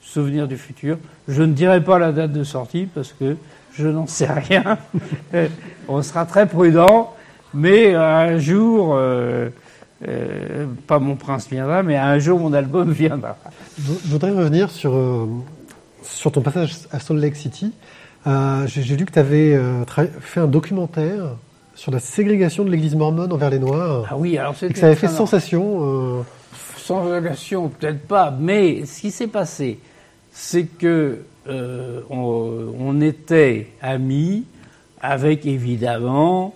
Souvenirs 0.02 0.48
du 0.48 0.58
futur. 0.58 0.98
Je 1.28 1.44
ne 1.44 1.54
dirai 1.54 1.84
pas 1.84 2.00
la 2.00 2.12
date 2.12 2.32
de 2.32 2.44
sortie 2.44 2.88
parce 2.92 3.14
que 3.14 3.38
je 3.74 3.88
n'en 3.88 4.08
sais 4.08 4.32
rien. 4.32 4.80
On 5.88 6.02
sera 6.02 6.26
très 6.26 6.48
prudent, 6.48 7.14
mais 7.54 7.94
un 7.94 8.40
jour, 8.40 8.96
euh, 8.96 9.50
euh, 10.08 10.66
pas 10.88 11.00
mon 11.00 11.16
prince 11.16 11.50
viendra, 11.50 11.84
mais 11.84 11.98
un 11.98 12.20
jour 12.20 12.40
mon 12.40 12.54
album 12.54 12.92
viendra. 12.94 13.38
Je 13.78 14.12
voudrais 14.12 14.32
revenir 14.32 14.72
sur, 14.72 14.94
euh, 14.94 15.28
sur 16.04 16.32
ton 16.32 16.42
passage 16.42 16.76
à 16.92 17.00
Salt 17.00 17.20
Lake 17.20 17.36
City. 17.36 17.74
Euh, 18.28 18.66
J'ai 18.68 18.96
lu 18.96 19.06
que 19.06 19.12
tu 19.12 19.20
avais 19.20 19.60
fait 20.22 20.40
un 20.40 20.48
documentaire 20.48 21.36
sur 21.76 21.92
la 21.92 22.00
ségrégation 22.00 22.66
de 22.66 22.70
l'église 22.70 22.96
mormone 22.96 23.32
envers 23.32 23.50
les 23.50 23.60
Noirs. 23.60 24.06
Ah 24.10 24.18
oui, 24.18 24.38
alors 24.38 24.56
c'était. 24.56 24.80
Ça 24.80 24.88
avait 24.88 24.96
fait 24.96 25.08
sensation. 25.08 26.26
Sensation, 26.78 27.70
peut-être 27.70 28.08
pas, 28.08 28.36
mais 28.38 28.86
ce 28.86 29.02
qui 29.02 29.12
s'est 29.12 29.28
passé, 29.28 29.80
c'est 30.32 30.66
que 30.66 31.20
on, 31.48 32.74
on, 32.80 33.02
était 33.02 33.70
amis 33.82 34.44
avec 35.02 35.46
évidemment 35.46 36.54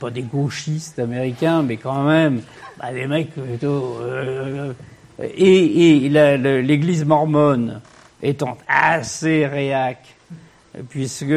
pas 0.00 0.10
des 0.10 0.22
gauchistes 0.22 0.98
américains, 0.98 1.62
mais 1.62 1.76
quand 1.76 2.04
même, 2.04 2.42
bah, 2.78 2.92
des 2.92 3.06
mecs 3.06 3.32
plutôt. 3.32 3.98
Euh, 4.02 4.72
et, 5.20 6.06
et 6.06 6.08
l'église 6.62 7.04
mormone 7.04 7.80
étant 8.22 8.56
assez 8.68 9.46
réac, 9.46 10.16
puisque 10.88 11.34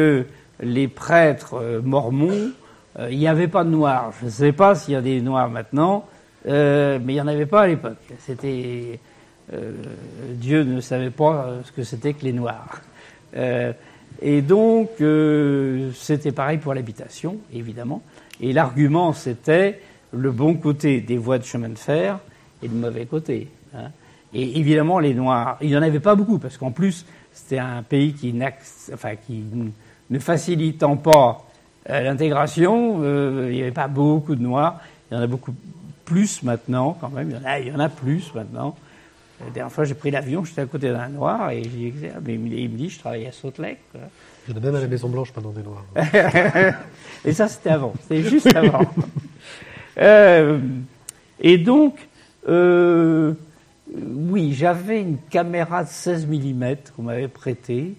les 0.60 0.88
prêtres 0.88 1.54
euh, 1.54 1.80
mormons, 1.82 2.52
euh, 2.98 3.08
il 3.10 3.18
n'y 3.18 3.28
avait 3.28 3.48
pas 3.48 3.64
de 3.64 3.70
noirs. 3.70 4.12
Je 4.20 4.26
ne 4.26 4.30
sais 4.30 4.52
pas 4.52 4.74
s'il 4.74 4.94
y 4.94 4.96
a 4.96 5.00
des 5.00 5.20
noirs 5.20 5.50
maintenant, 5.50 6.06
mais 6.44 6.98
il 6.98 7.14
n'y 7.14 7.20
en 7.20 7.26
avait 7.26 7.46
pas 7.46 7.62
à 7.62 7.66
l'époque. 7.66 7.98
C'était. 8.20 8.98
Dieu 10.34 10.62
ne 10.62 10.80
savait 10.80 11.10
pas 11.10 11.54
ce 11.64 11.72
que 11.72 11.82
c'était 11.82 12.12
que 12.12 12.24
les 12.24 12.34
noirs. 12.34 12.80
Et 14.20 14.42
donc, 14.42 14.90
euh, 15.00 15.90
c'était 15.94 16.32
pareil 16.32 16.58
pour 16.58 16.74
l'habitation, 16.74 17.36
évidemment. 17.52 18.02
Et 18.40 18.52
l'argument, 18.52 19.12
c'était 19.12 19.80
le 20.12 20.32
bon 20.32 20.54
côté 20.54 21.00
des 21.00 21.16
voies 21.16 21.38
de 21.38 21.44
chemin 21.44 21.68
de 21.68 21.78
fer 21.78 22.18
et 22.62 22.68
le 22.68 22.74
mauvais 22.74 23.06
côté. 23.06 23.48
Hein. 23.74 23.90
Et 24.34 24.58
évidemment, 24.58 24.98
les 24.98 25.14
Noirs, 25.14 25.56
il 25.60 25.68
n'y 25.68 25.76
en 25.76 25.82
avait 25.82 26.00
pas 26.00 26.14
beaucoup, 26.14 26.38
parce 26.38 26.56
qu'en 26.56 26.72
plus, 26.72 27.06
c'était 27.32 27.58
un 27.58 27.82
pays 27.82 28.12
qui, 28.12 28.32
ne 28.32 30.18
facilitant 30.18 30.96
pas 30.96 31.46
euh, 31.88 32.00
l'intégration, 32.02 32.98
euh, 33.02 33.48
il 33.50 33.56
n'y 33.56 33.62
avait 33.62 33.70
pas 33.70 33.88
beaucoup 33.88 34.34
de 34.34 34.42
Noirs. 34.42 34.80
Il 35.10 35.14
y 35.14 35.16
en 35.18 35.22
a 35.22 35.26
beaucoup 35.26 35.54
plus 36.04 36.42
maintenant, 36.42 36.96
quand 37.00 37.10
même. 37.10 37.40
Il 37.60 37.68
y 37.68 37.72
en 37.72 37.78
a 37.78 37.88
plus 37.88 38.34
maintenant. 38.34 38.74
La 39.44 39.50
dernière 39.50 39.72
fois, 39.72 39.84
j'ai 39.84 39.94
pris 39.94 40.10
l'avion, 40.10 40.44
j'étais 40.44 40.62
à 40.62 40.66
côté 40.66 40.90
d'un 40.90 41.08
noir 41.08 41.50
et 41.50 41.62
j'ai 41.62 41.90
dit, 41.90 42.06
mais 42.24 42.34
il 42.34 42.70
me 42.70 42.76
dit, 42.76 42.90
je 42.90 42.98
travaille 42.98 43.26
à 43.26 43.32
Salt 43.32 43.58
Lake. 43.58 43.78
Il 44.48 44.54
y 44.54 44.58
en 44.58 44.60
a 44.60 44.64
même 44.64 44.74
à 44.74 44.80
la 44.80 44.88
Maison 44.88 45.08
Blanche 45.08 45.32
pendant 45.32 45.50
des 45.50 45.62
noirs. 45.62 45.84
et 47.24 47.32
ça, 47.32 47.46
c'était 47.46 47.70
avant. 47.70 47.92
C'était 48.02 48.22
juste 48.22 48.54
avant. 48.54 48.80
euh, 49.98 50.58
et 51.40 51.58
donc, 51.58 51.98
euh, 52.48 53.34
oui, 53.94 54.54
j'avais 54.54 55.00
une 55.00 55.18
caméra 55.30 55.84
de 55.84 55.88
16 55.88 56.26
mm 56.26 56.76
qu'on 56.96 57.02
m'avait 57.02 57.28
prêtée. 57.28 57.94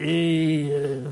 Et 0.00 0.70
euh, 0.72 1.04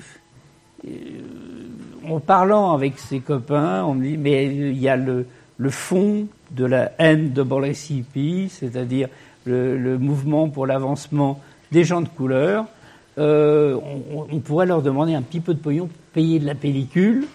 en 2.09 2.19
parlant 2.19 2.73
avec 2.73 2.99
ses 2.99 3.21
copains, 3.21 3.85
on 3.85 3.95
me 3.95 4.05
dit, 4.05 4.17
mais 4.17 4.47
il 4.47 4.79
y 4.79 4.89
a 4.89 4.97
le, 4.97 5.27
le 5.63 5.71
fond 5.71 6.27
de 6.51 6.65
la 6.65 6.91
NAACP, 6.99 8.51
c'est-à-dire 8.51 9.09
le, 9.47 9.97
mouvement 9.97 10.49
pour 10.49 10.67
l'avancement 10.67 11.41
des 11.71 11.85
gens 11.85 12.01
de 12.01 12.09
couleur, 12.09 12.67
euh, 13.19 13.79
on, 14.13 14.41
pourrait 14.41 14.67
leur 14.67 14.83
demander 14.83 15.15
un 15.15 15.23
petit 15.23 15.39
peu 15.39 15.55
de 15.55 15.61
pognon 15.61 15.87
pour 15.87 15.97
payer 16.13 16.39
de 16.39 16.47
la 16.47 16.55
pellicule 16.55 17.27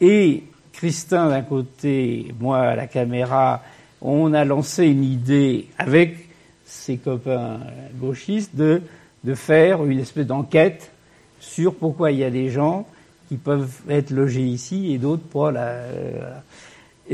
Et 0.00 0.42
Christin 0.72 1.28
d'un 1.28 1.42
côté, 1.42 2.34
moi 2.40 2.58
à 2.58 2.76
la 2.76 2.86
caméra, 2.88 3.62
on 4.00 4.32
a 4.32 4.44
lancé 4.44 4.86
une 4.86 5.04
idée 5.04 5.68
avec 5.78 6.28
ses 6.64 6.96
copains 6.96 7.60
gauchistes 7.94 8.56
de, 8.56 8.82
de 9.22 9.34
faire 9.34 9.84
une 9.84 10.00
espèce 10.00 10.26
d'enquête 10.26 10.90
sur 11.38 11.74
pourquoi 11.74 12.10
il 12.10 12.18
y 12.18 12.24
a 12.24 12.30
des 12.30 12.50
gens 12.50 12.88
qui 13.28 13.36
peuvent 13.36 13.82
être 13.88 14.10
logés 14.10 14.42
ici 14.42 14.92
et 14.92 14.98
d'autres 14.98 15.22
pas 15.22 15.52
là. 15.52 15.76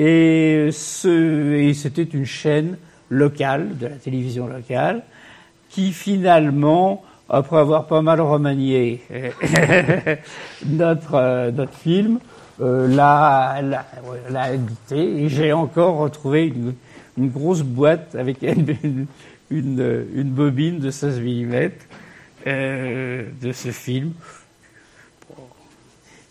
Et, 0.01 0.71
c'était 0.71 2.05
une 2.05 2.25
chaîne 2.25 2.77
locale, 3.11 3.77
de 3.79 3.89
la 3.89 3.97
télévision 3.97 4.47
locale, 4.47 5.03
qui 5.71 5.93
finalement, 5.93 7.03
après 7.29 7.57
avoir 7.57 7.89
pas 7.89 8.01
mal 8.01 8.21
remanié 8.21 9.03
notre, 10.67 11.15
euh, 11.15 11.51
notre 11.51 11.75
film, 11.75 12.21
euh, 12.61 12.87
l'a, 12.87 13.61
l'a, 14.31 14.55
édité 14.55 15.25
et 15.25 15.29
j'ai 15.29 15.53
encore 15.53 15.99
retrouvé 15.99 16.47
une, 17.17 17.29
grosse 17.31 17.63
boîte 17.63 18.15
avec 18.15 18.43
une, 18.43 19.07
une, 19.51 20.31
bobine 20.31 20.79
de 20.79 20.91
16 20.91 21.21
mm 21.21 21.71
euh, 22.47 23.25
de 23.43 23.53
ce 23.53 23.71
film 23.71 24.13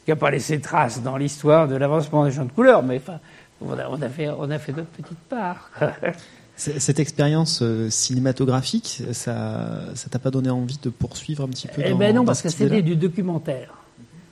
qui 0.06 0.12
n'a 0.12 0.16
pas 0.16 0.32
laissé 0.32 0.62
trace 0.62 1.02
dans 1.02 1.18
l'histoire 1.18 1.68
de 1.68 1.76
l'avancement 1.76 2.24
des 2.24 2.32
gens 2.32 2.46
de 2.46 2.52
couleur, 2.52 2.82
mais 2.82 2.96
enfin, 2.96 3.20
on 3.62 3.78
a, 3.78 3.90
on 3.90 4.02
a 4.02 4.10
fait, 4.10 4.30
on 4.30 4.50
a 4.50 4.60
fait 4.60 4.72
notre 4.74 4.90
petite 4.90 5.20
part. 5.30 5.72
Cette 6.56 7.00
expérience 7.00 7.62
euh, 7.62 7.88
cinématographique, 7.92 9.04
ça, 9.12 9.80
ça 9.94 10.10
t'a 10.10 10.18
pas 10.18 10.32
donné 10.32 10.50
envie 10.50 10.80
de 10.82 10.90
poursuivre 10.90 11.44
un 11.44 11.50
petit 11.50 11.68
peu 11.68 11.84
Eh 11.86 11.94
ben 11.94 12.16
non, 12.16 12.26
parce 12.26 12.42
que 12.42 12.50
c'était 12.50 12.82
du 12.82 12.96
documentaire. 12.96 13.76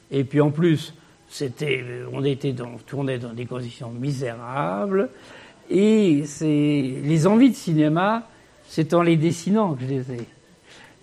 Et 0.10 0.24
puis 0.24 0.42
en 0.42 0.50
plus, 0.50 0.96
c'était, 1.30 1.84
on 2.12 2.24
était 2.24 2.54
dans, 2.54 2.70
on 2.70 2.78
tournait 2.78 3.20
dans 3.20 3.34
des 3.34 3.46
conditions 3.46 3.92
misérables. 3.92 5.10
Et 5.70 6.24
c'est 6.26 6.96
les 7.04 7.28
envies 7.28 7.52
de 7.52 7.56
cinéma, 7.56 8.28
c'est 8.68 8.94
en 8.96 9.04
les 9.04 9.18
dessinant 9.18 9.76
que 9.76 9.82
je 9.82 9.88
les 9.88 10.12
ai. 10.12 10.28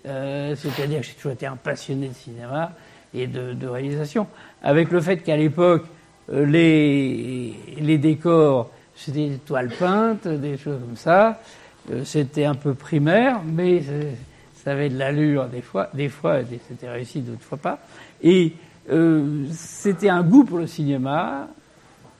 Euh, 0.07 0.57
c'est-à-dire 0.57 1.01
que 1.01 1.07
j'ai 1.07 1.15
toujours 1.15 1.33
été 1.33 1.47
un 1.47 1.57
passionné 1.57 2.09
de 2.09 2.15
cinéma 2.15 2.73
et 3.15 3.29
de, 3.29 3.53
de 3.53 3.67
réalisation. 3.69 4.27
Avec 4.61 4.91
le 4.91 5.01
fait 5.01 5.19
qu'à 5.19 5.37
l'époque, 5.37 5.85
les, 6.31 7.55
les 7.79 7.99
décors, 7.99 8.71
c'était 8.95 9.29
des 9.29 9.39
toiles 9.39 9.73
peintes, 9.79 10.29
des 10.29 10.57
choses 10.57 10.81
comme 10.81 10.97
ça. 10.97 11.41
Euh, 11.91 12.05
c'était 12.05 12.45
un 12.45 12.55
peu 12.55 12.75
primaire, 12.75 13.41
mais 13.45 13.83
euh, 13.89 14.13
ça 14.63 14.73
avait 14.73 14.89
de 14.89 14.97
l'allure 14.97 15.47
des 15.47 15.63
fois. 15.63 15.89
Des 15.95 16.09
fois, 16.09 16.41
c'était 16.69 16.89
réussi, 16.89 17.21
d'autres 17.21 17.43
fois 17.43 17.59
pas. 17.59 17.79
Et 18.23 18.53
euh, 18.91 19.47
c'était 19.51 20.09
un 20.09 20.23
goût 20.23 20.45
pour 20.45 20.59
le 20.59 20.67
cinéma 20.67 21.49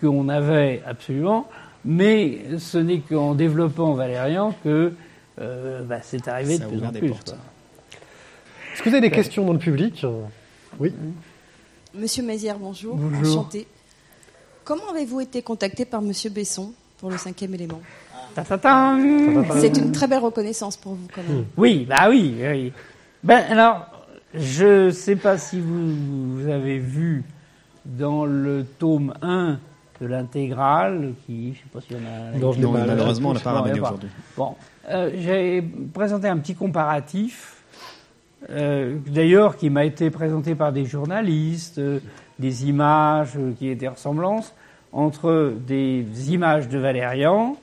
qu'on 0.01 0.29
avait 0.29 0.83
absolument, 0.85 1.49
mais 1.85 2.59
ce 2.59 2.79
n'est 2.79 2.99
qu'en 2.99 3.35
développant 3.35 3.95
Valérian 3.95 4.55
que 4.65 4.93
euh, 5.41 5.83
bah, 5.85 5.99
c'est 6.03 6.27
arrivé 6.27 6.57
Ça 6.57 6.65
de 6.65 6.71
plus 6.71 6.85
en 6.85 6.91
plus. 6.91 7.11
Est-ce 7.11 8.83
que 8.83 8.89
vous 8.89 8.97
avez 8.97 9.09
des 9.09 9.15
questions 9.15 9.45
dans 9.45 9.53
le 9.53 9.59
public? 9.59 10.05
Oui. 10.81 10.93
Monsieur 11.95 12.25
Mézières, 12.25 12.59
bonjour. 12.59 12.97
Bonjour. 12.97 13.41
Enchanté. 13.41 13.67
Comment 14.65 14.91
avez-vous 14.91 15.21
été 15.21 15.43
contacté 15.43 15.85
par 15.85 16.03
Monsieur 16.03 16.31
Besson 16.31 16.73
pour 16.99 17.11
le 17.11 17.17
cinquième 17.19 17.55
élément 17.55 17.81
C'est 19.57 19.77
une 19.77 19.93
très 19.93 20.07
belle 20.07 20.21
reconnaissance 20.21 20.77
pour 20.77 20.95
vous, 20.95 21.09
quand 21.15 21.23
même. 21.23 21.45
Oui, 21.57 21.87
bah 21.89 22.07
oui, 22.09 22.35
oui. 22.41 22.73
Ben 23.25 23.43
alors, 23.51 23.87
je 24.35 24.91
sais 24.91 25.17
pas 25.17 25.37
si 25.39 25.61
vous, 25.61 26.37
vous 26.37 26.49
avez 26.49 26.79
vu 26.79 27.25
dans 27.85 28.25
le 28.25 28.65
tome 28.79 29.13
1 29.23 29.59
de 30.01 30.07
l'intégrale, 30.07 31.13
qui, 31.27 31.55
je 31.55 31.59
sais 31.59 31.65
pas 31.73 31.81
s'il 31.81 31.97
y 31.97 32.01
en 32.01 32.05
a. 32.07 32.39
Non, 32.39 32.55
Non, 32.57 32.73
mal. 32.73 32.87
malheureusement, 32.87 33.31
on 33.31 33.33
l'a 33.35 33.41
pas 33.41 33.53
ramené 33.53 33.81
aujourd'hui. 33.81 34.09
Bon, 34.37 34.55
euh, 34.89 35.11
j'ai 35.17 35.63
présenté 35.93 36.29
un 36.29 36.39
petit 36.39 36.55
comparatif, 36.55 37.63
euh, 38.51 38.97
d'ailleurs 39.07 39.57
qui 39.57 39.71
m'a 39.71 39.85
été 39.85 40.11
présenté 40.11 40.55
par 40.55 40.73
des 40.73 40.85
journalistes, 40.87 41.79
euh, 41.79 42.01
des 42.39 42.69
images 42.69 43.39
qui 43.59 43.69
étaient 43.69 43.89
ressemblances 43.89 44.55
entre 44.93 45.55
des 45.67 46.05
images 46.33 46.69
de 46.69 46.79
Valérian, 46.79 47.57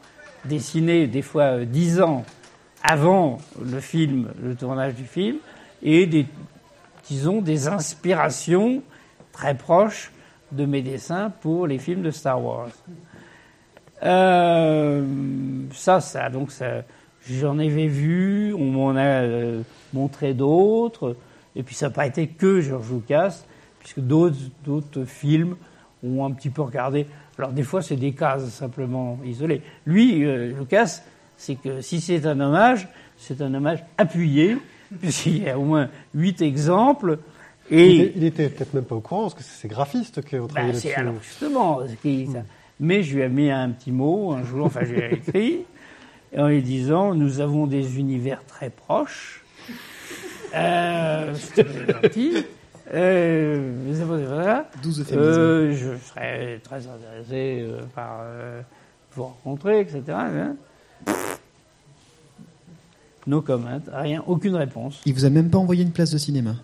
dessinées 0.46 1.08
des 1.08 1.22
fois 1.22 1.44
euh, 1.44 1.66
dix 1.66 2.02
ans 2.02 2.26
avant 2.84 3.38
le 3.62 3.80
film, 3.80 4.30
le 4.42 4.56
tournage 4.56 4.96
du 4.96 5.04
film, 5.04 5.38
et 5.84 6.06
des, 6.06 6.26
disons, 7.08 7.42
des 7.42 7.68
inspirations 7.68 8.82
très 9.32 9.56
proches 9.56 10.12
de 10.52 10.66
mes 10.66 10.82
dessins 10.82 11.32
pour 11.42 11.68
les 11.68 11.78
films 11.78 12.02
de 12.02 12.12
Star 12.12 12.44
Wars. 12.44 12.70
Euh, 14.02 15.04
ça, 15.74 16.00
ça, 16.00 16.30
donc 16.30 16.52
j'en 17.28 17.60
avais 17.60 17.88
vu, 17.88 18.54
on 18.54 18.66
m'en 18.66 18.96
a 18.96 19.04
euh, 19.04 19.62
montré 19.94 20.34
d'autres, 20.34 21.18
et 21.56 21.64
puis 21.64 21.76
ça 21.76 21.88
n'a 21.88 21.94
pas 21.94 22.08
été 22.08 22.28
que 22.28 22.62
George 22.62 22.92
Lucas, 22.92 23.44
puisque 23.80 24.00
d'autres, 24.00 25.06
films 25.06 25.56
ont 26.04 26.26
un 26.26 26.32
petit 26.32 26.50
peu 26.50 26.62
regardé. 26.62 27.06
Alors 27.38 27.52
des 27.52 27.64
fois, 27.64 27.82
c'est 27.82 27.96
des 27.96 28.12
cases 28.14 28.50
simplement 28.50 29.20
isolées. 29.26 29.62
Lui, 29.86 30.24
euh, 30.26 30.54
Lucas, 30.58 31.02
c'est 31.38 31.56
que 31.56 31.82
si 31.82 32.02
c'est 32.02 32.26
un 32.26 32.40
hommage, 32.40 32.88
c'est 33.18 33.42
un 33.42 33.54
hommage 33.54 33.84
appuyé, 33.98 34.58
puisqu'il 35.02 35.44
y 35.44 35.50
a 35.50 35.58
au 35.58 35.64
moins 35.64 35.90
huit 36.14 36.42
exemples. 36.42 37.20
Il 37.72 37.78
Et 37.80 37.96
était- 38.00 38.14
il 38.18 38.24
était 38.24 38.50
peut-être 38.50 38.74
même 38.74 38.84
pas 38.86 38.96
au 38.96 39.00
courant, 39.02 39.22
parce 39.24 39.36
que 39.36 39.44
c'est 39.44 39.62
ces 39.62 39.68
graphistes 39.68 40.24
qui 40.26 40.36
ont 40.38 40.46
bah, 40.48 40.54
travaillé 40.56 40.74
c'est 40.74 40.88
là-dessus. 40.90 41.00
alors 41.02 41.22
justement. 41.22 41.80
ce 41.88 41.94
qui- 41.96 42.28
ça- 42.28 42.44
Mais 42.80 43.04
je 43.04 43.16
lui 43.16 43.22
ai 43.24 43.30
mis 43.30 43.52
un 43.52 43.70
petit 43.72 43.92
mot 43.92 44.32
un 44.34 44.44
jour, 44.44 44.66
enfin 44.66 44.82
je 44.86 44.94
lui 44.94 45.02
ai 45.02 45.14
écrit, 45.14 45.60
en 46.38 46.48
lui 46.48 46.62
disant 46.64 47.14
nous 47.14 47.40
avons 47.42 47.68
des 47.68 48.00
univers 48.00 48.44
très 48.46 48.70
proches. 48.70 49.44
Euh, 50.56 51.34
c'était 51.36 51.66
gentil. 52.02 52.34
Euh, 52.94 53.72
mais 53.86 53.94
c'est 53.96 54.02
pas- 54.06 54.18
voilà. 54.18 54.70
12 54.82 55.02
euphémismes. 55.02 55.24
Euh, 55.30 55.74
je 55.74 55.90
serais 56.08 56.60
très 56.64 56.78
intéressé 56.88 57.62
euh, 57.62 57.82
par 57.94 58.22
euh, 58.24 58.62
vous 59.14 59.24
rencontrer, 59.24 59.82
etc. 59.82 60.02
hein. 60.10 60.56
No 63.28 63.42
comment, 63.42 63.80
rien, 63.94 64.24
aucune 64.26 64.56
réponse. 64.56 65.02
Il 65.06 65.14
vous 65.14 65.26
a 65.26 65.30
même 65.30 65.50
pas 65.50 65.58
envoyé 65.60 65.84
une 65.84 65.92
place 65.92 66.12
de 66.12 66.18
cinéma. 66.18 66.56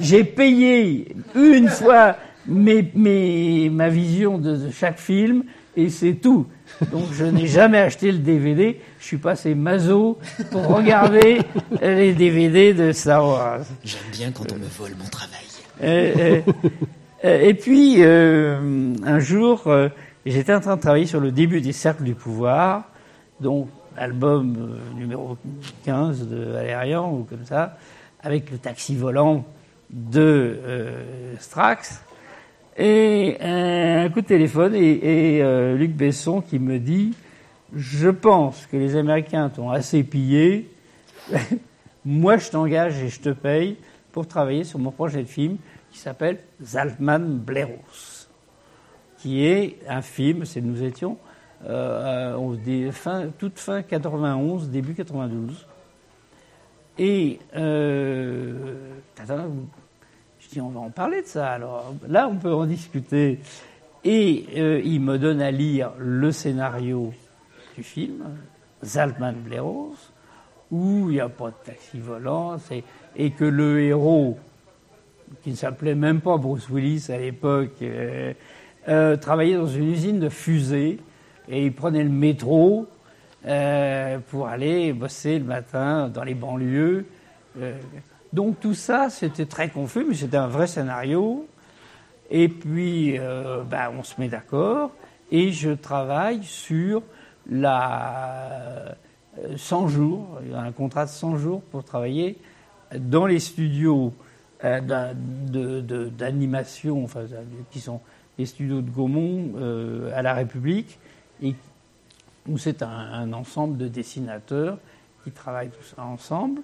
J'ai 0.00 0.24
payé 0.24 1.14
une 1.36 1.68
fois 1.68 2.16
mes, 2.46 2.90
mes- 2.94 3.70
ma 3.70 3.88
vision 3.88 4.38
de, 4.38 4.56
de 4.56 4.70
chaque 4.70 4.98
film 4.98 5.44
et 5.78 5.90
c'est 5.90 6.14
tout. 6.14 6.46
Donc 6.90 7.04
je 7.12 7.24
n'ai 7.24 7.46
jamais 7.46 7.78
acheté 7.78 8.10
le 8.10 8.18
DVD. 8.18 8.80
Je 8.98 9.04
suis 9.04 9.16
passé 9.16 9.54
maso 9.54 10.18
pour 10.50 10.66
regarder 10.66 11.40
les 11.80 12.12
DVD 12.12 12.74
de 12.74 12.90
Star 12.90 13.24
Wars. 13.24 13.60
J'aime 13.84 14.00
bien 14.12 14.32
quand 14.32 14.52
on 14.52 14.56
me 14.56 14.66
vole 14.66 14.96
mon 14.98 15.08
travail. 15.08 15.44
Euh, 15.82 16.14
euh, 16.18 16.40
euh, 17.24 17.40
et 17.40 17.54
puis, 17.54 17.96
euh, 17.98 18.92
un 19.04 19.20
jour, 19.20 19.62
euh, 19.66 19.88
j'étais 20.26 20.52
en 20.52 20.60
train 20.60 20.76
de 20.76 20.80
travailler 20.80 21.06
sur 21.06 21.20
le 21.20 21.30
début 21.30 21.60
des 21.60 21.72
Cercles 21.72 22.02
du 22.02 22.14
Pouvoir, 22.14 22.84
donc 23.40 23.68
album 23.96 24.56
euh, 24.58 24.98
numéro 24.98 25.36
15 25.84 26.26
de 26.26 26.44
Valérian, 26.52 27.12
ou 27.12 27.22
comme 27.22 27.44
ça, 27.44 27.78
avec 28.20 28.50
le 28.50 28.58
taxi 28.58 28.96
volant 28.96 29.44
de 29.90 30.58
Strax. 31.38 32.02
Et 32.78 33.36
euh, 33.40 34.04
un 34.04 34.08
coup 34.08 34.20
de 34.20 34.26
téléphone, 34.26 34.72
et, 34.76 35.42
euh, 35.42 35.76
Luc 35.76 35.90
Besson 35.96 36.40
qui 36.40 36.60
me 36.60 36.78
dit 36.78 37.12
Je 37.74 38.08
pense 38.08 38.66
que 38.66 38.76
les 38.76 38.94
Américains 38.94 39.48
t'ont 39.48 39.70
assez 39.70 40.04
pillé. 40.04 40.70
Moi, 42.04 42.36
je 42.36 42.50
t'engage 42.50 43.02
et 43.02 43.08
je 43.08 43.20
te 43.20 43.30
paye 43.30 43.76
pour 44.12 44.28
travailler 44.28 44.62
sur 44.62 44.78
mon 44.78 44.92
projet 44.92 45.22
de 45.22 45.28
film 45.28 45.56
qui 45.90 45.98
s'appelle 45.98 46.38
Zaltman 46.62 47.38
Bleros, 47.38 48.28
qui 49.18 49.44
est 49.44 49.78
un 49.88 50.00
film, 50.00 50.44
c'est 50.44 50.60
nous 50.60 50.84
étions 50.84 51.18
euh, 51.66 52.36
toute 53.38 53.58
fin 53.58 53.82
91, 53.82 54.70
début 54.70 54.94
92. 54.94 55.66
Et 57.00 57.40
je 60.48 60.54
dis 60.54 60.60
on 60.60 60.70
va 60.70 60.80
en 60.80 60.90
parler 60.90 61.22
de 61.22 61.26
ça. 61.26 61.50
Alors 61.50 61.94
là, 62.08 62.28
on 62.28 62.36
peut 62.36 62.52
en 62.52 62.66
discuter. 62.66 63.40
Et 64.04 64.46
euh, 64.56 64.80
il 64.84 65.00
me 65.00 65.18
donne 65.18 65.42
à 65.42 65.50
lire 65.50 65.92
le 65.98 66.32
scénario 66.32 67.12
du 67.76 67.82
film, 67.82 68.24
Zaltman 68.84 69.34
Bleros, 69.34 69.94
où 70.70 71.10
il 71.10 71.14
n'y 71.14 71.20
a 71.20 71.28
pas 71.28 71.48
de 71.48 71.56
taxi 71.64 71.98
volant, 71.98 72.56
et 73.16 73.30
que 73.32 73.44
le 73.44 73.80
héros, 73.82 74.38
qui 75.42 75.50
ne 75.50 75.56
s'appelait 75.56 75.94
même 75.94 76.20
pas 76.20 76.36
Bruce 76.36 76.68
Willis 76.70 77.06
à 77.10 77.18
l'époque, 77.18 77.82
euh, 77.82 78.32
euh, 78.88 79.16
travaillait 79.16 79.56
dans 79.56 79.66
une 79.66 79.90
usine 79.90 80.20
de 80.20 80.28
fusées 80.28 80.98
et 81.48 81.66
il 81.66 81.72
prenait 81.74 82.04
le 82.04 82.10
métro 82.10 82.86
pour 84.30 84.48
aller 84.48 84.92
bosser 84.92 85.38
le 85.38 85.44
matin 85.44 86.08
dans 86.08 86.22
les 86.22 86.34
banlieues. 86.34 87.06
Donc 88.32 88.60
tout 88.60 88.74
ça, 88.74 89.08
c'était 89.10 89.46
très 89.46 89.70
confus, 89.70 90.04
mais 90.06 90.14
c'était 90.14 90.36
un 90.36 90.48
vrai 90.48 90.66
scénario. 90.66 91.46
Et 92.30 92.48
puis, 92.48 93.18
euh, 93.18 93.62
bah, 93.62 93.90
on 93.96 94.02
se 94.02 94.20
met 94.20 94.28
d'accord 94.28 94.90
et 95.30 95.52
je 95.52 95.70
travaille 95.70 96.42
sur 96.44 97.02
la 97.50 98.96
100 99.56 99.84
euh, 99.84 99.88
jours, 99.88 100.40
un 100.54 100.72
contrat 100.72 101.06
de 101.06 101.10
100 101.10 101.38
jours 101.38 101.62
pour 101.62 101.84
travailler 101.84 102.36
dans 102.94 103.26
les 103.26 103.38
studios 103.38 104.12
euh, 104.64 105.14
d'animation, 106.10 107.04
enfin, 107.04 107.24
qui 107.70 107.80
sont 107.80 108.00
les 108.38 108.46
studios 108.46 108.82
de 108.82 108.90
Gaumont 108.90 109.54
à 110.14 110.22
la 110.22 110.34
République, 110.34 110.98
où 112.48 112.58
c'est 112.58 112.82
un, 112.82 112.88
un, 112.88 113.32
ensemble 113.32 113.78
de 113.78 113.88
dessinateurs 113.88 114.78
qui 115.24 115.32
travaillent 115.32 115.70
tous 115.70 115.94
ensemble, 115.98 116.62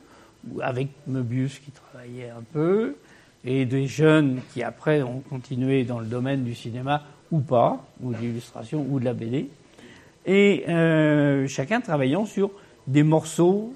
avec 0.60 0.88
Möbius 1.06 1.58
qui 1.58 1.70
travaillait 1.70 2.30
un 2.30 2.42
peu, 2.52 2.96
et 3.44 3.66
des 3.66 3.86
jeunes 3.86 4.40
qui 4.52 4.62
après 4.62 5.02
ont 5.02 5.20
continué 5.20 5.84
dans 5.84 6.00
le 6.00 6.06
domaine 6.06 6.44
du 6.44 6.54
cinéma 6.54 7.02
ou 7.30 7.40
pas, 7.40 7.84
ou 8.00 8.12
de 8.12 8.18
l'illustration 8.18 8.86
ou 8.88 9.00
de 9.00 9.04
la 9.04 9.12
BD, 9.12 9.48
et 10.26 10.64
euh, 10.68 11.46
chacun 11.46 11.80
travaillant 11.80 12.24
sur 12.24 12.50
des 12.86 13.02
morceaux 13.02 13.74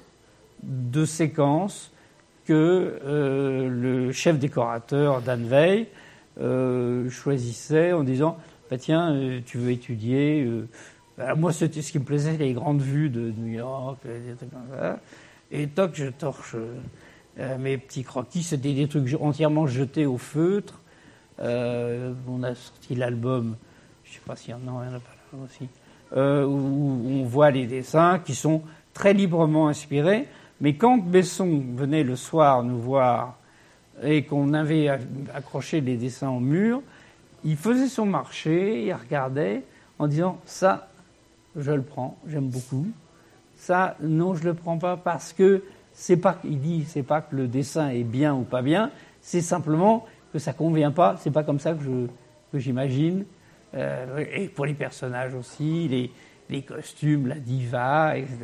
de 0.63 1.05
séquences 1.05 1.93
que 2.47 2.99
euh, 3.05 3.69
le 3.69 4.13
chef 4.13 4.39
décorateur 4.39 5.21
Dan 5.21 5.47
Veil 5.47 5.87
euh, 6.41 7.11
choisissait 7.11 7.93
en 7.93 8.03
disant 8.03 8.39
bah, 8.71 8.79
tiens, 8.79 9.41
tu 9.47 9.59
veux 9.59 9.71
étudier. 9.71 10.47
Bah, 11.17 11.35
moi, 11.35 11.53
ce 11.53 11.65
qui 11.65 11.99
me 11.99 12.05
plaisait, 12.05 12.37
les 12.37 12.53
grandes 12.53 12.83
vues 12.83 13.09
de 13.09 13.33
New 13.37 13.53
York, 13.53 13.99
des 14.05 14.35
trucs 14.35 14.51
comme 14.51 14.79
ça. 14.79 14.99
Et 15.51 15.67
toc, 15.69 15.93
je 15.95 16.07
torche 16.07 16.57
euh, 17.39 17.59
mes 17.59 17.79
petits 17.79 18.05
croquis. 18.05 18.43
C'était 18.43 18.75
des 18.75 18.89
trucs 18.89 19.17
entièrement 19.21 19.67
jetés 19.67 20.07
au 20.07 20.19
feutre. 20.19 20.81
on 21.39 22.43
a 22.43 22.55
sorti 22.55 22.95
l'album, 22.95 23.57
je 24.05 24.11
ne 24.11 24.15
sais 24.15 24.21
pas 24.27 24.37
s'il 24.37 24.51
y 24.51 24.55
en 24.55 24.59
a, 24.59 24.85
il 24.85 24.91
y 24.91 24.93
en 24.93 24.97
a 24.97 25.01
pas 25.01 25.15
là 25.33 25.39
aussi, 25.45 25.69
où 26.13 27.21
on 27.21 27.25
voit 27.25 27.51
les 27.51 27.67
dessins 27.67 28.19
qui 28.19 28.35
sont 28.35 28.63
très 28.93 29.15
librement 29.15 29.69
inspirés. 29.69 30.27
Mais 30.61 30.75
quand 30.75 30.99
Besson 30.99 31.63
venait 31.77 32.03
le 32.03 32.17
soir 32.17 32.65
nous 32.65 32.81
voir 32.81 33.39
et 34.03 34.25
qu'on 34.25 34.55
avait 34.55 34.89
accroché 35.35 35.81
les 35.81 35.97
dessins 35.97 36.31
au 36.31 36.41
mur, 36.41 36.83
il 37.45 37.57
faisait 37.57 37.89
son 37.89 38.07
marché, 38.07 38.85
il 38.85 38.93
regardait 38.93 39.63
en 39.99 40.09
disant 40.09 40.39
ça, 40.45 40.89
je 41.57 41.71
le 41.71 41.83
prends, 41.83 42.19
j'aime 42.27 42.49
beaucoup. 42.49 42.89
Ça, 43.59 43.97
non, 44.01 44.35
je 44.35 44.45
le 44.45 44.55
prends 44.55 44.79
pas 44.79 44.97
parce 44.97 45.35
que 45.35 45.63
c'est 45.93 46.17
pas, 46.17 46.39
il 46.45 46.61
dit, 46.61 46.85
c'est 46.89 47.03
pas 47.03 47.21
que 47.21 47.37
le 47.37 47.49
dessin 47.49 47.91
est 47.91 48.05
bien 48.05 48.35
ou 48.35 48.43
pas 48.43 48.63
bien, 48.63 48.91
c'est 49.21 49.43
simplement 49.43 50.07
que 50.33 50.39
ça 50.39 50.53
convient 50.53 50.93
pas. 50.93 51.17
C'est 51.21 51.31
pas 51.31 51.43
comme 51.43 51.61
ça 51.61 51.75
que 51.75 51.83
je 51.83 52.07
que 52.53 52.59
j'imagine. 52.59 53.25
Euh, 53.75 54.25
et 54.33 54.49
pour 54.49 54.67
les 54.67 54.75
personnages 54.75 55.35
aussi, 55.35 55.89
les, 55.89 56.11
les 56.49 56.63
costumes, 56.63 57.27
la 57.27 57.37
diva, 57.37 58.17
etc. 58.17 58.37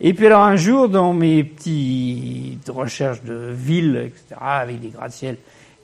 Et 0.00 0.14
puis 0.14 0.26
alors 0.26 0.42
un 0.42 0.56
jour, 0.56 0.88
dans 0.88 1.12
mes 1.12 1.44
petites 1.44 2.68
recherches 2.68 3.22
de 3.22 3.50
villes, 3.52 3.96
etc., 3.96 4.40
avec 4.40 4.80
des 4.80 4.88
gratte-ciel 4.88 5.36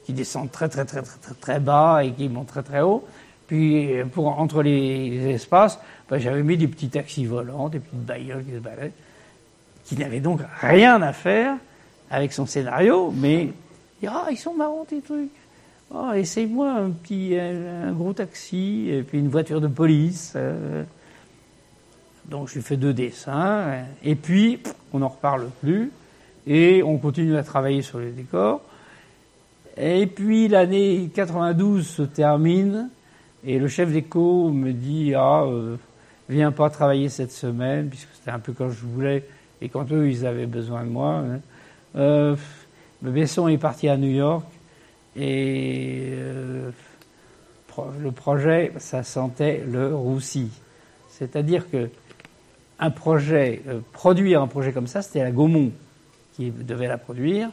qui 0.04 0.12
descendent 0.12 0.50
très 0.50 0.68
très 0.68 0.84
très 0.84 1.02
très 1.02 1.18
très 1.18 1.34
très 1.34 1.60
bas 1.60 2.02
et 2.02 2.12
qui 2.12 2.28
montent 2.28 2.48
très 2.48 2.62
très 2.62 2.80
haut, 2.80 3.04
puis 3.46 3.90
pour 4.12 4.38
entre 4.38 4.62
les 4.62 5.28
espaces, 5.28 5.78
j'avais 6.18 6.42
mis 6.42 6.56
des 6.56 6.68
petits 6.68 6.88
taxis 6.88 7.24
volants, 7.24 7.68
des 7.68 7.78
petites 7.78 8.04
bagnoles 8.04 8.44
qui 8.44 8.52
se 8.52 8.90
qui 9.84 9.96
n'avaient 9.96 10.20
donc 10.20 10.40
rien 10.60 11.00
à 11.02 11.12
faire 11.12 11.56
avec 12.10 12.32
son 12.32 12.46
scénario, 12.46 13.12
mais 13.16 13.50
ah 14.06 14.26
ils 14.30 14.36
sont 14.36 14.54
marrants 14.54 14.84
tes 14.84 15.00
trucs. 15.00 15.30
Oh, 15.92 16.12
essaye-moi 16.14 16.70
un 16.70 16.90
petit 16.90 17.36
un, 17.36 17.92
gros 17.92 18.12
taxi 18.12 18.88
et 18.88 19.02
puis 19.02 19.18
une 19.18 19.28
voiture 19.28 19.60
de 19.60 19.66
police. 19.66 20.34
Euh, 20.36 20.84
donc 22.26 22.48
je 22.48 22.54
lui 22.54 22.62
fais 22.62 22.76
deux 22.76 22.92
dessins, 22.92 23.84
et 24.04 24.14
puis 24.14 24.60
on 24.92 25.00
n'en 25.00 25.08
reparle 25.08 25.48
plus, 25.60 25.90
et 26.46 26.82
on 26.82 26.98
continue 26.98 27.36
à 27.36 27.42
travailler 27.42 27.82
sur 27.82 27.98
les 27.98 28.12
décors. 28.12 28.62
Et 29.76 30.06
puis 30.06 30.46
l'année 30.46 31.10
92 31.12 31.86
se 31.86 32.02
termine, 32.02 32.88
et 33.44 33.58
le 33.58 33.66
chef 33.66 33.90
d'éco 33.90 34.50
me 34.50 34.72
dit 34.72 35.14
Ah, 35.16 35.42
euh, 35.44 35.76
viens 36.30 36.52
pas 36.52 36.70
travailler 36.70 37.08
cette 37.08 37.32
semaine, 37.32 37.88
puisque 37.88 38.08
c'était 38.14 38.30
un 38.30 38.38
peu 38.38 38.52
quand 38.52 38.70
je 38.70 38.84
voulais, 38.86 39.24
et 39.60 39.68
quand 39.68 39.90
eux 39.92 40.08
ils 40.08 40.26
avaient 40.26 40.46
besoin 40.46 40.84
de 40.84 40.88
moi. 40.90 41.16
Hein. 41.16 41.40
Euh, 41.96 42.36
Besson 43.02 43.48
est 43.48 43.58
parti 43.58 43.88
à 43.88 43.96
New 43.96 44.10
York, 44.10 44.44
et 45.16 46.10
euh, 46.12 46.70
le 48.00 48.10
projet, 48.12 48.72
ça 48.78 49.02
sentait 49.02 49.64
le 49.66 49.94
roussi. 49.94 50.50
C'est-à-dire 51.08 51.68
que 51.70 51.90
un 52.78 52.90
projet, 52.90 53.62
euh, 53.68 53.80
produire 53.92 54.40
un 54.40 54.46
projet 54.46 54.72
comme 54.72 54.86
ça, 54.86 55.02
c'était 55.02 55.22
la 55.22 55.30
Gaumont 55.30 55.70
qui 56.34 56.50
devait 56.50 56.88
la 56.88 56.98
produire. 56.98 57.50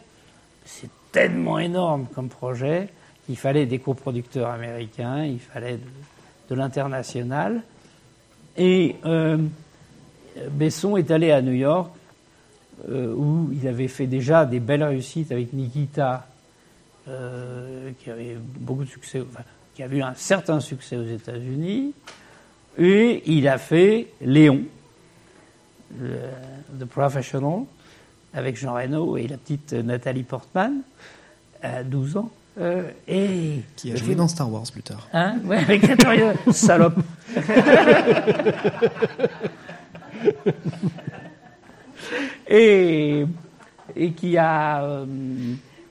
C'est 0.65 0.89
tellement 1.11 1.59
énorme 1.59 2.07
comme 2.13 2.29
projet 2.29 2.89
qu'il 3.25 3.37
fallait 3.37 3.65
des 3.65 3.79
coproducteurs 3.79 4.49
américains, 4.49 5.25
il 5.25 5.39
fallait 5.39 5.79
de, 6.49 6.55
l'international. 6.55 7.61
Et 8.57 8.95
euh, 9.05 9.37
Besson 10.51 10.97
est 10.97 11.11
allé 11.11 11.31
à 11.31 11.41
New 11.41 11.53
York, 11.53 11.91
euh, 12.89 13.13
où 13.13 13.49
il 13.53 13.67
avait 13.67 13.87
fait 13.87 14.07
déjà 14.07 14.45
des 14.45 14.59
belles 14.59 14.83
réussites 14.83 15.31
avec 15.31 15.53
Nikita, 15.53 16.27
qui 17.99 18.11
avait 18.11 18.35
beaucoup 18.59 18.83
de 18.83 18.89
succès, 18.89 19.23
qui 19.73 19.81
a 19.81 19.87
eu 19.87 20.01
un 20.01 20.13
certain 20.13 20.59
succès 20.59 20.97
aux 20.97 21.05
États-Unis. 21.05 21.93
Et 22.77 23.23
il 23.27 23.47
a 23.47 23.57
fait 23.57 24.07
Léon, 24.19 24.63
The 25.97 26.83
Professional, 26.83 27.61
avec 28.33 28.57
Jean 28.57 28.73
Reno 28.73 29.15
et 29.15 29.25
la 29.25 29.37
petite 29.37 29.71
Nathalie 29.71 30.23
Portman, 30.23 30.81
à 31.61 31.83
12 31.83 32.17
ans. 32.17 32.29
Euh, 32.59 32.89
et 33.07 33.61
qui 33.75 33.91
a 33.91 33.95
joué 33.95 34.15
dans 34.15 34.27
Star 34.27 34.51
Wars 34.51 34.63
plus 34.71 34.81
tard. 34.81 35.07
Hein 35.13 35.37
ouais, 35.45 35.57
avec 35.57 35.83
salope. 36.51 36.95
et, 42.47 43.25
et 43.95 44.11
qui 44.13 44.37
a 44.37 44.83
euh, 44.83 45.05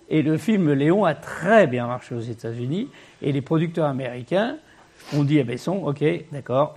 et 0.08 0.22
le 0.22 0.38
film 0.38 0.72
Léon 0.72 1.04
a 1.04 1.14
très 1.14 1.66
bien 1.66 1.86
marché 1.86 2.14
aux 2.14 2.20
États-Unis 2.20 2.88
et 3.22 3.32
les 3.32 3.42
producteurs 3.42 3.86
américains 3.86 4.56
ont 5.14 5.24
dit 5.24 5.40
à 5.40 5.44
Besson, 5.44 5.84
ok, 5.84 6.04
d'accord, 6.32 6.76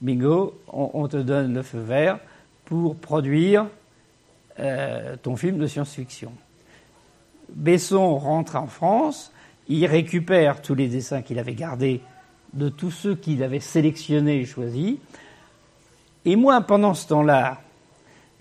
bingo, 0.00 0.60
on, 0.72 0.90
on 0.94 1.08
te 1.08 1.16
donne 1.16 1.54
le 1.54 1.62
feu 1.62 1.80
vert 1.80 2.18
pour 2.64 2.96
produire 2.96 3.66
euh, 4.58 5.16
ton 5.22 5.36
film 5.36 5.58
de 5.58 5.66
science-fiction. 5.66 6.32
Besson 7.54 8.16
rentre 8.16 8.56
en 8.56 8.66
France, 8.66 9.32
il 9.68 9.86
récupère 9.86 10.62
tous 10.62 10.74
les 10.74 10.88
dessins 10.88 11.22
qu'il 11.22 11.38
avait 11.38 11.54
gardés 11.54 12.00
de 12.52 12.68
tous 12.68 12.90
ceux 12.90 13.14
qu'il 13.14 13.42
avait 13.42 13.60
sélectionnés 13.60 14.40
et 14.40 14.44
choisis. 14.44 14.96
Et 16.24 16.36
moi, 16.36 16.60
pendant 16.60 16.94
ce 16.94 17.08
temps-là, 17.08 17.60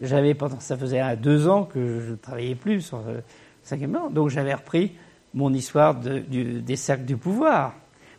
j'avais 0.02 0.34
pendant 0.34 0.60
ça 0.60 0.78
faisait 0.78 1.00
un, 1.00 1.16
deux 1.16 1.48
ans 1.48 1.64
que 1.64 2.00
je 2.00 2.12
ne 2.12 2.16
travaillais 2.16 2.56
plus 2.56 2.82
sur 2.82 3.00
le 3.00 3.22
cinquième 3.64 3.96
an, 3.96 4.10
donc 4.10 4.30
j'avais 4.30 4.54
repris 4.54 4.94
mon 5.34 5.54
histoire 5.54 5.96
des 5.96 6.76
cercles 6.76 7.06
du 7.06 7.18
pouvoir, 7.18 7.74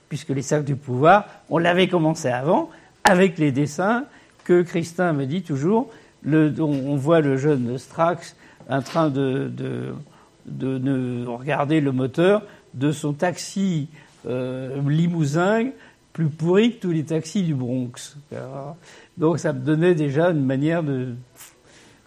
puisque 0.08 0.28
les 0.28 0.42
cercles 0.42 0.66
du 0.66 0.76
pouvoir, 0.76 1.26
on 1.48 1.58
l'avait 1.58 1.88
commencé 1.88 2.28
avant 2.28 2.70
avec 3.04 3.38
les 3.38 3.50
dessins 3.50 4.04
que 4.44 4.62
Christin 4.62 5.12
me 5.12 5.26
dit 5.26 5.42
toujours, 5.42 5.90
le, 6.22 6.54
on, 6.60 6.96
voit 6.96 7.20
le 7.20 7.36
jeune 7.36 7.78
Strax 7.78 8.36
en 8.68 8.82
train 8.82 9.10
de, 9.10 9.94
de, 10.51 11.27
regarder 11.27 11.81
le 11.81 11.93
moteur 11.93 12.43
de 12.74 12.93
son 12.93 13.12
taxi 13.12 13.89
euh, 14.27 14.81
limousin 14.89 15.70
plus 16.12 16.28
pourri 16.28 16.77
que 16.77 16.81
tous 16.81 16.90
les 16.90 17.05
taxis 17.05 17.43
du 17.43 17.55
Bronx. 17.55 18.16
Donc 19.16 19.39
ça 19.39 19.52
me 19.52 19.60
donnait 19.60 19.94
déjà 19.94 20.31
une 20.31 20.44
manière 20.44 20.82
de, 20.82 21.14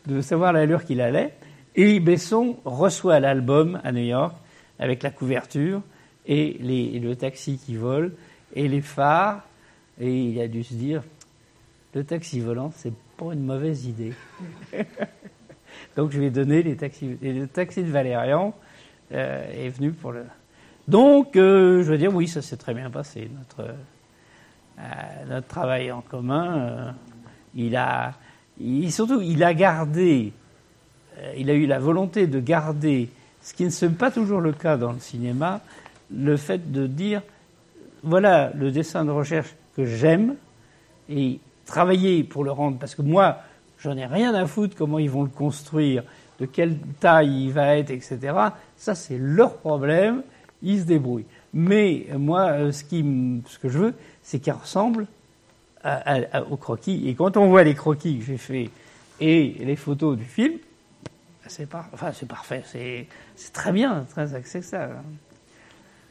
de 0.08 0.22
savoir 0.22 0.54
l'allure 0.54 0.84
qu'il 0.84 1.02
allait. 1.02 1.34
Et 1.76 2.00
Besson 2.00 2.58
reçoit 2.66 3.20
l'album 3.20 3.80
à 3.84 3.92
New 3.92 4.04
York 4.04 4.36
avec 4.78 5.02
la 5.04 5.10
couverture 5.10 5.82
et, 6.26 6.58
les, 6.60 6.92
et 6.94 7.00
le 7.00 7.16
taxi 7.16 7.58
qui 7.58 7.76
vole 7.76 8.14
et 8.56 8.68
les 8.68 8.82
phares. 8.82 9.48
Et 10.00 10.26
il 10.26 10.40
a 10.42 10.48
dû 10.48 10.64
se 10.64 10.74
dire, 10.74 11.04
le 11.94 12.04
taxi 12.04 12.40
volant, 12.40 12.72
c'est 12.76 12.94
pas 13.18 13.34
une 13.34 13.46
mauvaise 13.46 13.86
idée. 13.86 14.14
Donc 15.96 16.12
je 16.12 16.20
lui 16.20 16.28
ai 16.28 16.32
donné 16.32 16.64
les 16.64 16.76
taxis. 16.76 17.18
Et 17.22 17.34
le 17.34 17.48
taxi 17.48 17.84
de 17.84 17.92
Valérian 17.92 18.54
euh, 19.12 19.66
est 19.66 19.70
venu 19.70 19.92
pour 19.92 20.12
le. 20.12 20.26
Donc, 20.88 21.36
euh, 21.36 21.84
je 21.84 21.92
veux 21.92 21.98
dire, 21.98 22.14
oui, 22.14 22.28
ça 22.28 22.42
s'est 22.42 22.58
très 22.58 22.74
bien 22.74 22.90
passé, 22.90 23.30
notre, 23.38 23.70
euh, 24.80 24.84
notre 25.30 25.48
travail 25.48 25.92
en 25.92 26.02
commun. 26.02 26.96
Il 27.56 27.76
a. 27.76 28.14
Il, 28.60 28.92
surtout, 28.92 29.22
il 29.22 29.44
a 29.44 29.54
gardé. 29.54 30.34
Il 31.38 31.50
a 31.50 31.54
eu 31.54 31.68
la 31.68 31.80
volonté 31.80 32.26
de 32.26 32.40
garder, 32.40 33.10
ce 33.42 33.54
qui 33.54 33.64
ne 33.64 33.70
serait 33.70 33.92
pas 33.92 34.10
toujours 34.10 34.42
le 34.42 34.52
cas 34.52 34.78
dans 34.78 34.92
le 34.92 35.00
cinéma, 35.00 35.62
le 36.12 36.36
fait 36.38 36.72
de 36.72 36.88
dire, 36.88 37.22
voilà 38.02 38.52
le 38.56 38.72
dessin 38.72 39.06
de 39.06 39.12
recherche 39.12 39.56
que 39.76 39.86
j'aime, 39.86 40.36
et 41.10 41.40
travailler 41.66 42.24
pour 42.24 42.44
le 42.44 42.52
rendre, 42.52 42.80
parce 42.80 42.96
que 42.96 43.04
moi, 43.04 43.38
j'en 43.84 43.98
ai 43.98 44.06
rien 44.06 44.34
à 44.34 44.48
foutre 44.48 44.76
comment 44.76 44.98
ils 44.98 45.10
vont 45.10 45.24
le 45.24 45.30
construire, 45.30 46.04
de 46.40 46.46
quelle 46.46 46.78
taille 47.00 47.46
il 47.46 47.52
va 47.52 47.78
être, 47.78 47.92
etc. 47.92 48.20
Ça, 48.78 48.96
c'est 48.96 49.18
leur 49.18 49.58
problème, 49.58 50.24
ils 50.62 50.80
se 50.80 50.86
débrouillent. 50.86 51.26
Mais 51.54 52.08
moi, 52.18 52.52
euh, 52.52 52.72
ce, 52.72 52.84
qui, 52.84 53.04
ce 53.48 53.60
que 53.60 53.70
je 53.70 53.78
veux, 53.78 53.94
c'est 54.22 54.40
qu'il 54.40 54.54
ressemble 54.54 55.08
aux 56.50 56.58
croquis. 56.58 57.10
Et 57.10 57.14
quand 57.14 57.36
on 57.36 57.50
voit 57.50 57.64
les 57.64 57.76
croquis 57.76 58.18
que 58.18 58.24
j'ai 58.24 58.38
faits 58.38 58.70
et 59.20 59.56
les 59.60 59.76
photos 59.76 60.18
du 60.18 60.24
film, 60.24 60.54
c'est 61.46 61.68
enfin, 61.76 62.12
parfait, 62.28 62.64
c'est 62.66 63.52
très 63.52 63.74
bien, 63.74 64.06
très 64.10 64.32
ça. 64.62 64.90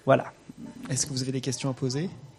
Voilà. 0.05 0.33
Est-ce 0.91 1.07
que 1.07 1.13
vous 1.13 1.23
avez 1.23 1.33
des 1.33 1.41
questions 1.41 1.71
à 1.71 1.73
poser? 1.73 2.05
euh, 2.05 2.32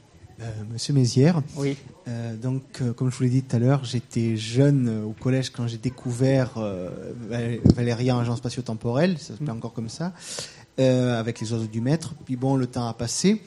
Monsieur 0.71 0.93
Mézières. 0.93 1.41
Oui. 1.55 1.77
Euh, 2.07 2.35
donc, 2.35 2.63
euh, 2.81 2.93
comme 2.93 3.11
je 3.11 3.17
vous 3.17 3.23
l'ai 3.23 3.29
dit 3.29 3.43
tout 3.43 3.55
à 3.55 3.59
l'heure, 3.59 3.85
j'étais 3.85 4.35
jeune 4.35 5.03
au 5.03 5.11
collège 5.11 5.51
quand 5.51 5.67
j'ai 5.67 5.77
découvert 5.77 6.59
Valérien 7.75 8.19
Agent 8.19 8.35
spatio-temporel, 8.35 9.17
ça 9.17 9.33
s'appelle 9.33 9.47
mm. 9.47 9.57
encore 9.57 9.73
comme 9.73 9.89
ça, 9.89 10.13
avec 10.77 11.39
les 11.39 11.51
oiseaux 11.53 11.67
du 11.67 11.81
maître. 11.81 12.13
Puis 12.25 12.35
bon, 12.35 12.55
le 12.55 12.67
temps 12.67 12.87
a 12.87 12.93
passé. 12.93 13.41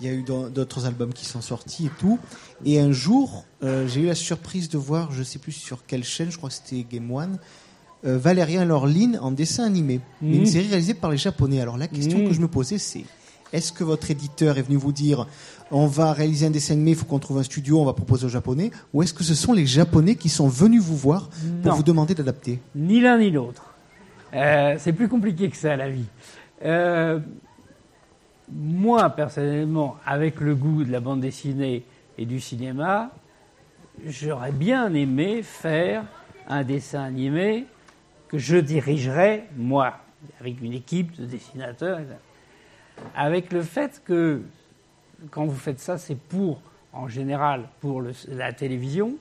Il 0.00 0.06
y 0.06 0.10
a 0.10 0.12
eu 0.12 0.22
d'autres 0.22 0.84
albums 0.84 1.14
qui 1.14 1.24
sont 1.24 1.40
sortis 1.40 1.86
et 1.86 1.90
tout. 1.98 2.18
Et 2.66 2.78
un 2.78 2.92
jour, 2.92 3.46
j'ai 3.62 4.02
eu 4.02 4.06
la 4.06 4.14
surprise 4.14 4.68
de 4.68 4.76
voir, 4.76 5.10
je 5.12 5.22
sais 5.22 5.38
plus 5.38 5.52
sur 5.52 5.86
quelle 5.86 6.04
chaîne, 6.04 6.30
je 6.30 6.36
crois 6.36 6.50
que 6.50 6.54
c'était 6.54 6.84
Game 6.88 7.10
One, 7.10 7.38
Valérien 8.02 8.66
Lorline 8.66 9.18
en 9.22 9.30
dessin 9.30 9.64
animé. 9.64 10.00
Une 10.20 10.42
mm. 10.42 10.46
série 10.46 10.68
réalisée 10.68 10.94
par 10.94 11.10
les 11.10 11.16
Japonais. 11.16 11.60
Alors 11.60 11.78
la 11.78 11.88
question 11.88 12.18
mm. 12.18 12.28
que 12.28 12.34
je 12.34 12.40
me 12.40 12.48
posais, 12.48 12.78
c'est 12.78 13.04
est-ce 13.52 13.72
que 13.72 13.84
votre 13.84 14.10
éditeur 14.10 14.58
est 14.58 14.62
venu 14.62 14.76
vous 14.76 14.92
dire 14.92 15.26
on 15.70 15.86
va 15.86 16.12
réaliser 16.12 16.46
un 16.46 16.50
dessin 16.50 16.74
animé, 16.74 16.92
il 16.92 16.96
faut 16.96 17.06
qu'on 17.06 17.18
trouve 17.18 17.38
un 17.38 17.42
studio, 17.42 17.80
on 17.80 17.84
va 17.84 17.92
proposer 17.92 18.26
aux 18.26 18.30
Japonais 18.30 18.70
Ou 18.94 19.02
est-ce 19.02 19.12
que 19.12 19.24
ce 19.24 19.34
sont 19.34 19.52
les 19.52 19.66
Japonais 19.66 20.14
qui 20.14 20.28
sont 20.28 20.48
venus 20.48 20.82
vous 20.82 20.96
voir 20.96 21.28
pour 21.62 21.72
vous 21.72 21.82
demander 21.82 22.14
d'adapter? 22.14 22.60
Ni 22.74 23.00
l'un 23.00 23.18
ni 23.18 23.30
l'autre. 23.30 23.74
Euh, 24.34 24.76
c'est 24.78 24.92
plus 24.92 25.08
compliqué 25.08 25.48
que 25.50 25.56
ça, 25.56 25.76
la 25.76 25.88
vie. 25.88 26.06
Euh, 26.64 27.18
moi, 28.52 29.10
personnellement, 29.10 29.96
avec 30.04 30.40
le 30.40 30.54
goût 30.54 30.84
de 30.84 30.92
la 30.92 31.00
bande 31.00 31.20
dessinée 31.20 31.84
et 32.16 32.26
du 32.26 32.40
cinéma, 32.40 33.10
j'aurais 34.06 34.52
bien 34.52 34.92
aimé 34.94 35.42
faire 35.42 36.04
un 36.48 36.62
dessin 36.62 37.02
animé 37.02 37.66
que 38.28 38.38
je 38.38 38.56
dirigerais, 38.56 39.46
moi, 39.56 39.94
avec 40.40 40.60
une 40.60 40.72
équipe 40.72 41.18
de 41.20 41.26
dessinateurs 41.26 42.00
avec 43.14 43.52
le 43.52 43.62
fait 43.62 44.02
que 44.04 44.42
quand 45.30 45.46
vous 45.46 45.56
faites 45.56 45.80
ça, 45.80 45.98
c'est 45.98 46.16
pour, 46.16 46.60
en 46.92 47.08
général, 47.08 47.64
pour 47.80 48.02
la 48.28 48.52
télévision, 48.52 49.16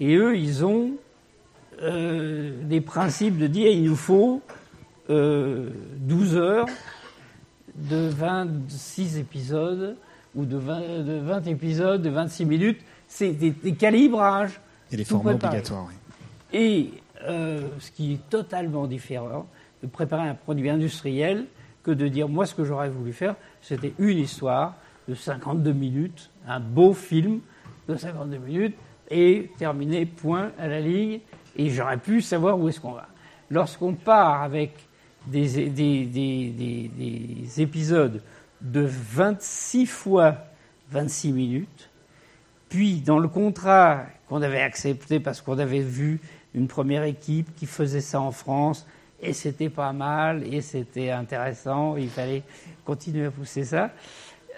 et 0.00 0.14
eux, 0.16 0.36
ils 0.36 0.64
ont 0.64 0.92
euh, 1.82 2.52
des 2.64 2.80
principes 2.80 3.38
de 3.38 3.46
dire 3.46 3.70
il 3.70 3.84
nous 3.84 3.96
faut 3.96 4.42
12 5.08 5.16
euh, 5.16 5.70
heures 6.34 6.66
de 7.74 8.08
26 8.08 9.18
épisodes 9.18 9.96
ou 10.34 10.44
de 10.44 10.56
20, 10.56 11.46
épisodes 11.46 12.02
de 12.02 12.10
26 12.10 12.44
minutes. 12.44 12.80
C'est 13.06 13.32
des, 13.32 13.52
calibrages. 13.74 14.60
Et 14.92 14.96
des 14.96 15.04
formats 15.04 15.32
obligatoires, 15.32 15.86
oui. 15.88 15.94
Et 16.52 16.90
euh, 17.24 17.68
ce 17.78 17.90
qui 17.90 18.14
est 18.14 18.30
totalement 18.30 18.86
différent 18.86 19.46
de 19.82 19.86
préparer 19.86 20.28
un 20.28 20.34
produit 20.34 20.68
industriel 20.70 21.46
que 21.88 21.92
de 21.94 22.06
dire 22.06 22.28
moi 22.28 22.44
ce 22.44 22.54
que 22.54 22.64
j'aurais 22.64 22.90
voulu 22.90 23.14
faire, 23.14 23.34
c'était 23.62 23.94
une 23.98 24.18
histoire 24.18 24.74
de 25.08 25.14
52 25.14 25.72
minutes, 25.72 26.30
un 26.46 26.60
beau 26.60 26.92
film 26.92 27.40
de 27.88 27.96
52 27.96 28.36
minutes, 28.36 28.76
et 29.10 29.50
terminer 29.56 30.04
point 30.04 30.52
à 30.58 30.68
la 30.68 30.80
ligne, 30.80 31.20
et 31.56 31.70
j'aurais 31.70 31.96
pu 31.96 32.20
savoir 32.20 32.58
où 32.58 32.68
est-ce 32.68 32.78
qu'on 32.78 32.92
va. 32.92 33.08
Lorsqu'on 33.50 33.94
part 33.94 34.42
avec 34.42 34.74
des, 35.26 35.70
des, 35.70 36.04
des, 36.04 36.90
des, 36.94 37.62
épisodes 37.62 38.22
de 38.60 38.86
26 38.86 39.86
fois 39.86 40.36
26 40.90 41.32
minutes, 41.32 41.90
puis 42.68 43.00
dans 43.00 43.18
le 43.18 43.28
contrat 43.28 44.04
qu'on 44.28 44.42
avait 44.42 44.60
accepté 44.60 45.20
parce 45.20 45.40
qu'on 45.40 45.58
avait 45.58 45.80
vu 45.80 46.20
une 46.52 46.68
première 46.68 47.04
équipe 47.04 47.54
qui 47.56 47.64
faisait 47.64 48.02
ça 48.02 48.20
en 48.20 48.30
France, 48.30 48.86
et 49.20 49.32
c'était 49.32 49.68
pas 49.68 49.92
mal, 49.92 50.44
et 50.44 50.60
c'était 50.60 51.10
intéressant, 51.10 51.96
il 51.96 52.08
fallait 52.08 52.42
continuer 52.84 53.26
à 53.26 53.30
pousser 53.30 53.64
ça. 53.64 53.90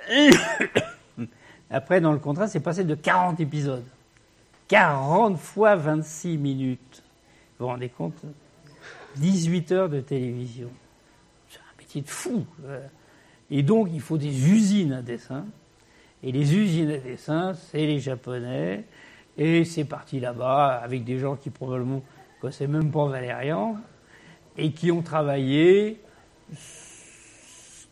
Après, 1.71 2.01
dans 2.01 2.13
le 2.13 2.19
contrat, 2.19 2.49
c'est 2.49 2.61
passé 2.61 2.85
de 2.85 2.95
40 2.95 3.41
épisodes. 3.41 3.85
40 4.69 5.39
fois 5.39 5.77
26 5.77 6.37
minutes. 6.37 7.03
Vous 7.59 7.67
vous 7.67 7.73
rendez 7.73 7.89
compte? 7.89 8.23
18 9.17 9.73
heures 9.73 9.89
de 9.89 10.01
télévision. 10.01 10.71
C'est 11.49 11.59
un 11.59 11.79
métier 11.79 12.03
de 12.03 12.09
fou. 12.09 12.45
Et 13.51 13.63
donc, 13.63 13.89
il 13.93 14.01
faut 14.01 14.19
des 14.19 14.51
usines 14.51 14.93
à 14.93 15.03
dessin. 15.03 15.47
Et 16.23 16.33
les 16.33 16.55
usines 16.55 16.91
à 16.91 16.99
dessin, 16.99 17.55
c'est 17.55 17.87
les 17.87 17.99
Japonais. 17.99 18.85
Et 19.39 19.65
c'est 19.65 19.85
parti 19.85 20.21
là-bas 20.21 20.81
avec 20.83 21.05
des 21.05 21.19
gens 21.19 21.37
qui 21.37 21.51
probablement 21.51 21.97
ne 21.97 22.41
connaissaient 22.41 22.67
même 22.67 22.91
pas 22.91 23.07
Valérian 23.07 23.77
et 24.57 24.73
qui 24.73 24.91
ont 24.91 25.03
travaillé 25.03 26.01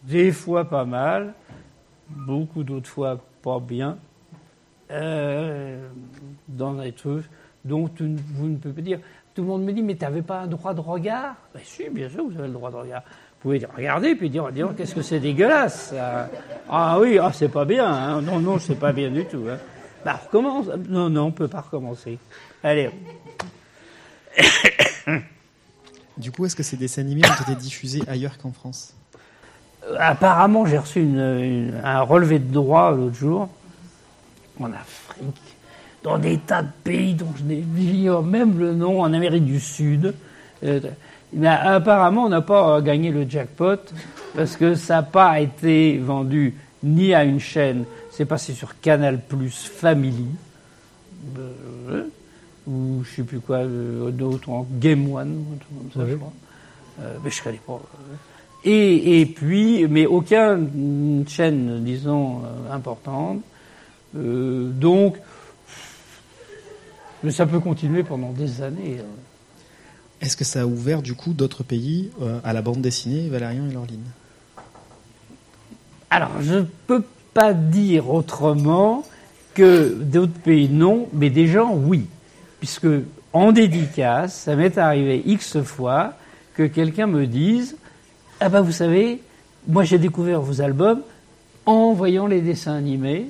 des 0.03 0.33
fois 0.33 0.65
pas 0.65 0.85
mal, 0.85 1.35
beaucoup 2.09 2.63
d'autres 2.63 2.89
fois 2.89 3.19
pas 3.43 3.61
bien, 3.61 3.99
euh, 4.91 5.89
dans 6.49 6.75
des 6.75 6.93
trucs 6.93 7.27
dont 7.65 7.91
vous 7.99 8.49
ne 8.49 8.57
pouvez 8.57 8.75
pas 8.75 8.81
dire. 8.81 9.01
Tout 9.35 9.43
le 9.43 9.49
monde 9.49 9.65
me 9.65 9.73
dit, 9.73 9.83
mais 9.83 9.95
tu 9.95 10.05
n'avais 10.05 10.23
pas 10.23 10.41
un 10.41 10.47
droit 10.47 10.75
de 10.75 10.81
regard? 10.81 11.37
Ben, 11.55 11.61
Si, 11.63 11.89
bien 11.91 12.09
sûr, 12.09 12.25
vous 12.29 12.39
avez 12.39 12.49
le 12.49 12.55
droit 12.55 12.71
de 12.71 12.77
regard. 12.77 13.03
Vous 13.05 13.43
pouvez 13.43 13.65
regarder 13.77 14.17
puis 14.17 14.31
dire, 14.31 14.51
dire 14.51 14.75
qu'est-ce 14.77 14.95
que 14.95 15.03
c'est 15.03 15.21
dégueulasse. 15.21 15.95
Ah 16.69 16.99
oui, 16.99 17.19
ah, 17.19 17.31
c'est 17.33 17.49
pas 17.49 17.65
bien. 17.65 17.87
Hein. 17.87 18.21
Non, 18.21 18.41
non, 18.41 18.59
c'est 18.59 18.75
pas 18.79 18.93
bien 18.93 19.11
du 19.11 19.25
tout. 19.27 19.45
Hein. 19.49 19.59
Bah, 20.05 20.21
recommence. 20.25 20.67
Non, 20.89 21.09
non, 21.09 21.27
on 21.27 21.31
peut 21.31 21.47
pas 21.47 21.61
recommencer. 21.61 22.19
Allez. 22.65 22.91
Du 26.19 26.33
coup, 26.33 26.45
est-ce 26.45 26.57
que 26.57 26.65
ces 26.65 26.77
dessins 26.77 27.03
animés 27.03 27.23
ont 27.25 27.43
été 27.43 27.55
diffusés 27.55 28.03
ailleurs 28.09 28.39
qu'en 28.39 28.51
France? 28.51 28.93
Apparemment, 29.99 30.67
j'ai 30.67 30.79
reçu 30.79 31.01
un 31.01 32.01
relevé 32.01 32.39
de 32.41 32.53
droit 32.53 32.91
l'autre 32.91 33.15
jour, 33.15 33.49
en 34.61 34.73
Afrique, 34.73 35.41
dans 36.03 36.19
des 36.19 36.39
tas 36.39 36.63
de 36.63 36.69
pays 36.83 37.15
dont 37.15 37.33
je 37.37 37.45
n'ai 37.45 37.65
même 38.23 38.59
le 38.59 38.75
nom, 38.75 39.01
en 39.01 39.13
Amérique 39.13 39.45
du 39.45 39.61
Sud. 39.61 40.15
Euh, 40.65 40.81
apparemment, 41.45 42.25
on 42.25 42.29
n'a 42.29 42.43
pas 42.43 42.81
gagné 42.81 43.11
le 43.11 43.29
jackpot 43.29 43.79
parce 44.35 44.57
que 44.57 44.75
ça 44.75 44.97
n'a 44.97 45.03
pas 45.03 45.41
été 45.41 45.99
vendu 45.99 46.55
ni 46.83 47.15
à 47.15 47.25
une 47.25 47.41
chaîne, 47.41 47.85
c'est 48.11 48.25
passé 48.25 48.53
sur 48.53 48.81
Canal 48.81 49.21
Plus 49.21 49.65
Family. 49.65 50.27
Euh, 51.39 52.05
ou 52.69 53.03
je 53.03 53.17
sais 53.17 53.23
plus 53.23 53.41
quoi, 53.41 53.59
euh, 53.59 54.11
d'autres, 54.11 54.51
en 54.51 54.67
Game 54.79 55.11
One, 55.13 55.45
comme 55.69 55.91
ça, 56.03 56.09
je 56.09 56.17
crois. 56.17 56.33
Euh, 57.01 57.17
mais 57.25 57.31
je 57.31 57.43
connais 57.43 57.61
pas. 57.67 57.81
Et, 58.65 59.21
et, 59.21 59.27
puis, 59.27 59.87
mais 59.89 60.07
aucune 60.07 61.25
chaîne, 61.27 61.83
disons, 61.85 62.43
euh, 62.45 62.73
importante. 62.73 63.41
donc, 64.15 65.17
mais 67.23 67.31
ça 67.31 67.47
peut 67.47 67.61
continuer 67.61 68.03
pendant 68.03 68.33
des 68.33 68.63
années. 68.63 68.99
Est-ce 70.21 70.37
que 70.37 70.45
ça 70.45 70.63
a 70.63 70.67
ouvert 70.67 71.03
du 71.03 71.15
coup 71.15 71.33
d'autres 71.33 71.63
pays 71.63 72.11
à 72.45 72.53
la 72.53 72.63
bande 72.63 72.81
dessinée, 72.81 73.29
Valérian 73.29 73.69
et 73.69 73.73
Laureline? 73.73 74.05
Alors, 76.11 76.31
je 76.41 76.55
ne 76.57 76.63
peux 76.87 77.05
pas 77.35 77.53
dire 77.53 78.11
autrement 78.11 79.05
que 79.55 79.95
d'autres 79.95 80.41
pays 80.45 80.69
non, 80.69 81.09
mais 81.13 81.31
des 81.31 81.47
gens 81.47 81.75
oui 81.75 82.07
puisque 82.59 82.87
en 83.33 83.53
dédicace, 83.53 84.35
ça 84.35 84.57
m'est 84.57 84.79
arrivé 84.79 85.23
X 85.27 85.63
fois 85.63 86.15
que 86.55 86.65
quelqu'un 86.65 87.07
me 87.07 87.27
dise 87.27 87.77
Ah 88.41 88.49
ben 88.49 88.63
vous 88.63 88.73
savez, 88.73 89.21
moi 89.67 89.85
j'ai 89.85 89.99
découvert 89.99 90.41
vos 90.41 90.61
albums 90.61 91.03
en 91.67 91.93
voyant 91.93 92.27
les 92.27 92.41
dessins 92.41 92.75
animés, 92.75 93.27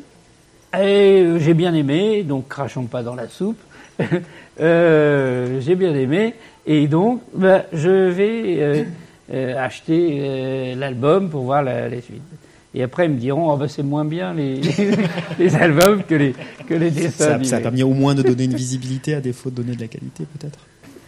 et 0.74 1.22
euh, 1.22 1.38
j'ai 1.38 1.54
bien 1.54 1.74
aimé, 1.74 2.22
donc 2.22 2.48
crachons 2.48 2.84
pas 2.84 3.02
dans 3.02 3.14
la 3.14 3.28
soupe, 3.28 3.60
euh, 4.60 5.60
j'ai 5.60 5.74
bien 5.74 5.94
aimé, 5.94 6.34
et 6.66 6.86
donc 6.86 7.22
ben, 7.34 7.64
je 7.72 7.90
vais 7.90 8.86
euh, 9.32 9.56
acheter 9.58 10.74
l'album 10.76 11.30
pour 11.30 11.42
voir 11.42 11.62
la, 11.62 11.88
la 11.88 12.00
suite. 12.00 12.22
Et 12.74 12.82
après, 12.82 13.06
ils 13.06 13.12
me 13.12 13.18
diront, 13.18 13.50
oh, 13.50 13.56
bah, 13.56 13.66
c'est 13.68 13.82
moins 13.82 14.04
bien 14.04 14.34
les, 14.34 14.60
les, 15.38 15.54
albums 15.56 16.02
que 16.02 16.14
les, 16.14 16.34
que 16.66 16.74
les 16.74 16.90
dessins. 16.90 17.38
Ça, 17.38 17.44
ça, 17.44 17.56
a 17.56 17.60
permis 17.60 17.82
au 17.82 17.94
moins 17.94 18.14
de 18.14 18.22
donner 18.22 18.44
une 18.44 18.54
visibilité 18.54 19.14
à 19.14 19.20
défaut 19.20 19.50
de 19.50 19.56
donner 19.56 19.74
de 19.74 19.80
la 19.80 19.88
qualité, 19.88 20.26
peut-être 20.38 20.58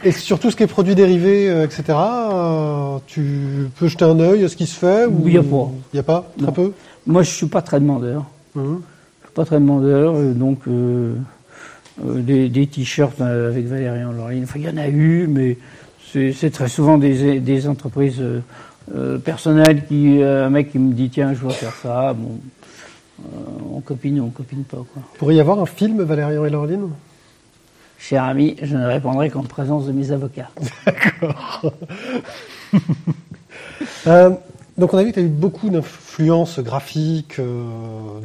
Et 0.05 0.12
sur 0.12 0.39
tout 0.39 0.51
ce 0.51 0.57
qui 0.57 0.62
est 0.62 0.66
produits 0.66 0.95
dérivés, 0.95 1.51
euh, 1.51 1.65
etc., 1.65 1.82
euh, 1.89 2.99
tu 3.07 3.69
peux 3.78 3.89
jeter 3.89 4.05
un 4.05 4.19
œil 4.20 4.45
à 4.45 4.49
ce 4.49 4.57
qui 4.57 4.66
se 4.66 4.78
fait 4.78 5.07
ou 5.07 5.23
Il 5.27 5.35
y 5.35 5.39
a 5.39 5.43
pas. 5.43 5.70
Il 5.93 5.97
n'y 5.97 6.01
a 6.01 6.03
pas 6.03 6.32
Très 6.37 6.47
Non. 6.47 6.53
peu 6.53 6.73
Moi, 7.07 7.23
je 7.23 7.31
suis 7.31 7.47
pas 7.47 7.62
très 7.62 7.78
demandeur. 7.78 8.24
Mhm. 8.55 8.81
Je 9.20 9.27
suis 9.27 9.35
pas 9.35 9.45
très 9.45 9.61
demandeur, 9.61 10.15
euh, 10.16 10.32
donc 10.32 10.61
euh, 10.66 11.15
euh, 12.05 12.23
des, 12.23 12.49
des 12.49 12.66
t-shirts 12.66 13.20
euh, 13.20 13.51
avec 13.51 13.66
Valérian 13.66 14.12
Lorline. 14.12 14.45
Enfin, 14.45 14.59
il 14.59 14.65
y 14.65 14.69
en 14.69 14.77
a 14.77 14.89
eu, 14.89 15.27
mais 15.28 15.59
c'est 16.12 16.32
c'est 16.32 16.51
très 16.51 16.69
souvent 16.69 16.99
des, 16.99 17.41
des 17.41 17.69
entreprises 17.69 18.23
euh, 18.93 18.94
euh, 18.94 19.19
personnelles 19.19 19.86
qui, 19.86 20.23
euh, 20.23 20.47
un 20.47 20.51
mec 20.51 20.73
qui 20.73 20.78
me 20.78 20.93
dit 20.93 21.11
tiens, 21.11 21.35
je 21.35 21.40
veux 21.40 21.51
faire 21.51 21.74
ça. 21.74 22.12
Bon, 22.15 22.39
euh, 23.20 23.77
on 23.77 23.81
copine, 23.81 24.20
ou 24.20 24.24
on 24.24 24.31
copine 24.31 24.65
pas 24.65 24.78
quoi. 24.78 25.02
Pourrait 25.19 25.35
y 25.36 25.40
avoir 25.40 25.61
un 25.61 25.66
film 25.66 26.02
Valérian 26.02 26.44
et 26.44 26.51
Laureline 26.51 26.89
Cher 27.98 28.24
ami, 28.24 28.57
je 28.62 28.77
ne 28.77 28.86
répondrai 28.86 29.28
qu'en 29.28 29.43
présence 29.43 29.86
de 29.86 29.93
mes 29.93 30.11
avocats. 30.12 30.51
Euh, 34.07 34.31
donc 34.78 34.94
on 34.94 34.98
a 34.98 35.02
vu 35.02 35.11
que 35.11 35.15
tu 35.15 35.20
as 35.20 35.23
eu 35.24 35.28
beaucoup 35.28 35.69
d'influences 35.69 36.59
graphiques 36.61 37.39
euh, 37.39 37.65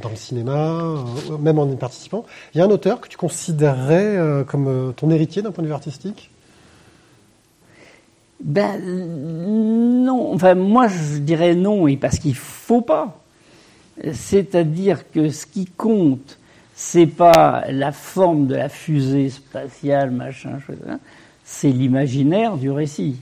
dans 0.01 0.09
le 0.09 0.15
cinéma, 0.15 0.79
euh, 0.79 1.37
même 1.37 1.59
en 1.59 1.69
y 1.69 1.75
participant. 1.75 2.25
Il 2.53 2.59
y 2.59 2.61
a 2.61 2.65
un 2.65 2.69
auteur 2.69 3.01
que 3.01 3.09
tu 3.09 3.17
considérerais 3.17 4.15
euh, 4.15 4.43
comme 4.43 4.67
euh, 4.67 4.91
ton 4.91 5.09
héritier 5.09 5.41
d'un 5.41 5.51
point 5.51 5.63
de 5.63 5.67
vue 5.67 5.73
artistique? 5.73 6.31
Ben 8.45 8.79
non, 10.05 10.31
enfin 10.31 10.53
moi 10.53 10.87
je 10.87 11.17
dirais 11.17 11.55
non, 11.55 11.87
et 11.87 11.97
parce 11.97 12.19
qu'il 12.19 12.35
faut 12.35 12.81
pas. 12.81 13.19
C'est-à-dire 14.13 15.09
que 15.09 15.29
ce 15.29 15.47
qui 15.47 15.65
compte, 15.65 16.37
c'est 16.75 17.07
pas 17.07 17.63
la 17.71 17.91
forme 17.91 18.45
de 18.45 18.53
la 18.53 18.69
fusée 18.69 19.31
spatiale, 19.31 20.11
machin, 20.11 20.59
c'est 21.43 21.71
l'imaginaire 21.71 22.57
du 22.57 22.69
récit. 22.69 23.15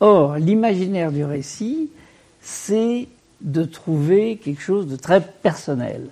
Or, 0.00 0.34
l'imaginaire 0.36 1.12
du 1.12 1.24
récit, 1.24 1.88
c'est 2.40 3.06
de 3.42 3.62
trouver 3.62 4.36
quelque 4.42 4.62
chose 4.62 4.88
de 4.88 4.96
très 4.96 5.20
personnel. 5.20 6.08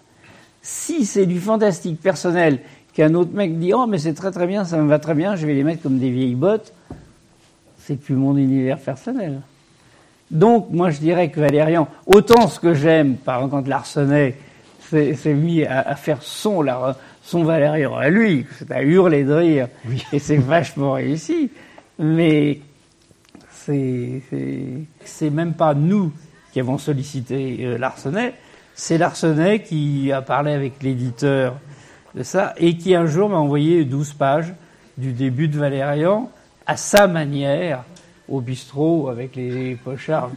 Si 0.62 1.04
c'est 1.06 1.26
du 1.26 1.40
fantastique 1.40 2.00
personnel, 2.00 2.60
qu'un 2.94 3.14
autre 3.14 3.32
mec 3.32 3.58
dit 3.58 3.72
oh 3.74 3.86
mais 3.88 3.98
c'est 3.98 4.14
très 4.14 4.30
très 4.30 4.46
bien, 4.46 4.64
ça 4.64 4.76
me 4.76 4.88
va 4.88 5.00
très 5.00 5.14
bien, 5.14 5.34
je 5.34 5.44
vais 5.44 5.54
les 5.54 5.64
mettre 5.64 5.82
comme 5.82 5.98
des 5.98 6.10
vieilles 6.10 6.36
bottes, 6.36 6.72
c'est 7.88 7.96
plus 7.96 8.16
mon 8.16 8.36
univers 8.36 8.78
personnel. 8.78 9.40
Donc, 10.30 10.66
moi, 10.70 10.90
je 10.90 10.98
dirais 10.98 11.30
que 11.30 11.40
Valérian, 11.40 11.88
autant 12.04 12.46
ce 12.48 12.60
que 12.60 12.74
j'aime, 12.74 13.16
par 13.16 13.36
exemple, 13.36 13.54
quand 13.54 13.66
Larsenet 13.66 14.36
s'est 14.90 15.32
mis 15.32 15.64
à, 15.64 15.80
à 15.80 15.96
faire 15.96 16.22
son, 16.22 16.62
Valérian 17.32 17.96
à 17.96 18.10
lui, 18.10 18.44
c'est 18.58 18.70
à 18.72 18.82
hurler 18.82 19.24
de 19.24 19.32
rire, 19.32 19.68
et 20.12 20.18
c'est 20.18 20.36
vachement 20.36 20.92
réussi, 20.92 21.50
mais 21.98 22.60
c'est 23.64 25.30
même 25.30 25.54
pas 25.54 25.72
nous 25.72 26.12
qui 26.52 26.60
avons 26.60 26.76
sollicité 26.76 27.58
euh, 27.60 27.78
Larsenet, 27.78 28.34
c'est 28.74 28.98
Larsenet 28.98 29.62
qui 29.62 30.12
a 30.12 30.20
parlé 30.20 30.52
avec 30.52 30.82
l'éditeur 30.82 31.56
de 32.14 32.22
ça, 32.22 32.52
et 32.58 32.76
qui 32.76 32.94
un 32.94 33.06
jour 33.06 33.30
m'a 33.30 33.38
envoyé 33.38 33.86
12 33.86 34.12
pages 34.12 34.52
du 34.98 35.12
début 35.12 35.48
de 35.48 35.58
Valérian, 35.58 36.30
à 36.68 36.76
sa 36.76 37.08
manière, 37.08 37.82
au 38.28 38.40
bistrot, 38.40 39.08
avec 39.08 39.34
les 39.34 39.74
pochards. 39.82 40.30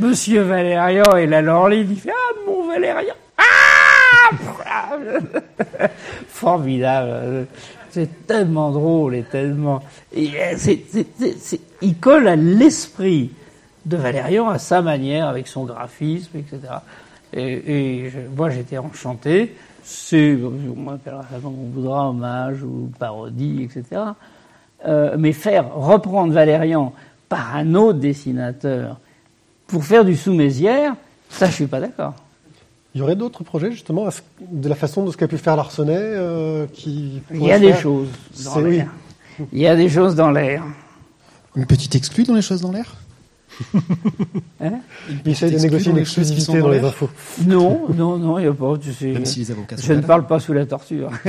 Monsieur 0.00 0.42
Valérian 0.42 1.16
et 1.16 1.26
la 1.26 1.42
Lorline, 1.42 1.88
il 1.90 1.98
fait 1.98 2.12
Ah, 2.12 2.34
mon 2.46 2.66
Valérian 2.68 3.14
Ah 3.36 5.00
Formidable. 6.28 7.46
C'est 7.90 8.26
tellement 8.26 8.70
drôle 8.70 9.16
et 9.16 9.24
tellement. 9.24 9.82
c'est- 10.56 11.60
il 11.82 11.96
colle 11.98 12.28
à 12.28 12.36
l'esprit 12.36 13.32
de 13.84 13.96
Valérian 13.96 14.48
à 14.48 14.58
sa 14.58 14.80
manière, 14.80 15.26
avec 15.28 15.48
son 15.48 15.64
graphisme, 15.64 16.38
etc. 16.38 16.60
Et, 17.34 18.10
moi, 18.36 18.50
j'étais 18.50 18.78
enchanté. 18.78 19.56
C'est, 19.82 20.36
on 20.76 20.88
appellera 20.90 21.22
ça 21.22 21.38
comme 21.42 21.58
on 21.58 21.70
voudra, 21.72 22.08
hommage 22.10 22.62
ou 22.62 22.90
parodie, 22.98 23.62
etc. 23.64 24.02
Euh, 24.86 25.16
mais 25.18 25.32
faire 25.32 25.74
reprendre 25.74 26.32
Valérian 26.32 26.92
par 27.28 27.56
un 27.56 27.74
autre 27.74 27.98
dessinateur 27.98 29.00
pour 29.66 29.84
faire 29.84 30.04
du 30.04 30.14
sous-mézière, 30.16 30.94
ça, 31.28 31.46
je 31.46 31.52
suis 31.52 31.66
pas 31.66 31.80
d'accord. 31.80 32.14
Il 32.94 33.00
y 33.00 33.02
aurait 33.02 33.16
d'autres 33.16 33.42
projets 33.42 33.72
justement 33.72 34.08
de 34.40 34.68
la 34.68 34.74
façon 34.76 35.04
de 35.04 35.10
ce 35.10 35.16
qu'a 35.16 35.26
pu 35.28 35.38
faire 35.38 35.56
Larsenet 35.56 35.94
euh, 35.98 36.66
qui 36.72 37.20
Il 37.34 37.42
y 37.44 37.52
a 37.52 37.58
des 37.58 37.72
faire 37.72 37.80
choses 37.80 38.08
dans 38.44 38.54
C'est- 38.54 38.62
l'air. 38.62 38.88
Il 39.52 39.58
y 39.58 39.66
a 39.66 39.76
des 39.76 39.88
choses 39.88 40.14
dans 40.14 40.30
l'air. 40.30 40.62
Une 41.56 41.66
petite 41.66 41.94
exclue 41.94 42.22
dans 42.24 42.34
les 42.34 42.42
choses 42.42 42.60
dans 42.62 42.72
l'air? 42.72 42.94
Hein? 44.60 44.72
Il 45.24 45.30
essaye 45.32 45.50
de 45.50 45.54
Exclus 45.56 45.70
négocier 45.70 45.90
une 45.92 45.98
exclusivité 45.98 46.58
dans 46.60 46.68
les 46.70 46.82
infos. 46.82 47.10
non, 47.46 47.82
non, 47.94 48.16
non, 48.18 48.38
il 48.38 48.42
n'y 48.42 48.48
a 48.48 48.52
pas. 48.54 48.76
Tu 48.78 48.92
sais, 48.92 49.08
Même 49.12 49.26
si 49.26 49.40
les 49.40 49.50
avocats 49.50 49.76
sont 49.76 49.82
je 49.86 49.92
ne 49.92 50.00
parle 50.00 50.26
pas 50.26 50.40
sous 50.40 50.52
la 50.54 50.64
torture. 50.66 51.10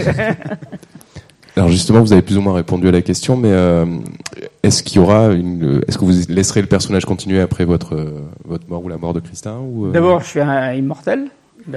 Alors 1.58 1.70
justement, 1.70 2.02
vous 2.02 2.14
avez 2.14 2.22
plus 2.22 2.38
ou 2.38 2.42
moins 2.42 2.54
répondu 2.54 2.88
à 2.88 2.92
la 2.92 3.02
question, 3.02 3.36
mais 3.36 3.50
euh, 3.52 3.84
est-ce 4.62 4.84
qu'il 4.84 4.98
y 4.98 5.00
aura 5.00 5.34
une, 5.34 5.82
est-ce 5.88 5.98
que 5.98 6.06
vous 6.06 6.14
laisserez 6.30 6.62
le 6.62 6.68
personnage 6.68 7.04
continuer 7.06 7.42
après 7.42 7.66
votre 7.66 7.96
euh, 7.96 8.22
votre 8.46 8.70
mort 8.70 8.86
ou 8.86 8.90
la 8.90 8.98
mort 8.98 9.16
de 9.16 9.20
Christin 9.20 9.58
ou 9.60 9.88
euh, 9.88 9.92
D'abord, 9.92 10.20
je 10.22 10.28
suis 10.28 10.40
un 10.40 10.74
immortel. 10.74 11.30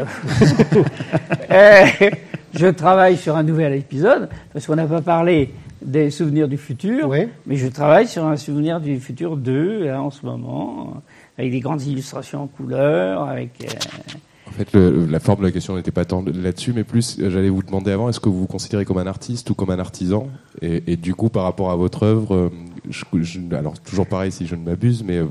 Je 2.52 2.66
travaille 2.66 3.16
sur 3.16 3.36
un 3.36 3.43
nouvel 3.43 3.74
épisode, 3.74 4.28
parce 4.52 4.66
qu'on 4.66 4.74
n'a 4.74 4.86
pas 4.86 5.01
parlé 5.01 5.51
des 5.82 6.11
souvenirs 6.11 6.47
du 6.48 6.59
futur, 6.59 7.09
Oui. 7.09 7.28
mais 7.47 7.57
je 7.57 7.69
travaille 7.69 8.07
sur 8.09 8.27
un 8.27 8.36
souvenir 8.36 8.81
du 8.81 8.98
futur 9.01 9.36
2 9.36 9.85
là, 9.86 10.02
en 10.02 10.11
ce 10.11 10.27
moment, 10.27 10.94
avec 11.39 11.52
des 11.52 11.61
grandes 11.61 11.82
illustrations 11.82 12.43
en 12.43 12.47
couleur, 12.48 13.23
avec... 13.23 13.51
euh, 13.62 13.69
En 14.51 14.52
fait, 14.52 14.72
le- 14.74 15.06
la 15.06 15.20
forme 15.20 15.40
de 15.40 15.44
la 15.44 15.52
question 15.52 15.77
n'était 15.77 15.90
pas 15.93 16.05
tant 16.05 16.22
là-dessus, 16.27 16.72
mais 16.74 16.85
plus, 16.85 17.18
euh, 17.20 17.31
j'allais 17.31 17.48
vous 17.48 17.62
demander 17.62 17.93
avant, 17.93 18.09
est-ce 18.09 18.20
que 18.20 18.28
vous 18.28 18.40
vous 18.40 18.47
considérez 18.47 18.85
comme 18.85 18.98
un 18.98 19.06
artiste 19.06 19.48
ou 19.51 19.55
comme 19.55 19.70
un 19.70 19.78
artisan? 19.78 20.28
Et, 20.60 20.82
et 20.86 20.97
du 20.97 21.14
coup, 21.14 21.28
par 21.28 21.44
rapport 21.44 21.70
à 21.70 21.77
votre 21.77 22.02
œuvre, 22.02 22.35
euh, 22.35 22.48
je- 22.90 23.05
je- 23.22 23.55
alors 23.55 23.78
toujours 23.78 24.06
pareil 24.06 24.32
si 24.32 24.47
je 24.47 24.56
ne 24.56 24.64
m'abuse, 24.64 25.05
mais 25.06 25.18
euh, 25.18 25.27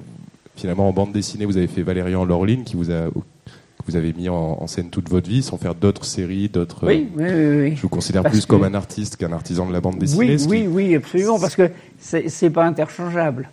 finalement 0.55 0.87
en 0.87 0.93
bande 0.93 1.11
dessinée, 1.11 1.45
vous 1.45 1.57
avez 1.57 1.67
fait 1.67 1.83
Valérian 1.83 2.23
Lorline 2.25 2.63
qui 2.63 2.75
vous 2.75 2.91
a 2.91 3.09
que 3.11 3.85
vous 3.91 3.95
avez 3.95 4.13
mis 4.13 4.29
en, 4.29 4.67
scène 4.67 4.89
toute 4.89 5.09
votre 5.09 5.29
vie, 5.29 5.41
sans 5.41 5.57
faire 5.57 5.73
d'autres 5.73 6.05
séries, 6.05 6.49
d'autres. 6.49 6.85
Oui, 6.87 7.07
oui, 7.15 7.23
oui. 7.25 7.75
Je 7.75 7.81
vous 7.81 7.89
considère 7.89 8.23
Parce 8.23 8.33
plus 8.35 8.45
que- 8.45 8.51
comme 8.51 8.63
un 8.63 8.73
artiste 8.73 9.15
qu'un 9.17 9.31
artisan 9.31 9.65
de 9.67 9.73
la 9.73 9.79
bande 9.81 9.97
dessinée. 9.99 10.31
Oui, 10.31 10.37
qui- 10.37 10.47
oui, 10.47 10.67
oui, 10.69 10.95
absolument, 10.95 11.39
parce 11.39 11.55
que 11.55 11.69
c'est 11.99 12.49
pas 12.49 12.65
interchangeable. 12.65 13.49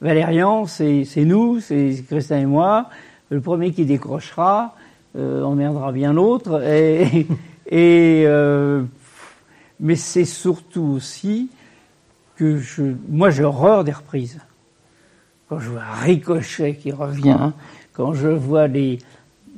Valérian, 0.00 0.66
c'est 0.66 1.04
c'est 1.04 1.24
nous, 1.24 1.60
c'est 1.60 2.04
Christin 2.08 2.38
et 2.40 2.46
moi. 2.46 2.88
Le 3.30 3.40
premier 3.40 3.72
qui 3.72 3.84
décrochera 3.84 4.74
euh, 5.16 5.42
emmerdera 5.42 5.92
bien 5.92 6.12
l'autre. 6.12 6.62
Et, 6.62 7.26
et 7.68 8.24
euh, 8.26 8.82
mais 9.80 9.96
c'est 9.96 10.24
surtout 10.24 10.82
aussi 10.96 11.50
que 12.36 12.58
je, 12.58 12.82
moi, 13.08 13.30
j'ai 13.30 13.44
horreur 13.44 13.84
des 13.84 13.92
reprises. 13.92 14.38
Quand 15.48 15.58
je 15.58 15.70
vois 15.70 15.82
Ricochet 16.02 16.74
qui 16.76 16.90
revient, 16.90 17.50
quand 17.92 18.12
je 18.12 18.28
vois 18.28 18.66
les, 18.66 18.98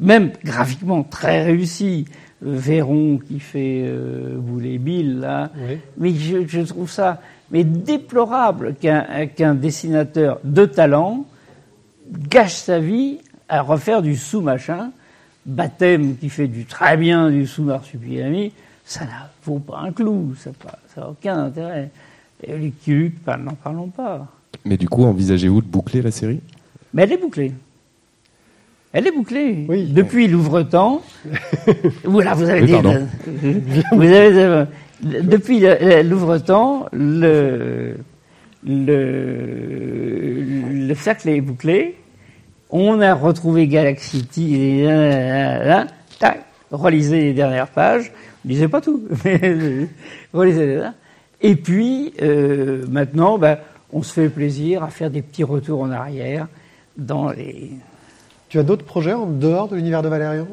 même 0.01 0.33
graphiquement 0.45 1.03
très 1.03 1.43
réussis, 1.45 2.07
euh, 2.45 2.53
Véron 2.55 3.19
qui 3.19 3.41
fait 3.41 3.83
euh, 3.87 4.37
Boulet 4.37 4.78
Bill 4.78 5.20
là, 5.20 5.51
Oui. 5.57 5.78
mais 5.97 6.12
je, 6.12 6.47
je 6.47 6.61
trouve 6.61 6.91
ça 6.91 7.20
mais 7.51 7.62
déplorable 7.62 8.74
qu'un 8.74 9.27
qu'un 9.28 9.55
dessinateur 9.55 10.41
de 10.43 10.66
talent 10.66 11.24
gâche 12.11 12.55
sa 12.57 12.81
vie 12.81 13.19
à 13.49 13.62
refaire 13.62 14.03
du 14.03 14.16
sous-machin. 14.16 14.91
Baptême 15.47 16.16
qui 16.16 16.28
fait 16.28 16.48
du 16.48 16.64
très 16.64 16.97
bien 16.97 17.31
du 17.31 17.47
sous-marsupilami, 17.47 18.52
ça 18.85 19.05
n'a 19.05 19.31
vaut 19.44 19.60
pas 19.60 19.78
un 19.78 19.93
clou, 19.93 20.35
ça 20.36 20.51
n'a 20.97 21.09
aucun 21.09 21.39
intérêt. 21.44 21.90
Et 22.43 22.56
Lucky 22.56 22.90
Luke, 22.93 23.14
n'en 23.27 23.55
parlons 23.55 23.89
pas. 23.89 24.27
Mais 24.64 24.77
du 24.77 24.89
coup, 24.89 25.05
envisagez-vous 25.05 25.62
de 25.62 25.66
boucler 25.66 26.02
la 26.02 26.10
série? 26.10 26.40
Mais 26.93 27.02
elle 27.05 27.12
est 27.12 27.16
bouclée. 27.20 27.52
Elle 28.93 29.06
est 29.06 29.12
bouclée. 29.12 29.66
Oui. 29.68 29.86
Depuis 29.86 30.27
l'ouvre-temps. 30.27 31.02
voilà, 32.05 32.35
vous 32.35 32.48
avez 32.48 32.62
Oui, 32.62 32.66
dit. 32.66 33.82
vous 33.93 34.02
avez 34.02 34.66
depuis 35.02 35.60
l'ouvre-temps, 36.05 36.86
le, 36.93 37.97
le, 38.66 40.43
le 40.89 40.94
cercle 40.94 41.28
est 41.28 41.40
bouclé. 41.40 41.97
On 42.71 43.01
a 43.01 43.15
retrouvé 43.15 43.69
Galaxy 43.69 44.83
là, 44.83 45.87
tac, 46.19 46.45
relisez 46.71 47.21
les 47.21 47.33
dernières 47.33 47.69
pages. 47.69 48.13
Lisez 48.45 48.69
pas 48.69 48.81
tout, 48.81 49.03
mais 49.25 49.89
relisez 50.33 50.67
les 50.67 50.77
là. 50.77 50.95
Et 51.43 51.57
puis, 51.57 52.15
euh, 52.23 52.85
maintenant, 52.89 53.39
ben, 53.39 53.59
on 53.93 54.03
se 54.03 54.13
fait 54.13 54.29
plaisir 54.29 54.83
à 54.83 54.89
faire 54.89 55.11
des 55.11 55.23
petits 55.23 55.45
retours 55.45 55.81
en 55.83 55.91
arrière 55.91 56.49
dans 56.97 57.31
les. 57.31 57.73
Tu 58.49 58.59
as 58.59 58.63
d'autres 58.63 58.85
projets 58.85 59.13
en 59.13 59.27
dehors 59.27 59.69
de 59.69 59.77
l'univers 59.77 60.03
de 60.03 60.09
Valérian? 60.09 60.47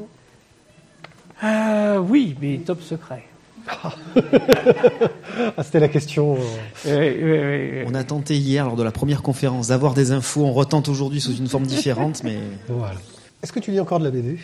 Ah 1.42 2.00
oui, 2.02 2.36
mais 2.42 2.58
top 2.58 2.82
secret. 2.82 3.24
Ah, 3.68 5.64
c'était 5.64 5.80
la 5.80 5.88
question. 5.88 6.34
Oui, 6.34 6.92
oui, 6.92 7.22
oui, 7.24 7.70
oui. 7.72 7.84
On 7.88 7.96
a 7.96 8.04
tenté 8.04 8.36
hier, 8.36 8.66
lors 8.66 8.76
de 8.76 8.84
la 8.84 8.92
première 8.92 9.22
conférence, 9.22 9.70
d'avoir 9.70 9.94
des 9.94 10.12
infos. 10.12 10.44
On 10.46 10.54
retente 10.54 10.90
aujourd'hui 10.90 11.22
sous 11.22 11.36
une 11.36 11.48
forme 11.48 11.66
différente, 11.66 12.24
mais 12.24 12.38
voilà. 12.68 12.96
Est-ce 13.42 13.52
que 13.52 13.60
tu 13.60 13.72
lis 13.72 13.80
encore 13.80 14.00
de 14.00 14.06
la 14.06 14.12
BD 14.12 14.38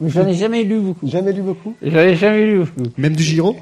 Mais 0.00 0.10
J'en 0.10 0.26
ai 0.26 0.34
jamais 0.34 0.64
lu 0.64 0.80
beaucoup. 0.80 1.06
Jamais 1.08 1.32
lu 1.32 1.42
beaucoup? 1.42 1.74
J'en 1.82 1.98
ai 1.98 2.16
jamais 2.16 2.46
lu 2.46 2.58
beaucoup. 2.60 2.90
même 2.96 3.14
du 3.16 3.22
Giro? 3.22 3.56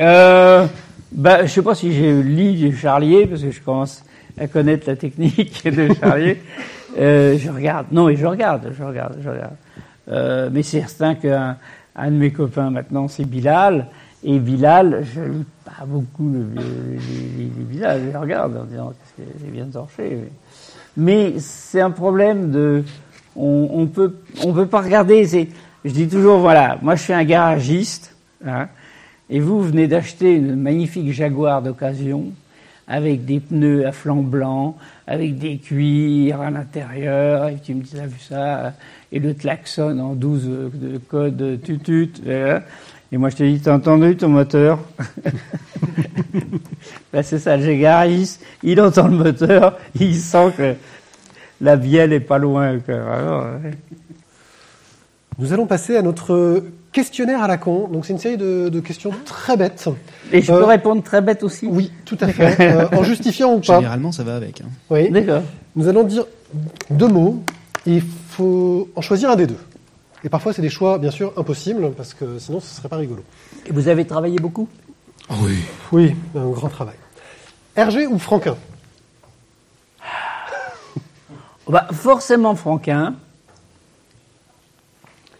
Euh, 0.00 0.66
bah, 1.12 1.46
je 1.46 1.50
sais 1.52 1.62
pas 1.62 1.74
si 1.74 1.92
j'ai 1.92 2.22
lu 2.22 2.54
du 2.54 2.76
Charlier, 2.76 3.26
parce 3.26 3.42
que 3.42 3.50
je 3.50 3.60
commence 3.60 4.04
à 4.38 4.46
connaître 4.46 4.86
la 4.86 4.96
technique 4.96 5.64
de 5.70 5.88
Charlier. 5.94 6.40
Euh, 6.98 7.38
je 7.38 7.50
regarde. 7.50 7.86
Non, 7.90 8.06
mais 8.06 8.16
je 8.16 8.26
regarde, 8.26 8.72
je 8.76 8.82
regarde, 8.82 9.18
je 9.22 9.28
regarde. 9.28 9.54
Euh, 10.10 10.48
mais 10.52 10.62
c'est 10.62 10.80
certain 10.80 11.14
qu'un 11.14 11.56
un 11.98 12.10
de 12.10 12.16
mes 12.16 12.30
copains 12.30 12.70
maintenant, 12.70 13.08
c'est 13.08 13.24
Bilal. 13.24 13.88
Et 14.24 14.38
Bilal, 14.38 15.04
je 15.14 15.20
lis 15.20 15.44
pas 15.64 15.84
beaucoup 15.84 16.28
le, 16.28 16.46
les 17.38 17.44
Bilal. 17.44 18.10
Je 18.12 18.18
regarde 18.18 18.56
en 18.56 18.64
disant 18.64 18.88
qu'est-ce 18.88 19.22
que 19.22 19.38
j'ai 19.40 19.50
bien 19.50 19.66
torché. 19.66 20.30
Mais, 20.96 21.34
c'est 21.38 21.80
un 21.80 21.90
problème 21.90 22.50
de, 22.50 22.84
on, 23.36 23.68
on 23.72 23.86
peut, 23.86 24.16
on 24.44 24.52
peut 24.52 24.66
pas 24.66 24.80
regarder. 24.80 25.24
Je 25.84 25.90
dis 25.90 26.08
toujours, 26.08 26.38
voilà, 26.40 26.78
moi 26.82 26.96
je 26.96 27.02
suis 27.02 27.12
un 27.12 27.24
garagiste. 27.24 28.16
Hein, 28.44 28.68
et 29.30 29.40
vous 29.40 29.60
venez 29.60 29.88
d'acheter 29.88 30.34
une 30.34 30.56
magnifique 30.56 31.12
Jaguar 31.12 31.62
d'occasion 31.62 32.32
avec 32.88 33.26
des 33.26 33.40
pneus 33.40 33.86
à 33.86 33.92
flanc 33.92 34.22
blanc, 34.22 34.76
avec 35.06 35.38
des 35.38 35.58
cuirs 35.58 36.40
à 36.40 36.50
l'intérieur, 36.50 37.48
et 37.48 37.58
tu 37.62 37.74
me 37.74 37.82
dis, 37.82 37.92
t'as 37.94 38.06
vu 38.06 38.18
ça 38.18 38.72
Et 39.12 39.18
le 39.20 39.32
klaxon 39.34 39.98
en 39.98 40.14
12 40.14 40.44
de 40.74 40.98
code 40.98 41.60
tutut. 41.64 42.12
euh, 42.26 42.60
Et 43.10 43.16
moi, 43.16 43.30
je 43.30 43.36
te 43.36 43.42
dis, 43.42 43.58
t'as 43.60 43.74
entendu 43.74 44.16
ton 44.16 44.28
moteur 44.28 44.78
ben, 47.12 47.22
C'est 47.22 47.38
ça, 47.38 47.56
le 47.56 47.64
Jaguariste, 47.64 48.42
il 48.62 48.80
entend 48.80 49.08
le 49.08 49.16
moteur, 49.16 49.78
il 49.98 50.14
sent 50.16 50.52
que 50.56 50.74
la 51.60 51.76
bielle 51.76 52.12
est 52.12 52.20
pas 52.20 52.38
loin. 52.38 52.78
quoi. 52.80 52.94
Alors, 52.94 53.44
ouais. 53.64 53.70
Nous 55.38 55.52
allons 55.52 55.66
passer 55.66 55.96
à 55.96 56.02
notre 56.02 56.64
questionnaire 56.92 57.42
à 57.42 57.48
la 57.48 57.58
con. 57.58 57.88
Donc 57.88 58.04
c'est 58.06 58.12
une 58.12 58.18
série 58.18 58.36
de, 58.36 58.68
de 58.68 58.80
questions 58.80 59.12
très 59.24 59.56
bêtes. 59.56 59.88
Et 60.32 60.42
je 60.42 60.52
Euh, 60.52 60.58
peux 60.58 60.64
répondre 60.64 61.02
très 61.02 61.22
bête 61.22 61.42
aussi? 61.44 61.66
Oui, 61.66 61.92
tout 62.04 62.18
à 62.20 62.28
fait. 62.28 62.56
Euh, 62.74 62.88
en 62.92 63.02
justifiant 63.04 63.54
ou 63.54 63.60
pas? 63.60 63.76
Généralement, 63.76 64.10
ça 64.12 64.24
va 64.24 64.34
avec. 64.36 64.60
hein. 64.60 64.68
Oui. 64.90 65.10
D'accord. 65.10 65.42
Nous 65.76 65.86
allons 65.88 66.02
dire 66.04 66.24
deux 66.90 67.06
mots 67.08 67.42
et 67.86 67.96
il 67.96 68.02
faut 68.38 68.88
en 68.94 69.02
choisir 69.02 69.30
un 69.30 69.36
des 69.36 69.48
deux. 69.48 69.58
Et 70.22 70.28
parfois 70.28 70.52
c'est 70.52 70.62
des 70.62 70.70
choix 70.70 70.98
bien 70.98 71.10
sûr 71.10 71.32
impossibles 71.36 71.90
parce 71.96 72.14
que 72.14 72.38
sinon 72.38 72.60
ce 72.60 72.72
serait 72.72 72.88
pas 72.88 72.96
rigolo. 72.96 73.24
Et 73.66 73.72
vous 73.72 73.88
avez 73.88 74.06
travaillé 74.06 74.38
beaucoup? 74.38 74.68
Oui, 75.92 76.14
un 76.36 76.48
grand 76.48 76.68
travail. 76.68 76.94
Hergé 77.74 78.06
ou 78.06 78.18
Franquin? 78.18 78.56
Bah, 81.68 81.88
forcément 81.92 82.54
Franquin, 82.54 83.14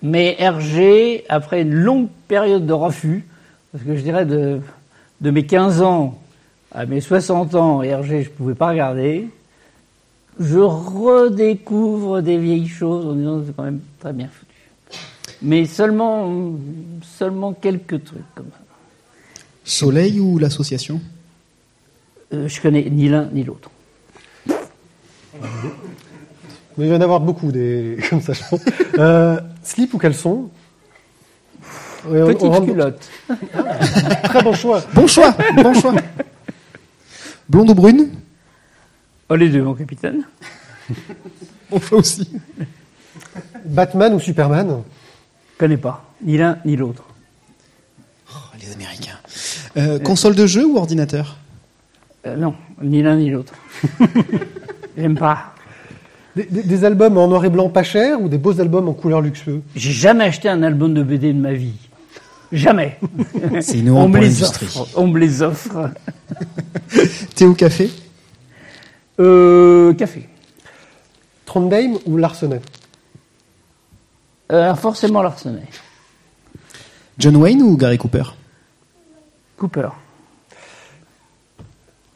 mais 0.02 0.36
Hergé, 0.38 1.24
après 1.28 1.62
une 1.62 1.72
longue 1.72 2.08
période 2.26 2.66
de 2.66 2.72
refus, 2.72 3.26
parce 3.72 3.84
que 3.84 3.96
je 3.96 4.02
dirais 4.02 4.26
de, 4.26 4.60
de 5.20 5.30
mes 5.30 5.46
15 5.46 5.82
ans 5.82 6.18
à 6.72 6.84
mes 6.84 7.00
60 7.00 7.54
ans, 7.54 7.82
Hergé, 7.82 8.24
je 8.24 8.28
ne 8.28 8.34
pouvais 8.34 8.54
pas 8.54 8.68
regarder, 8.68 9.28
je 10.40 10.58
redécouvre 10.58 12.20
des 12.22 12.38
vieilles 12.38 12.68
choses 12.68 13.06
en 13.06 13.12
disant 13.14 13.42
c'est 13.46 13.54
quand 13.56 13.64
même 13.64 13.80
très 14.00 14.12
bien 14.12 14.28
foutu. 14.28 14.46
Mais 15.42 15.66
seulement, 15.66 16.32
seulement 17.02 17.52
quelques 17.52 18.04
trucs 18.04 18.34
comme 18.34 18.46
ça. 18.50 18.58
Soleil 19.64 20.18
ou 20.20 20.38
l'association? 20.38 21.00
Euh, 22.32 22.48
je 22.48 22.60
connais 22.60 22.88
ni 22.90 23.08
l'un 23.08 23.28
ni 23.32 23.44
l'autre. 23.44 23.70
Mais 26.76 26.86
il 26.86 26.88
va 26.88 26.94
y 26.94 26.98
en 26.98 27.00
avoir 27.00 27.20
beaucoup 27.20 27.50
des 27.52 27.98
comme 28.10 28.20
ça. 28.20 28.32
je 28.32 28.42
pense. 28.48 28.60
Euh, 28.98 29.40
slip 29.62 29.92
ou 29.94 29.98
caleçon? 29.98 30.48
Ouais, 32.08 32.22
on- 32.22 32.26
on 32.26 32.28
Petite 32.28 32.42
rentre- 32.42 32.64
culotte. 32.66 33.08
Très 34.24 34.42
bon 34.42 34.52
choix. 34.54 34.82
Bon 34.94 35.06
choix, 35.06 35.34
bon 35.56 35.74
choix. 35.74 35.94
Blonde 37.48 37.70
ou 37.70 37.74
brune? 37.74 38.10
Oh, 39.30 39.36
les 39.36 39.48
deux, 39.50 39.62
mon 39.62 39.74
capitaine. 39.74 40.24
Bon 41.70 41.78
choix 41.80 41.98
aussi. 41.98 42.26
Batman 43.66 44.14
ou 44.14 44.20
Superman? 44.20 44.82
Je 45.52 45.58
connais 45.58 45.76
pas. 45.76 46.02
Ni 46.24 46.38
l'un 46.38 46.58
ni 46.64 46.76
l'autre. 46.76 47.04
Oh, 48.32 48.36
les 48.58 48.72
Américains. 48.72 49.18
Euh, 49.76 49.98
console 49.98 50.34
de 50.34 50.46
jeu 50.46 50.64
ou 50.64 50.78
ordinateur? 50.78 51.36
Euh, 52.26 52.36
non, 52.36 52.54
ni 52.82 53.02
l'un 53.02 53.16
ni 53.16 53.28
l'autre. 53.28 53.52
J'aime 54.96 55.18
pas. 55.18 55.52
des, 56.34 56.44
des- 56.44 56.62
des 56.62 56.84
albums 56.84 57.18
en 57.18 57.28
noir 57.28 57.44
et 57.44 57.50
blanc 57.50 57.68
pas 57.68 57.82
chers 57.82 58.18
ou 58.22 58.30
des 58.30 58.38
beaux 58.38 58.58
albums 58.60 58.88
en 58.88 58.94
couleur 58.94 59.20
luxueux 59.20 59.60
J'ai 59.76 59.92
jamais 59.92 60.24
acheté 60.24 60.48
un 60.48 60.62
album 60.62 60.94
de 60.94 61.02
BD 61.02 61.34
de 61.34 61.38
ma 61.38 61.52
vie. 61.52 61.74
Jamais. 62.50 62.98
C'est 63.60 63.86
on 63.90 64.10
pour 64.10 64.20
les 64.22 64.28
l'industrie. 64.28 64.66
offre. 64.74 64.88
On 64.98 65.06
me 65.06 65.18
les 65.18 65.42
offre. 65.42 65.90
Thé 67.34 67.44
ou 67.44 67.52
café? 67.52 67.90
Euh, 69.20 69.94
café. 69.94 70.28
Trondheim 71.44 71.98
ou 72.06 72.16
Larsenet 72.16 72.60
Euh, 74.50 74.74
forcément 74.74 75.22
l'arsenal. 75.22 75.62
John 77.18 77.36
Wayne 77.36 77.62
ou 77.62 77.76
Gary 77.76 77.98
Cooper 77.98 78.24
Cooper. 79.56 79.88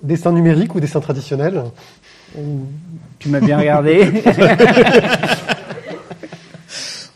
Dessin 0.03 0.33
numérique 0.33 0.75
ou 0.75 0.81
dessin 0.81 1.01
traditionnel 1.01 1.65
Tu 3.19 3.29
m'as 3.29 3.41
bien 3.41 3.59
regardé. 3.59 4.23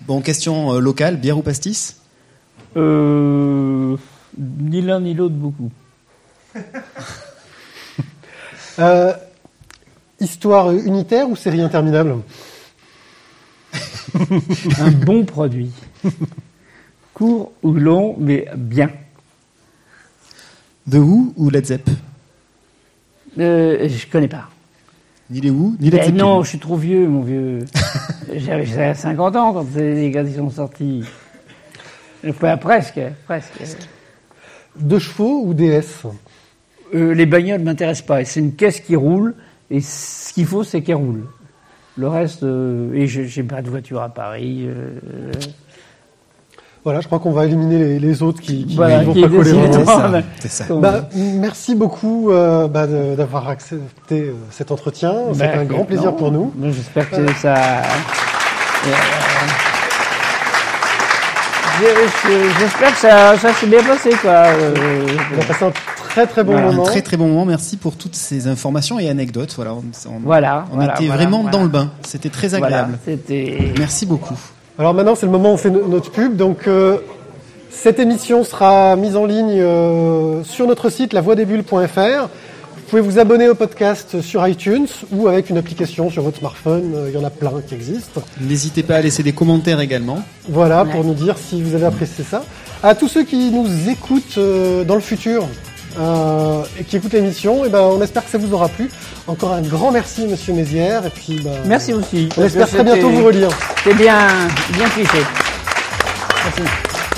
Bon, 0.07 0.21
question 0.21 0.73
euh, 0.73 0.79
locale, 0.79 1.17
bière 1.17 1.37
ou 1.37 1.43
pastis 1.43 1.97
euh, 2.77 3.97
ni 4.39 4.83
l'un 4.83 5.01
ni 5.01 5.15
l'autre 5.15 5.35
beaucoup. 5.35 5.71
Euh, 8.79 9.15
Histoire 10.31 10.73
unitaire 10.73 11.29
ou 11.31 11.37
série 11.37 11.61
interminable 11.61 12.17
Un 14.81 14.91
bon 14.91 15.25
produit. 15.25 15.71
Court 17.15 17.53
ou 17.63 17.73
long, 17.75 18.17
mais 18.19 18.49
bien. 18.57 18.91
The 20.91 20.97
Who 20.97 21.33
ou 21.37 21.49
Led 21.49 21.65
Zepp 21.67 21.89
Euh, 23.39 23.89
je 23.89 24.07
connais 24.09 24.27
pas. 24.27 24.49
Ni 25.31 25.41
les 25.41 25.51
Who, 25.51 25.77
ni 25.79 25.91
Led 25.91 26.01
Eh 26.03 26.07
Zeppelin. 26.07 26.25
non, 26.25 26.43
je 26.43 26.49
suis 26.49 26.59
trop 26.59 26.77
vieux, 26.77 27.07
mon 27.07 27.23
vieux. 27.23 27.61
J'avais 28.35 28.67
j'avais 28.67 28.95
50 28.95 29.37
ans 29.37 29.53
quand 29.53 29.67
les 29.77 30.11
gars 30.11 30.23
ils 30.25 30.35
sont 30.35 30.51
sortis. 30.51 31.05
Enfin, 32.29 32.57
presque, 32.57 32.99
presque. 33.27 33.53
Deux 34.77 34.99
chevaux 34.99 35.43
ou 35.47 35.55
DS 35.55 36.03
Euh, 36.95 37.15
les 37.15 37.27
bagnoles 37.27 37.63
m'intéressent 37.63 38.07
pas. 38.07 38.25
C'est 38.25 38.41
une 38.41 38.55
caisse 38.57 38.81
qui 38.81 38.97
roule, 38.97 39.35
et 39.71 39.81
ce 39.81 40.33
qu'il 40.33 40.47
faut, 40.47 40.65
c'est 40.65 40.83
qu'elle 40.83 40.97
roule. 40.97 41.25
Le 41.99 42.09
reste, 42.09 42.43
euh, 42.43 42.93
et 42.95 43.07
je- 43.07 43.23
j'ai 43.23 43.43
pas 43.43 43.63
de 43.63 43.71
voiture 43.71 44.03
à 44.03 44.09
Paris. 44.11 44.67
euh, 44.69 44.91
Voilà, 46.85 47.01
je 47.01 47.07
crois 47.07 47.19
qu'on 47.19 47.33
va 47.33 47.47
éliminer 47.47 47.79
les, 47.79 47.99
les 47.99 48.23
autres 48.23 48.41
qui, 48.41 48.65
qui 48.65 48.77
voilà, 48.77 49.03
vont 49.03 49.13
qui 49.13 49.21
pas 49.23 49.29
coller 49.29 49.51
ça, 49.85 50.23
c'est 50.39 50.49
ça. 50.49 50.65
Bah, 50.75 51.09
merci 51.17 51.75
beaucoup 51.75 52.31
euh, 52.31 52.69
bah, 52.69 52.87
d'avoir 52.87 53.49
accepté 53.49 54.21
euh, 54.29 54.35
cet 54.51 54.71
entretien. 54.71 55.13
C'était 55.33 55.47
bah, 55.49 55.59
un 55.63 55.65
grand 55.65 55.85
plaisir 55.85 56.13
non, 56.13 56.17
pour 56.17 56.31
nous. 56.31 56.53
J'espère 56.71 57.11
que 57.11 57.33
ça. 57.35 57.55
euh, 57.57 57.83
je- 61.81 61.85
je- 62.29 62.61
J'espère 62.61 62.93
que 62.93 62.99
ça, 62.99 63.37
ça 63.39 63.53
s'est 63.53 63.67
bien 63.67 63.83
passé, 63.83 64.11
quoi. 64.23 64.31
euh, 64.31 65.07
On 65.37 65.41
a 65.41 65.45
passé 65.45 65.65
un 65.65 65.73
très 66.17 66.27
très 66.27 66.45
bon 66.45 66.53
Voilà, 66.53 66.69
Un 66.69 66.71
moment. 66.73 66.83
très 66.85 67.03
très 67.03 67.17
bon 67.17 67.29
moment. 67.29 67.45
Merci 67.45 67.77
pour 67.77 67.97
toutes 67.97 68.15
ces 68.15 68.47
informations 68.47 68.99
et 68.99 69.09
anecdotes. 69.09 69.53
Voilà, 69.57 69.75
on, 69.75 69.83
on- 70.09 70.21
Voilà, 70.25 70.65
on 70.73 70.77
voilà, 70.77 70.95
était 70.95 71.07
voilà, 71.07 71.23
vraiment 71.23 71.43
voilà. 71.43 71.57
dans 71.59 71.63
le 71.63 71.69
bain. 71.69 71.91
C'était 72.07 72.31
très 72.31 72.55
agréable. 72.55 72.99
Merci 73.79 74.07
beaucoup. 74.07 74.35
Alors 74.79 74.95
maintenant, 74.95 75.15
c'est 75.15 75.27
le 75.27 75.33
moment 75.33 75.51
où 75.51 75.55
on 75.55 75.59
fait 75.59 75.71
no- 75.71 75.87
notre 75.89 76.11
pub. 76.11 76.37
Donc, 76.37 76.67
euh, 76.69 76.99
cette 77.71 77.99
émission 77.99 78.45
sera 78.45 78.97
mise 78.97 79.17
en 79.17 79.27
ligne 79.27 79.59
euh, 79.61 80.43
sur 80.45 80.67
notre 80.67 80.89
site 80.91 81.13
lavoidesbulles.fr. 81.13 82.29
Vous 82.77 82.91
pouvez 82.91 83.03
vous 83.03 83.19
abonner 83.19 83.49
au 83.49 83.55
podcast 83.55 84.21
sur 84.23 84.47
iTunes 84.47 84.87
ou 85.13 85.27
avec 85.29 85.51
une 85.51 85.59
application 85.59 86.09
sur 86.09 86.23
votre 86.23 86.39
smartphone. 86.39 86.93
Euh, 86.95 87.11
Il 87.13 87.19
y 87.19 87.23
en 87.23 87.27
a 87.27 87.31
plein 87.31 87.53
qui 87.67 87.75
existent. 87.75 88.23
N'hésitez 88.41 88.83
pas 88.83 88.97
à 88.97 89.01
laisser 89.03 89.23
des 89.23 89.33
commentaires 89.33 89.81
également. 89.81 90.19
Voilà, 90.49 90.85
Ouais. 90.85 90.91
pour 90.93 91.05
nous 91.05 91.15
dire 91.15 91.37
si 91.37 91.63
vous 91.63 91.75
avez 91.75 91.87
apprécié 91.87 92.25
ça. 92.25 92.43
À 92.83 92.95
tous 92.95 93.09
ceux 93.09 93.25
qui 93.25 93.51
nous 93.51 93.67
écoutent 93.91 94.39
dans 94.87 94.95
le 94.95 95.01
futur 95.01 95.45
euh, 95.99 96.63
et 96.79 96.85
qui 96.85 96.97
écoutent 96.97 97.13
l'émission. 97.13 97.65
Et 97.65 97.69
ben, 97.69 97.81
on 97.81 98.01
espère 98.03 98.25
que 98.25 98.31
ça 98.31 98.39
vous 98.39 98.53
aura 98.53 98.69
plu. 98.69 98.91
Encore 99.27 99.53
un 99.53 99.63
grand 99.63 99.91
merci, 99.91 100.27
Monsieur 100.27 100.53
Mézières. 100.53 101.07
Et 101.07 101.11
puis, 101.11 101.41
ben, 101.43 101.53
merci 101.65 101.93
aussi. 101.93 102.29
On 102.37 102.45
espère 102.45 102.69
très 102.69 102.85
bientôt 102.85 103.09
vous 103.09 103.25
relire. 103.25 103.49
C'est 103.83 103.95
bien, 103.95 104.29
bien 104.73 104.89
cliché. 104.91 105.19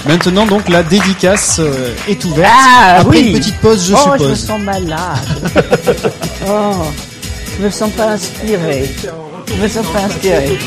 Maintenant, 0.07 0.47
donc, 0.47 0.69
la 0.69 0.83
dédicace 0.83 1.59
euh, 1.59 1.93
est 2.09 2.25
ouverte. 2.25 2.53
Ah, 2.55 2.99
Après 3.01 3.19
oui. 3.19 3.33
une 3.33 3.39
petite 3.39 3.59
pause, 3.59 3.85
je 3.89 3.95
oh, 3.95 3.99
suppose. 3.99 4.23
je 4.23 4.29
me 4.29 4.35
sens 4.35 4.61
malade. 4.61 5.19
oh, 6.49 6.73
je 7.59 7.65
me 7.65 7.71
sens 7.71 7.91
pas 7.93 8.11
inspiré. 8.11 8.95
Je 9.47 9.63
me 9.63 9.69
sens 9.69 9.87
pas 9.87 10.01
inspiré. 10.05 10.59